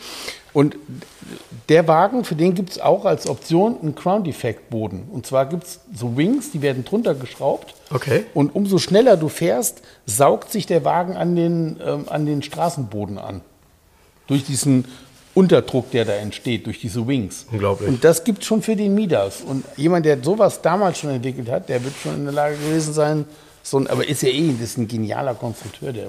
Und 0.53 0.77
der 1.69 1.89
Wagen, 1.89 2.25
für 2.25 2.35
den 2.35 2.55
gibt 2.55 2.71
es 2.71 2.81
auch 2.81 3.05
als 3.05 3.27
Option 3.27 3.81
einen 3.81 3.95
Crown-Defect-Boden. 3.95 5.05
Und 5.11 5.27
zwar 5.27 5.47
gibt 5.47 5.65
es 5.65 5.81
so 5.95 6.17
Wings, 6.17 6.51
die 6.51 6.61
werden 6.61 6.85
drunter 6.85 7.15
geschraubt. 7.15 7.75
Okay. 7.91 8.25
Und 8.35 8.55
umso 8.55 8.79
schneller 8.79 9.17
du 9.17 9.29
fährst, 9.29 9.83
saugt 10.05 10.53
sich 10.53 10.67
der 10.67 10.85
Wagen 10.85 11.17
an 11.17 11.37
den, 11.37 11.81
ähm, 11.85 12.05
an 12.09 12.27
den 12.27 12.43
Straßenboden 12.43 13.19
an. 13.19 13.41
Durch 14.27 14.45
diesen 14.45 14.85
Unterdruck, 15.35 15.91
der 15.91 16.05
da 16.05 16.13
entsteht, 16.13 16.67
durch 16.67 16.81
diese 16.81 17.07
Wings. 17.07 17.47
Unglaublich. 17.51 17.89
Und 17.89 18.05
das 18.05 18.25
gibt 18.25 18.41
es 18.41 18.47
schon 18.47 18.61
für 18.61 18.77
den 18.77 18.95
Midas. 18.95 19.41
Und 19.41 19.65
jemand, 19.77 20.05
der 20.05 20.23
sowas 20.23 20.61
damals 20.61 20.99
schon 20.99 21.11
entwickelt 21.11 21.51
hat, 21.51 21.71
der 21.71 21.83
wird 21.83 21.95
schon 22.03 22.17
in 22.17 22.25
der 22.25 22.35
Lage 22.35 22.57
gewesen 22.57 22.93
sein, 22.93 23.25
so 23.63 23.79
ein, 23.79 23.87
aber 23.87 24.07
ist 24.07 24.23
ja 24.23 24.29
eh, 24.29 24.53
das 24.53 24.71
ist 24.71 24.79
ein 24.79 24.89
genialer 24.89 25.35
Konstrukteur, 25.35 25.93
der 25.93 26.09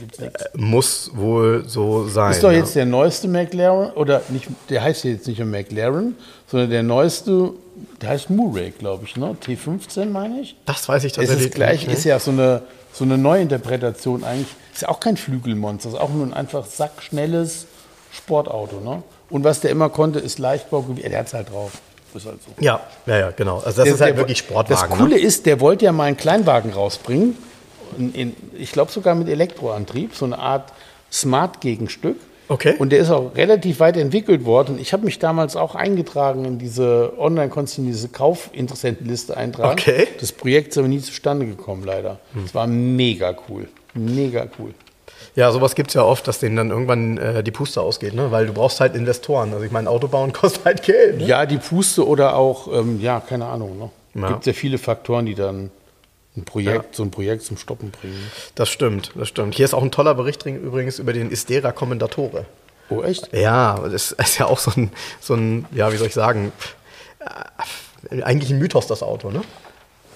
nichts. 0.00 0.18
Muss 0.54 1.10
wohl 1.14 1.64
so 1.66 2.06
sein. 2.06 2.30
Ist 2.30 2.44
doch 2.44 2.52
ja. 2.52 2.58
jetzt 2.58 2.76
der 2.76 2.86
neueste 2.86 3.26
McLaren, 3.26 3.90
oder 3.92 4.22
nicht, 4.28 4.46
der 4.68 4.82
heißt 4.82 5.04
ja 5.04 5.10
jetzt 5.10 5.26
nicht 5.26 5.38
mehr 5.38 5.46
McLaren, 5.46 6.16
sondern 6.46 6.70
der 6.70 6.84
neueste, 6.84 7.50
der 8.00 8.10
heißt 8.10 8.30
Murray, 8.30 8.72
glaube 8.78 9.04
ich, 9.04 9.16
ne? 9.16 9.36
T15 9.44 10.06
meine 10.06 10.40
ich. 10.40 10.56
Das 10.64 10.88
weiß 10.88 11.02
ich 11.04 11.12
Es 11.12 11.16
tatsächlich 11.16 11.46
ist 11.46 11.54
gleich, 11.54 11.86
nicht. 11.86 11.96
ist 11.98 12.04
ja 12.04 12.20
so 12.20 12.30
eine, 12.30 12.62
so 12.92 13.04
eine 13.04 13.18
Neuinterpretation 13.18 14.22
eigentlich. 14.22 14.54
Ist 14.72 14.82
ja 14.82 14.88
auch 14.88 15.00
kein 15.00 15.16
Flügelmonster, 15.16 15.88
ist 15.88 15.96
auch 15.96 16.10
nur 16.10 16.24
ein 16.24 16.32
einfach 16.32 16.66
sackschnelles 16.66 17.66
Sportauto. 18.12 18.80
Ne? 18.80 19.02
Und 19.28 19.44
was 19.44 19.60
der 19.60 19.70
immer 19.70 19.88
konnte, 19.88 20.20
ist 20.20 20.38
Leichtbau. 20.38 20.84
Der 20.96 21.18
hat 21.18 21.26
es 21.26 21.34
halt 21.34 21.50
drauf. 21.50 21.72
Ist 22.14 22.26
halt 22.26 22.42
so. 22.42 22.50
Ja, 22.62 22.80
ja, 23.06 23.18
ja, 23.18 23.30
genau. 23.30 23.56
Also 23.56 23.66
das 23.78 23.84
Der- 23.84 23.94
ist 23.94 24.00
halt 24.00 24.10
der- 24.12 24.16
wirklich 24.18 24.38
Sportwagen. 24.38 24.88
Das 24.90 24.98
Coole 24.98 25.14
ne? 25.16 25.20
ist, 25.20 25.46
der 25.46 25.60
wollte 25.60 25.84
ja 25.86 25.92
mal 25.92 26.04
einen 26.04 26.16
Kleinwagen 26.16 26.72
rausbringen. 26.72 27.36
In, 27.98 28.14
in, 28.14 28.36
ich 28.58 28.72
glaube 28.72 28.90
sogar 28.92 29.14
mit 29.14 29.28
Elektroantrieb, 29.28 30.14
so 30.14 30.24
eine 30.24 30.38
Art 30.38 30.72
Smart-Gegenstück. 31.10 32.16
Okay. 32.48 32.74
Und 32.78 32.90
der 32.90 32.98
ist 32.98 33.10
auch 33.10 33.34
relativ 33.34 33.80
weit 33.80 33.96
entwickelt 33.96 34.44
worden. 34.44 34.78
Ich 34.78 34.92
habe 34.92 35.04
mich 35.04 35.18
damals 35.18 35.56
auch 35.56 35.74
eingetragen 35.74 36.44
in 36.44 36.58
diese, 36.58 37.12
online 37.18 37.48
konntest 37.48 37.78
in 37.78 37.86
diese 37.86 38.08
Kaufinteressentenliste 38.08 39.36
eintragen. 39.36 39.72
Okay. 39.72 40.08
Das 40.20 40.32
Projekt 40.32 40.68
ist 40.72 40.78
aber 40.78 40.88
nie 40.88 41.00
zustande 41.00 41.46
gekommen, 41.46 41.84
leider. 41.84 42.18
Es 42.44 42.54
war 42.54 42.66
mega 42.66 43.34
cool. 43.48 43.68
Mega 43.94 44.46
cool. 44.58 44.74
Ja, 45.34 45.50
sowas 45.50 45.74
gibt 45.74 45.88
es 45.90 45.94
ja 45.94 46.02
oft, 46.02 46.28
dass 46.28 46.40
denen 46.40 46.56
dann 46.56 46.70
irgendwann 46.70 47.16
äh, 47.16 47.42
die 47.42 47.50
Puste 47.50 47.80
ausgeht, 47.80 48.14
ne? 48.14 48.30
weil 48.30 48.46
du 48.46 48.52
brauchst 48.52 48.80
halt 48.80 48.94
Investoren. 48.94 49.52
Also 49.52 49.64
ich 49.64 49.72
meine, 49.72 49.88
Auto 49.88 50.08
bauen 50.08 50.32
kostet 50.34 50.64
halt 50.64 50.82
Geld. 50.82 51.18
Ne? 51.18 51.26
Ja, 51.26 51.46
die 51.46 51.58
Puste 51.58 52.06
oder 52.06 52.36
auch, 52.36 52.68
ähm, 52.72 53.00
ja, 53.00 53.20
keine 53.20 53.46
Ahnung. 53.46 53.78
Ne? 53.78 53.90
Ja. 54.14 54.28
Gibt 54.28 54.46
ja 54.46 54.52
viele 54.52 54.78
Faktoren, 54.78 55.24
die 55.26 55.34
dann 55.34 55.70
ein 56.36 56.44
Projekt, 56.44 56.96
so 56.96 57.02
ein 57.02 57.10
Projekt 57.10 57.42
zum 57.42 57.56
Stoppen 57.56 57.90
bringen. 57.90 58.30
Das 58.54 58.68
stimmt, 58.68 59.12
das 59.14 59.28
stimmt. 59.28 59.54
Hier 59.54 59.64
ist 59.64 59.74
auch 59.74 59.82
ein 59.82 59.90
toller 59.90 60.14
Bericht 60.14 60.44
drin, 60.44 60.62
übrigens 60.62 60.98
über 60.98 61.12
den 61.12 61.30
Istera 61.30 61.72
Commendatore. 61.72 62.46
Oh, 62.88 63.02
echt? 63.02 63.32
Ja, 63.34 63.78
das 63.78 64.12
ist 64.18 64.38
ja 64.38 64.46
auch 64.46 64.58
so 64.58 64.72
ein, 64.76 64.90
so 65.20 65.34
ein 65.34 65.66
ja, 65.72 65.92
wie 65.92 65.96
soll 65.96 66.08
ich 66.08 66.14
sagen, 66.14 66.52
äh, 68.10 68.22
eigentlich 68.22 68.50
ein 68.50 68.58
Mythos, 68.58 68.86
das 68.86 69.02
Auto, 69.02 69.30
ne? 69.30 69.42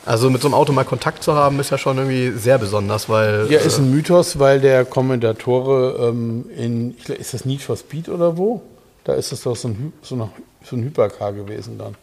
Also 0.06 0.30
mit 0.30 0.40
so 0.40 0.48
einem 0.48 0.54
Auto 0.54 0.72
mal 0.72 0.84
Kontakt 0.84 1.22
zu 1.22 1.34
haben, 1.34 1.58
ist 1.60 1.70
ja 1.70 1.78
schon 1.78 1.98
irgendwie 1.98 2.38
sehr 2.38 2.58
besonders, 2.58 3.08
weil. 3.08 3.46
Ja, 3.50 3.58
ist 3.58 3.78
ein 3.78 3.90
Mythos, 3.90 4.38
weil 4.38 4.60
der 4.60 4.84
Kommentatore 4.84 6.08
ähm, 6.08 6.46
in, 6.56 6.96
ist 7.18 7.34
das 7.34 7.44
Need 7.44 7.60
for 7.60 7.76
Speed 7.76 8.08
oder 8.08 8.36
wo? 8.36 8.62
Da 9.04 9.14
ist 9.14 9.32
das 9.32 9.42
doch 9.42 9.56
so 9.56 9.68
ein, 9.68 9.92
so 10.02 10.14
eine, 10.14 10.30
so 10.64 10.76
ein 10.76 10.82
Hypercar 10.84 11.32
gewesen 11.32 11.76
dann. 11.78 11.94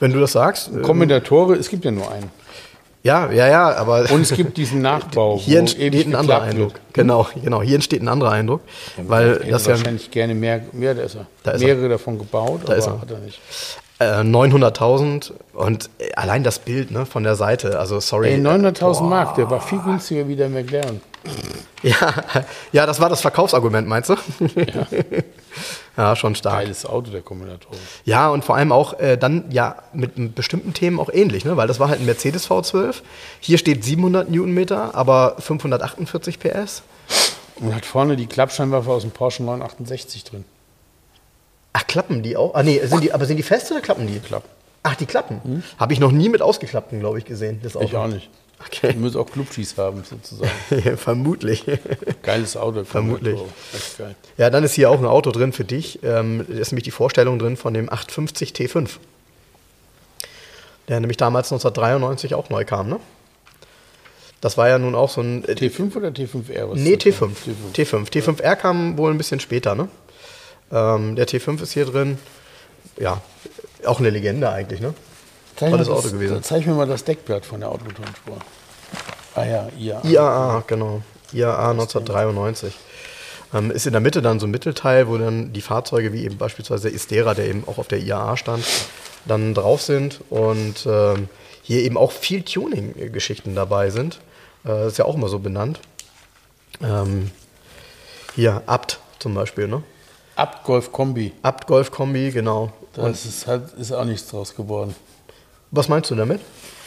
wenn 0.00 0.12
du 0.12 0.20
das 0.20 0.32
sagst. 0.32 0.70
äh, 0.74 0.80
Kommentatore, 0.82 1.54
es 1.54 1.68
gibt 1.68 1.84
ja 1.84 1.90
nur 1.92 2.10
einen. 2.10 2.30
ja, 3.04 3.30
ja, 3.32 3.48
ja, 3.48 3.74
aber. 3.76 4.10
Und 4.10 4.22
es 4.22 4.32
gibt 4.32 4.56
diesen 4.56 4.80
Nachbau, 4.90 5.38
hier 5.38 5.58
entsteht 5.60 6.06
ein 6.06 6.14
anderer 6.16 6.42
Eindruck. 6.42 6.74
wird. 6.74 6.80
Genau, 6.94 7.26
genau. 7.42 7.62
Hier 7.62 7.76
entsteht 7.76 8.02
ein 8.02 8.08
anderer 8.08 8.30
Eindruck, 8.32 8.60
weil 8.96 9.40
Er 9.44 9.50
das 9.52 9.66
ja 9.66 9.70
wahrscheinlich 9.72 10.10
gerne 10.10 10.34
mehr, 10.34 10.62
mehr 10.72 10.94
da 10.94 11.02
ist 11.02 11.14
er. 11.14 11.26
Da 11.44 11.52
ist 11.52 11.62
er. 11.62 11.68
mehrere 11.74 11.88
davon 11.90 12.18
gebaut, 12.18 12.60
aber 12.64 12.76
ist 12.76 12.86
er. 12.86 13.00
hat 13.00 13.10
er 13.10 13.18
nicht. 13.18 13.40
Äh, 14.02 14.22
900.000 14.22 15.32
und 15.54 15.90
äh, 15.98 16.12
allein 16.14 16.42
das 16.42 16.58
Bild 16.58 16.90
ne, 16.90 17.06
von 17.06 17.22
der 17.22 17.36
Seite, 17.36 17.78
also 17.78 18.00
sorry. 18.00 18.28
Ey, 18.28 18.40
äh, 18.40 18.44
900.000 18.44 18.80
boah. 18.80 19.02
Mark, 19.02 19.34
der 19.36 19.50
war 19.50 19.60
viel 19.60 19.80
günstiger 19.80 20.26
wie 20.28 20.36
der 20.36 20.48
McLaren. 20.48 21.00
Ja, 21.82 22.14
ja, 22.72 22.86
das 22.86 23.00
war 23.00 23.08
das 23.08 23.20
Verkaufsargument, 23.20 23.86
meinst 23.88 24.10
du? 24.10 24.16
Ja, 24.56 24.86
ja 25.96 26.16
schon 26.16 26.34
stark. 26.34 26.60
Geiles 26.60 26.86
Auto, 26.86 27.10
der 27.10 27.22
Kommentatoren. 27.22 27.78
Ja, 28.04 28.28
und 28.28 28.44
vor 28.44 28.56
allem 28.56 28.72
auch 28.72 28.98
äh, 28.98 29.16
dann 29.16 29.44
ja 29.50 29.76
mit 29.92 30.34
bestimmten 30.34 30.74
Themen 30.74 30.98
auch 30.98 31.10
ähnlich, 31.12 31.44
ne? 31.44 31.56
weil 31.56 31.68
das 31.68 31.80
war 31.80 31.88
halt 31.88 32.00
ein 32.00 32.06
Mercedes 32.06 32.48
V12. 32.48 33.02
Hier 33.40 33.58
steht 33.58 33.84
700 33.84 34.30
Newtonmeter, 34.30 34.94
aber 34.94 35.36
548 35.38 36.38
PS. 36.38 36.82
Und 37.56 37.74
hat 37.74 37.84
vorne 37.84 38.16
die 38.16 38.26
Klappscheinwerfer 38.26 38.90
aus 38.90 39.02
dem 39.02 39.10
Porsche 39.10 39.42
968 39.42 40.24
drin. 40.24 40.44
Ach, 41.72 41.86
klappen 41.86 42.22
die 42.22 42.36
auch? 42.36 42.54
Ah, 42.54 42.62
nee, 42.62 42.80
sind 42.84 43.02
die, 43.02 43.12
aber 43.12 43.24
sind 43.26 43.36
die 43.38 43.42
fest 43.42 43.70
oder 43.70 43.80
klappen 43.80 44.06
die? 44.06 44.18
Klappen. 44.20 44.48
Ach, 44.82 44.94
die 44.96 45.06
klappen. 45.06 45.62
Habe 45.78 45.92
ich 45.92 46.00
noch 46.00 46.12
nie 46.12 46.28
mit 46.28 46.42
ausgeklappten, 46.42 47.00
glaube 47.00 47.18
ich, 47.18 47.24
gesehen. 47.24 47.60
Das 47.62 47.76
Auto. 47.76 47.86
Ich 47.86 47.96
auch 47.96 48.08
nicht. 48.08 48.28
Okay. 48.66 48.92
Die 48.92 48.98
müssen 48.98 49.18
auch 49.18 49.26
Clubschieß 49.30 49.76
haben, 49.78 50.04
sozusagen. 50.04 50.50
Vermutlich. 50.96 51.64
Geiles 52.22 52.56
Auto. 52.56 52.84
Vermutlich. 52.84 53.40
Geil. 53.98 54.14
Ja, 54.36 54.50
dann 54.50 54.62
ist 54.64 54.74
hier 54.74 54.90
auch 54.90 54.98
ein 54.98 55.04
Auto 55.06 55.30
drin 55.32 55.52
für 55.52 55.64
dich. 55.64 55.98
Ähm, 56.04 56.44
da 56.48 56.58
ist 56.58 56.70
nämlich 56.72 56.84
die 56.84 56.90
Vorstellung 56.92 57.38
drin 57.38 57.56
von 57.56 57.74
dem 57.74 57.88
850 57.88 58.52
T5. 58.52 58.88
Der 60.88 61.00
nämlich 61.00 61.16
damals 61.16 61.46
1993 61.52 62.34
auch 62.34 62.50
neu 62.50 62.64
kam, 62.64 62.88
ne? 62.88 62.98
Das 64.40 64.58
war 64.58 64.68
ja 64.68 64.78
nun 64.78 64.94
auch 64.96 65.08
so 65.10 65.20
ein. 65.20 65.44
äh, 65.44 65.52
T5 65.52 65.96
oder 65.96 66.08
T5R? 66.08 66.70
Was 66.70 66.78
Nee, 66.78 66.94
ist 66.94 67.06
das? 67.06 67.14
T5. 67.14 67.30
T5. 67.74 68.10
T5R 68.12 68.56
kam 68.56 68.98
wohl 68.98 69.10
ein 69.12 69.18
bisschen 69.18 69.38
später, 69.40 69.74
ne? 69.76 69.88
Ähm, 70.72 71.16
der 71.16 71.28
T5 71.28 71.62
ist 71.62 71.72
hier 71.72 71.84
drin. 71.84 72.18
Ja, 72.98 73.20
auch 73.84 74.00
eine 74.00 74.10
Legende 74.10 74.50
eigentlich, 74.50 74.80
ne? 74.80 74.94
Zeig 75.56 75.70
Tolles 75.70 75.88
Auto 75.88 76.02
das, 76.02 76.12
gewesen. 76.12 76.42
Zeig 76.42 76.66
mir 76.66 76.74
mal 76.74 76.86
das 76.86 77.04
Deckblatt 77.04 77.44
von 77.44 77.60
der 77.60 77.68
Autotonspur. 77.70 78.38
Ah 79.34 79.44
ja, 79.44 79.68
ja. 79.78 80.00
IAA, 80.02 80.64
genau. 80.66 81.02
IAA 81.32 81.70
1993. 81.70 82.74
Ähm, 83.54 83.70
ist 83.70 83.86
in 83.86 83.92
der 83.92 84.00
Mitte 84.00 84.22
dann 84.22 84.40
so 84.40 84.46
ein 84.46 84.50
Mittelteil, 84.50 85.08
wo 85.08 85.18
dann 85.18 85.52
die 85.52 85.60
Fahrzeuge 85.60 86.12
wie 86.12 86.24
eben 86.24 86.38
beispielsweise 86.38 86.88
der 86.88 86.94
Istera, 86.94 87.34
der 87.34 87.46
eben 87.46 87.64
auch 87.66 87.78
auf 87.78 87.88
der 87.88 88.00
IAA 88.00 88.36
stand, 88.36 88.64
dann 89.26 89.54
drauf 89.54 89.82
sind 89.82 90.20
und 90.30 90.86
ähm, 90.86 91.28
hier 91.62 91.82
eben 91.82 91.96
auch 91.96 92.12
viel 92.12 92.42
Tuning-Geschichten 92.42 93.54
dabei 93.54 93.90
sind. 93.90 94.20
Äh, 94.66 94.88
ist 94.88 94.98
ja 94.98 95.04
auch 95.04 95.14
immer 95.14 95.28
so 95.28 95.38
benannt. 95.38 95.80
Ähm, 96.82 97.30
hier, 98.34 98.62
Abt 98.66 99.00
zum 99.18 99.34
Beispiel, 99.34 99.68
ne? 99.68 99.82
Abt 100.36 100.64
Golf 100.64 100.92
Kombi. 100.92 101.32
Abt 101.42 101.66
Golf 101.66 101.90
Kombi, 101.90 102.30
genau. 102.30 102.72
Da 102.94 103.08
ist, 103.08 103.24
es 103.24 103.46
halt, 103.46 103.72
ist 103.78 103.92
auch 103.92 104.04
nichts 104.04 104.28
draus 104.28 104.54
geworden. 104.54 104.94
Was 105.70 105.88
meinst 105.88 106.10
du 106.10 106.14
damit? 106.14 106.40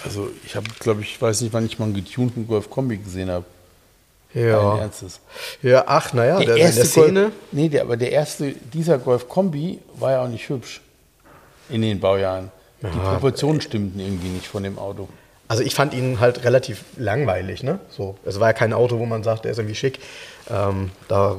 Also 0.03 0.29
ich 0.45 0.55
habe, 0.55 0.67
glaube 0.79 1.01
ich, 1.01 1.19
weiß 1.19 1.41
nicht, 1.41 1.53
wann 1.53 1.65
ich 1.65 1.79
mal 1.79 1.85
einen 1.85 1.95
getunten 1.95 2.47
Golf 2.47 2.69
Kombi 2.69 2.97
gesehen 2.97 3.29
habe. 3.29 3.45
Ja. 4.33 4.77
Ernstes. 4.77 5.19
Ja, 5.61 5.85
ach, 5.87 6.13
naja, 6.13 6.39
der, 6.39 6.55
der 6.55 6.71
Golf, 6.71 6.87
Szene. 6.87 7.31
nee, 7.51 7.69
der, 7.69 7.83
aber 7.83 7.97
der 7.97 8.11
erste, 8.11 8.51
dieser 8.73 8.97
Golf 8.97 9.29
Kombi 9.29 9.79
war 9.97 10.11
ja 10.11 10.23
auch 10.23 10.27
nicht 10.27 10.49
hübsch 10.49 10.81
in 11.69 11.81
den 11.81 11.99
Baujahren. 11.99 12.51
Die 12.81 12.87
Proportionen 12.87 13.61
stimmten 13.61 13.99
irgendwie 13.99 14.27
nicht 14.27 14.47
von 14.47 14.61
dem 14.61 14.77
Auto. 14.77 15.07
Also 15.47 15.63
ich 15.63 15.73
fand 15.73 15.93
ihn 15.93 16.19
halt 16.19 16.43
relativ 16.43 16.83
langweilig, 16.97 17.63
ne? 17.63 17.79
So, 17.89 18.17
es 18.25 18.39
war 18.39 18.49
ja 18.49 18.53
kein 18.53 18.73
Auto, 18.73 18.99
wo 18.99 19.05
man 19.05 19.23
sagt, 19.23 19.45
der 19.45 19.51
ist 19.51 19.57
irgendwie 19.57 19.75
schick. 19.75 19.99
Ähm, 20.49 20.91
da, 21.07 21.37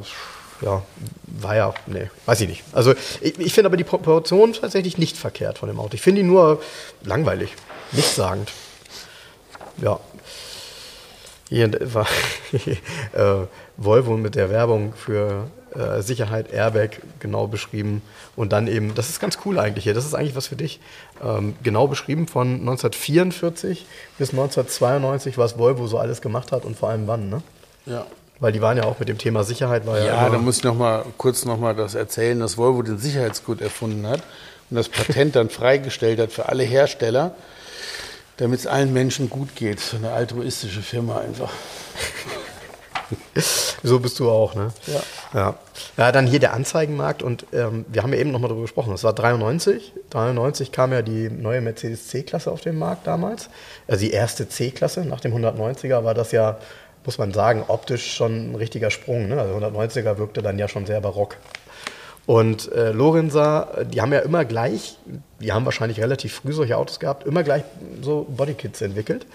ja, 0.62 0.82
war 1.26 1.57
ja, 1.57 1.74
nee, 1.86 2.11
weiß 2.26 2.40
ich 2.42 2.48
nicht. 2.48 2.64
Also 2.72 2.94
ich, 3.20 3.38
ich 3.38 3.52
finde 3.52 3.66
aber 3.66 3.76
die 3.76 3.84
Proportion 3.84 4.52
tatsächlich 4.52 4.98
nicht 4.98 5.16
verkehrt 5.16 5.59
von 5.59 5.68
dem 5.68 5.78
Auto. 5.78 5.94
Ich 5.94 6.02
finde 6.02 6.22
ihn 6.22 6.26
nur 6.26 6.61
langweilig, 7.02 7.54
nichtssagend. 7.92 8.52
Ja. 9.78 10.00
Hier 11.48 11.70
war 11.94 12.07
äh, 13.12 13.46
Volvo 13.76 14.16
mit 14.16 14.34
der 14.34 14.50
Werbung 14.50 14.94
für 14.94 15.48
äh, 15.74 16.00
Sicherheit, 16.00 16.52
Airbag 16.52 17.02
genau 17.20 17.46
beschrieben. 17.46 18.02
Und 18.34 18.52
dann 18.52 18.66
eben, 18.66 18.94
das 18.94 19.11
ist 19.11 19.20
ganz 19.20 19.38
cool 19.44 19.59
eigentlich 19.59 19.84
hier, 19.84 19.94
das 19.94 20.07
ist 20.07 20.14
eigentlich 20.14 20.34
was 20.34 20.46
für 20.46 20.57
dich. 20.57 20.80
Ähm, 21.22 21.54
genau 21.62 21.86
beschrieben 21.86 22.26
von 22.26 22.61
1944 22.61 23.86
bis 24.18 24.30
1992, 24.30 25.38
was 25.38 25.59
Volvo 25.59 25.86
so 25.86 25.98
alles 25.98 26.20
gemacht 26.20 26.50
hat 26.50 26.64
und 26.64 26.76
vor 26.76 26.88
allem 26.88 27.07
wann, 27.07 27.28
ne? 27.28 27.42
Ja. 27.84 28.07
Weil 28.39 28.53
die 28.53 28.61
waren 28.61 28.76
ja 28.76 28.84
auch 28.84 28.99
mit 28.99 29.09
dem 29.09 29.18
Thema 29.18 29.45
Sicherheit, 29.45 29.87
war 29.87 29.99
ja, 29.99 30.07
Ja, 30.07 30.28
da 30.28 30.39
muss 30.39 30.59
ich 30.59 30.64
noch 30.64 30.74
mal 30.76 31.05
kurz 31.16 31.45
noch 31.45 31.59
mal 31.59 31.74
das 31.74 31.95
erzählen, 31.95 32.39
dass 32.39 32.59
Volvo 32.59 32.82
den 32.82 32.99
Sicherheitscode 32.99 33.62
erfunden 33.62 34.07
hat 34.07 34.22
und 34.70 34.76
das 34.76 34.89
Patent 34.89 35.37
dann 35.37 35.49
freigestellt 35.49 36.20
hat 36.20 36.32
für 36.32 36.49
alle 36.49 36.62
Hersteller. 36.64 37.34
damit 38.39 38.61
es 38.61 38.66
allen 38.66 38.93
Menschen 38.93 39.30
gut 39.30 39.57
geht. 39.57 39.80
So 39.80 39.97
eine 39.97 40.12
altruistische 40.12 40.82
Firma 40.82 41.20
einfach. 41.20 41.51
so 43.82 43.99
bist 44.01 44.18
du 44.18 44.30
auch, 44.30 44.55
ne? 44.55 44.72
Ja. 44.87 45.03
Ja, 45.34 45.55
ja 45.97 46.12
dann 46.12 46.26
hier 46.26 46.41
der 46.41 46.53
Anzeigenmarkt 46.53 47.22
und 47.22 47.47
ähm, 47.53 47.84
wir 47.89 48.03
haben 48.03 48.12
ja 48.12 48.18
eben 48.18 48.30
nochmal 48.32 48.49
darüber 48.49 48.64
gesprochen. 48.64 48.91
Das 48.91 49.05
war 49.05 49.12
93. 49.12 49.93
93 50.11 50.72
kam 50.72 50.93
ja 50.93 51.03
die 51.03 51.30
neue 51.30 51.61
Mercedes 51.61 52.09
C-Klasse 52.09 52.51
auf 52.51 52.61
den 52.61 52.78
Markt 52.78 53.07
damals. 53.07 53.49
Also 53.89 54.05
die 54.05 54.11
erste 54.11 54.49
C-Klasse. 54.49 55.05
Nach 55.05 55.20
dem 55.20 55.32
190er 55.34 56.05
war 56.05 56.14
das 56.14 56.32
ja, 56.32 56.59
muss 57.07 57.18
man 57.18 57.32
sagen, 57.32 57.64
optisch 57.68 58.14
schon 58.14 58.52
ein 58.52 58.54
richtiger 58.57 58.90
Sprung. 58.90 59.28
Ne? 59.28 59.40
Also 59.40 59.54
190er 59.54 60.18
wirkte 60.18 60.42
dann 60.42 60.59
ja 60.59 60.68
schon 60.68 60.86
sehr 60.86 61.00
barock. 61.00 61.36
Und 62.26 62.72
äh, 62.72 62.90
Lorenza, 62.90 63.68
die 63.84 64.00
haben 64.00 64.12
ja 64.12 64.18
immer 64.18 64.44
gleich, 64.44 64.98
die 65.40 65.52
haben 65.52 65.64
wahrscheinlich 65.64 66.00
relativ 66.00 66.34
früh 66.34 66.52
solche 66.52 66.76
Autos 66.76 66.98
gehabt, 66.98 67.24
immer 67.24 67.44
gleich 67.44 67.62
so 68.02 68.26
Bodykits 68.28 68.82
entwickelt. 68.82 69.26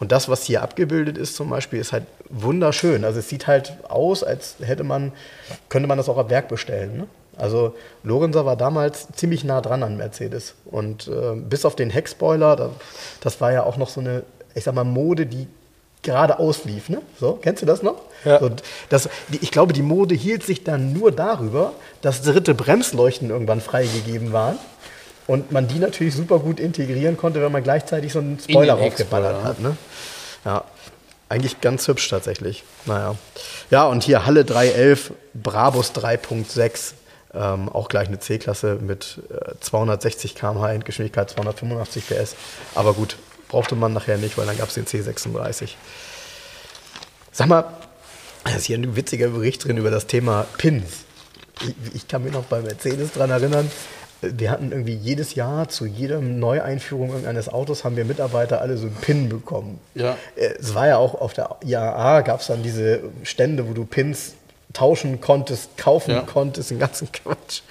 Und 0.00 0.10
das, 0.10 0.28
was 0.28 0.42
hier 0.42 0.60
abgebildet 0.62 1.16
ist 1.16 1.36
zum 1.36 1.48
Beispiel, 1.48 1.78
ist 1.78 1.92
halt 1.92 2.06
wunderschön. 2.28 3.04
Also 3.04 3.20
es 3.20 3.28
sieht 3.28 3.46
halt 3.46 3.74
aus, 3.88 4.24
als 4.24 4.56
hätte 4.60 4.82
man, 4.82 5.12
könnte 5.68 5.86
man 5.86 5.96
das 5.96 6.08
auch 6.08 6.18
ab 6.18 6.28
Werk 6.28 6.48
bestellen. 6.48 6.96
Ne? 6.96 7.06
Also 7.36 7.76
Lorenza 8.02 8.44
war 8.44 8.56
damals 8.56 9.06
ziemlich 9.14 9.44
nah 9.44 9.60
dran 9.60 9.84
an 9.84 9.96
Mercedes. 9.96 10.54
Und 10.64 11.06
äh, 11.06 11.36
bis 11.36 11.64
auf 11.64 11.76
den 11.76 11.90
Heckspoiler, 11.90 12.56
da, 12.56 12.70
das 13.20 13.40
war 13.40 13.52
ja 13.52 13.62
auch 13.62 13.76
noch 13.76 13.88
so 13.88 14.00
eine, 14.00 14.24
ich 14.56 14.64
sag 14.64 14.74
mal, 14.74 14.82
Mode, 14.82 15.26
die 15.26 15.46
gerade 16.02 16.38
auslief. 16.38 16.88
Ne? 16.88 17.02
So, 17.18 17.34
kennst 17.34 17.62
du 17.62 17.66
das 17.66 17.82
noch? 17.82 17.96
Ja. 18.24 18.38
So, 18.40 18.50
das, 18.88 19.08
ich 19.30 19.50
glaube, 19.50 19.72
die 19.72 19.82
Mode 19.82 20.14
hielt 20.14 20.44
sich 20.44 20.64
dann 20.64 20.92
nur 20.92 21.12
darüber, 21.12 21.72
dass 22.02 22.22
dritte 22.22 22.54
Bremsleuchten 22.54 23.30
irgendwann 23.30 23.60
freigegeben 23.60 24.32
waren. 24.32 24.58
Und 25.26 25.52
man 25.52 25.68
die 25.68 25.78
natürlich 25.78 26.16
super 26.16 26.40
gut 26.40 26.58
integrieren 26.58 27.16
konnte, 27.16 27.40
wenn 27.40 27.52
man 27.52 27.62
gleichzeitig 27.62 28.12
so 28.12 28.18
einen 28.18 28.40
Spoiler 28.40 28.74
raufgeballert 28.74 29.44
hat. 29.44 29.60
Ne? 29.60 29.76
Ja, 30.44 30.64
eigentlich 31.28 31.60
ganz 31.60 31.86
hübsch 31.86 32.08
tatsächlich. 32.08 32.64
Naja. 32.86 33.14
Ja, 33.70 33.86
und 33.86 34.02
hier 34.02 34.26
Halle 34.26 34.44
311, 34.44 35.12
Brabus 35.34 35.92
3.6. 35.92 36.94
Ähm, 37.32 37.68
auch 37.68 37.88
gleich 37.88 38.08
eine 38.08 38.18
C-Klasse 38.18 38.78
mit 38.80 39.20
äh, 39.30 39.52
260 39.60 40.34
km/h 40.34 40.72
Endgeschwindigkeit, 40.72 41.30
285 41.30 42.08
PS. 42.08 42.34
Aber 42.74 42.92
gut, 42.92 43.16
brauchte 43.50 43.74
man 43.74 43.92
nachher 43.92 44.16
nicht, 44.16 44.38
weil 44.38 44.46
dann 44.46 44.56
gab 44.56 44.68
es 44.68 44.74
den 44.74 44.86
C36. 44.86 45.70
Sag 47.32 47.48
mal, 47.48 47.64
da 48.44 48.52
ist 48.52 48.64
hier 48.64 48.78
ein 48.78 48.96
witziger 48.96 49.28
Bericht 49.28 49.64
drin 49.64 49.76
über 49.76 49.90
das 49.90 50.06
Thema 50.06 50.46
Pins. 50.56 51.04
Ich, 51.62 51.94
ich 51.94 52.08
kann 52.08 52.24
mich 52.24 52.32
noch 52.32 52.44
bei 52.44 52.60
Mercedes 52.60 53.12
dran 53.12 53.30
erinnern, 53.30 53.70
wir 54.22 54.50
hatten 54.50 54.70
irgendwie 54.70 54.94
jedes 54.94 55.34
Jahr 55.34 55.68
zu 55.68 55.86
jeder 55.86 56.20
Neueinführung 56.20 57.08
irgendeines 57.08 57.48
Autos 57.48 57.84
haben 57.84 57.96
wir 57.96 58.04
Mitarbeiter 58.04 58.60
alle 58.60 58.76
so 58.76 58.86
einen 58.86 58.96
Pin 58.96 59.28
bekommen. 59.28 59.78
Ja. 59.94 60.16
Äh, 60.36 60.54
Es 60.58 60.74
war 60.74 60.86
ja 60.88 60.98
auch 60.98 61.14
auf 61.14 61.32
der 61.32 61.56
IAA 61.64 62.20
gab 62.20 62.40
es 62.40 62.48
dann 62.48 62.62
diese 62.62 63.00
Stände, 63.22 63.66
wo 63.68 63.72
du 63.72 63.84
Pins 63.86 64.34
tauschen 64.72 65.20
konntest, 65.20 65.76
kaufen 65.76 66.12
Ja. 66.12 66.20
konntest, 66.22 66.70
den 66.70 66.78
ganzen 66.78 67.10
Quatsch. 67.12 67.62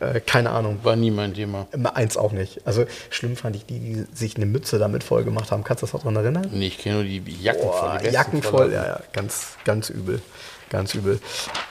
Äh, 0.00 0.20
keine 0.20 0.50
Ahnung. 0.50 0.80
War 0.82 0.96
nie 0.96 1.10
mein 1.10 1.34
Thema. 1.34 1.66
Immer 1.72 1.94
Eins 1.96 2.16
auch 2.16 2.32
nicht. 2.32 2.60
Also 2.66 2.84
schlimm 3.10 3.36
fand 3.36 3.54
ich 3.56 3.64
die, 3.66 3.78
die 3.78 4.06
sich 4.14 4.36
eine 4.36 4.46
Mütze 4.46 4.78
damit 4.78 5.04
voll 5.04 5.24
gemacht 5.24 5.50
haben. 5.52 5.62
Kannst 5.64 5.82
du 5.82 5.86
das 5.86 5.94
noch 5.94 6.02
dran 6.02 6.16
erinnern? 6.16 6.48
Nee, 6.52 6.66
ich 6.68 6.78
kenne 6.78 6.96
nur 6.96 7.04
die 7.04 7.22
Jacken 7.40 7.62
voll. 7.62 7.70
Boah, 7.70 7.98
die 8.02 8.08
Jacken 8.10 8.42
voll. 8.42 8.52
voll, 8.66 8.72
ja, 8.72 8.86
ja, 8.86 9.00
ganz, 9.12 9.56
ganz 9.64 9.88
übel. 9.90 10.20
Ganz 10.70 10.94
übel. 10.94 11.20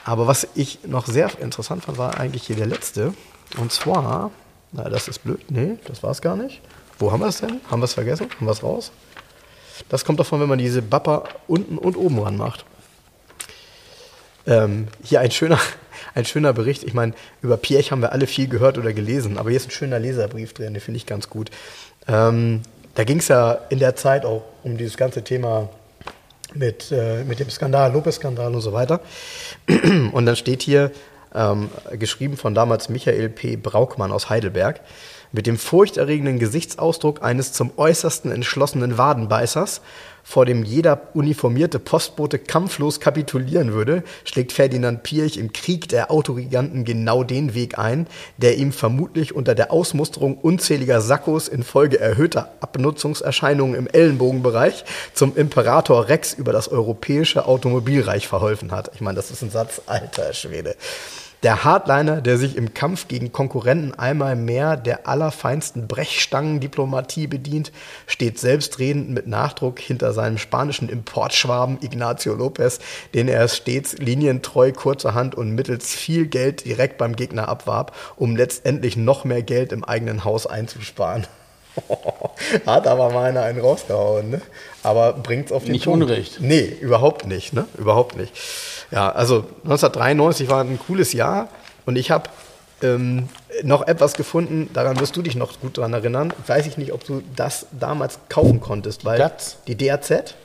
Aber 0.05 0.25
was 0.27 0.47
ich 0.55 0.79
noch 0.85 1.05
sehr 1.05 1.29
interessant 1.39 1.83
fand, 1.85 1.97
war 1.97 2.19
eigentlich 2.19 2.43
hier 2.47 2.55
der 2.55 2.65
letzte. 2.65 3.13
Und 3.57 3.71
zwar, 3.71 4.31
na, 4.71 4.89
das 4.89 5.07
ist 5.07 5.19
blöd. 5.19 5.51
Nee, 5.51 5.77
das 5.85 6.01
war 6.01 6.11
es 6.11 6.21
gar 6.21 6.35
nicht. 6.35 6.61
Wo 6.97 7.11
haben 7.11 7.19
wir 7.19 7.27
es 7.27 7.39
denn? 7.41 7.61
Haben 7.69 7.81
wir 7.81 7.85
es 7.85 7.93
vergessen? 7.93 8.27
Haben 8.37 8.47
wir 8.47 8.51
es 8.53 8.63
raus? 8.63 8.91
Das 9.89 10.03
kommt 10.03 10.19
davon, 10.19 10.39
wenn 10.41 10.49
man 10.49 10.57
diese 10.57 10.81
Bapper 10.81 11.25
unten 11.47 11.77
und 11.77 11.95
oben 11.95 12.17
ran 12.19 12.37
macht. 12.37 12.65
Ähm, 14.47 14.87
hier 15.03 15.19
ein 15.19 15.31
schöner, 15.31 15.59
ein 16.15 16.25
schöner 16.25 16.53
Bericht. 16.53 16.83
Ich 16.83 16.93
meine, 16.93 17.13
über 17.41 17.57
Piech 17.57 17.91
haben 17.91 18.01
wir 18.01 18.13
alle 18.13 18.25
viel 18.25 18.47
gehört 18.47 18.77
oder 18.77 18.93
gelesen, 18.93 19.37
aber 19.37 19.49
hier 19.49 19.57
ist 19.57 19.67
ein 19.67 19.71
schöner 19.71 19.99
Leserbrief 19.99 20.53
drin, 20.53 20.73
den 20.73 20.81
finde 20.81 20.97
ich 20.97 21.05
ganz 21.05 21.29
gut. 21.29 21.51
Ähm, 22.07 22.61
da 22.95 23.03
ging 23.03 23.19
es 23.19 23.27
ja 23.27 23.59
in 23.69 23.79
der 23.79 23.95
Zeit 23.95 24.25
auch 24.25 24.43
um 24.63 24.77
dieses 24.77 24.97
ganze 24.97 25.23
Thema 25.23 25.69
mit, 26.53 26.91
äh, 26.91 27.23
mit 27.25 27.39
dem 27.39 27.49
Skandal, 27.49 27.91
Lopez-Skandal 27.91 28.55
und 28.55 28.61
so 28.61 28.73
weiter. 28.73 29.01
Und 30.11 30.25
dann 30.25 30.35
steht 30.35 30.63
hier, 30.63 30.91
ähm, 31.35 31.69
geschrieben 31.91 32.37
von 32.37 32.55
damals 32.55 32.89
Michael 32.89 33.29
P. 33.29 33.55
Braukmann 33.57 34.11
aus 34.11 34.29
Heidelberg, 34.29 34.81
mit 35.31 35.45
dem 35.45 35.57
furchterregenden 35.57 36.39
Gesichtsausdruck 36.39 37.21
eines 37.21 37.53
zum 37.53 37.71
äußersten 37.77 38.31
entschlossenen 38.31 38.97
Wadenbeißers, 38.97 39.81
vor 40.27 40.45
dem 40.45 40.65
jeder 40.65 41.03
uniformierte 41.13 41.79
Postbote 41.79 42.37
kampflos 42.37 42.99
kapitulieren 42.99 43.71
würde, 43.71 44.03
schlägt 44.25 44.51
Ferdinand 44.51 45.03
Pirch 45.03 45.37
im 45.37 45.53
Krieg 45.53 45.87
der 45.87 46.11
Autogiganten 46.11 46.83
genau 46.83 47.23
den 47.23 47.53
Weg 47.53 47.79
ein, 47.79 48.07
der 48.35 48.57
ihm 48.57 48.73
vermutlich 48.73 49.33
unter 49.33 49.55
der 49.55 49.71
Ausmusterung 49.71 50.37
unzähliger 50.37 50.99
Sakkos 50.99 51.47
infolge 51.47 52.01
erhöhter 52.01 52.51
Abnutzungserscheinungen 52.59 53.75
im 53.75 53.87
Ellenbogenbereich 53.87 54.83
zum 55.13 55.33
Imperator 55.37 56.09
Rex 56.09 56.33
über 56.33 56.51
das 56.51 56.67
europäische 56.67 57.45
Automobilreich 57.45 58.27
verholfen 58.27 58.73
hat. 58.73 58.91
Ich 58.95 58.99
meine, 58.99 59.15
das 59.15 59.31
ist 59.31 59.43
ein 59.43 59.49
Satz, 59.49 59.81
alter 59.85 60.33
Schwede. 60.33 60.75
Der 61.47 61.63
Hardliner, 61.63 62.19
der 62.19 62.37
sich 62.37 62.57
im 62.57 62.73
Kampf 62.73 63.07
gegen 63.07 63.31
Konkurrenten 63.31 63.97
einmal 63.97 64.35
mehr 64.35 64.75
der 64.75 65.07
allerfeinsten 65.07 65.87
Brechstangendiplomatie 65.87 67.27
bedient, 67.27 67.71
steht 68.05 68.37
selbstredend 68.37 69.11
mit 69.11 69.27
Nachdruck 69.27 69.79
hinter 69.79 70.11
seinem 70.11 70.39
spanischen 70.39 70.89
Importschwaben 70.89 71.77
Ignacio 71.81 72.33
Lopez, 72.33 72.79
den 73.13 73.29
er 73.29 73.47
stets 73.47 73.97
linientreu 73.97 74.73
kurzerhand 74.73 75.35
und 75.35 75.51
mittels 75.51 75.95
viel 75.95 76.27
Geld 76.27 76.65
direkt 76.65 76.97
beim 76.97 77.15
Gegner 77.15 77.47
abwarb, 77.47 77.95
um 78.17 78.35
letztendlich 78.35 78.97
noch 78.97 79.23
mehr 79.23 79.41
Geld 79.41 79.71
im 79.71 79.85
eigenen 79.85 80.25
Haus 80.25 80.47
einzusparen. 80.47 81.27
Hat 82.65 82.87
aber 82.87 83.11
mal 83.11 83.29
einer 83.29 83.43
einen 83.43 83.61
rausgehauen, 83.61 84.31
ne? 84.31 84.41
Aber 84.83 85.13
bringt's 85.13 85.53
auf 85.53 85.63
den 85.63 85.71
Nicht 85.71 85.85
Punkt. 85.85 86.03
Unrecht. 86.03 86.41
Nee, 86.41 86.75
überhaupt 86.81 87.25
nicht, 87.25 87.53
ne? 87.53 87.67
Überhaupt 87.77 88.17
nicht. 88.17 88.33
Ja, 88.91 89.09
also 89.09 89.45
1993 89.63 90.49
war 90.49 90.63
ein 90.63 90.79
cooles 90.79 91.13
Jahr 91.13 91.49
und 91.85 91.97
ich 91.97 92.11
habe 92.11 92.29
ähm, 92.81 93.27
noch 93.63 93.87
etwas 93.87 94.13
gefunden, 94.13 94.69
daran 94.73 94.99
wirst 94.99 95.15
du 95.15 95.21
dich 95.21 95.35
noch 95.35 95.59
gut 95.59 95.77
daran 95.77 95.93
erinnern. 95.93 96.33
Weiß 96.45 96.67
ich 96.67 96.77
nicht, 96.77 96.93
ob 96.93 97.03
du 97.03 97.23
das 97.35 97.67
damals 97.71 98.19
kaufen 98.29 98.61
konntest, 98.61 99.03
weil 99.03 99.17
DAZ? 99.17 99.57
die 99.67 99.75
DAZ, 99.75 100.35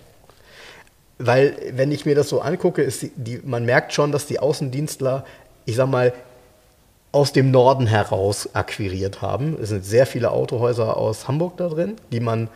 weil 1.18 1.56
wenn 1.72 1.92
ich 1.92 2.06
mir 2.06 2.14
das 2.14 2.28
so 2.28 2.40
angucke, 2.40 2.82
ist 2.82 3.06
die, 3.16 3.40
man 3.44 3.64
merkt 3.64 3.92
schon, 3.92 4.12
dass 4.12 4.26
die 4.26 4.40
Außendienstler, 4.40 5.24
ich 5.66 5.76
sag 5.76 5.88
mal, 5.88 6.12
aus 7.12 7.32
dem 7.32 7.50
Norden 7.50 7.86
heraus 7.86 8.54
akquiriert 8.54 9.20
haben. 9.20 9.58
Es 9.60 9.68
sind 9.68 9.84
sehr 9.84 10.06
viele 10.06 10.30
Autohäuser 10.30 10.96
aus 10.96 11.28
Hamburg 11.28 11.58
da 11.58 11.68
drin, 11.68 11.96
die 12.10 12.20
man 12.20 12.48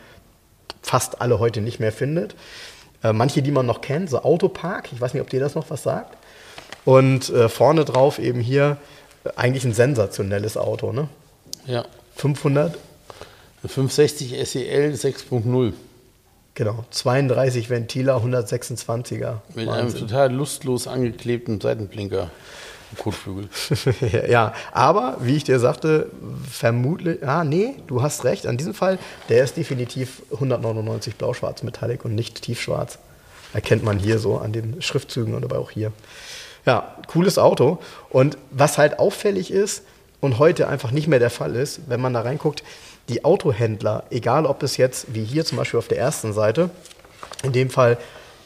fast 0.81 1.21
alle 1.21 1.39
heute 1.39 1.61
nicht 1.61 1.79
mehr 1.79 1.91
findet. 1.91 2.35
Äh, 3.03 3.13
manche, 3.13 3.41
die 3.41 3.51
man 3.51 3.65
noch 3.65 3.81
kennt, 3.81 4.09
so 4.09 4.21
Autopark, 4.21 4.91
ich 4.91 4.99
weiß 4.99 5.13
nicht, 5.13 5.21
ob 5.21 5.29
dir 5.29 5.39
das 5.39 5.55
noch 5.55 5.69
was 5.69 5.83
sagt. 5.83 6.17
Und 6.85 7.29
äh, 7.29 7.49
vorne 7.49 7.85
drauf 7.85 8.17
eben 8.19 8.39
hier 8.39 8.77
äh, 9.23 9.29
eigentlich 9.35 9.65
ein 9.65 9.73
sensationelles 9.73 10.57
Auto, 10.57 10.91
ne? 10.91 11.07
Ja. 11.65 11.85
500, 12.15 12.73
Eine 13.61 13.69
560 13.69 14.49
SEL 14.49 14.93
6.0 14.93 15.73
genau, 16.55 16.85
32 16.89 17.69
Ventiler, 17.69 18.17
126er. 18.17 19.37
mit 19.53 19.67
einem 19.67 19.85
Wahnsinn. 19.85 19.99
total 19.99 20.33
lustlos 20.33 20.87
angeklebten 20.87 21.61
Seitenblinker 21.61 22.31
Kotflügel. 22.97 23.49
ja, 24.29 24.53
aber 24.71 25.17
wie 25.19 25.35
ich 25.35 25.43
dir 25.43 25.59
sagte, 25.59 26.09
vermutlich, 26.49 27.25
ah 27.27 27.43
nee, 27.43 27.75
du 27.87 28.01
hast 28.01 28.23
recht, 28.23 28.47
an 28.47 28.57
diesem 28.57 28.73
Fall, 28.73 28.97
der 29.29 29.43
ist 29.43 29.57
definitiv 29.57 30.21
199 30.33 31.15
blau-schwarz 31.15 31.63
Metallic 31.63 32.05
und 32.05 32.15
nicht 32.15 32.41
tiefschwarz. 32.41 32.99
Erkennt 33.53 33.83
man 33.83 33.97
hier 33.99 34.19
so 34.19 34.37
an 34.37 34.51
den 34.53 34.81
Schriftzügen 34.81 35.33
und 35.33 35.43
aber 35.43 35.59
auch 35.59 35.71
hier. 35.71 35.91
Ja, 36.65 36.95
cooles 37.07 37.37
Auto. 37.37 37.79
Und 38.09 38.37
was 38.51 38.77
halt 38.77 38.99
auffällig 38.99 39.51
ist 39.51 39.83
und 40.19 40.37
heute 40.39 40.67
einfach 40.67 40.91
nicht 40.91 41.07
mehr 41.07 41.19
der 41.19 41.29
Fall 41.29 41.55
ist, 41.55 41.81
wenn 41.87 42.01
man 42.01 42.13
da 42.13 42.21
reinguckt, 42.21 42.63
die 43.09 43.23
Autohändler, 43.23 44.03
egal 44.09 44.45
ob 44.45 44.63
es 44.63 44.75
jetzt, 44.77 45.13
wie 45.13 45.23
hier 45.23 45.45
zum 45.45 45.57
Beispiel 45.57 45.77
auf 45.77 45.87
der 45.87 45.97
ersten 45.97 46.33
Seite, 46.33 46.69
in 47.43 47.53
dem 47.53 47.69
Fall, 47.69 47.97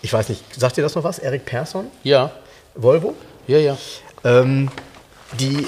ich 0.03 0.13
weiß 0.13 0.30
nicht, 0.30 0.43
sagt 0.59 0.77
dir 0.77 0.84
das 0.84 0.93
noch 0.95 1.03
was? 1.03 1.18
Erik 1.19 1.45
Persson, 1.45 1.88
Ja, 2.03 2.31
Volvo? 2.76 3.15
ja, 3.47 3.57
ja. 3.57 3.77
Ähm, 4.23 4.69
die, 5.39 5.68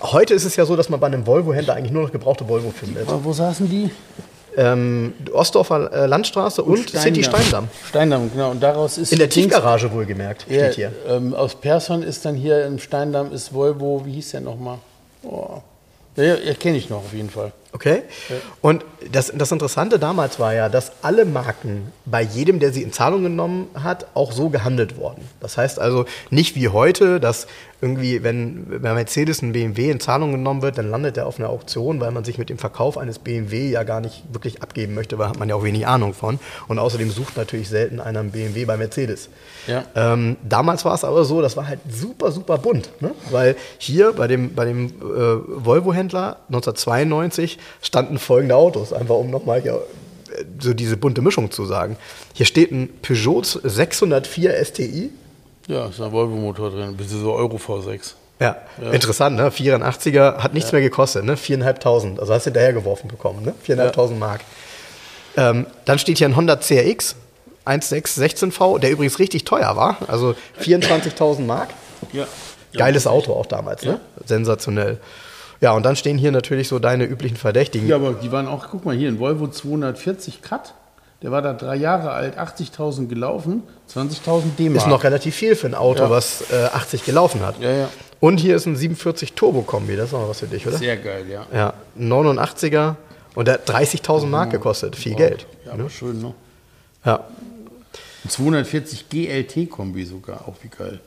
heute 0.00 0.34
ist 0.34 0.44
es 0.44 0.56
ja 0.56 0.64
so, 0.66 0.76
dass 0.76 0.88
man 0.88 1.00
bei 1.00 1.06
einem 1.06 1.26
Volvo-Händler 1.26 1.74
eigentlich 1.74 1.92
nur 1.92 2.02
noch 2.02 2.12
gebrauchte 2.12 2.48
Volvo 2.48 2.70
findet. 2.70 3.08
Aber 3.08 3.24
wo 3.24 3.32
saßen 3.32 3.68
die? 3.68 3.90
Ähm, 4.56 5.14
Ostdorfer 5.32 5.92
äh, 5.92 6.06
Landstraße 6.06 6.62
und, 6.62 6.90
City 6.90 7.24
Steindamm. 7.24 7.68
Steindamm, 7.88 8.30
genau. 8.30 8.50
Und 8.52 8.62
daraus 8.62 8.98
ist 8.98 9.12
In 9.12 9.18
der 9.18 9.28
Tiefgarage 9.28 9.90
wohlgemerkt, 9.92 10.46
Ja, 10.48 10.66
steht 10.66 10.74
hier. 10.74 10.92
ähm, 11.08 11.34
aus 11.34 11.56
Persson 11.56 12.04
ist 12.04 12.24
dann 12.24 12.36
hier 12.36 12.64
im 12.64 12.78
Steindamm 12.78 13.32
ist 13.32 13.52
Volvo, 13.52 14.02
wie 14.04 14.12
hieß 14.12 14.30
der 14.30 14.42
nochmal? 14.42 14.78
Oh. 15.24 15.60
Ja, 16.16 16.22
ja, 16.22 16.34
ja 16.36 16.54
kenne 16.54 16.76
ich 16.76 16.88
noch 16.88 16.98
auf 16.98 17.12
jeden 17.12 17.30
Fall. 17.30 17.50
Okay? 17.74 18.02
Und 18.60 18.84
das, 19.10 19.32
das 19.34 19.50
Interessante 19.50 19.98
damals 19.98 20.38
war 20.38 20.54
ja, 20.54 20.68
dass 20.68 20.92
alle 21.02 21.24
Marken 21.24 21.92
bei 22.06 22.22
jedem, 22.22 22.60
der 22.60 22.72
sie 22.72 22.82
in 22.82 22.92
Zahlung 22.92 23.24
genommen 23.24 23.66
hat, 23.74 24.06
auch 24.14 24.30
so 24.30 24.48
gehandelt 24.48 24.96
wurden. 24.96 25.22
Das 25.40 25.56
heißt 25.56 25.80
also 25.80 26.06
nicht 26.30 26.54
wie 26.54 26.68
heute, 26.68 27.18
dass 27.18 27.48
irgendwie, 27.84 28.22
wenn 28.22 28.80
bei 28.80 28.94
Mercedes 28.94 29.42
ein 29.42 29.52
BMW 29.52 29.90
in 29.90 30.00
Zahlung 30.00 30.32
genommen 30.32 30.62
wird, 30.62 30.78
dann 30.78 30.90
landet 30.90 31.18
er 31.18 31.26
auf 31.26 31.38
einer 31.38 31.50
Auktion, 31.50 32.00
weil 32.00 32.12
man 32.12 32.24
sich 32.24 32.38
mit 32.38 32.48
dem 32.48 32.56
Verkauf 32.56 32.96
eines 32.96 33.18
BMW 33.18 33.68
ja 33.68 33.82
gar 33.82 34.00
nicht 34.00 34.22
wirklich 34.32 34.62
abgeben 34.62 34.94
möchte, 34.94 35.18
weil 35.18 35.28
hat 35.28 35.38
man 35.38 35.50
ja 35.50 35.54
auch 35.54 35.64
wenig 35.64 35.86
Ahnung 35.86 36.14
von. 36.14 36.38
Und 36.66 36.78
außerdem 36.78 37.10
sucht 37.10 37.36
natürlich 37.36 37.68
selten 37.68 38.00
einer 38.00 38.20
einen 38.20 38.30
BMW 38.30 38.64
bei 38.64 38.78
Mercedes. 38.78 39.28
Ja. 39.66 39.84
Ähm, 39.94 40.36
damals 40.48 40.86
war 40.86 40.94
es 40.94 41.04
aber 41.04 41.24
so, 41.24 41.42
das 41.42 41.58
war 41.58 41.66
halt 41.66 41.80
super, 41.90 42.32
super 42.32 42.56
bunt. 42.56 42.88
Ne? 43.02 43.10
Weil 43.30 43.56
hier 43.76 44.12
bei 44.12 44.28
dem, 44.28 44.54
bei 44.54 44.64
dem 44.64 44.86
äh, 44.86 44.92
Volvo-Händler 45.02 46.38
1992 46.46 47.58
standen 47.82 48.18
folgende 48.18 48.56
Autos, 48.56 48.92
einfach 48.92 49.16
um 49.16 49.30
nochmal 49.30 49.62
hier 49.62 49.82
äh, 50.30 50.44
so 50.60 50.74
diese 50.74 50.96
bunte 50.96 51.22
Mischung 51.22 51.50
zu 51.50 51.64
sagen. 51.64 51.96
Hier 52.32 52.46
steht 52.46 52.72
ein 52.72 52.88
Peugeot 53.02 53.42
604 53.44 54.64
STI. 54.64 55.10
Ja, 55.66 55.86
ist 55.86 56.00
ein 56.00 56.12
Volvo-Motor 56.12 56.70
drin, 56.70 56.96
bis 56.96 57.10
so 57.10 57.32
Euro 57.32 57.56
V6. 57.56 58.14
Ja, 58.40 58.56
interessant, 58.92 59.36
ne? 59.36 59.48
84er 59.48 60.38
hat 60.38 60.54
nichts 60.54 60.72
mehr 60.72 60.80
gekostet, 60.80 61.24
ne? 61.24 61.36
4.500. 61.36 62.18
Also 62.18 62.34
hast 62.34 62.44
du 62.44 62.50
hinterhergeworfen 62.50 63.08
bekommen, 63.08 63.44
ne? 63.44 63.54
4.500 63.66 64.14
Mark. 64.16 64.40
Ähm, 65.36 65.66
dann 65.84 65.98
steht 65.98 66.18
hier 66.18 66.28
ein 66.28 66.36
Honda 66.36 66.56
CRX 66.56 67.16
1616V, 67.64 68.78
der 68.78 68.90
übrigens 68.90 69.18
richtig 69.18 69.44
teuer 69.44 69.76
war. 69.76 69.98
Also 70.08 70.34
24.000 70.60 71.40
Mark. 71.42 71.70
Ja. 72.12 72.26
Geiles 72.76 73.06
Auto 73.06 73.32
auch 73.32 73.46
damals, 73.46 73.84
ne? 73.84 74.00
Sensationell. 74.26 74.98
Ja, 75.64 75.72
und 75.72 75.82
dann 75.86 75.96
stehen 75.96 76.18
hier 76.18 76.30
natürlich 76.30 76.68
so 76.68 76.78
deine 76.78 77.04
üblichen 77.06 77.38
Verdächtigen. 77.38 77.88
Ja, 77.88 77.96
aber 77.96 78.12
die 78.12 78.30
waren 78.30 78.46
auch, 78.46 78.66
guck 78.70 78.84
mal 78.84 78.94
hier, 78.94 79.08
ein 79.08 79.18
Volvo 79.18 79.48
240 79.48 80.42
Cut. 80.42 80.74
Der 81.22 81.30
war 81.30 81.40
da 81.40 81.54
drei 81.54 81.76
Jahre 81.76 82.10
alt, 82.10 82.38
80.000 82.38 83.06
gelaufen, 83.08 83.62
20.000 83.90 84.56
D-Mark. 84.58 84.76
Ist 84.84 84.88
noch 84.88 85.04
relativ 85.04 85.34
viel 85.34 85.56
für 85.56 85.66
ein 85.66 85.74
Auto, 85.74 86.02
Ja. 86.02 86.10
was 86.10 86.44
äh, 86.52 86.64
80 86.70 87.06
gelaufen 87.06 87.40
hat. 87.40 87.58
Ja, 87.60 87.70
ja. 87.72 87.88
Und 88.20 88.36
hier 88.40 88.56
ist 88.56 88.66
ein 88.66 88.76
47 88.76 89.32
Turbo-Kombi, 89.32 89.96
das 89.96 90.06
ist 90.08 90.12
noch 90.12 90.28
was 90.28 90.40
für 90.40 90.46
dich, 90.48 90.66
oder? 90.66 90.76
Sehr 90.76 90.98
geil, 90.98 91.24
ja. 91.30 91.46
Ja, 91.50 91.72
ein 91.96 92.12
89er 92.12 92.96
und 93.34 93.48
der 93.48 93.54
hat 93.54 93.70
30.000 93.70 94.26
Mark 94.26 94.50
gekostet. 94.50 94.96
Viel 94.96 95.14
Geld. 95.14 95.46
Ja, 95.64 95.72
aber 95.72 95.88
schön, 95.88 96.20
ne? 96.20 96.34
Ja, 97.06 97.20
Ein 98.24 98.28
240 98.30 99.08
GLT-Kombi 99.08 100.04
sogar, 100.04 100.46
auch 100.46 100.56
wie 100.60 100.68
geil. 100.68 101.00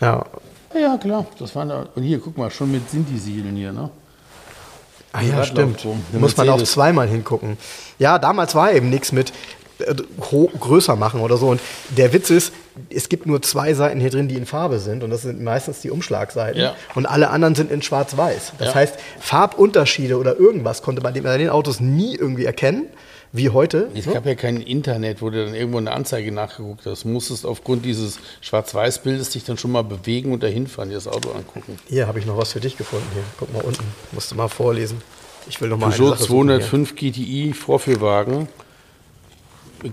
ja. 0.00 0.24
Ja, 0.74 0.80
ja, 0.80 0.98
klar. 0.98 1.26
Das 1.38 1.54
waren 1.56 1.68
da, 1.68 1.86
und 1.94 2.02
hier, 2.02 2.20
guck 2.20 2.36
mal, 2.36 2.50
schon 2.50 2.70
mit 2.70 2.90
Sinti-Siegeln 2.90 3.56
hier, 3.56 3.72
ne? 3.72 3.90
Ah 5.12 5.22
ja, 5.22 5.42
stimmt. 5.42 5.84
Der 6.12 6.20
Muss 6.20 6.36
man 6.36 6.48
auch 6.50 6.62
zweimal 6.62 7.08
hingucken. 7.08 7.56
Ja, 7.98 8.18
damals 8.18 8.54
war 8.54 8.72
eben 8.72 8.90
nichts 8.90 9.10
mit 9.10 9.32
größer 10.60 10.96
machen 10.96 11.20
oder 11.20 11.36
so. 11.36 11.48
Und 11.48 11.60
der 11.96 12.12
Witz 12.12 12.30
ist, 12.30 12.52
es 12.90 13.08
gibt 13.08 13.26
nur 13.26 13.42
zwei 13.42 13.74
Seiten 13.74 14.00
hier 14.00 14.10
drin, 14.10 14.28
die 14.28 14.36
in 14.36 14.46
Farbe 14.46 14.78
sind. 14.78 15.02
Und 15.02 15.10
das 15.10 15.22
sind 15.22 15.42
meistens 15.42 15.80
die 15.80 15.90
Umschlagseiten. 15.90 16.60
Ja. 16.60 16.74
Und 16.94 17.06
alle 17.06 17.30
anderen 17.30 17.54
sind 17.54 17.70
in 17.70 17.82
schwarz-weiß. 17.82 18.52
Das 18.58 18.68
Ja. 18.68 18.74
heißt, 18.74 18.94
Farbunterschiede 19.20 20.18
oder 20.18 20.36
irgendwas 20.38 20.82
konnte 20.82 21.02
man 21.02 21.14
bei 21.22 21.38
den 21.38 21.50
Autos 21.50 21.80
nie 21.80 22.14
irgendwie 22.14 22.44
erkennen, 22.44 22.86
wie 23.32 23.50
heute. 23.50 23.88
Es 23.94 24.06
gab 24.06 24.24
ja 24.26 24.34
kein 24.34 24.58
Internet, 24.60 25.20
wo 25.20 25.28
du 25.30 25.44
dann 25.44 25.54
irgendwo 25.54 25.78
eine 25.78 25.92
Anzeige 25.92 26.32
nachgeguckt 26.32 26.86
hast. 26.86 27.04
Du 27.04 27.08
musstest 27.08 27.44
aufgrund 27.44 27.84
dieses 27.84 28.18
Schwarz-Weiß-Bildes 28.40 29.30
dich 29.30 29.44
dann 29.44 29.58
schon 29.58 29.70
mal 29.72 29.84
bewegen 29.84 30.32
und 30.32 30.42
dahin 30.42 30.66
fahren, 30.66 30.88
dir 30.88 30.94
das 30.94 31.08
Auto 31.08 31.30
angucken. 31.32 31.78
Hier 31.88 32.06
habe 32.06 32.18
ich 32.18 32.26
noch 32.26 32.38
was 32.38 32.52
für 32.52 32.60
dich 32.60 32.76
gefunden. 32.76 33.06
Hier, 33.12 33.22
guck 33.38 33.52
mal 33.52 33.62
unten. 33.62 33.84
Musst 34.12 34.30
du 34.30 34.34
mal 34.34 34.48
vorlesen. 34.48 35.02
Ich 35.48 35.60
will 35.60 35.68
noch 35.68 35.78
mal 35.78 35.90
Peugeot 35.90 36.06
eine 36.06 36.16
Sache 36.16 36.22
suchen 36.24 36.48
hier. 36.48 36.60
205 36.60 36.94
GTI 36.94 37.52
Vorführwagen. 37.54 38.48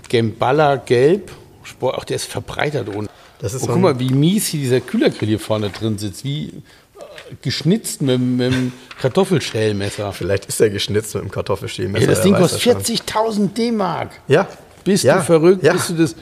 Gemballa 0.07 0.77
Gelb. 0.77 1.31
Sport, 1.63 1.97
auch 1.97 2.03
der 2.03 2.17
ist 2.17 2.25
verbreitert 2.25 2.89
ohne. 2.89 3.07
Das 3.39 3.53
ist 3.53 3.61
und 3.63 3.67
so 3.67 3.73
guck 3.73 3.81
mal, 3.81 3.99
wie 3.99 4.09
mies 4.09 4.47
hier 4.47 4.59
dieser 4.59 4.81
Kühlergrill 4.81 5.27
hier 5.27 5.39
vorne 5.39 5.69
drin 5.69 5.97
sitzt. 5.97 6.23
Wie 6.23 6.47
äh, 6.47 7.35
geschnitzt 7.41 8.01
mit, 8.01 8.19
mit 8.19 8.53
dem 8.53 8.71
Kartoffelschälmesser. 8.99 10.13
Vielleicht 10.13 10.45
ist 10.45 10.61
er 10.61 10.69
geschnitzt 10.69 11.15
mit 11.15 11.23
dem 11.23 11.31
Kartoffelschälmesser. 11.31 12.07
Ey, 12.07 12.07
das 12.07 12.21
Ding 12.21 12.35
kostet 12.35 12.65
das 12.65 12.87
schon. 12.87 13.47
40.000 13.47 13.53
D-Mark. 13.53 14.11
Ja. 14.27 14.47
Bist 14.83 15.03
ja. 15.03 15.17
du 15.17 15.23
verrückt? 15.23 15.63
Ja. 15.63 15.73
Bist 15.73 15.89
du 15.89 15.93
das? 15.95 16.15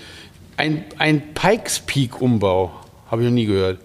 Ein, 0.56 0.85
ein 0.98 1.34
Pikes 1.34 1.80
Peak 1.80 2.22
Umbau. 2.22 2.72
Habe 3.11 3.22
ich 3.22 3.27
noch 3.27 3.35
nie 3.35 3.45
gehört. 3.45 3.80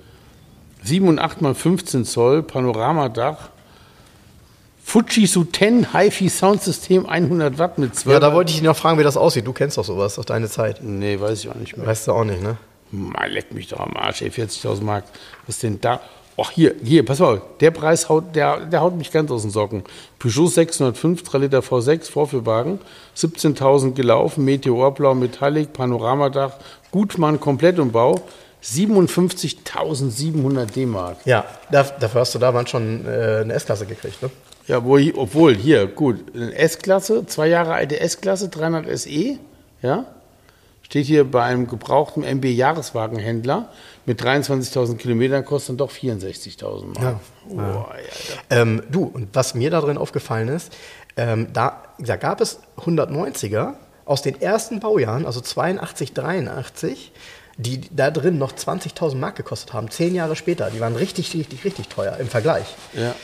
7 0.85 1.07
und 1.09 1.19
8 1.19 1.43
mal 1.43 1.55
15 1.55 2.05
Zoll, 2.05 2.43
Panoramadach. 2.43 3.51
Fujitsu 4.89 5.45
10 5.45 5.93
HiFi 5.93 6.31
Soundsystem 6.31 7.05
100 7.05 7.59
Watt 7.59 7.77
mit 7.77 7.95
12. 7.95 8.15
ja, 8.15 8.21
da 8.21 8.33
wollte 8.33 8.49
ich 8.49 8.57
dich 8.57 8.65
noch 8.65 8.75
fragen, 8.75 8.99
wie 8.99 9.03
das 9.03 9.19
aussieht. 9.19 9.47
Du 9.47 9.53
kennst 9.53 9.77
doch 9.77 9.85
sowas, 9.85 10.19
aus 10.19 10.25
deiner 10.25 10.49
Zeit. 10.49 10.83
Nee, 10.83 11.21
weiß 11.21 11.41
ich 11.41 11.51
auch 11.51 11.57
nicht 11.57 11.77
mehr. 11.77 11.87
Weißt 11.87 12.09
du 12.09 12.13
auch 12.13 12.25
nicht, 12.25 12.43
ne? 12.43 12.57
Mal 12.91 13.31
leck 13.31 13.53
mich 13.53 13.69
doch 13.69 13.81
am 13.81 13.95
Arsch, 13.99 14.23
ey, 14.23 14.31
40.000 14.31 14.83
Mark. 14.83 15.05
Was 15.47 15.57
ist 15.57 15.63
denn 15.63 15.79
da? 15.79 16.01
Ach, 16.39 16.51
hier, 16.53 16.75
hier, 16.83 17.05
pass 17.05 17.19
mal, 17.19 17.43
der 17.61 17.71
Preis 17.71 18.09
haut, 18.09 18.35
der, 18.35 18.61
der 18.61 18.81
haut 18.81 18.97
mich 18.97 19.13
ganz 19.13 19.31
aus 19.31 19.43
den 19.43 19.51
Socken. 19.51 19.85
Peugeot 20.19 20.47
605, 20.47 21.23
3 21.23 21.37
Liter 21.37 21.59
V6, 21.59 22.11
Vorführwagen, 22.11 22.79
17.000 23.15 23.93
gelaufen, 23.93 24.43
Meteorblau, 24.47 25.15
Metallic, 25.15 25.75
Panoramadach, 25.75 26.55
Gutmann, 26.93 27.41
Komplettumbau, 27.41 28.23
57.700 28.65 30.65
D-Mark. 30.65 31.19
Ja, 31.27 31.45
da, 31.71 31.83
dafür 31.83 32.23
hast 32.23 32.35
du 32.35 32.39
damals 32.39 32.71
schon 32.71 33.05
äh, 33.05 33.41
eine 33.43 33.53
S-Klasse 33.53 33.85
gekriegt, 33.85 34.23
ne? 34.23 34.31
Ja, 34.69 34.85
wo, 34.85 34.99
obwohl, 35.17 35.57
hier, 35.57 35.87
gut, 35.87 36.35
eine 36.35 36.55
S-Klasse, 36.55 37.25
zwei 37.27 37.49
Jahre 37.49 37.73
alte 37.73 37.99
S-Klasse, 38.01 38.51
300 38.51 38.99
SE, 38.99 39.39
ja, 39.81 40.05
steht 40.83 41.07
hier 41.07 41.25
bei 41.25 41.43
einem 41.43 41.67
gebrauchten 41.67 42.23
MB-Jahreswagenhändler 42.23 43.71
mit 44.05 44.23
23.000 44.23 44.97
Kilometern, 44.97 45.45
kostet 45.45 45.71
dann 45.71 45.77
doch 45.79 45.91
64.000 45.91 46.85
Mark. 46.87 46.99
Ja. 47.03 47.21
Oh, 47.51 47.59
Alter. 47.59 48.03
Ähm, 48.51 48.83
du, 48.91 49.05
und 49.05 49.29
was 49.33 49.55
mir 49.55 49.71
da 49.71 49.81
drin 49.81 49.97
aufgefallen 49.97 50.49
ist, 50.49 50.73
ähm, 51.17 51.49
da, 51.53 51.83
da 51.99 52.17
gab 52.17 52.43
es 52.43 52.61
190er 52.79 53.75
aus 54.05 54.21
den 54.23 54.41
ersten 54.41 54.81
Baujahren, 54.81 55.25
also 55.25 55.41
82, 55.41 56.13
83, 56.13 57.13
die 57.57 57.81
da 57.91 58.11
drin 58.11 58.39
noch 58.39 58.53
20.000 58.53 59.17
Mark 59.17 59.37
gekostet 59.37 59.73
haben, 59.73 59.91
zehn 59.91 60.15
Jahre 60.15 60.37
später. 60.37 60.71
Die 60.71 60.81
waren 60.81 60.95
richtig, 60.95 61.35
richtig, 61.35 61.65
richtig 61.65 61.89
teuer 61.89 62.17
im 62.19 62.29
Vergleich. 62.29 62.67
Ja. 62.95 63.15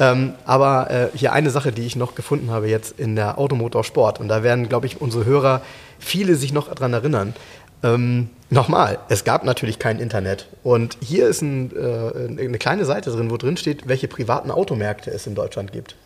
Ähm, 0.00 0.34
aber 0.44 0.90
äh, 0.90 1.08
hier 1.16 1.32
eine 1.32 1.50
Sache, 1.50 1.70
die 1.72 1.86
ich 1.86 1.96
noch 1.96 2.14
gefunden 2.14 2.50
habe 2.50 2.68
jetzt 2.68 2.98
in 2.98 3.14
der 3.16 3.38
Automotorsport. 3.38 4.20
Und 4.20 4.28
da 4.28 4.42
werden, 4.42 4.68
glaube 4.68 4.86
ich, 4.86 5.00
unsere 5.00 5.24
Hörer 5.24 5.62
viele 5.98 6.34
sich 6.34 6.52
noch 6.52 6.72
dran 6.74 6.92
erinnern. 6.92 7.34
Ähm, 7.82 8.28
Nochmal, 8.50 8.98
es 9.08 9.24
gab 9.24 9.44
natürlich 9.44 9.80
kein 9.80 9.98
Internet. 9.98 10.46
Und 10.62 10.96
hier 11.00 11.26
ist 11.26 11.42
ein, 11.42 11.72
äh, 11.74 12.40
eine 12.40 12.58
kleine 12.58 12.84
Seite 12.84 13.10
drin, 13.10 13.30
wo 13.30 13.36
drin 13.36 13.56
steht, 13.56 13.88
welche 13.88 14.06
privaten 14.06 14.50
Automärkte 14.52 15.10
es 15.10 15.26
in 15.26 15.34
Deutschland 15.34 15.72
gibt. 15.72 15.96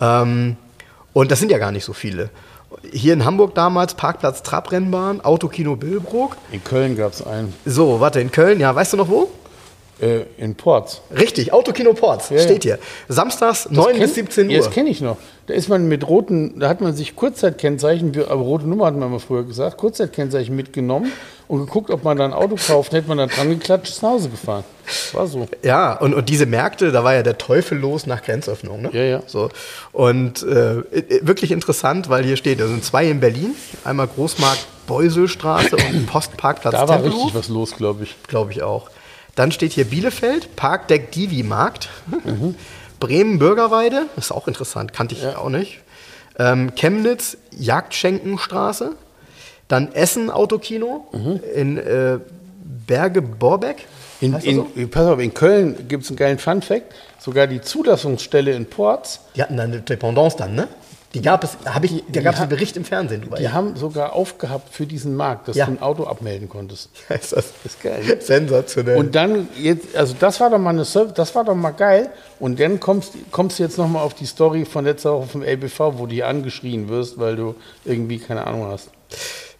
Ähm, 0.00 0.56
und 1.14 1.30
das 1.30 1.38
sind 1.38 1.50
ja 1.50 1.58
gar 1.58 1.72
nicht 1.72 1.84
so 1.84 1.94
viele. 1.94 2.28
Hier 2.92 3.14
in 3.14 3.24
Hamburg 3.24 3.54
damals 3.54 3.94
Parkplatz 3.94 4.42
Trabrennbahn, 4.42 5.22
Autokino 5.22 5.74
Billbrook. 5.74 6.36
In 6.52 6.62
Köln 6.62 6.96
gab 6.96 7.12
es 7.12 7.26
einen, 7.26 7.54
So, 7.64 8.00
warte, 8.00 8.20
in 8.20 8.30
Köln, 8.30 8.60
ja, 8.60 8.74
weißt 8.74 8.92
du 8.92 8.96
noch 8.98 9.08
wo? 9.08 9.30
Äh, 10.00 10.22
in 10.38 10.54
Ports. 10.54 11.02
Richtig, 11.16 11.52
Autokino 11.52 11.92
Ports, 11.92 12.30
ja. 12.30 12.38
steht 12.38 12.62
hier. 12.62 12.78
Samstags 13.08 13.68
9 13.70 13.98
bis 13.98 14.14
17 14.14 14.46
Uhr. 14.46 14.52
Ja, 14.52 14.58
das 14.58 14.70
kenne 14.70 14.90
ich 14.90 15.00
noch. 15.00 15.16
Da 15.46 15.54
ist 15.54 15.68
man 15.68 15.88
mit 15.88 16.08
roten, 16.08 16.60
da 16.60 16.68
hat 16.68 16.80
man 16.80 16.94
sich 16.94 17.16
Kurzzeitkennzeichen, 17.16 18.16
aber 18.28 18.40
rote 18.40 18.68
Nummer 18.68 18.86
hatten 18.86 19.00
wir 19.00 19.08
mal 19.08 19.18
früher 19.18 19.44
gesagt, 19.44 19.78
Kurzzeitkennzeichen 19.78 20.54
mitgenommen 20.54 21.10
und 21.48 21.66
geguckt, 21.66 21.90
ob 21.90 22.04
man 22.04 22.16
da 22.16 22.24
ein 22.24 22.32
Auto 22.32 22.54
kauft. 22.54 22.92
Hätte 22.92 23.08
man 23.08 23.18
da 23.18 23.26
dran 23.26 23.48
geklatscht, 23.48 23.88
ist 23.88 24.02
nach 24.02 24.10
Hause 24.10 24.28
gefahren. 24.28 24.62
War 25.12 25.26
so. 25.26 25.48
Ja, 25.62 25.94
und, 25.94 26.14
und 26.14 26.28
diese 26.28 26.46
Märkte, 26.46 26.92
da 26.92 27.02
war 27.02 27.14
ja 27.14 27.22
der 27.24 27.36
Teufel 27.38 27.78
los 27.78 28.06
nach 28.06 28.22
Grenzöffnung. 28.22 28.82
Ne? 28.82 28.90
Ja, 28.92 29.02
ja. 29.02 29.22
So. 29.26 29.48
Und 29.92 30.44
äh, 30.44 30.82
wirklich 31.22 31.50
interessant, 31.50 32.08
weil 32.08 32.24
hier 32.24 32.36
steht, 32.36 32.60
da 32.60 32.68
sind 32.68 32.84
zwei 32.84 33.10
in 33.10 33.18
Berlin, 33.18 33.54
einmal 33.84 34.06
Großmarkt 34.06 34.66
Beuselstraße 34.86 35.76
und 35.76 36.06
Postparkplatz 36.10 36.74
Da 36.74 36.88
war 36.88 36.96
Tempelhof, 36.96 37.24
richtig 37.26 37.34
was 37.34 37.48
los, 37.48 37.76
glaube 37.76 38.04
ich. 38.04 38.16
glaube 38.28 38.52
ich 38.52 38.62
auch. 38.62 38.90
Dann 39.40 39.52
steht 39.52 39.72
hier 39.72 39.86
Bielefeld, 39.86 40.54
Parkdeck 40.54 41.12
Divi 41.12 41.42
Markt, 41.42 41.88
Mhm. 42.26 42.56
Bremen 43.00 43.38
Bürgerweide, 43.38 44.04
das 44.14 44.26
ist 44.26 44.32
auch 44.32 44.46
interessant, 44.46 44.92
kannte 44.92 45.14
ich 45.14 45.22
Ja. 45.22 45.38
auch 45.38 45.48
nicht. 45.48 45.78
Ähm, 46.38 46.74
Chemnitz 46.74 47.38
Jagdschenkenstraße, 47.58 48.92
dann 49.66 49.94
Essen 49.94 50.28
Autokino 50.30 51.06
in 51.54 51.78
äh, 51.78 52.18
Berge 52.86 53.22
Borbeck. 53.22 53.86
In, 54.20 54.32
das 54.32 54.44
so? 54.44 54.70
in, 54.74 54.90
pass 54.90 55.06
auf, 55.06 55.18
in 55.18 55.32
Köln 55.32 55.88
gibt 55.88 56.04
es 56.04 56.10
einen 56.10 56.18
geilen 56.18 56.38
Fun-Fact. 56.38 56.92
Sogar 57.18 57.46
die 57.46 57.62
Zulassungsstelle 57.62 58.52
in 58.52 58.66
Ports, 58.66 59.20
Die 59.36 59.40
hatten 59.42 59.56
dann 59.56 59.72
eine 59.72 59.80
Dependance 59.80 60.36
dann, 60.36 60.54
ne? 60.54 60.68
Die 61.12 61.22
gab 61.22 61.42
es, 61.42 61.56
habe 61.64 61.86
ich, 61.86 62.04
da 62.08 62.20
gab 62.20 62.34
es 62.34 62.40
einen 62.40 62.50
Bericht 62.50 62.76
im 62.76 62.84
Fernsehen 62.84 63.22
drüber. 63.22 63.36
Die 63.36 63.48
haben 63.48 63.74
sogar 63.74 64.12
aufgehabt 64.12 64.72
für 64.72 64.86
diesen 64.86 65.16
Markt, 65.16 65.48
dass 65.48 65.56
Ja. 65.56 65.66
du 65.66 65.72
ein 65.72 65.82
Auto 65.82 66.04
abmelden 66.04 66.48
konntest. 66.48 66.88
ist 67.08 67.32
das 67.32 67.46
ist 67.64 67.82
geil. 67.82 68.18
sensationell. 68.20 68.96
Und 68.96 69.14
dann 69.16 69.48
jetzt, 69.58 69.96
also 69.96 70.14
das 70.20 70.38
war 70.38 70.50
doch 70.50 70.58
mal 70.58 70.70
eine 70.70 70.84
Serv- 70.84 71.12
das 71.12 71.34
war 71.34 71.44
doch 71.44 71.56
mal 71.56 71.72
geil. 71.72 72.10
Und 72.38 72.60
dann 72.60 72.78
kommst, 72.78 73.14
kommst 73.32 73.58
du 73.58 73.64
jetzt 73.64 73.76
noch 73.76 73.88
mal 73.88 74.02
auf 74.02 74.14
die 74.14 74.26
Story 74.26 74.64
von 74.64 74.84
letzter 74.84 75.12
Woche 75.14 75.26
vom 75.26 75.42
LBV, 75.42 75.98
wo 75.98 76.06
du 76.06 76.14
hier 76.14 76.28
angeschrien 76.28 76.88
wirst, 76.88 77.18
weil 77.18 77.34
du 77.34 77.56
irgendwie 77.84 78.18
keine 78.18 78.46
Ahnung 78.46 78.66
hast. 78.68 78.90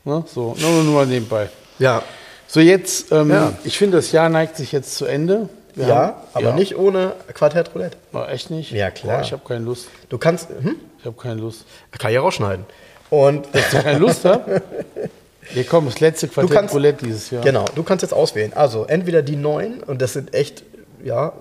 Ne? 0.05 0.22
So, 0.32 0.55
nur, 0.60 0.85
nur 0.85 0.94
mal 0.94 1.06
nebenbei. 1.06 1.48
ja, 1.81 2.02
So 2.47 2.60
jetzt, 2.60 3.10
ähm, 3.12 3.31
Ja. 3.31 3.52
ich 3.64 3.77
finde, 3.77 3.97
das 3.97 4.12
Jahr 4.12 4.28
neigt 4.28 4.56
sich 4.56 4.70
jetzt 4.72 4.94
zu 4.94 5.05
Ende. 5.05 5.48
Ja, 5.76 5.86
haben- 5.88 6.14
aber 6.34 6.48
ja. 6.51 6.55
nicht 6.55 6.76
ohne 6.76 7.12
Quartett 7.34 7.74
Roulette. 7.74 7.97
Oh, 8.12 8.22
echt 8.24 8.51
nicht? 8.51 8.70
Ja, 8.72 8.90
klar. 8.90 9.18
Boah, 9.18 9.22
ich 9.24 9.32
habe 9.32 9.42
keine 9.47 9.64
Lust. 9.64 9.88
Du 10.09 10.18
kannst, 10.18 10.48
hm? 10.48 10.76
Ich 10.98 11.05
habe 11.06 11.16
keine 11.20 11.40
Lust. 11.40 11.64
Kann 11.98 12.10
ich 12.10 12.14
ja 12.16 12.20
rausschneiden. 12.20 12.64
Und 13.10 13.47
Dass 13.55 13.72
ich 13.72 13.82
keine 13.82 13.98
Lust 13.98 14.24
habe? 14.24 14.62
Hier 15.52 15.64
kommt 15.64 15.88
das 15.88 15.98
letzte 16.01 16.28
Quartett 16.28 16.52
kannst- 16.55 16.74
Roulette 16.74 17.05
dieses 17.05 17.30
Jahr. 17.30 17.42
Genau, 17.42 17.64
du 17.74 17.82
kannst 17.82 18.02
jetzt 18.02 18.12
auswählen. 18.12 18.52
Also 18.55 18.84
entweder 18.84 19.22
die 19.22 19.36
neuen, 19.36 19.82
und 19.82 20.01
das 20.01 20.12
sind 20.12 20.32
echt, 20.34 20.62
ja, 21.02 21.32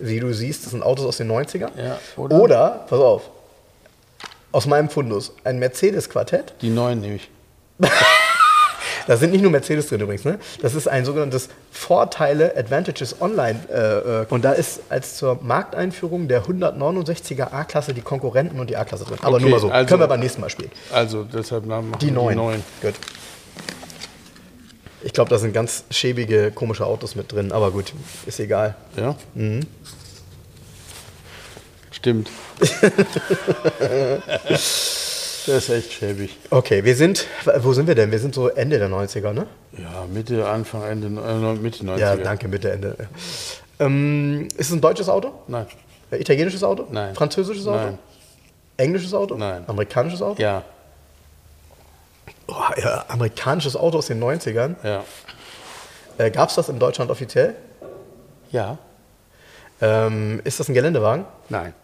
wie 0.00 0.20
du 0.20 0.32
siehst, 0.32 0.64
das 0.64 0.70
sind 0.70 0.82
Autos 0.82 1.04
aus 1.04 1.16
den 1.18 1.30
90ern. 1.30 1.70
Ja, 1.76 1.98
oder? 2.16 2.40
oder? 2.40 2.84
pass 2.88 2.98
auf, 3.00 3.30
aus 4.52 4.64
meinem 4.66 4.88
Fundus, 4.88 5.32
ein 5.44 5.58
Mercedes-Quartett. 5.58 6.54
Die 6.62 6.70
neuen 6.70 7.00
nehme 7.00 7.16
ich. 7.16 7.28
Da 9.08 9.16
sind 9.16 9.32
nicht 9.32 9.40
nur 9.42 9.50
Mercedes 9.50 9.88
drin 9.88 10.00
übrigens, 10.02 10.24
ne? 10.24 10.38
Das 10.60 10.74
ist 10.74 10.86
ein 10.86 11.04
sogenanntes 11.06 11.48
Vorteile 11.72 12.54
Advantages 12.56 13.20
Online. 13.22 13.58
Äh, 13.72 14.22
äh, 14.22 14.26
und 14.28 14.44
da 14.44 14.52
ist 14.52 14.80
als 14.90 15.16
zur 15.16 15.38
Markteinführung 15.42 16.28
der 16.28 16.44
169er 16.44 17.50
A-Klasse 17.52 17.94
die 17.94 18.02
Konkurrenten 18.02 18.60
und 18.60 18.68
die 18.68 18.76
A-Klasse 18.76 19.04
drin. 19.06 19.16
Aber 19.22 19.36
Okay, 19.36 19.44
nur 19.44 19.50
mal 19.52 19.60
so. 19.60 19.70
also- 19.70 19.88
Können 19.88 20.00
wir 20.02 20.08
beim 20.08 20.20
nächsten 20.20 20.42
Mal 20.42 20.50
spielen. 20.50 20.70
Also 20.92 21.24
deshalb 21.24 21.64
machen 21.64 21.90
wir 21.90 21.98
Die 21.98 22.10
neuen. 22.10 22.36
neuen. 22.36 22.62
Gut. 22.82 22.94
Ich 25.02 25.12
glaube, 25.14 25.30
da 25.30 25.38
sind 25.38 25.54
ganz 25.54 25.84
schäbige, 25.90 26.50
komische 26.50 26.84
Autos 26.84 27.14
mit 27.14 27.32
drin. 27.32 27.50
Aber 27.50 27.70
gut, 27.70 27.94
ist 28.26 28.40
egal. 28.40 28.74
Ja? 28.96 29.14
Mhm. 29.34 29.60
Stimmt. 31.92 32.28
das 35.48 35.68
ist 35.68 35.70
echt 35.70 35.92
schäbig. 35.92 36.36
Okay, 36.50 36.84
wir 36.84 36.94
sind, 36.94 37.26
wo 37.58 37.72
sind 37.72 37.86
wir 37.88 37.94
denn? 37.94 38.10
Wir 38.10 38.18
sind 38.18 38.34
so 38.34 38.48
Ende 38.48 38.78
der 38.78 38.88
90er, 38.88 39.32
ne? 39.32 39.46
Ja, 39.76 40.04
Mitte, 40.12 40.48
Anfang, 40.48 40.82
Ende, 40.84 41.06
äh, 41.08 41.54
Mitte 41.60 41.84
90er. 41.84 41.98
Ja, 41.98 42.16
danke, 42.16 42.48
Mitte, 42.48 42.70
Ende. 42.70 42.96
Ähm, 43.80 44.48
ist 44.56 44.68
es 44.68 44.72
ein 44.72 44.80
deutsches 44.80 45.08
Auto? 45.08 45.32
Nein. 45.48 45.66
Äh, 46.10 46.16
Italienisches 46.18 46.62
Auto? 46.62 46.86
Nein. 46.90 47.14
Französisches 47.14 47.66
Auto? 47.66 47.78
Nein. 47.84 47.98
Englisches 48.76 49.12
Auto? 49.14 49.34
Nein. 49.36 49.64
Amerikanisches 49.66 50.22
Auto? 50.22 50.40
Ja, 50.40 50.62
Oh, 52.50 52.54
ja, 52.82 53.04
amerikanisches 53.08 53.76
Auto 53.76 53.98
aus 53.98 54.06
den 54.06 54.22
90ern. 54.22 54.76
ja. 54.82 55.04
Äh, 56.16 56.30
Gab 56.30 56.48
es 56.48 56.54
das 56.56 56.68
in 56.70 56.78
Deutschland 56.78 57.10
offiziell? 57.10 57.54
Ja. 58.50 58.78
Ähm, 59.80 60.40
ist 60.44 60.58
das 60.58 60.68
ein 60.68 60.74
Geländewagen? 60.74 61.26
Nein. 61.50 61.74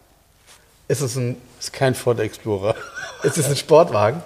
Ist 0.88 1.00
es 1.00 1.16
ein, 1.16 1.40
Ist 1.58 1.72
kein 1.72 1.94
Ford 1.94 2.20
Explorer. 2.20 2.74
ist 3.22 3.38
es 3.38 3.46
ein 3.46 3.56
Sportwagen? 3.56 4.22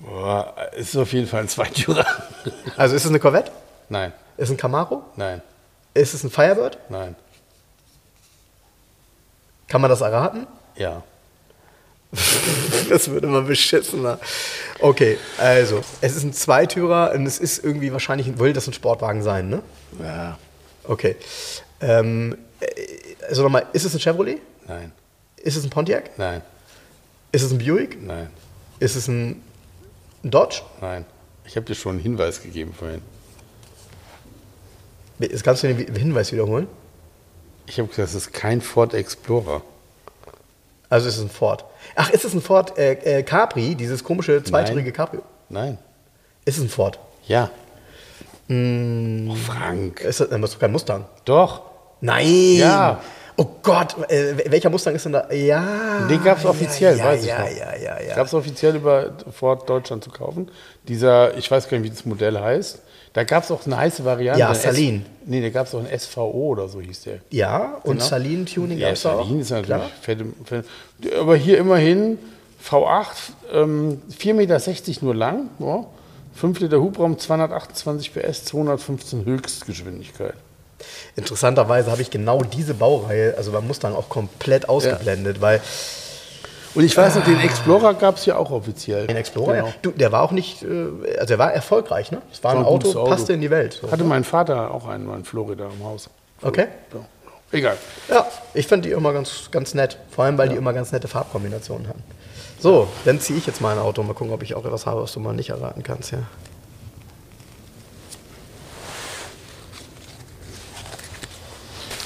Boah, 0.00 0.54
ist 0.76 0.96
auf 0.96 1.12
jeden 1.12 1.26
Fall 1.26 1.42
ein 1.42 1.48
Zweitürer. 1.48 2.06
Also 2.76 2.96
ist 2.96 3.04
es 3.04 3.10
eine 3.10 3.20
Corvette? 3.20 3.50
Nein, 3.88 4.12
Ist 4.36 4.44
es 4.44 4.50
ein 4.52 4.56
Camaro? 4.56 5.02
nein, 5.16 5.42
Ist 5.94 6.14
es 6.14 6.24
ein 6.24 6.30
Firebird? 6.30 6.78
nein. 6.88 7.16
Kann 9.68 9.80
man 9.80 9.90
das 9.90 10.00
erraten? 10.00 10.46
Ja. 10.76 11.02
Das 12.88 13.08
wird 13.08 13.22
immer 13.22 13.42
beschissener. 13.42 14.18
Okay, 14.80 15.16
also, 15.38 15.82
es 16.00 16.16
ist 16.16 16.24
ein 16.24 16.32
Zweitürer 16.32 17.12
und 17.14 17.24
es 17.24 17.38
ist 17.38 17.62
irgendwie 17.62 17.92
wahrscheinlich, 17.92 18.36
will 18.40 18.52
das 18.52 18.66
ein 18.66 18.72
Sportwagen 18.72 19.22
sein, 19.22 19.48
ne? 19.48 19.62
Ja. 20.02 20.36
Okay. 20.82 21.14
Ähm, 21.80 22.36
äh, 22.58 22.66
also 23.28 23.44
nochmal, 23.44 23.66
ist 23.72 23.84
es 23.84 23.94
ein 23.94 24.00
Chevrolet? 24.00 24.40
Nein, 24.66 24.90
Ist 25.40 25.56
es 25.56 25.64
ein 25.64 25.70
Pontiac? 25.70 26.18
nein, 26.18 26.42
Ist 27.32 27.42
es 27.42 27.50
ein 27.52 27.58
Buick? 27.58 28.02
nein, 28.02 28.28
Ist 28.78 28.96
es 28.96 29.08
ein, 29.08 29.42
Dodge? 30.22 30.62
nein. 30.80 31.04
Ich 31.44 31.56
habe 31.56 31.66
dir 31.66 31.74
schon 31.74 31.92
einen 31.96 32.00
Hinweis 32.02 32.42
gegeben 32.42 32.72
vorhin. 32.78 33.02
Jetzt 35.18 35.42
kannst 35.42 35.62
du 35.62 35.74
den 35.74 35.94
Hinweis 35.96 36.30
wiederholen. 36.32 36.66
Ich 37.66 37.78
habe 37.78 37.88
gesagt, 37.88 38.08
es 38.08 38.14
ist 38.14 38.32
kein 38.32 38.60
Ford 38.60 38.94
Explorer. 38.94 39.62
Also 40.88 41.08
ist 41.08 41.16
es 41.16 41.22
ein 41.22 41.30
Ford. 41.30 41.64
Ach, 41.94 42.10
ist 42.10 42.24
es 42.24 42.34
ein 42.34 42.40
Ford 42.40 42.76
äh, 42.78 42.92
äh, 43.18 43.22
Capri, 43.22 43.74
dieses 43.74 44.02
komische 44.04 44.42
zweitürige 44.42 44.92
Cabrio? 44.92 45.22
Nein. 45.48 45.78
Ist 46.44 46.58
es 46.58 46.64
ein 46.64 46.68
Ford? 46.68 46.98
Ja. 47.26 47.50
Oh, 48.48 49.34
Frank. 49.46 50.00
Ist 50.00 50.20
das, 50.20 50.28
das 50.30 50.40
ist 50.40 50.54
doch 50.54 50.58
kein 50.60 50.72
Mustang. 50.72 51.04
Doch. 51.24 51.62
Nein! 52.00 52.54
Ja. 52.56 53.00
Oh 53.36 53.46
Gott, 53.62 53.96
äh, 54.10 54.34
welcher 54.50 54.70
Mustang 54.70 54.94
ist 54.94 55.04
denn 55.04 55.12
da? 55.12 55.30
Ja. 55.32 56.06
Den 56.08 56.22
gab 56.22 56.38
es 56.38 56.44
offiziell, 56.44 56.98
ja, 56.98 57.04
weiß 57.04 57.22
ich 57.22 57.28
ja, 57.28 57.38
noch. 57.40 57.50
Ja, 57.50 57.76
ja, 57.76 58.00
ja. 58.00 58.16
Gab 58.16 58.26
es 58.26 58.34
offiziell 58.34 58.76
über 58.76 59.12
Ford 59.32 59.68
Deutschland 59.68 60.04
zu 60.04 60.10
kaufen. 60.10 60.50
Dieser, 60.88 61.36
ich 61.36 61.50
weiß 61.50 61.68
gar 61.68 61.78
nicht, 61.78 61.86
wie 61.86 61.94
das 61.94 62.04
Modell 62.04 62.38
heißt. 62.38 62.80
Da 63.12 63.24
gab 63.24 63.42
es 63.42 63.50
auch 63.50 63.66
eine 63.66 63.76
heiße 63.76 64.04
Variante. 64.04 64.40
Ja, 64.40 64.54
Salin. 64.54 65.00
S 65.00 65.02
nee, 65.26 65.40
da 65.40 65.48
gab 65.48 65.66
es 65.66 65.74
auch 65.74 65.84
ein 65.84 65.98
SVO 65.98 66.48
oder 66.50 66.68
so 66.68 66.80
hieß 66.80 67.02
der. 67.02 67.18
ja, 67.30 67.78
und 67.82 67.94
Genau. 67.94 68.04
Salin 68.04 68.46
Tuning 68.46 68.78
Ja, 68.78 68.88
gab's 68.88 69.02
da 69.02 69.14
auch. 69.14 69.24
Salin 69.24 69.40
ist 69.40 69.50
natürlich 69.50 69.82
fette, 70.00 70.26
fette. 70.44 70.68
Aber 71.18 71.36
hier 71.36 71.58
immerhin 71.58 72.18
V8, 72.64 73.06
ähm, 73.52 74.00
4,60 74.16 74.34
Meter 74.34 75.04
nur 75.04 75.14
lang, 75.14 75.48
ja, 75.58 75.86
5 76.34 76.60
Liter 76.60 76.80
Hubraum, 76.80 77.18
228 77.18 78.14
PS, 78.14 78.44
215 78.44 79.24
Höchstgeschwindigkeit. 79.24 80.34
Interessanterweise 81.16 81.90
habe 81.90 82.02
ich 82.02 82.10
genau 82.10 82.42
diese 82.42 82.74
Baureihe, 82.74 83.34
also 83.36 83.52
beim 83.52 83.66
Mustang 83.66 83.94
auch 83.94 84.08
komplett 84.08 84.68
ausgeblendet, 84.68 85.40
weil 85.40 85.60
Und 86.74 86.84
ich 86.84 86.96
weiß 86.96 87.16
noch, 87.16 87.24
den 87.24 87.40
Explorer 87.40 87.94
gab 87.94 88.16
es 88.16 88.26
ja 88.26 88.36
auch 88.36 88.50
offiziell. 88.52 89.06
den 89.08 89.16
Explorer, 89.16 89.54
Genau. 89.54 89.66
ja, 89.66 89.74
du, 89.82 89.90
der 89.90 90.12
war 90.12 90.22
auch 90.22 90.30
nicht, 90.30 90.62
äh, 90.62 90.66
also 91.16 91.26
der 91.26 91.38
war 91.38 91.52
erfolgreich, 91.52 92.12
ne? 92.12 92.22
Es 92.32 92.44
war 92.44 92.52
ein 92.52 92.58
War 92.58 92.62
ein 92.62 92.66
Auto, 92.66 92.78
gutes 92.88 92.96
Auto. 92.96 93.10
passte 93.10 93.32
in 93.32 93.40
die 93.40 93.50
Welt. 93.50 93.78
So. 93.82 93.90
Hatte 93.90 94.04
mein 94.04 94.22
Vater 94.24 94.72
auch 94.72 94.86
einen 94.86 95.04
mal 95.06 95.16
in 95.18 95.24
Florida 95.24 95.66
im 95.76 95.84
Haus. 95.84 96.08
Okay. 96.42 96.66
Ja. 96.94 97.00
Egal. 97.52 97.76
Ja, 98.08 98.26
ich 98.54 98.68
fand 98.68 98.84
die 98.84 98.90
immer 98.92 99.12
ganz, 99.12 99.50
ganz 99.50 99.74
nett. 99.74 99.98
Vor 100.12 100.24
allem, 100.24 100.38
weil 100.38 100.48
die 100.48 100.54
immer 100.54 100.72
ganz 100.72 100.92
nette 100.92 101.08
Farbkombinationen 101.08 101.88
hatten. 101.88 102.04
So, 102.60 102.86
dann 103.04 103.18
ziehe 103.18 103.36
ich 103.36 103.46
jetzt 103.46 103.60
mal 103.60 103.72
ein 103.72 103.80
Auto. 103.80 104.04
Mal 104.04 104.14
gucken, 104.14 104.32
ob 104.32 104.44
ich 104.44 104.54
auch 104.54 104.64
etwas 104.64 104.86
habe, 104.86 105.02
was 105.02 105.12
du 105.12 105.18
mal 105.18 105.32
nicht 105.34 105.50
erraten 105.50 105.82
kannst. 105.82 106.12
Ja. 106.12 106.18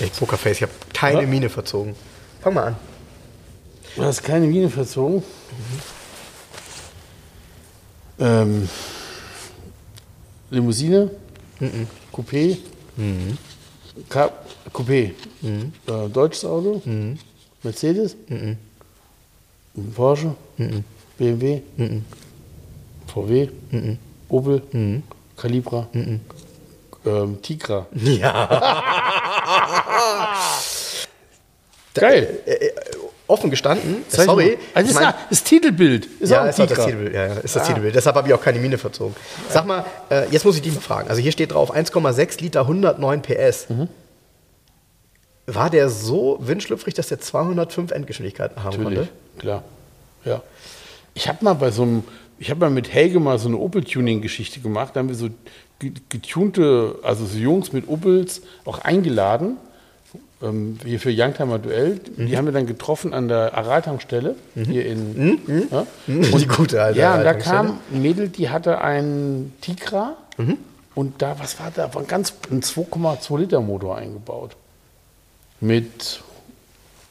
Ey, 0.01 0.11
Pokerface, 0.11 0.57
ich 0.57 0.62
habe 0.62 0.73
keine 0.93 1.23
Ja? 1.23 1.27
Miene 1.27 1.49
verzogen. 1.49 1.95
Fang 2.43 2.55
mal 2.55 2.65
an. 2.69 2.77
Du 3.97 4.03
hast 4.03 4.23
keine 4.23 4.47
Mine 4.47 4.69
verzogen. 4.69 5.23
Ähm, 8.19 8.69
Limousine, 10.51 11.11
Coupé, 12.12 12.59
Ka 14.09 14.31
Coupé, 14.73 15.12
äh, 15.43 16.09
deutsches 16.12 16.45
Auto, 16.45 16.83
Mercedes, 17.62 18.16
Porsche, 19.95 20.35
BMW, 21.19 21.61
VW, 23.07 23.49
Opel, 24.29 24.62
Calibra, 25.37 25.89
ähm, 27.07 27.43
Tigra. 27.43 27.87
Ja. 27.95 29.43
Geil. 31.94 32.40
Offen 33.26 33.51
gestanden, 33.51 34.05
Zeig 34.09 34.26
sorry. 34.26 34.59
Also 34.74 34.85
ich 34.85 34.90
ist 34.90 34.94
mein- 34.94 35.02
ja 35.05 35.18
das 35.31 35.43
Titelbild. 35.44 36.06
Ist 36.20 36.31
ja, 36.31 36.44
ist 36.47 36.59
das. 36.59 36.68
Titelbild. 36.68 37.14
Ja, 37.14 37.26
ist 37.26 37.56
das 37.56 37.66
Titelbild. 37.66 37.94
Deshalb 37.94 38.16
habe 38.16 38.28
ich 38.28 38.35
auch 38.35 38.43
keine 38.43 38.59
Mine 38.59 38.76
verzogen. 38.76 39.14
Sag 39.48 39.64
mal, 39.66 39.85
äh, 40.10 40.28
jetzt 40.31 40.44
muss 40.44 40.56
ich 40.56 40.62
dich 40.62 40.74
mal 40.74 40.81
fragen. 40.82 41.09
Also 41.09 41.22
hier 41.22 41.32
steht 41.32 41.52
drauf 41.52 41.74
1,6 41.74 42.40
Liter, 42.43 42.66
109 42.66 43.22
PS. 43.22 43.70
Mhm. 43.70 43.89
War 45.47 45.70
der 45.70 45.89
so 45.89 46.36
windschlüpfrig, 46.40 46.94
dass 46.94 47.09
der 47.09 47.20
205 47.20 47.93
Endgeschwindigkeiten 47.93 48.62
haben 48.62 48.76
Natürlich, 48.82 48.98
konnte? 49.09 49.12
klar. 49.39 49.62
Ja. 50.24 50.43
Ich 51.14 51.28
habe 51.28 51.39
mal 51.44 51.55
bei 51.55 51.70
so 51.70 51.82
einem, 51.82 52.05
ich 52.39 52.51
habe 52.51 52.61
mal 52.61 52.70
mit 52.70 52.93
Helge 52.93 53.20
mal 53.20 53.39
so 53.39 53.48
eine 53.48 53.56
Opel-Tuning-Geschichte 53.59 54.61
gemacht. 54.61 54.94
Da 54.94 55.01
haben 55.01 55.09
wir 55.09 55.15
so 55.16 55.28
ge- 55.78 55.93
getunte, 56.09 56.97
also 57.02 57.24
so 57.27 57.39
Jungs 57.39 57.73
mit 57.73 57.89
Opels 57.89 58.43
auch 58.65 58.78
eingeladen. 58.81 59.56
Ähm, 60.43 60.78
hier 60.85 60.98
für 61.01 61.11
Youngtimer 61.12 61.59
Duell. 61.59 62.01
Mhm. 62.16 62.27
Die 62.27 62.36
haben 62.36 62.44
wir 62.44 62.52
dann 62.52 62.66
getroffen 62.66 63.15
an 63.15 63.28
der 63.28 63.55
Aral-Tankstelle 63.56 64.35
hier 64.55 64.85
in. 64.86 65.69
Ja? 65.70 65.86
Die 66.06 66.47
gute 66.47 66.82
alte 66.82 66.98
Ja, 66.98 67.16
und 67.16 67.24
da 67.24 67.35
kam 67.35 67.78
ein 67.93 68.02
Mädel, 68.02 68.28
die 68.28 68.48
hatte 68.51 68.81
einen 68.81 69.52
Tigra 69.61 70.16
Mhm. 70.36 70.59
und 70.97 71.23
da, 71.23 71.36
was 71.39 71.59
war 71.61 71.70
da? 71.74 71.94
War 71.94 72.02
ein 72.02 72.09
ganz 72.09 72.35
ein 72.51 72.61
2,2 72.62 73.39
Liter 73.39 73.61
Motor 73.61 73.97
eingebaut. 73.97 74.56
Mit 75.61 76.20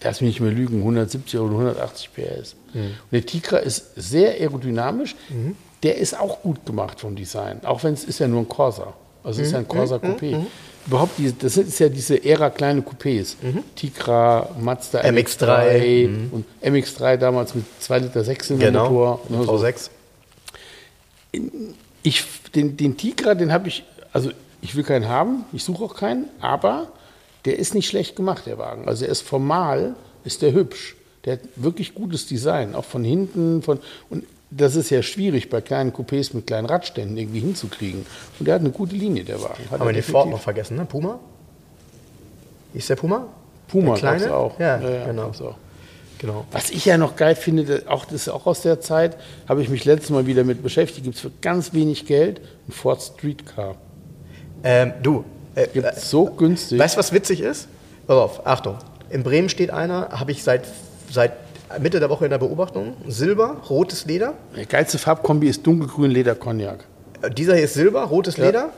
lass 0.03 0.21
mich 0.21 0.29
nicht 0.29 0.39
mehr 0.41 0.51
lügen, 0.51 0.79
170 0.79 1.39
oder 1.39 1.51
180 1.51 2.09
PS. 2.13 2.55
Und 2.73 2.91
der 3.11 3.25
Tigra 3.25 3.57
ist 3.57 3.93
sehr 3.95 4.31
aerodynamisch. 4.31 5.15
Der 5.83 5.97
ist 5.97 6.17
auch 6.19 6.41
gut 6.41 6.65
gemacht 6.65 6.99
vom 6.99 7.15
Design, 7.15 7.59
auch 7.65 7.83
wenn 7.83 7.93
es 7.93 8.03
ist 8.05 8.19
ja 8.19 8.27
nur 8.27 8.41
ein 8.41 8.47
Corsa. 8.47 8.93
Also 9.23 9.41
es 9.41 9.47
ist 9.47 9.53
ja 9.53 9.59
ein 9.59 9.67
Corsa 9.67 9.97
Coupé. 9.97 10.45
Überhaupt, 10.85 11.17
diese, 11.17 11.33
das 11.35 11.55
ist 11.55 11.79
ja 11.79 11.87
diese 11.87 12.23
Ära 12.25 12.49
kleine 12.49 12.81
Coupés. 12.81 13.35
Tigra, 13.75 14.49
Mazda 14.59 14.99
MX-3, 15.01 16.09
und 16.31 16.45
MX3 16.61 17.15
damals 17.17 17.55
mit 17.55 17.63
2 17.79 17.99
Liter 17.99 18.23
6 18.23 18.49
in 18.51 18.59
Genau. 18.59 18.89
Motor. 18.89 19.21
ne, 19.29 19.43
so. 19.45 19.53
V6. 19.55 19.89
Ich, 22.03 22.23
den, 22.53 22.75
den 22.77 22.97
Tigra, 22.97 23.33
den 23.33 23.51
habe 23.53 23.67
ich, 23.69 23.83
also 24.11 24.31
ich 24.61 24.75
will 24.75 24.83
keinen 24.83 25.07
haben, 25.07 25.45
ich 25.53 25.63
suche 25.63 25.83
auch 25.85 25.95
keinen, 25.95 26.25
aber 26.41 26.87
der 27.45 27.59
ist 27.59 27.75
nicht 27.75 27.87
schlecht 27.87 28.15
gemacht, 28.15 28.45
der 28.45 28.57
Wagen. 28.57 28.87
Also 28.87 29.05
er 29.05 29.11
ist 29.11 29.21
formal, 29.21 29.95
ist 30.23 30.41
der 30.41 30.53
hübsch. 30.53 30.95
Der 31.25 31.33
hat 31.33 31.39
wirklich 31.55 31.93
gutes 31.95 32.27
Design, 32.27 32.75
auch 32.75 32.85
von 32.85 33.03
hinten. 33.03 33.61
Von, 33.61 33.79
und 34.09 34.25
das 34.51 34.75
ist 34.75 34.89
ja 34.89 35.01
schwierig 35.01 35.49
bei 35.49 35.61
kleinen 35.61 35.91
Coupés 35.93 36.35
mit 36.35 36.47
kleinen 36.47 36.65
Radständen 36.67 37.17
irgendwie 37.17 37.39
hinzukriegen. 37.39 38.05
Und 38.39 38.45
der 38.45 38.55
hat 38.55 38.61
eine 38.61 38.71
gute 38.71 38.95
Linie, 38.95 39.23
der 39.23 39.41
Wagen. 39.41 39.63
Hat 39.71 39.79
Haben 39.79 39.87
wir 39.87 39.93
den 39.93 40.03
Ford 40.03 40.29
noch 40.29 40.41
vergessen, 40.41 40.77
ne? 40.77 40.85
Puma? 40.85 41.19
Ist 42.73 42.89
der 42.89 42.95
Puma? 42.95 43.27
Puma 43.67 43.91
der 43.91 43.97
kleine? 43.99 44.35
auch. 44.35 44.59
Ja, 44.59 44.79
ja, 44.79 45.05
genau. 45.05 45.23
gab's 45.23 45.41
auch. 45.41 45.55
Genau. 46.19 46.45
Was 46.51 46.69
ich 46.69 46.85
ja 46.85 46.97
noch 46.97 47.15
geil 47.15 47.35
finde, 47.35 47.65
das- 47.65 47.87
auch, 47.87 48.05
das 48.05 48.13
ist 48.15 48.29
auch 48.29 48.45
aus 48.45 48.61
der 48.61 48.79
Zeit, 48.79 49.17
habe 49.47 49.61
ich 49.61 49.69
mich 49.69 49.83
letztes 49.85 50.09
Mal 50.09 50.25
wieder 50.25 50.43
mit 50.43 50.63
beschäftigt, 50.63 51.03
gibt 51.03 51.15
es 51.15 51.21
für 51.21 51.31
ganz 51.41 51.73
wenig 51.73 52.05
Geld 52.05 52.39
ein 52.67 52.71
Ford 52.71 53.01
Streetcar. 53.01 53.75
Ähm, 54.63 54.93
du, 55.03 55.25
Gibt 55.73 55.85
äh, 55.85 55.93
so 55.95 56.25
günstig. 56.25 56.79
weißt 56.79 56.95
du, 56.95 56.99
was 56.99 57.11
witzig 57.13 57.41
ist? 57.41 57.67
Pass 58.07 58.17
auf, 58.17 58.45
Achtung. 58.47 58.77
In 59.09 59.23
Bremen 59.23 59.49
steht 59.49 59.69
einer, 59.71 60.09
habe 60.11 60.31
ich 60.31 60.43
seit, 60.43 60.63
seit 61.11 61.33
Mitte 61.79 61.99
der 61.99 62.09
Woche 62.09 62.25
in 62.25 62.31
der 62.31 62.37
Beobachtung. 62.39 62.95
Silber, 63.07 63.57
rotes 63.69 64.05
Leder. 64.05 64.33
Der 64.55 64.65
geilste 64.65 64.97
Farbkombi 64.97 65.47
ist 65.47 65.65
dunkelgrün 65.65 66.11
Leder 66.11 66.35
Cognac. 66.35 66.85
Äh, 67.21 67.29
Dieser 67.31 67.55
hier 67.55 67.65
ist 67.65 67.73
Silber, 67.75 68.03
rotes 68.03 68.37
Leder. 68.37 68.69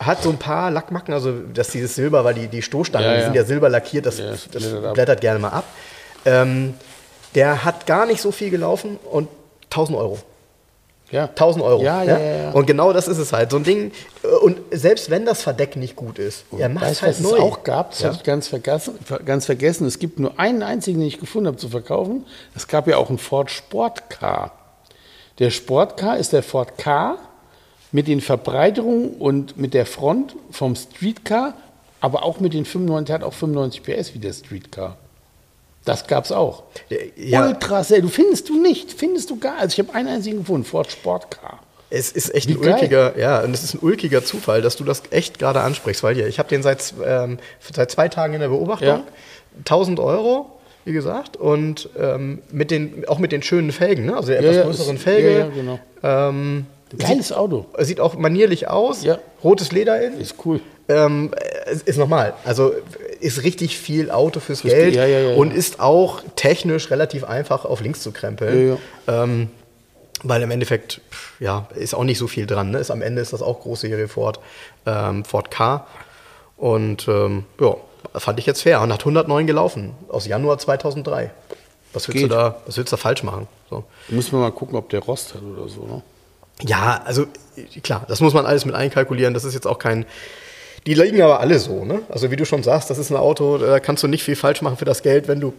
Hat 0.00 0.22
so 0.22 0.30
ein 0.30 0.36
paar 0.38 0.70
Lackmacken, 0.70 1.12
also 1.12 1.32
das 1.52 1.70
dieses 1.70 1.94
Silber, 1.96 2.22
weil 2.24 2.34
die, 2.34 2.46
die 2.46 2.62
Stoßstangen, 2.62 3.04
Ja, 3.08 3.14
die 3.14 3.18
ja. 3.20 3.24
sind 3.24 3.34
ja 3.34 3.44
silber 3.44 3.68
lackiert, 3.68 4.06
das, 4.06 4.18
Ja, 4.18 4.30
das 4.30 4.48
das 4.52 4.62
blättert 4.94 5.10
ab. 5.16 5.20
gerne 5.20 5.38
mal 5.40 5.48
ab. 5.48 5.64
Ähm, 6.24 6.74
der 7.34 7.64
hat 7.64 7.84
gar 7.86 8.06
nicht 8.06 8.20
so 8.20 8.30
viel 8.30 8.50
gelaufen 8.50 8.96
und 9.10 9.28
1000 9.70 9.98
Euro. 9.98 10.18
Ja. 11.10 11.24
1000 11.26 11.64
Euro. 11.64 11.82
Ja, 11.82 12.02
ja, 12.02 12.18
ja, 12.18 12.36
ja. 12.36 12.50
Und 12.50 12.66
genau 12.66 12.92
das 12.92 13.08
ist 13.08 13.16
es 13.18 13.32
halt. 13.32 13.50
So 13.50 13.56
ein 13.56 13.64
Ding, 13.64 13.92
und 14.42 14.58
selbst 14.70 15.08
wenn 15.08 15.24
das 15.24 15.40
Verdeck 15.42 15.74
nicht 15.76 15.96
gut 15.96 16.18
ist, 16.18 16.44
er 16.58 16.68
macht 16.68 16.84
Weißt 16.84 17.02
halt 17.02 17.14
was 17.14 17.20
neu. 17.20 17.36
es 17.36 17.40
auch 17.42 17.64
gab? 17.64 17.90
Das 17.92 18.00
Ja. 18.00 18.06
habe 18.08 18.16
ich 18.18 18.24
ganz 18.24 18.48
vergessen, 18.48 18.98
ver- 19.04 19.20
ganz 19.20 19.46
vergessen. 19.46 19.86
Es 19.86 19.98
gibt 19.98 20.18
nur 20.18 20.38
einen 20.38 20.62
einzigen, 20.62 20.98
den 20.98 21.08
ich 21.08 21.18
gefunden 21.18 21.46
habe 21.46 21.56
zu 21.56 21.70
verkaufen. 21.70 22.26
Es 22.54 22.68
gab 22.68 22.86
ja 22.88 22.98
auch 22.98 23.08
einen 23.08 23.18
Ford 23.18 23.50
Sportcar. 23.50 24.52
Der 25.38 25.50
Sportcar 25.50 26.18
ist 26.18 26.32
der 26.34 26.42
Ford 26.42 26.76
K 26.76 27.16
mit 27.90 28.06
den 28.06 28.20
Verbreiterungen 28.20 29.10
und 29.14 29.56
mit 29.56 29.72
der 29.72 29.86
Front 29.86 30.36
vom 30.50 30.76
Streetcar, 30.76 31.54
aber 32.02 32.22
auch 32.22 32.38
mit 32.38 32.52
den 32.52 32.66
95, 32.66 33.06
der 33.06 33.14
hat 33.14 33.22
auch 33.22 33.32
95 33.32 33.82
PS 33.82 34.12
wie 34.14 34.18
der 34.18 34.32
Streetcar. 34.34 34.96
Das 35.88 36.06
gab 36.06 36.24
es 36.24 36.32
auch. 36.32 36.64
Ja. 37.16 37.46
Ultra 37.46 37.82
sehr. 37.82 38.00
Du 38.02 38.08
findest 38.08 38.48
du 38.48 38.60
nicht, 38.60 38.92
findest 38.92 39.30
du 39.30 39.38
gar. 39.38 39.58
Also 39.58 39.72
ich 39.80 39.86
habe 39.86 39.96
einen 39.96 40.08
einzigen 40.08 40.38
gefunden, 40.38 40.64
Ford 40.64 40.90
Sportcar. 40.92 41.60
Es 41.90 42.12
ist 42.12 42.34
echt 42.34 42.48
Wie 42.48 42.54
ein 42.54 42.60
geil. 42.60 42.74
ulkiger, 42.74 43.18
ja, 43.18 43.40
und 43.40 43.54
es 43.54 43.64
ist 43.64 43.74
ein 43.74 43.78
ulkiger 43.80 44.22
Zufall, 44.22 44.60
dass 44.60 44.76
du 44.76 44.84
das 44.84 45.02
echt 45.10 45.38
gerade 45.38 45.60
ansprichst, 45.62 46.02
weil 46.02 46.14
hier, 46.14 46.26
ich 46.26 46.38
habe 46.38 46.48
den 46.50 46.62
seit, 46.62 46.92
ähm, 47.04 47.38
seit 47.74 47.90
zwei 47.90 48.08
Tagen 48.08 48.34
in 48.34 48.40
der 48.40 48.48
Beobachtung. 48.48 48.88
Ja. 48.88 49.02
1000 49.64 49.98
Euro, 49.98 50.50
wie 50.84 50.92
gesagt, 50.92 51.38
und 51.38 51.88
ähm, 51.98 52.42
mit 52.52 52.70
den, 52.70 53.08
auch 53.08 53.18
mit 53.18 53.32
den 53.32 53.42
schönen 53.42 53.72
Felgen, 53.72 54.04
ne? 54.04 54.16
also 54.16 54.28
der 54.28 54.42
Ja, 54.42 54.50
etwas 54.50 54.66
größeren 54.76 54.96
ist- 54.96 55.02
Felge. 55.02 55.38
ja, 55.38 55.46
genau. 55.48 55.78
ähm, 56.02 56.66
Geiles 56.98 57.32
Auto. 57.32 57.64
sieht 57.80 58.00
auch 58.00 58.14
manierlich 58.16 58.68
aus, 58.68 59.04
rotes 59.42 59.72
Leder 59.72 60.00
in. 60.02 60.20
Ist 60.20 60.34
cool. 60.44 60.60
Ähm, 60.90 61.30
es 61.66 61.82
ist 61.82 61.96
normal. 61.98 62.32
Also 62.44 62.72
ist 63.20 63.42
richtig 63.42 63.78
viel 63.78 64.10
Auto 64.10 64.40
fürs 64.40 64.60
Fürs 64.62 64.72
Geld 64.74 64.92
Ge- 64.94 65.00
ja, 65.00 65.06
ja, 65.06 65.30
ja, 65.30 65.36
und 65.36 65.52
ist 65.52 65.80
auch 65.80 66.22
technisch 66.36 66.90
relativ 66.90 67.24
einfach 67.24 67.64
auf 67.64 67.80
links 67.80 68.02
zu 68.02 68.12
krempeln. 68.12 68.78
Ähm, 69.06 69.50
weil 70.24 70.42
im 70.42 70.50
Endeffekt, 70.50 71.00
ja, 71.38 71.68
ist 71.76 71.94
auch 71.94 72.02
nicht 72.04 72.18
so 72.18 72.26
viel 72.26 72.46
dran. 72.46 72.70
Ne? 72.72 72.78
Ist, 72.78 72.90
am 72.90 73.02
Ende 73.02 73.22
ist 73.22 73.32
das 73.32 73.40
auch 73.42 73.60
Großserie 73.60 74.08
Ford, 74.08 74.40
ähm, 74.84 75.24
Ford 75.24 75.50
K. 75.50 75.86
Und 76.56 77.06
ähm, 77.06 77.44
ja, 77.60 77.76
fand 78.14 78.38
ich 78.40 78.46
jetzt 78.46 78.62
fair. 78.62 78.80
Und 78.80 78.92
hat 78.92 79.00
109 79.00 79.46
gelaufen 79.46 79.94
aus 80.08 80.26
Januar 80.26 80.58
2003. 80.58 81.30
Was 81.92 82.08
willst, 82.08 82.22
du 82.22 82.28
da, 82.28 82.60
was 82.66 82.76
willst 82.76 82.92
du 82.92 82.96
da 82.96 83.00
falsch 83.00 83.22
machen? 83.22 83.46
So. 83.70 83.84
Müssen 84.08 84.32
wir 84.32 84.38
mal 84.40 84.50
gucken, 84.50 84.76
ob 84.76 84.90
der 84.90 85.00
Rost 85.00 85.34
hat 85.34 85.42
oder 85.42 85.68
so. 85.68 85.82
Ne? 85.86 86.02
Ja, 86.62 87.00
also 87.04 87.26
klar, 87.84 88.04
das 88.08 88.20
muss 88.20 88.34
man 88.34 88.44
alles 88.44 88.64
mit 88.64 88.74
einkalkulieren. 88.74 89.34
Das 89.34 89.44
ist 89.44 89.54
jetzt 89.54 89.66
auch 89.66 89.78
kein. 89.78 90.04
Die 90.86 90.94
liegen 90.94 91.20
aber 91.22 91.40
alle 91.40 91.58
so, 91.58 91.84
ne? 91.84 92.02
Also 92.08 92.30
wie 92.30 92.36
du 92.36 92.44
schon 92.44 92.62
sagst, 92.62 92.90
das 92.90 92.98
ist 92.98 93.10
ein 93.10 93.16
Auto, 93.16 93.58
da 93.58 93.80
kannst 93.80 94.02
du 94.02 94.08
nicht 94.08 94.22
viel 94.22 94.36
falsch 94.36 94.62
machen 94.62 94.76
für 94.76 94.84
das 94.84 95.02
Geld, 95.02 95.28
wenn 95.28 95.40
du 95.40 95.52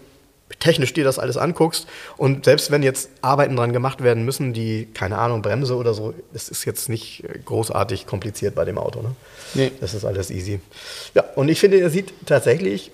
technisch 0.59 0.93
dir 0.93 1.03
das 1.03 1.19
alles 1.19 1.37
anguckst. 1.37 1.87
Und 2.17 2.45
selbst 2.45 2.71
wenn 2.71 2.81
jetzt 2.81 3.09
Arbeiten 3.21 3.55
dran 3.55 3.71
gemacht 3.71 4.03
werden 4.03 4.25
müssen, 4.25 4.53
die, 4.53 4.87
keine 4.93 5.17
Ahnung, 5.17 5.41
Bremse 5.41 5.75
oder 5.75 5.93
so, 5.93 6.13
das 6.33 6.49
ist 6.49 6.65
jetzt 6.65 6.89
nicht 6.89 7.23
großartig 7.45 8.07
kompliziert 8.07 8.55
bei 8.55 8.65
dem 8.65 8.77
Auto, 8.77 9.01
ne? 9.01 9.15
Nee. 9.53 9.71
Das 9.79 9.93
ist 9.93 10.05
alles 10.05 10.31
easy. 10.31 10.59
Ja, 11.13 11.23
und 11.35 11.49
ich 11.49 11.59
finde, 11.59 11.79
er 11.79 11.89
sieht 11.89 12.13
tatsächlich, 12.25 12.91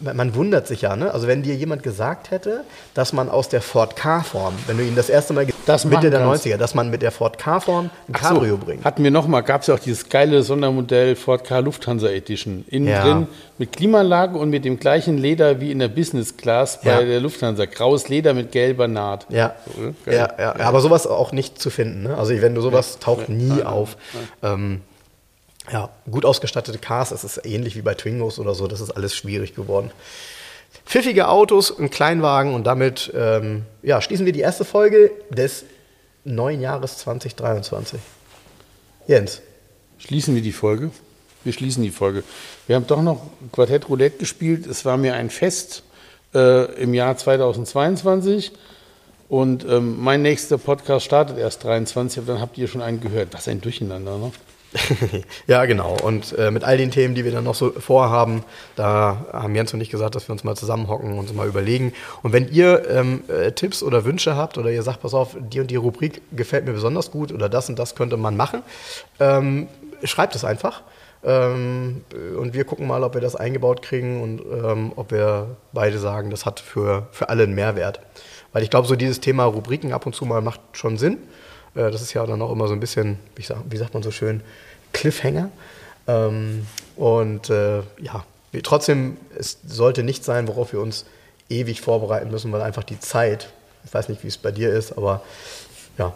man 0.00 0.34
wundert 0.34 0.66
sich 0.66 0.82
ja, 0.82 0.94
ne? 0.96 1.12
Also 1.12 1.26
wenn 1.26 1.42
dir 1.42 1.54
jemand 1.54 1.82
gesagt 1.82 2.30
hätte, 2.30 2.64
dass 2.94 3.12
man 3.12 3.28
aus 3.28 3.48
der 3.48 3.60
Ford 3.60 3.96
K-Form, 3.96 4.54
wenn 4.66 4.78
du 4.78 4.84
ihn 4.84 4.94
das 4.94 5.08
erste 5.10 5.32
Mal 5.32 5.46
Das 5.66 5.84
Mitte 5.84 6.10
der 6.10 6.20
kannst. 6.20 6.46
90er, 6.46 6.56
dass 6.56 6.74
man 6.74 6.90
mit 6.90 7.02
der 7.02 7.10
Ford 7.10 7.38
K-Form 7.38 7.86
ein 7.86 8.14
Ach 8.14 8.22
so, 8.28 8.34
Cabrio 8.34 8.56
bringt. 8.56 8.84
Hatten 8.84 9.02
wir 9.02 9.10
nochmal, 9.10 9.42
gab 9.42 9.62
es 9.62 9.66
ja 9.66 9.74
auch 9.74 9.78
dieses 9.78 10.08
geile 10.08 10.42
Sondermodell 10.42 11.16
Ford 11.16 11.44
K 11.44 11.58
Lufthansa 11.58 12.08
Edition. 12.08 12.64
Innen 12.68 12.88
Ja. 12.88 13.02
drin 13.02 13.26
mit 13.58 13.72
Klimaanlage 13.72 14.38
und 14.38 14.50
mit 14.50 14.64
dem 14.64 14.78
gleichen 14.78 15.18
Leder 15.18 15.60
wie 15.60 15.70
in 15.70 15.80
der 15.80 15.88
Business 15.88 16.36
Class 16.36 16.80
bei 16.82 16.90
Ja. 16.90 17.02
der 17.02 17.20
Lufthansa. 17.20 17.64
Graues 17.66 18.08
Leder 18.08 18.32
mit 18.34 18.52
gelber 18.52 18.88
Naht. 18.88 19.26
Ja. 19.30 19.54
So, 19.76 19.82
ne? 19.82 19.94
Ja, 20.06 20.28
ja, 20.38 20.54
aber 20.60 20.80
sowas 20.80 21.06
auch 21.06 21.32
nicht 21.32 21.60
zu 21.60 21.70
finden. 21.70 22.04
Ne? 22.04 22.16
Also 22.16 22.40
wenn 22.40 22.54
du 22.54 22.60
sowas 22.60 22.98
taucht 23.00 23.28
nie 23.28 23.62
auf. 23.62 23.96
Ähm, 24.42 24.80
ja, 25.72 25.90
gut 26.10 26.24
ausgestattete 26.24 26.78
Cars, 26.78 27.10
das 27.10 27.24
ist 27.24 27.44
ähnlich 27.44 27.76
wie 27.76 27.82
bei 27.82 27.94
Twingos 27.94 28.38
oder 28.38 28.54
so, 28.54 28.66
das 28.66 28.80
ist 28.80 28.90
alles 28.90 29.14
schwierig 29.14 29.54
geworden. 29.54 29.90
Pfiffige 30.86 31.28
Autos, 31.28 31.76
ein 31.78 31.90
Kleinwagen 31.90 32.54
und 32.54 32.64
damit 32.64 33.12
ähm, 33.14 33.64
ja, 33.82 34.00
schließen 34.00 34.26
wir 34.26 34.32
die 34.32 34.40
erste 34.40 34.64
Folge 34.64 35.10
des 35.30 35.64
neuen 36.24 36.60
Jahres 36.60 36.98
2023. 36.98 38.00
Jens, 39.06 39.42
Schließen 40.00 40.34
wir 40.34 40.42
die 40.42 40.52
Folge. 40.52 40.90
Wir 41.44 41.52
schließen 41.52 41.82
die 41.82 41.90
Folge. 41.90 42.24
Wir 42.66 42.76
haben 42.76 42.86
doch 42.86 43.02
noch 43.02 43.20
Quartett 43.52 43.88
Roulette 43.88 44.18
gespielt. 44.18 44.66
Es 44.66 44.84
war 44.84 44.96
mir 44.96 45.14
ein 45.14 45.28
Fest 45.28 45.82
äh, 46.34 46.72
im 46.80 46.94
Jahr 46.94 47.16
2022. 47.16 48.52
Und 49.28 49.64
ähm, 49.64 50.02
mein 50.02 50.22
nächster 50.22 50.58
Podcast 50.58 51.04
startet 51.04 51.38
erst 51.38 51.64
23, 51.64 52.18
aber 52.18 52.32
dann 52.32 52.40
habt 52.40 52.56
ihr 52.58 52.66
schon 52.66 52.80
einen 52.80 53.00
gehört. 53.00 53.28
Was 53.32 53.46
ein 53.46 53.60
Durcheinander, 53.60 54.16
ne? 54.16 54.32
ja, 55.46 55.64
genau. 55.64 55.96
Und 56.02 56.36
äh, 56.38 56.50
mit 56.50 56.64
all 56.64 56.76
den 56.76 56.90
Themen, 56.90 57.14
die 57.14 57.24
wir 57.24 57.32
dann 57.32 57.44
noch 57.44 57.54
so 57.54 57.72
vorhaben, 57.72 58.44
da 58.76 59.26
haben 59.32 59.54
Jens 59.54 59.74
und 59.74 59.80
ich 59.80 59.90
gesagt, 59.90 60.14
dass 60.14 60.28
wir 60.28 60.32
uns 60.32 60.44
mal 60.44 60.56
zusammenhocken 60.56 61.12
und 61.12 61.18
uns 61.18 61.32
mal 61.32 61.48
überlegen. 61.48 61.92
Und 62.22 62.32
wenn 62.32 62.48
ihr 62.48 62.88
ähm, 62.88 63.24
äh, 63.28 63.52
Tipps 63.52 63.82
oder 63.82 64.04
Wünsche 64.04 64.36
habt 64.36 64.58
oder 64.58 64.70
ihr 64.70 64.82
sagt, 64.82 65.02
pass 65.02 65.14
auf, 65.14 65.36
die 65.38 65.60
und 65.60 65.70
die 65.70 65.76
Rubrik 65.76 66.22
gefällt 66.32 66.66
mir 66.66 66.72
besonders 66.72 67.10
gut 67.10 67.32
oder 67.32 67.48
das 67.48 67.68
und 67.68 67.78
das 67.78 67.94
könnte 67.94 68.16
man 68.16 68.36
machen, 68.36 68.62
ähm, 69.18 69.68
schreibt 70.04 70.34
es 70.34 70.44
einfach. 70.44 70.82
Ähm, 71.22 72.02
und 72.38 72.54
wir 72.54 72.64
gucken 72.64 72.86
mal, 72.86 73.02
ob 73.02 73.14
wir 73.14 73.20
das 73.20 73.36
eingebaut 73.36 73.82
kriegen 73.82 74.22
und 74.22 74.40
ähm, 74.40 74.92
ob 74.96 75.10
wir 75.10 75.56
beide 75.72 75.98
sagen, 75.98 76.30
das 76.30 76.46
hat 76.46 76.60
für, 76.60 77.08
für 77.10 77.28
alle 77.28 77.42
einen 77.42 77.54
Mehrwert. 77.54 78.00
Weil 78.52 78.62
ich 78.62 78.70
glaube, 78.70 78.88
so 78.88 78.96
dieses 78.96 79.20
Thema 79.20 79.44
Rubriken 79.44 79.92
ab 79.92 80.06
und 80.06 80.14
zu 80.14 80.24
mal 80.24 80.40
macht 80.40 80.60
schon 80.72 80.96
Sinn. 80.96 81.18
Äh, 81.74 81.90
Das 81.90 82.02
ist 82.02 82.12
ja 82.14 82.24
dann 82.26 82.42
auch 82.42 82.52
immer 82.52 82.68
so 82.68 82.74
ein 82.74 82.80
bisschen, 82.80 83.18
wie, 83.36 83.42
sag, 83.42 83.58
wie 83.68 83.76
sagt 83.76 83.94
man 83.94 84.02
so 84.02 84.10
schön, 84.10 84.42
Cliffhanger. 84.92 85.50
Ähm, 86.06 86.66
und 86.96 87.50
äh, 87.50 87.78
ja, 88.00 88.24
trotzdem, 88.62 89.16
es 89.38 89.58
sollte 89.66 90.02
nicht 90.02 90.24
sein, 90.24 90.48
worauf 90.48 90.72
wir 90.72 90.80
uns 90.80 91.04
ewig 91.48 91.80
vorbereiten 91.80 92.30
müssen, 92.30 92.52
weil 92.52 92.62
einfach 92.62 92.84
die 92.84 92.98
Zeit, 93.00 93.52
ich 93.84 93.92
weiß 93.92 94.08
nicht, 94.08 94.22
wie 94.22 94.28
es 94.28 94.38
bei 94.38 94.50
dir 94.50 94.70
ist, 94.72 94.92
aber 94.92 95.22
ja, 95.98 96.12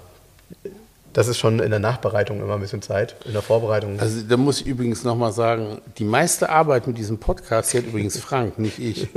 das 1.13 1.29
ist 1.29 1.39
schon 1.39 1.61
in 1.61 1.71
der 1.71 1.79
Nachbereitung 1.79 2.41
immer 2.41 2.55
ein 2.55 2.61
bisschen 2.61 2.83
Zeit. 2.83 3.15
In 3.25 3.33
der 3.35 3.43
Vorbereitung. 3.43 4.01
Also 4.01 4.23
da 4.23 4.37
muss 4.37 4.61
ich 4.61 4.67
übrigens 4.67 5.05
nochmal 5.05 5.33
sagen, 5.33 5.81
die 5.99 6.05
meiste 6.05 6.51
Arbeit 6.51 6.89
mit 6.89 6.99
diesem 6.99 7.19
Podcast 7.19 7.73
hat 7.73 7.85
übrigens 7.85 8.19
Frank, 8.19 8.59
nicht 8.59 8.81
ich. 8.81 9.09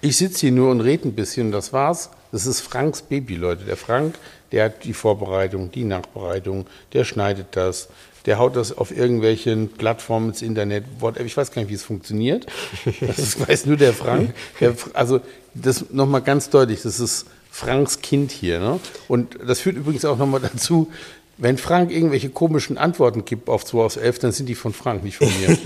Ich 0.00 0.16
sitze 0.16 0.40
hier 0.40 0.52
nur 0.52 0.70
und 0.70 0.80
rede 0.80 1.08
ein 1.08 1.14
bisschen 1.14 1.48
und 1.48 1.52
das 1.52 1.74
war's. 1.74 2.10
Das 2.32 2.46
ist 2.46 2.62
Franks 2.62 3.02
Baby, 3.02 3.36
Leute. 3.36 3.64
Der 3.64 3.76
Frank 3.76 4.14
der 4.52 4.66
hat 4.66 4.84
die 4.84 4.92
Vorbereitung, 4.92 5.70
die 5.72 5.84
Nachbereitung, 5.84 6.66
der 6.92 7.04
schneidet 7.04 7.48
das, 7.52 7.88
der 8.26 8.38
haut 8.38 8.56
das 8.56 8.76
auf 8.76 8.96
irgendwelchen 8.96 9.68
Plattformen 9.68 10.30
ins 10.30 10.42
Internet, 10.42 10.84
whatever. 10.98 11.24
Ich 11.24 11.36
weiß 11.36 11.52
gar 11.52 11.62
nicht, 11.62 11.70
wie 11.70 11.74
es 11.74 11.84
funktioniert. 11.84 12.46
Das 13.00 13.38
weiß 13.48 13.66
nur 13.66 13.76
der 13.76 13.92
Frank. 13.92 14.34
Der, 14.60 14.74
also 14.94 15.20
das 15.54 15.90
nochmal 15.90 16.22
ganz 16.22 16.50
deutlich, 16.50 16.82
das 16.82 17.00
ist 17.00 17.26
Franks 17.50 18.02
Kind 18.02 18.32
hier. 18.32 18.58
Ne? 18.58 18.80
Und 19.08 19.38
das 19.46 19.60
führt 19.60 19.76
übrigens 19.76 20.04
auch 20.04 20.18
nochmal 20.18 20.40
dazu, 20.40 20.90
wenn 21.38 21.58
Frank 21.58 21.90
irgendwelche 21.90 22.30
komischen 22.30 22.78
Antworten 22.78 23.24
gibt 23.24 23.48
auf 23.48 23.64
2 23.64 23.78
aus 23.78 23.96
11, 23.96 24.18
dann 24.20 24.32
sind 24.32 24.46
die 24.46 24.54
von 24.54 24.72
Frank, 24.72 25.04
nicht 25.04 25.18
von 25.18 25.28
mir. 25.28 25.58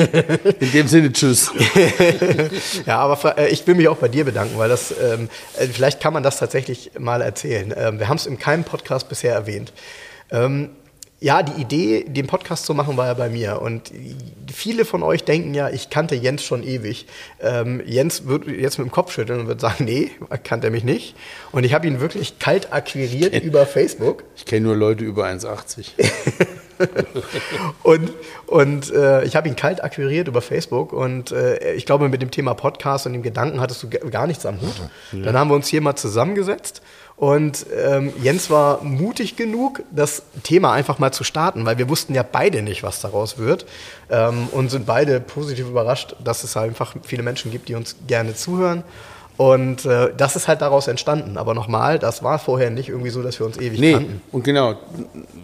In 0.61 0.73
dem 0.73 0.89
Sinne, 0.89 1.13
tschüss. 1.13 1.53
ja, 2.87 2.99
aber 2.99 3.39
äh, 3.39 3.51
ich 3.51 3.67
will 3.67 3.77
mich 3.77 3.87
auch 3.87 3.99
bei 3.99 4.09
dir 4.09 4.25
bedanken, 4.25 4.59
weil 4.59 4.69
das, 4.69 4.93
ähm, 5.01 5.29
äh, 5.59 5.67
vielleicht 5.67 6.01
kann 6.01 6.13
man 6.13 6.25
das 6.25 6.39
tatsächlich 6.39 6.91
mal 6.99 7.23
erzählen. 7.23 7.73
Ähm, 7.77 8.01
wir 8.01 8.09
haben 8.09 8.17
es 8.17 8.27
in 8.27 8.39
keinem 8.39 8.65
Podcast 8.65 9.09
bisher 9.09 9.33
erwähnt. 9.33 9.73
Ähm, 10.33 10.71
ja, 11.23 11.43
die 11.43 11.61
Idee, 11.61 12.05
den 12.09 12.27
Podcast 12.27 12.65
zu 12.65 12.73
machen, 12.73 12.97
war 12.97 13.07
ja 13.07 13.15
bei 13.15 13.29
mir. 13.29 13.61
Und 13.61 13.93
viele 14.51 14.87
von 14.87 15.03
euch 15.03 15.23
denken 15.23 15.53
ja, 15.53 15.69
ich 15.69 15.91
kannte 15.91 16.15
Jens 16.15 16.43
schon 16.43 16.63
ewig. 16.63 17.07
Ähm, 17.41 17.83
Jens 17.85 18.27
wird 18.27 18.47
jetzt 18.47 18.79
mit 18.79 18.89
dem 18.89 18.91
Kopf 18.91 19.13
schütteln 19.13 19.41
und 19.41 19.47
wird 19.47 19.61
sagen, 19.61 19.85
nee, 19.85 20.11
kannte 20.45 20.69
er 20.69 20.71
mich 20.71 20.83
nicht. 20.83 21.15
Und 21.53 21.65
ich 21.65 21.75
habe 21.75 21.87
ihn 21.87 22.01
wirklich 22.01 22.39
kalt 22.39 22.73
akquiriert 22.73 23.33
kenn, 23.33 23.43
über 23.43 23.67
Facebook. 23.67 24.25
Ich 24.35 24.47
kenne 24.47 24.67
nur 24.67 24.77
Leute 24.77 25.05
über 25.05 25.27
1,80. 25.27 25.91
und 27.83 28.13
und 28.47 28.91
äh, 28.91 29.23
ich 29.25 29.37
habe 29.37 29.49
ihn 29.49 29.57
kalt 29.57 29.85
akquiriert 29.85 30.27
über 30.27 30.41
Facebook 30.41 30.95
und 30.95 31.31
äh, 31.31 31.75
ich 31.75 31.85
glaube, 31.85 32.09
mit 32.09 32.23
dem 32.23 32.31
Thema 32.31 32.55
Podcast 32.55 33.07
und 33.07 33.13
dem 33.13 33.23
Gedanken 33.23 33.61
hattest 33.61 33.83
du 33.83 33.89
gar 33.89 34.27
nichts 34.27 34.47
am 34.47 34.61
Hut. 34.61 34.75
Ja. 35.13 35.25
Dann 35.25 35.37
haben 35.37 35.51
wir 35.51 35.55
uns 35.55 35.69
hier 35.69 35.83
mal 35.83 35.97
zusammengesetzt 35.97 36.81
und 37.21 37.67
ähm, 37.77 38.15
Jens 38.23 38.49
war 38.49 38.83
mutig 38.83 39.37
genug, 39.37 39.83
das 39.91 40.23
Thema 40.43 40.73
einfach 40.73 40.99
mal 40.99 41.13
zu 41.13 41.23
starten, 41.23 41.67
weil 41.67 41.77
wir 41.77 41.91
wussten 41.91 42.15
ja 42.15 42.23
beide 42.23 42.63
nicht, 42.63 42.83
was 42.83 43.03
daraus 43.03 43.37
wird. 43.37 43.67
Ähm, 44.09 44.49
und 44.53 44.71
sind 44.71 44.87
beide 44.87 45.21
positiv 45.21 45.69
überrascht, 45.69 46.17
dass 46.25 46.45
es 46.45 46.57
einfach 46.57 46.97
viele 47.03 47.23
Menschen 47.23 47.51
gibt, 47.51 47.69
die 47.69 47.75
uns 47.75 47.97
gerne 48.07 48.35
zuhören. 48.35 48.85
Und 49.37 49.85
äh, 49.85 50.15
das 50.17 50.35
ist 50.35 50.49
halt 50.49 50.63
daraus 50.63 50.89
entstanden. 50.89 51.37
Aber 51.37 51.53
nochmal, 51.53 51.99
das 51.99 52.23
war 52.23 52.39
vorher 52.39 52.71
nicht 52.71 52.89
irgendwie 52.89 53.11
so, 53.11 53.23
dass 53.23 53.39
wir 53.39 53.45
uns 53.45 53.59
ewig 53.59 53.79
nee, 53.79 53.93
kannten. 53.93 54.23
Und 54.33 54.43
genau, 54.43 54.77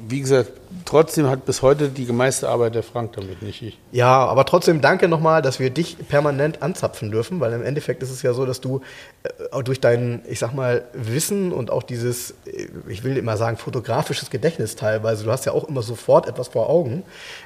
wie 0.09 0.21
gesagt, 0.21 0.53
trotzdem 0.85 1.29
hat 1.29 1.45
bis 1.45 1.63
heute 1.63 1.89
die 1.89 2.07
gemeiste 2.07 2.49
Arbeit 2.49 2.75
der 2.75 2.83
Frank 2.83 3.13
damit, 3.15 3.43
nicht 3.43 3.63
ich. 3.63 3.79
Ja, 3.93 4.27
aber 4.27 4.45
trotzdem 4.45 4.81
danke 4.81 5.09
nochmal, 5.09 5.43
dass 5.43 5.59
wir 5.59 5.71
dich 5.71 5.97
permanent 6.09 6.63
anzapfen 6.63 7.11
dürfen, 7.11 7.41
weil 7.41 7.53
im 7.53 7.63
Endeffekt 7.63 8.03
ist 8.03 8.11
es 8.11 8.23
ja 8.23 8.33
so, 8.33 8.47
dass 8.47 8.61
du 8.61 8.81
äh, 9.23 9.63
durch 9.63 9.81
dein, 9.81 10.23
ich 10.29 10.39
sag 10.39 10.53
mal, 10.55 10.85
Wissen 10.93 11.53
und 11.53 11.71
auch 11.71 11.83
dieses, 11.83 12.33
äh, 12.47 12.69
ich 12.89 13.05
will 13.05 13.17
immer 13.17 13.37
sagen, 13.37 13.57
fotografisches 13.57 14.31
Gedächtnis 14.31 14.77
teilweise, 14.77 15.25
du 15.25 15.31
hast 15.31 15.47
ja 15.47 15.53
auch 15.53 15.65
immer 15.65 15.83
sofort 15.83 16.29
etwas 16.29 16.49
vor 16.49 16.69
Augen, 16.69 17.03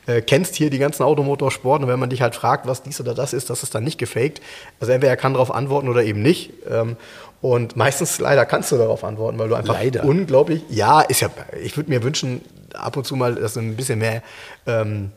äh, 0.07 0.21
kennst 0.21 0.55
hier 0.55 0.71
die 0.71 0.79
ganzen 0.79 1.03
Automotorsport 1.03 1.83
und 1.83 1.89
wenn 1.89 2.01
man 2.01 2.11
dich 2.11 2.23
halt 2.23 2.35
fragt, 2.35 2.67
was 2.67 2.83
dies 2.83 3.01
oder 3.01 3.15
das 3.15 3.33
ist, 3.33 3.51
das 3.51 3.63
ist 3.63 3.75
dann 3.75 3.85
nicht 3.85 3.99
gefaked. 3.99 4.41
Also 4.81 4.93
entweder 4.93 5.11
er 5.11 5.17
kann 5.17 5.35
darauf 5.35 5.55
antworten 5.55 5.89
oder 5.89 6.03
eben 6.03 6.23
nicht. 6.23 6.53
Ähm, 6.71 6.97
und 7.41 7.77
meistens 7.77 8.19
leider 8.19 8.45
kannst 8.45 8.71
du 8.73 8.77
darauf 8.77 9.05
antworten, 9.05 9.39
weil 9.39 9.49
du 9.49 9.55
einfach 9.55 9.75
leider. 9.75 10.05
unglaublich, 10.05 10.63
ja, 10.69 11.01
ist 11.01 11.21
ja, 11.21 11.31
ich 11.63 11.77
würde 11.77 11.91
mir 11.91 12.03
wünschen, 12.03 12.43
ab 12.75 12.97
und 12.97 13.07
zu 13.07 13.17
mal, 13.17 13.35
dass 13.35 13.55
du 13.55 13.61
ein 13.61 13.77
bisschen 13.77 13.99
mehr 13.99 14.23
ähm, 14.67 15.11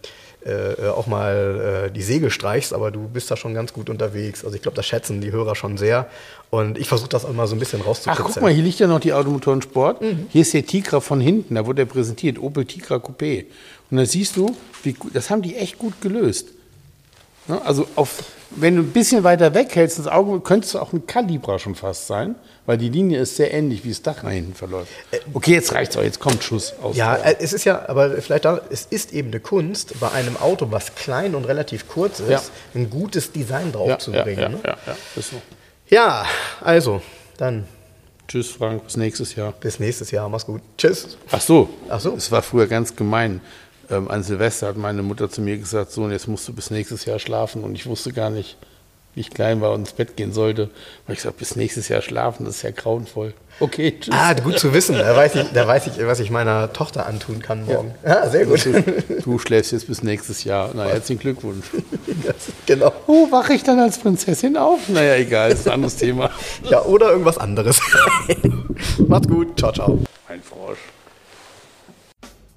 äh, 0.45 0.89
auch 0.89 1.07
mal 1.07 1.85
äh, 1.87 1.91
die 1.91 2.01
Segel 2.01 2.29
streichst, 2.29 2.73
aber 2.73 2.91
du 2.91 3.07
bist 3.07 3.31
da 3.31 3.37
schon 3.37 3.53
ganz 3.53 3.71
gut 3.71 3.89
unterwegs. 3.89 4.43
Also 4.43 4.55
ich 4.55 4.61
glaube, 4.61 4.75
das 4.75 4.85
schätzen 4.85 5.21
die 5.21 5.31
Hörer 5.31 5.55
schon 5.55 5.77
sehr. 5.77 6.07
Und 6.49 6.77
ich 6.77 6.87
versuche 6.89 7.09
das 7.09 7.23
auch 7.23 7.31
mal 7.31 7.47
so 7.47 7.55
ein 7.55 7.59
bisschen 7.59 7.81
rauszukriegen. 7.81 8.25
Ach, 8.27 8.33
guck 8.33 8.43
mal, 8.43 8.51
hier 8.51 8.63
liegt 8.63 8.79
ja 8.79 8.87
noch 8.87 8.99
die 8.99 9.13
Automotoren 9.13 9.61
Sport. 9.61 10.01
Mhm. 10.01 10.27
Hier 10.29 10.41
ist 10.41 10.53
der 10.53 10.65
Tigra 10.65 10.99
von 10.99 11.21
hinten, 11.21 11.55
da 11.55 11.65
wurde 11.65 11.83
er 11.83 11.85
präsentiert, 11.85 12.39
Opel 12.39 12.65
Tigra 12.65 12.95
Coupé. 12.95 13.45
Und 13.89 13.97
da 13.97 14.05
siehst 14.05 14.35
du, 14.35 14.55
wie, 14.83 14.95
das 15.13 15.29
haben 15.29 15.41
die 15.41 15.55
echt 15.55 15.77
gut 15.77 16.01
gelöst. 16.01 16.49
Ne? 17.47 17.61
Also 17.63 17.87
auf, 17.95 18.23
wenn 18.55 18.75
du 18.75 18.81
ein 18.81 18.91
bisschen 18.91 19.23
weiter 19.23 19.53
weg 19.53 19.75
hältst, 19.75 19.99
das 19.99 20.07
Auge, 20.07 20.39
könntest 20.41 20.73
du 20.73 20.79
auch 20.79 20.93
ein 20.93 21.05
Kalibra 21.05 21.59
schon 21.59 21.75
fast 21.75 22.07
sein, 22.07 22.35
weil 22.65 22.77
die 22.77 22.89
Linie 22.89 23.19
ist 23.19 23.35
sehr 23.35 23.53
ähnlich, 23.53 23.83
wie 23.83 23.89
das 23.89 24.01
Dach 24.01 24.23
nach 24.23 24.31
hinten 24.31 24.53
verläuft. 24.53 24.91
Äh, 25.11 25.19
okay, 25.33 25.53
jetzt 25.53 25.73
reicht's 25.73 25.97
auch, 25.97 26.03
jetzt 26.03 26.19
kommt 26.19 26.43
Schuss 26.43 26.73
aus. 26.81 26.95
Ja, 26.95 27.15
äh, 27.15 27.35
es 27.39 27.53
ist 27.53 27.65
ja, 27.65 27.87
aber 27.87 28.21
vielleicht 28.21 28.45
da, 28.45 28.61
es 28.69 28.85
ist 28.89 29.13
eben 29.13 29.29
eine 29.29 29.39
Kunst, 29.39 29.99
bei 29.99 30.11
einem 30.11 30.37
Auto, 30.37 30.67
was 30.71 30.95
klein 30.95 31.35
und 31.35 31.45
relativ 31.45 31.87
kurz 31.87 32.19
ist, 32.19 32.29
ja. 32.29 32.41
ein 32.75 32.89
gutes 32.89 33.31
Design 33.31 33.71
drauf 33.71 33.89
ja, 33.89 33.99
zu 33.99 34.11
bringen. 34.11 34.39
Ja, 34.39 34.49
ne? 34.49 34.59
ja, 34.63 34.77
ja, 34.85 34.95
so. 35.21 35.41
ja, 35.89 36.25
also, 36.61 37.01
dann. 37.37 37.65
Tschüss, 38.27 38.51
Frank, 38.51 38.85
bis 38.85 38.97
nächstes 38.97 39.35
Jahr. 39.35 39.51
Bis 39.51 39.79
nächstes 39.79 40.09
Jahr, 40.11 40.29
mach's 40.29 40.45
gut. 40.45 40.61
Tschüss. 40.77 41.17
Ach 41.29 41.41
so, 41.41 41.69
Ach 41.89 41.99
so. 41.99 42.15
es 42.15 42.31
war 42.31 42.41
früher 42.41 42.67
ganz 42.67 42.95
gemein 42.95 43.41
ähm, 43.93 44.09
an 44.09 44.23
Silvester 44.23 44.67
hat 44.67 44.77
meine 44.77 45.03
Mutter 45.03 45.29
zu 45.29 45.41
mir 45.41 45.57
gesagt, 45.57 45.91
so, 45.91 46.03
und 46.03 46.11
jetzt 46.11 46.27
musst 46.27 46.47
du 46.47 46.53
bis 46.53 46.71
nächstes 46.71 47.05
Jahr 47.05 47.19
schlafen. 47.19 47.63
Und 47.63 47.75
ich 47.75 47.85
wusste 47.85 48.11
gar 48.11 48.29
nicht, 48.29 48.57
wie 49.15 49.21
ich 49.21 49.29
klein 49.29 49.61
war 49.61 49.71
und 49.71 49.81
ins 49.81 49.93
Bett 49.93 50.17
gehen 50.17 50.33
sollte. 50.33 50.63
Und 50.63 51.13
ich 51.13 51.17
gesagt, 51.17 51.37
bis 51.37 51.55
nächstes 51.55 51.87
Jahr 51.87 52.01
schlafen, 52.01 52.45
das 52.45 52.57
ist 52.57 52.61
ja 52.63 52.71
grauenvoll. 52.71 53.33
Okay, 53.59 53.97
tschüss. 53.99 54.13
Ah, 54.17 54.33
gut 54.33 54.57
zu 54.57 54.73
wissen. 54.73 54.97
Da 54.97 55.15
weiß 55.15 55.35
ich, 55.35 55.51
da 55.53 55.67
weiß 55.67 55.87
ich 55.87 56.05
was 56.05 56.19
ich 56.19 56.31
meiner 56.31 56.73
Tochter 56.73 57.05
antun 57.05 57.39
kann 57.39 57.65
morgen. 57.65 57.93
Ja, 58.03 58.23
ah, 58.23 58.29
sehr 58.29 58.45
gut. 58.45 58.65
Du, 58.65 58.83
du, 59.23 59.39
schläfst 59.39 59.71
jetzt 59.71 59.87
bis 59.87 60.01
nächstes 60.01 60.43
Jahr. 60.43 60.71
Na, 60.73 60.85
herzlichen 60.85 61.21
Glückwunsch. 61.21 61.65
genau. 62.65 62.91
Oh, 63.05 63.31
wache 63.31 63.53
ich 63.53 63.63
dann 63.63 63.79
als 63.79 63.99
Prinzessin 63.99 64.57
auf? 64.57 64.89
Naja, 64.89 65.15
egal, 65.15 65.51
ist 65.51 65.67
ein 65.67 65.73
anderes 65.73 65.95
Thema. 65.97 66.31
Ja, 66.63 66.81
oder 66.83 67.11
irgendwas 67.11 67.37
anderes. 67.37 67.79
Macht's 69.07 69.27
gut. 69.27 69.59
Ciao, 69.59 69.71
ciao. 69.71 69.99
Ein 70.27 70.41
Frosch. 70.41 70.79